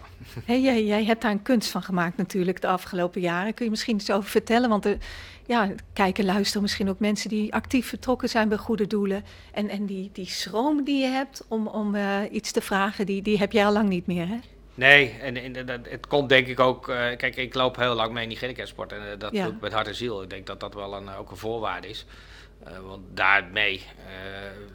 Jij, 0.46 0.84
jij 0.84 1.04
hebt 1.04 1.22
daar 1.22 1.30
een 1.30 1.42
kunst 1.42 1.70
van 1.70 1.82
gemaakt 1.82 2.16
natuurlijk 2.16 2.60
de 2.60 2.66
afgelopen 2.66 3.20
jaren. 3.20 3.54
Kun 3.54 3.64
je 3.64 3.70
misschien 3.70 3.96
iets 3.96 4.10
over 4.10 4.30
vertellen? 4.30 4.68
Want 4.68 4.84
er 4.84 4.96
ja, 5.46 5.70
kijken, 5.92 6.24
luisteren 6.24 6.62
misschien 6.62 6.88
ook 6.88 6.98
mensen 6.98 7.28
die 7.28 7.54
actief 7.54 7.90
betrokken 7.90 8.28
zijn 8.28 8.48
bij 8.48 8.58
goede 8.58 8.86
doelen. 8.86 9.24
En, 9.52 9.68
en 9.68 9.86
die, 9.86 10.10
die 10.12 10.26
schroom 10.26 10.84
die 10.84 11.00
je 11.00 11.06
hebt 11.08 11.44
om, 11.48 11.66
om 11.66 11.94
eh, 11.94 12.16
iets 12.30 12.52
te 12.52 12.60
vragen, 12.60 13.06
die, 13.06 13.22
die 13.22 13.38
heb 13.38 13.52
jij 13.52 13.66
al 13.66 13.72
lang 13.72 13.88
niet 13.88 14.06
meer, 14.06 14.28
hè? 14.28 14.36
Nee, 14.74 15.10
en, 15.10 15.36
en 15.36 15.66
dat- 15.66 15.80
het 15.88 16.06
komt 16.06 16.28
denk 16.28 16.46
ik 16.46 16.60
ook. 16.60 16.88
eh, 16.88 16.96
kijk, 17.16 17.36
ik 17.36 17.54
loop 17.54 17.76
heel 17.76 17.94
lang 17.94 18.12
mee 18.12 18.22
in 18.22 18.28
die 18.28 18.38
gehandicapsport 18.38 18.92
en 18.92 19.10
eh, 19.12 19.18
dat 19.18 19.32
Ja. 19.32 19.44
doe 19.44 19.54
ik 19.54 19.60
met 19.60 19.72
hart 19.72 19.86
en 19.86 19.94
ziel. 19.94 20.22
Ik 20.22 20.30
denk 20.30 20.46
dat 20.46 20.60
dat 20.60 20.74
wel 20.74 20.94
een, 20.94 21.08
ook 21.10 21.30
een 21.30 21.36
voorwaarde 21.36 21.88
is. 21.88 22.06
Eh, 22.64 22.78
want 22.86 23.02
daarmee 23.14 23.82
eh, 23.96 24.12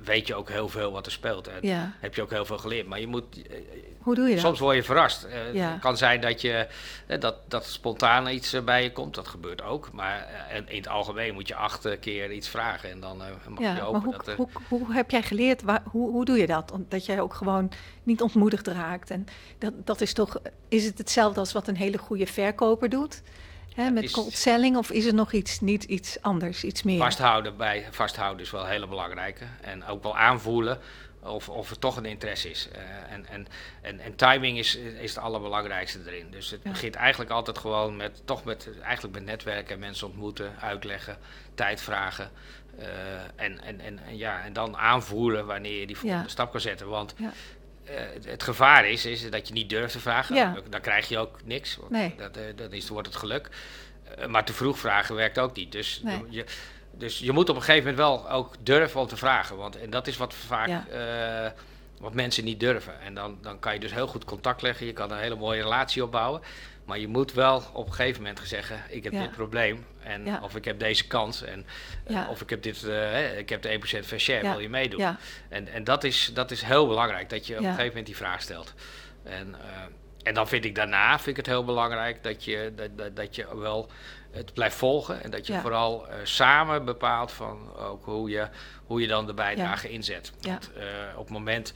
weet 0.03 0.27
je 0.27 0.35
ook 0.35 0.49
heel 0.49 0.69
veel 0.69 0.91
wat 0.91 1.05
er 1.05 1.11
speelt. 1.11 1.47
En 1.47 1.57
Ja. 1.61 1.93
heb 1.99 2.15
je 2.15 2.21
ook 2.21 2.29
heel 2.29 2.45
veel 2.45 2.57
geleerd. 2.57 2.87
Maar 2.87 2.99
je 2.99 3.07
moet. 3.07 3.47
eh, 3.47 3.57
Hoe 3.99 4.15
doe 4.15 4.27
je 4.27 4.33
dat? 4.33 4.43
Soms 4.43 4.59
word 4.59 4.75
je 4.75 4.83
verrast. 4.83 5.27
Ja. 5.53 5.71
Het 5.71 5.79
kan 5.81 5.97
zijn 5.97 6.21
dat, 6.21 6.41
je, 6.41 6.67
dat, 7.19 7.35
dat 7.47 7.65
spontaan 7.65 8.27
iets 8.27 8.63
bij 8.63 8.83
je 8.83 8.91
komt. 8.91 9.15
Dat 9.15 9.27
gebeurt 9.27 9.61
ook. 9.61 9.91
Maar 9.91 10.27
en 10.49 10.69
in 10.69 10.77
het 10.77 10.87
algemeen 10.87 11.33
moet 11.33 11.47
je 11.47 11.55
acht 11.55 11.99
keer 11.99 12.31
iets 12.31 12.49
vragen. 12.49 12.89
En 12.91 12.99
dan 12.99 13.17
mag 13.47 13.59
ja, 13.59 13.75
je 13.75 13.81
hopen 13.81 14.01
hoe, 14.03 14.11
dat 14.13 14.27
er... 14.27 14.35
hoe, 14.35 14.47
hoe 14.67 14.93
heb 14.93 15.11
jij 15.11 15.21
geleerd, 15.23 15.61
waar, 15.61 15.81
hoe, 15.85 16.11
hoe 16.11 16.25
doe 16.25 16.37
je 16.37 16.47
dat? 16.47 16.73
Dat 16.87 17.05
jij 17.05 17.21
ook 17.21 17.33
gewoon 17.33 17.71
niet 18.03 18.21
ontmoedigd 18.21 18.67
raakt. 18.67 19.09
En 19.11 19.25
dat, 19.57 19.73
dat 19.85 20.01
is 20.01 20.13
toch, 20.13 20.39
is 20.67 20.85
het 20.85 20.97
hetzelfde 20.97 21.39
als 21.39 21.51
wat 21.53 21.67
een 21.67 21.77
hele 21.77 21.97
goede 21.97 22.25
verkoper 22.27 22.89
doet? 22.89 23.21
Hè, 23.75 23.89
met 23.89 24.11
cold 24.11 24.33
selling 24.33 24.77
of 24.77 24.91
is 24.91 25.05
er 25.05 25.13
nog 25.13 25.31
iets, 25.31 25.59
niet 25.59 25.83
iets 25.83 26.21
anders, 26.21 26.63
iets 26.63 26.83
meer? 26.83 26.97
Vasthouden 26.97 27.57
bij 27.57 27.87
vasthouden 27.91 28.45
is 28.45 28.51
wel 28.51 28.61
een 28.63 28.69
hele 28.69 28.87
belangrijke. 28.87 29.45
En 29.61 29.85
ook 29.85 30.03
wel 30.03 30.17
aanvoelen 30.17 30.79
of, 31.23 31.49
of 31.49 31.69
er 31.69 31.79
toch 31.79 31.97
een 31.97 32.05
interesse 32.05 32.49
is. 32.49 32.67
Eh, 32.71 32.81
en, 33.13 33.25
en, 33.25 33.47
en, 33.81 33.99
en 33.99 34.15
timing 34.15 34.57
is, 34.57 34.75
is 34.75 35.15
het 35.15 35.23
allerbelangrijkste 35.23 35.99
erin. 36.05 36.27
Dus 36.31 36.49
het 36.49 36.59
Ja. 36.63 36.69
begint 36.71 36.95
eigenlijk 36.95 37.31
altijd 37.31 37.57
gewoon 37.57 37.95
met, 37.95 38.21
toch 38.25 38.43
met, 38.43 38.69
eigenlijk 38.81 39.15
met 39.15 39.25
netwerken, 39.25 39.79
mensen 39.79 40.07
ontmoeten, 40.07 40.55
uitleggen, 40.59 41.17
tijd 41.53 41.81
vragen. 41.81 42.31
eh, 42.79 42.85
en, 43.35 43.61
en, 43.63 43.79
en, 43.81 43.99
ja, 44.17 44.43
en 44.43 44.53
dan 44.53 44.77
aanvoeren 44.77 45.45
wanneer 45.45 45.79
je 45.79 45.87
die 45.87 45.97
volgende 45.97 46.23
Ja. 46.23 46.29
stap 46.29 46.51
kan 46.51 46.61
zetten. 46.61 46.87
Want 46.87 47.13
Ja. 47.17 47.31
Eh, 47.95 48.01
het, 48.31 48.43
gevaar 48.43 48.87
is, 48.89 49.05
is 49.05 49.29
dat 49.29 49.47
je 49.47 49.53
niet 49.53 49.69
durft 49.69 49.91
te 49.93 49.99
vragen. 49.99 50.35
Ja. 50.35 50.53
Dan, 50.53 50.63
dan 50.69 50.81
krijg 50.81 51.07
je 51.09 51.17
ook 51.17 51.39
niks. 51.43 51.75
Want 51.77 51.91
Nee. 51.91 52.13
dat, 52.17 52.37
eh, 52.37 52.43
dan 52.55 52.71
is, 52.71 52.89
wordt 52.89 53.07
het 53.07 53.15
geluk. 53.15 53.49
Eh, 54.17 54.25
maar 54.27 54.45
te 54.45 54.53
vroeg 54.53 54.79
vragen 54.79 55.15
werkt 55.15 55.39
ook 55.39 55.55
niet. 55.55 55.71
Dus 55.71 56.01
Nee. 56.03 56.21
je, 56.29 56.45
dus 56.91 57.19
je 57.19 57.31
moet 57.31 57.49
op 57.49 57.55
een 57.55 57.61
gegeven 57.61 57.89
moment 57.95 58.07
wel 58.07 58.29
ook 58.31 58.55
durven 58.59 58.99
om 59.01 59.07
te 59.07 59.17
vragen. 59.17 59.57
Want 59.57 59.79
en 59.79 59.89
dat 59.89 60.07
is 60.07 60.17
wat 60.17 60.33
vaak 60.33 60.67
Ja. 60.67 60.85
eh, 60.87 61.51
wat 61.99 62.13
mensen 62.13 62.43
niet 62.43 62.59
durven. 62.59 63.01
En 63.01 63.13
dan, 63.13 63.37
dan 63.41 63.59
kan 63.59 63.73
je 63.73 63.79
dus 63.79 63.93
heel 63.93 64.07
goed 64.07 64.25
contact 64.25 64.61
leggen. 64.61 64.85
Je 64.85 64.93
kan 64.93 65.11
een 65.11 65.17
hele 65.19 65.35
mooie 65.35 65.61
relatie 65.61 66.03
opbouwen. 66.03 66.41
Maar 66.89 66.99
je 66.99 67.07
moet 67.07 67.33
wel 67.33 67.63
op 67.73 67.87
een 67.87 67.93
gegeven 67.93 68.21
moment 68.21 68.41
zeggen: 68.43 68.83
ik 68.89 69.03
heb 69.03 69.13
Ja. 69.13 69.21
dit 69.21 69.31
probleem. 69.31 69.85
En, 69.99 70.25
Ja. 70.25 70.39
Of 70.41 70.55
ik 70.55 70.65
heb 70.65 70.79
deze 70.79 71.07
kans. 71.07 71.43
En, 71.43 71.65
eh, 72.05 72.15
Ja. 72.15 72.29
Of 72.29 72.41
ik 72.41 72.49
heb 72.49 72.61
dit, 72.61 72.83
eh, 72.83 73.37
ik 73.37 73.49
heb 73.49 73.61
de 73.61 73.71
1% 73.71 74.05
fair 74.05 74.21
share, 74.21 74.43
Ja. 74.43 74.51
wil 74.51 74.59
je 74.59 74.69
meedoen? 74.69 75.17
En, 75.49 75.67
en 75.67 75.83
dat, 75.83 76.03
is, 76.03 76.31
dat 76.33 76.51
is 76.51 76.61
heel 76.61 76.87
belangrijk, 76.87 77.29
dat 77.29 77.47
je 77.47 77.53
op 77.53 77.59
een 77.59 77.65
gegeven 77.65 77.87
moment 77.87 78.05
die 78.05 78.15
vraag 78.15 78.41
stelt. 78.41 78.73
En, 79.23 79.55
eh, 79.55 79.67
en 80.23 80.33
dan 80.33 80.47
vind 80.47 80.65
ik 80.65 80.75
daarna 80.75 81.15
vind 81.15 81.27
ik 81.27 81.35
het 81.35 81.45
heel 81.45 81.65
belangrijk 81.65 82.23
dat 82.23 82.43
je, 82.43 82.73
dat, 82.75 82.97
dat, 82.97 83.15
dat 83.15 83.35
je 83.35 83.57
wel 83.57 83.89
het 84.31 84.53
blijft 84.53 84.75
volgen. 84.75 85.23
En 85.23 85.31
dat 85.31 85.47
je 85.47 85.59
vooral 85.59 86.07
samen 86.23 86.85
bepaalt 86.85 87.31
van 87.31 87.75
ook 87.77 88.05
hoe 88.05 88.29
je, 88.29 88.47
hoe 88.85 89.01
je 89.01 89.07
dan 89.07 89.25
de 89.25 89.33
bijdrage 89.33 89.89
inzet. 89.89 90.31
Want, 90.41 90.71
op 91.15 91.23
het 91.23 91.33
moment 91.33 91.73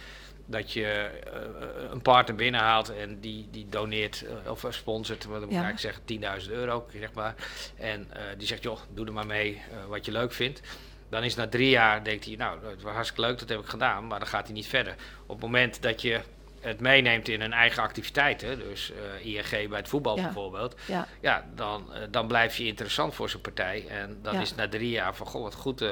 dat 0.54 0.72
je 0.72 0.86
eh, 0.86 1.92
een 1.92 2.02
partner 2.02 2.36
binnenhaalt 2.36 2.90
en 2.96 3.20
die, 3.20 3.48
die 3.52 3.66
doneert 3.70 4.26
eh, 4.26 4.52
of 4.52 4.66
sponsort, 4.70 5.26
wat 5.26 5.40
moet 5.40 5.50
ik 5.50 5.56
eigenlijk 5.56 5.80
zeggen, 5.80 6.42
10.000 6.46 6.52
euro, 6.52 6.86
zeg 7.00 7.14
maar. 7.14 7.36
En 7.78 8.08
eh, 8.10 8.22
die 8.38 8.48
zegt, 8.48 8.64
joh, 8.64 8.80
doe 8.94 9.06
er 9.06 9.14
maar 9.14 9.26
mee 9.26 9.62
eh, 9.72 9.86
wat 9.88 10.06
je 10.06 10.12
leuk 10.12 10.34
vindt. 10.34 10.62
Dan 11.10 11.24
is 11.24 11.36
na 11.36 11.48
drie 11.48 11.70
jaar, 11.70 12.04
denkt 12.04 12.26
hij, 12.26 12.36
nou, 12.36 12.62
dat 12.62 12.82
was 12.82 12.94
hartstikke 12.94 13.22
leuk, 13.22 13.40
dat 13.40 13.50
heb 13.50 13.60
ik 13.60 13.66
gedaan, 13.66 14.08
maar 14.08 14.20
dan 14.20 14.28
gaat 14.28 14.46
hij 14.46 14.54
niet 14.54 14.68
verder. 14.68 14.96
Op 15.26 15.36
het 15.36 15.46
moment 15.46 15.82
dat 15.82 16.02
je 16.02 16.22
het 16.64 16.80
meeneemt 16.80 17.28
in 17.28 17.42
hun 17.42 17.54
eigen 17.54 17.84
activiteiten, 17.84 18.60
dus 18.60 18.92
eh 19.22 19.26
ING 19.26 19.70
bij 19.70 19.78
het 19.80 19.88
voetbal 19.88 20.18
Ja. 20.18 20.24
bijvoorbeeld, 20.24 20.76
Ja. 20.88 21.08
ja, 21.22 21.46
dan, 21.56 21.94
eh, 21.94 22.02
dan 22.12 22.28
blijf 22.28 22.58
je 22.58 22.66
interessant 22.66 23.16
voor 23.16 23.30
zo'n 23.30 23.42
partij. 23.42 23.86
En 23.88 24.18
dan 24.22 24.34
Ja. 24.34 24.42
is 24.42 24.56
na 24.56 24.68
drie 24.70 24.90
jaar 24.90 25.16
van, 25.16 25.28
goh, 25.28 25.42
wat 25.42 25.54
goed, 25.56 25.82
eh, 25.82 25.90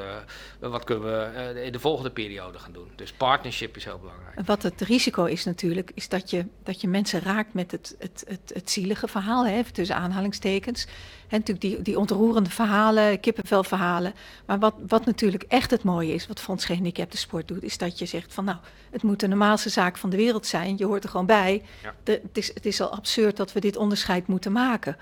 wat 0.58 0.84
kunnen 0.84 1.04
we 1.04 1.62
in 1.64 1.72
de 1.72 1.78
volgende 1.78 2.10
periode 2.10 2.58
gaan 2.58 2.72
doen. 2.72 2.90
Dus 2.96 3.12
partnership 3.12 3.76
is 3.76 3.84
heel 3.84 3.98
belangrijk. 3.98 4.46
Wat 4.46 4.62
het 4.62 4.80
risico 4.80 5.24
is 5.24 5.44
natuurlijk, 5.44 5.90
is 5.94 6.08
dat 6.08 6.30
je, 6.30 6.46
dat 6.62 6.80
je 6.80 6.88
mensen 6.88 7.20
raakt 7.20 7.54
met 7.54 7.70
het, 7.70 7.96
het, 7.98 8.24
het, 8.28 8.50
het 8.54 8.70
zielige 8.70 9.08
verhaal, 9.08 9.46
hè, 9.46 9.62
tussen 9.72 9.96
aanhalingstekens. 9.96 10.86
En 11.28 11.38
natuurlijk 11.38 11.60
die, 11.60 11.82
die 11.82 11.98
ontroerende 11.98 12.50
verhalen, 12.50 13.20
kippenvelverhalen. 13.20 14.14
Maar 14.46 14.58
wat, 14.58 14.74
wat 14.88 15.04
natuurlijk 15.06 15.42
echt 15.48 15.70
het 15.70 15.82
mooie 15.82 16.14
is, 16.14 16.26
wat 16.26 16.40
Fonds 16.40 16.64
Gehandicapten 16.64 17.18
Sport 17.18 17.48
doet, 17.48 17.62
is 17.62 17.78
dat 17.78 17.98
je 17.98 18.06
zegt 18.06 18.34
van 18.34 18.44
nou, 18.44 18.58
het 18.90 19.02
moet 19.02 19.20
de 19.20 19.28
normaalste 19.28 19.68
zaak 19.68 19.96
van 19.96 20.10
de 20.10 20.16
wereld 20.16 20.46
zijn. 20.46 20.61
Je 20.62 20.84
hoort 20.84 21.04
er 21.04 21.10
gewoon 21.10 21.26
bij. 21.26 21.62
Ja. 21.82 21.94
De, 22.04 22.12
het, 22.22 22.36
is, 22.38 22.54
het 22.54 22.66
is 22.66 22.80
al 22.80 22.92
absurd 22.92 23.36
dat 23.36 23.52
we 23.52 23.60
dit 23.60 23.76
onderscheid 23.76 24.26
moeten 24.26 24.52
maken. 24.52 24.96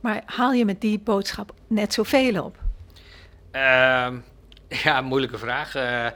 Maar 0.00 0.22
haal 0.26 0.52
je 0.52 0.64
met 0.64 0.80
die 0.80 0.98
boodschap 0.98 1.52
net 1.66 1.92
zoveel 1.94 2.44
op? 2.44 2.56
Ehm, 3.50 4.16
ja, 4.84 5.00
moeilijke 5.00 5.38
vraag. 5.38 5.74
Eh, 5.74 6.06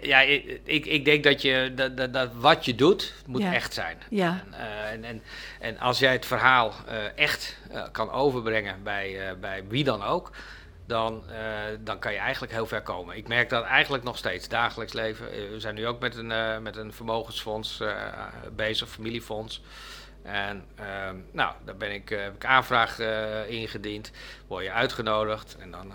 ja, 0.00 0.20
ik, 0.20 0.86
ik, 0.86 1.04
denk 1.04 1.24
dat, 1.24 1.42
je, 1.42 1.72
dat, 1.74 1.96
dat, 1.96 2.12
dat 2.12 2.30
wat 2.34 2.64
je 2.64 2.74
doet, 2.74 3.14
moet 3.26 3.42
Ja. 3.42 3.52
echt 3.54 3.74
zijn. 3.74 3.98
Ja. 4.10 4.44
En, 4.50 4.58
eh, 4.58 4.90
en, 4.92 5.04
en, 5.04 5.22
en 5.60 5.78
als 5.78 5.98
jij 5.98 6.12
het 6.12 6.26
verhaal 6.26 6.72
eh, 6.86 6.96
echt 7.18 7.56
kan 7.92 8.10
overbrengen 8.10 8.82
bij, 8.82 9.36
bij 9.40 9.64
wie 9.68 9.84
dan 9.84 10.02
ook, 10.02 10.30
dan, 10.86 11.30
eh, 11.30 11.38
dan 11.80 11.98
kan 11.98 12.12
je 12.12 12.18
eigenlijk 12.18 12.52
heel 12.52 12.66
ver 12.66 12.82
komen. 12.82 13.16
Ik 13.16 13.28
merk 13.28 13.48
dat 13.48 13.64
eigenlijk 13.64 14.04
nog 14.04 14.18
steeds, 14.18 14.48
dagelijks 14.48 14.92
leven. 14.92 15.32
Eh, 15.32 15.50
we 15.50 15.60
zijn 15.60 15.74
nu 15.74 15.86
ook 15.86 16.00
met 16.00 16.16
een, 16.16 16.32
eh, 16.32 16.58
met 16.58 16.76
een 16.76 16.92
vermogensfonds 16.92 17.80
eh, 17.80 18.26
bezig, 18.52 18.88
familiefonds. 18.88 19.62
En 20.22 20.64
ehm, 20.74 21.16
nou, 21.32 21.54
daar 21.64 21.76
ben 21.76 21.92
ik, 21.92 22.08
heb 22.08 22.34
ik 22.34 22.44
aanvraag 22.44 22.98
ingediend, 23.48 24.10
word 24.46 24.64
je 24.64 24.72
uitgenodigd 24.72 25.56
en 25.60 25.70
dan, 25.70 25.92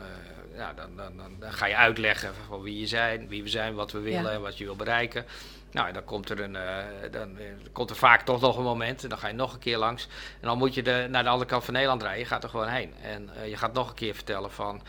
ja, 0.55 0.73
dan, 0.73 0.95
dan, 0.95 1.17
dan, 1.17 1.35
dan 1.39 1.53
ga 1.53 1.65
je 1.65 1.75
uitleggen 1.75 2.33
van 2.47 2.61
wie 2.61 2.79
je 2.79 2.87
zijn, 2.87 3.27
wie 3.27 3.43
we 3.43 3.49
zijn, 3.49 3.73
wat 3.75 3.91
we 3.91 3.99
willen, 3.99 4.31
Ja. 4.31 4.39
wat 4.39 4.57
je 4.57 4.63
wil 4.63 4.75
bereiken. 4.75 5.25
Nou, 5.71 5.93
dan 5.93 6.03
komt 6.03 6.29
er, 6.29 6.39
een, 6.39 6.53
uh, 6.53 6.77
dan 7.11 7.37
uh, 7.37 7.43
komt 7.71 7.89
er 7.89 7.95
vaak 7.95 8.21
toch 8.21 8.41
nog 8.41 8.57
een 8.57 8.63
moment. 8.63 9.03
En 9.03 9.09
dan 9.09 9.17
ga 9.17 9.27
je 9.27 9.33
nog 9.33 9.53
een 9.53 9.59
keer 9.59 9.77
langs. 9.77 10.07
En 10.39 10.47
dan 10.47 10.57
moet 10.57 10.73
je 10.73 10.83
de, 10.83 11.07
naar 11.09 11.23
de 11.23 11.29
andere 11.29 11.49
kant 11.49 11.63
van 11.63 11.73
Nederland 11.73 12.01
rijden. 12.01 12.19
Je 12.19 12.25
gaat 12.25 12.43
er 12.43 12.49
gewoon 12.49 12.67
heen. 12.67 12.93
En 13.01 13.29
uh, 13.37 13.49
je 13.49 13.57
gaat 13.57 13.73
nog 13.73 13.89
een 13.89 13.95
keer 13.95 14.15
vertellen 14.15 14.51
van 14.51 14.81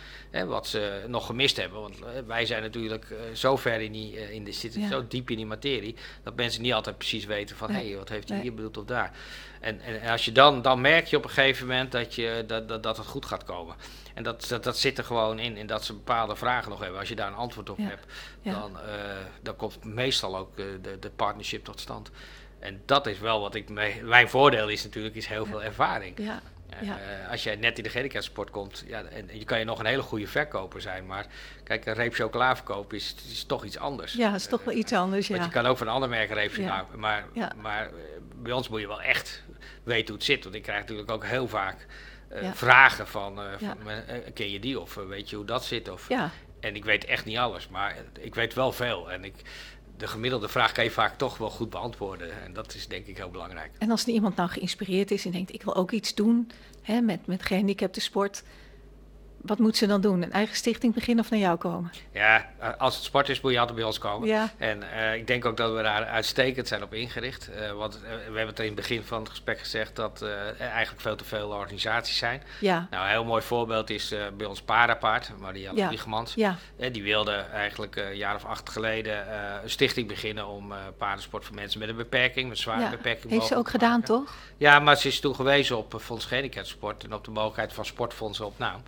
wat 0.46 0.66
ze 0.66 1.04
nog 1.06 1.26
gemist 1.26 1.56
hebben. 1.56 1.80
Want 1.80 1.96
wij 2.26 2.46
zijn 2.46 2.62
natuurlijk 2.62 3.06
zo 3.34 3.56
ver 3.56 3.80
in 3.80 3.92
die, 3.92 4.32
in 4.32 4.44
de, 4.44 4.52
zitten 4.52 4.80
ja. 4.80 4.88
zo 4.88 5.06
diep 5.08 5.30
in 5.30 5.36
die 5.36 5.46
materie. 5.46 5.96
Dat 6.22 6.36
mensen 6.36 6.62
niet 6.62 6.72
altijd 6.72 6.98
precies 6.98 7.24
weten 7.24 7.56
van 7.56 7.70
hé, 7.70 7.88
hey, 7.88 7.96
wat 7.96 8.08
heeft 8.08 8.28
hij 8.28 8.36
nee. 8.36 8.46
hier 8.46 8.54
bedoeld 8.54 8.76
of 8.76 8.84
daar. 8.84 9.10
En, 9.60 9.80
en, 9.80 10.10
als 10.10 10.24
je 10.24 10.32
dan, 10.32 10.62
dan 10.62 10.80
merk 10.80 11.06
je 11.06 11.16
op 11.16 11.24
een 11.24 11.30
gegeven 11.30 11.66
moment 11.66 11.92
dat, 11.92 12.14
je, 12.14 12.44
dat, 12.46 12.68
dat, 12.68 12.82
dat 12.82 12.96
het 12.96 13.06
goed 13.06 13.26
gaat 13.26 13.44
komen. 13.44 13.76
En 14.14 14.22
dat, 14.22 14.46
dat, 14.48 14.64
dat 14.64 14.78
zit 14.78 14.98
er 14.98 15.04
gewoon 15.04 15.38
in, 15.38 15.56
in 15.56 15.66
dat 15.66 15.84
ze 15.84 15.92
bepaalde 15.92 16.36
vragen 16.36 16.70
nog 16.70 16.80
hebben. 16.80 16.98
Als 16.98 17.08
je 17.08 17.14
daar 17.14 17.28
een 17.28 17.34
antwoord 17.34 17.70
op 17.70 17.78
ja. 17.78 17.84
hebt. 17.84 18.06
Dan, 18.42 18.76
uh, 18.76 18.82
dan 19.42 19.56
komt 19.56 19.84
meestal 19.84 20.36
ook 20.36 20.58
uh, 20.58 20.66
de, 20.82 20.98
de 20.98 21.10
partnership 21.10 21.64
tot 21.64 21.80
stand. 21.80 22.10
En 22.58 22.82
dat 22.86 23.06
is 23.06 23.18
wel 23.18 23.40
wat 23.40 23.54
ik. 23.54 23.68
Mee, 23.68 24.02
mijn 24.02 24.28
voordeel 24.28 24.68
is 24.68 24.84
natuurlijk 24.84 25.14
is 25.14 25.26
heel 25.26 25.46
veel 25.46 25.62
ervaring. 25.62 26.18
Ja. 26.18 26.42
Ja. 26.80 26.98
Uh, 26.98 27.30
als 27.30 27.42
jij 27.42 27.56
net 27.56 27.76
in 27.76 27.82
de 27.82 27.88
gehandicapsport 27.88 28.50
komt, 28.50 28.84
ja, 28.86 29.02
en, 29.02 29.28
en, 29.28 29.38
je 29.38 29.44
kan 29.44 29.58
je 29.58 29.64
nog 29.64 29.78
een 29.78 29.86
hele 29.86 30.02
goede 30.02 30.26
verkoper 30.26 30.80
zijn, 30.80 31.06
maar 31.06 31.26
kijk, 31.64 31.86
een 31.86 31.94
reep 31.94 32.14
chocola 32.14 32.56
verkopen 32.56 32.96
is, 32.96 33.14
is 33.30 33.44
toch 33.44 33.64
iets 33.64 33.78
anders. 33.78 34.12
Ja, 34.12 34.34
is 34.34 34.46
toch 34.46 34.64
wel 34.64 34.74
iets 34.74 34.92
anders, 34.92 35.26
ja. 35.26 35.36
Want 35.36 35.46
je 35.46 35.52
kan 35.52 35.66
ook 35.66 35.76
van 35.78 35.86
een 35.86 35.92
ander 35.92 36.08
merk 36.08 36.30
een 36.30 36.36
reep 36.36 36.52
chocola, 36.52 36.86
maar, 36.96 37.24
maar 37.62 37.90
bij 38.34 38.52
ons 38.52 38.68
moet 38.68 38.80
je 38.80 38.86
wel 38.86 39.02
echt 39.02 39.42
weten 39.82 40.06
hoe 40.06 40.16
het 40.16 40.24
zit, 40.24 40.42
want 40.42 40.54
ik 40.54 40.62
krijg 40.62 40.80
natuurlijk 40.80 41.10
ook 41.10 41.24
heel 41.24 41.48
vaak 41.48 41.86
uh, 42.34 42.42
ja. 42.42 42.54
vragen 42.54 43.08
van, 43.08 43.38
uh, 43.38 43.44
ja. 43.58 43.76
van 43.82 43.92
uh, 43.92 43.96
ken 44.34 44.50
je 44.50 44.60
die 44.60 44.80
of 44.80 44.94
weet 44.94 45.30
je 45.30 45.36
hoe 45.36 45.44
dat 45.44 45.64
zit? 45.64 45.88
Of, 45.88 46.08
ja. 46.08 46.30
En 46.60 46.76
ik 46.76 46.84
weet 46.84 47.04
echt 47.04 47.24
niet 47.24 47.36
alles, 47.36 47.68
maar 47.68 47.96
ik 48.20 48.34
weet 48.34 48.54
wel 48.54 48.72
veel. 48.72 49.10
En 49.10 49.24
ik, 49.24 49.34
de 49.96 50.06
gemiddelde 50.06 50.48
vraag 50.48 50.72
kan 50.72 50.84
je 50.84 50.90
vaak 50.90 51.18
toch 51.18 51.38
wel 51.38 51.50
goed 51.50 51.70
beantwoorden. 51.70 52.42
En 52.42 52.52
dat 52.52 52.74
is 52.74 52.88
denk 52.88 53.06
ik 53.06 53.16
heel 53.16 53.30
belangrijk. 53.30 53.70
En 53.78 53.90
als 53.90 54.02
er 54.02 54.08
iemand 54.08 54.36
nou 54.36 54.48
geïnspireerd 54.48 55.10
is 55.10 55.24
en 55.24 55.30
denkt, 55.30 55.52
ik 55.54 55.62
wil 55.62 55.74
ook 55.74 55.90
iets 55.90 56.14
doen 56.14 56.50
hè, 56.82 57.00
met, 57.00 57.26
met 57.26 57.42
gehandicapte 57.42 58.00
sport 58.00 58.42
wat 59.42 59.58
moet 59.58 59.76
ze 59.76 59.86
dan 59.86 60.00
doen? 60.00 60.22
Een 60.22 60.32
eigen 60.32 60.56
stichting 60.56 60.94
beginnen 60.94 61.24
of 61.24 61.30
naar 61.30 61.40
jou 61.40 61.56
komen? 61.56 61.90
Ja, 62.12 62.50
als 62.78 62.94
het 62.94 63.04
sport 63.04 63.28
is, 63.28 63.40
moet 63.40 63.52
je 63.52 63.58
altijd 63.58 63.76
bij 63.76 63.86
ons 63.86 63.98
komen. 63.98 64.28
Ja. 64.28 64.50
En 64.56 64.82
uh, 64.82 65.14
ik 65.14 65.26
denk 65.26 65.44
ook 65.44 65.56
dat 65.56 65.74
we 65.74 65.82
daar 65.82 66.04
uitstekend 66.04 66.68
zijn 66.68 66.82
op 66.82 66.94
ingericht. 66.94 67.50
Uh, 67.50 67.72
want 67.72 68.00
we 68.00 68.06
hebben 68.24 68.46
het 68.46 68.58
in 68.58 68.66
het 68.66 68.74
begin 68.74 69.02
van 69.02 69.20
het 69.20 69.28
gesprek 69.28 69.58
gezegd 69.58 69.96
dat 69.96 70.20
er 70.20 70.56
eigenlijk 70.58 71.00
veel 71.00 71.16
te 71.16 71.24
veel 71.24 71.48
organisaties 71.48 72.18
zijn. 72.18 72.42
Ja. 72.60 72.86
Nou, 72.90 73.04
een 73.04 73.10
heel 73.10 73.24
mooi 73.24 73.42
voorbeeld 73.42 73.90
is 73.90 74.14
bij 74.36 74.46
ons 74.46 74.62
Parapaard, 74.62 75.30
Marielle 75.40 75.76
ja. 75.76 75.88
Wiegemans. 75.88 76.34
Ja. 76.34 76.56
die 76.92 77.02
wilde 77.02 77.32
eigenlijk 77.32 77.96
een 77.96 78.16
jaar 78.16 78.34
of 78.34 78.44
acht 78.44 78.70
geleden 78.70 79.26
een 79.62 79.70
stichting 79.70 80.08
beginnen 80.08 80.46
om 80.46 80.72
paardensport 80.98 81.44
voor 81.44 81.54
mensen 81.54 81.78
met 81.80 81.88
een 81.88 81.96
beperking, 81.96 82.48
met 82.48 82.58
zware 82.58 82.80
ja. 82.80 82.90
beperking. 82.90 83.32
Heeft 83.32 83.46
ze 83.46 83.56
ook 83.56 83.70
gedaan, 83.70 83.90
maken. 83.90 84.06
toch? 84.06 84.34
Ja, 84.56 84.78
maar 84.78 84.96
ze 84.96 85.08
is 85.08 85.20
toen 85.20 85.34
gewezen 85.34 85.76
op 85.76 85.96
Fonds 86.00 86.24
Gehandicaptensport 86.24 87.04
en 87.04 87.14
op 87.14 87.24
de 87.24 87.30
mogelijkheid 87.30 87.72
van 87.72 87.84
sportfondsen 87.84 88.46
op 88.46 88.58
naam. 88.58 88.82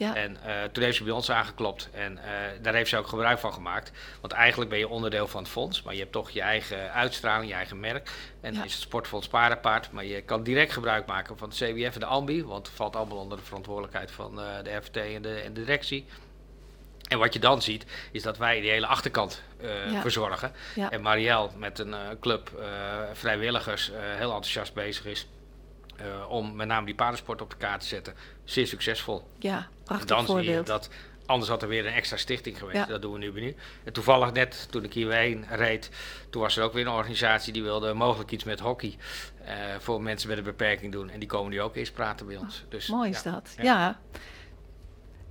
Ja. 0.00 0.14
En 0.14 0.36
uh, 0.46 0.52
toen 0.72 0.82
heeft 0.82 0.96
ze 0.96 1.04
bij 1.04 1.12
ons 1.12 1.30
aangeklopt 1.30 1.88
en 1.92 2.12
uh, 2.12 2.22
daar 2.62 2.74
heeft 2.74 2.90
ze 2.90 2.96
ook 2.96 3.06
gebruik 3.06 3.38
van 3.38 3.52
gemaakt. 3.52 3.92
Want 4.20 4.32
eigenlijk 4.32 4.70
ben 4.70 4.78
je 4.78 4.88
onderdeel 4.88 5.28
van 5.28 5.42
het 5.42 5.50
fonds, 5.50 5.82
maar 5.82 5.94
je 5.94 6.00
hebt 6.00 6.12
toch 6.12 6.30
je 6.30 6.40
eigen 6.40 6.92
uitstraling, 6.92 7.50
je 7.50 7.56
eigen 7.56 7.80
merk. 7.80 8.08
En 8.40 8.50
dan 8.50 8.60
ja. 8.60 8.64
is 8.64 8.72
het 8.72 8.82
Sportfonds 8.82 9.28
Paardenpaard, 9.28 9.92
maar 9.92 10.04
je 10.04 10.22
kan 10.22 10.42
direct 10.42 10.72
gebruik 10.72 11.06
maken 11.06 11.38
van 11.38 11.48
de 11.50 11.54
CWF 11.54 11.94
en 11.94 12.00
de 12.00 12.06
AMBI, 12.06 12.44
want 12.44 12.66
het 12.66 12.76
valt 12.76 12.96
allemaal 12.96 13.16
onder 13.16 13.38
de 13.38 13.44
verantwoordelijkheid 13.44 14.10
van 14.10 14.38
uh, 14.38 14.44
de 14.62 14.78
FT 14.82 14.96
en 14.96 15.22
de, 15.22 15.34
en 15.34 15.52
de 15.54 15.60
directie. 15.60 16.06
En 17.08 17.18
wat 17.18 17.32
je 17.32 17.38
dan 17.38 17.62
ziet, 17.62 17.86
is 18.12 18.22
dat 18.22 18.38
wij 18.38 18.60
die 18.60 18.70
hele 18.70 18.86
achterkant 18.86 19.42
uh, 19.60 19.92
Ja. 19.92 20.00
verzorgen. 20.00 20.52
Ja. 20.74 20.90
En 20.90 21.02
Marielle 21.02 21.50
met 21.56 21.78
een 21.78 21.88
uh, 21.88 21.98
club 22.20 22.50
uh, 22.58 22.64
vrijwilligers 23.12 23.90
heel 24.16 24.32
enthousiast 24.32 24.74
bezig 24.74 25.06
is 25.06 25.26
om 26.28 26.56
met 26.56 26.66
name 26.66 26.86
die 26.86 26.94
paardensport 26.94 27.40
op 27.42 27.50
de 27.50 27.56
kaart 27.56 27.80
te 27.80 27.86
zetten. 27.86 28.14
Zeer 28.50 28.66
succesvol. 28.66 29.22
Ja, 29.38 29.68
prachtig 29.84 30.08
dan 30.08 30.24
voorbeeld. 30.26 30.46
zie 30.46 30.54
je 30.54 30.62
dat 30.62 30.90
anders 31.30 31.50
had 31.50 31.62
er 31.62 31.68
weer 31.68 31.86
een 31.86 31.92
extra 31.92 32.16
stichting 32.16 32.58
geweest. 32.58 32.78
Ja. 32.78 32.86
Dat 32.86 33.02
doen 33.02 33.12
we 33.12 33.18
nu 33.18 33.40
nu. 33.40 33.54
En 33.84 33.92
toevallig 33.92 34.32
net 34.32 34.66
toen 34.70 34.84
ik 34.84 34.92
hierheen 34.92 35.44
reed, 35.50 35.90
toen 36.30 36.42
was 36.42 36.56
er 36.56 36.64
ook 36.64 36.72
weer 36.72 36.86
een 36.86 36.92
organisatie 36.92 37.52
die 37.52 37.62
wilde 37.62 37.94
mogelijk 37.94 38.30
iets 38.30 38.44
met 38.44 38.60
hockey 38.60 38.96
uh, 39.42 39.48
voor 39.78 40.02
mensen 40.02 40.28
met 40.28 40.38
een 40.38 40.44
beperking 40.44 40.92
doen. 40.92 41.10
En 41.10 41.18
die 41.18 41.28
komen 41.28 41.50
nu 41.50 41.60
ook 41.60 41.76
eens 41.76 41.90
praten 41.90 42.26
bij 42.26 42.36
ons. 42.36 42.64
Dus, 42.68 42.88
Mooi 42.88 43.10
is 43.10 43.22
ja. 43.22 43.30
dat. 43.30 43.54
Ja. 43.56 43.62
ja. 43.62 44.00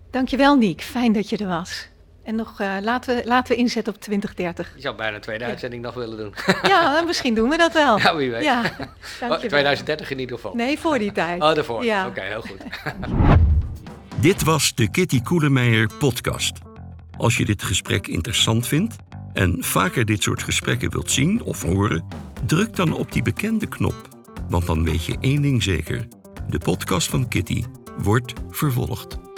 Dankjewel 0.10 0.56
Niek, 0.56 0.82
fijn 0.82 1.14
dat 1.14 1.30
je 1.30 1.38
er 1.38 1.48
was. 1.48 1.88
En 2.24 2.36
nog, 2.36 2.62
uh, 2.62 2.76
laten, 2.82 3.16
we, 3.16 3.22
laten 3.26 3.56
we 3.56 3.62
inzetten 3.62 3.94
op 3.94 4.02
2030. 4.02 4.72
Je 4.76 4.82
zou 4.82 4.96
bijna 4.96 5.16
een 5.16 5.22
tweede 5.22 5.44
uitzending 5.44 5.84
nog 5.84 5.94
willen 5.94 6.18
doen. 6.18 6.34
Ja, 6.62 7.02
misschien 7.02 7.34
doen 7.34 7.50
we 7.50 7.58
dat 7.58 7.74
wel. 7.74 7.98
Ja, 7.98 8.16
wie 8.16 8.32
weet. 8.32 8.44
Ja, 8.44 8.62
oh, 9.22 9.34
2030 9.34 10.12
in 10.12 10.20
ieder 10.20 10.36
geval. 10.36 10.56
Nee, 10.56 10.80
voor 10.80 11.00
die 11.00 11.12
tijd. 11.12 11.42
Oh, 11.42 11.54
daarvoor. 11.54 11.84
Ja. 11.84 12.08
Oké, 12.08 12.10
okay, 12.10 12.28
heel 12.28 12.42
goed. 12.42 12.58
Dit 14.22 14.44
was 14.44 14.76
de 14.76 14.90
Kitty 14.90 15.22
Koelemeijer 15.22 15.90
podcast. 16.00 16.58
Als 17.18 17.38
je 17.38 17.46
dit 17.46 17.64
gesprek 17.64 18.08
interessant 18.08 18.68
vindt 18.68 18.96
en 19.34 19.64
vaker 19.64 20.06
dit 20.06 20.24
soort 20.24 20.44
gesprekken 20.44 20.92
wilt 20.92 21.12
zien 21.12 21.44
of 21.44 21.62
horen, 21.62 22.06
druk 22.46 22.76
dan 22.76 22.94
op 22.94 23.12
die 23.12 23.22
bekende 23.22 23.68
knop. 23.68 24.08
Want 24.50 24.66
dan 24.66 24.84
weet 24.84 25.06
je 25.06 25.18
één 25.20 25.42
ding 25.42 25.64
zeker: 25.64 26.08
de 26.50 26.58
podcast 26.58 27.10
van 27.10 27.28
Kitty 27.28 27.64
wordt 27.98 28.34
vervolgd. 28.50 29.29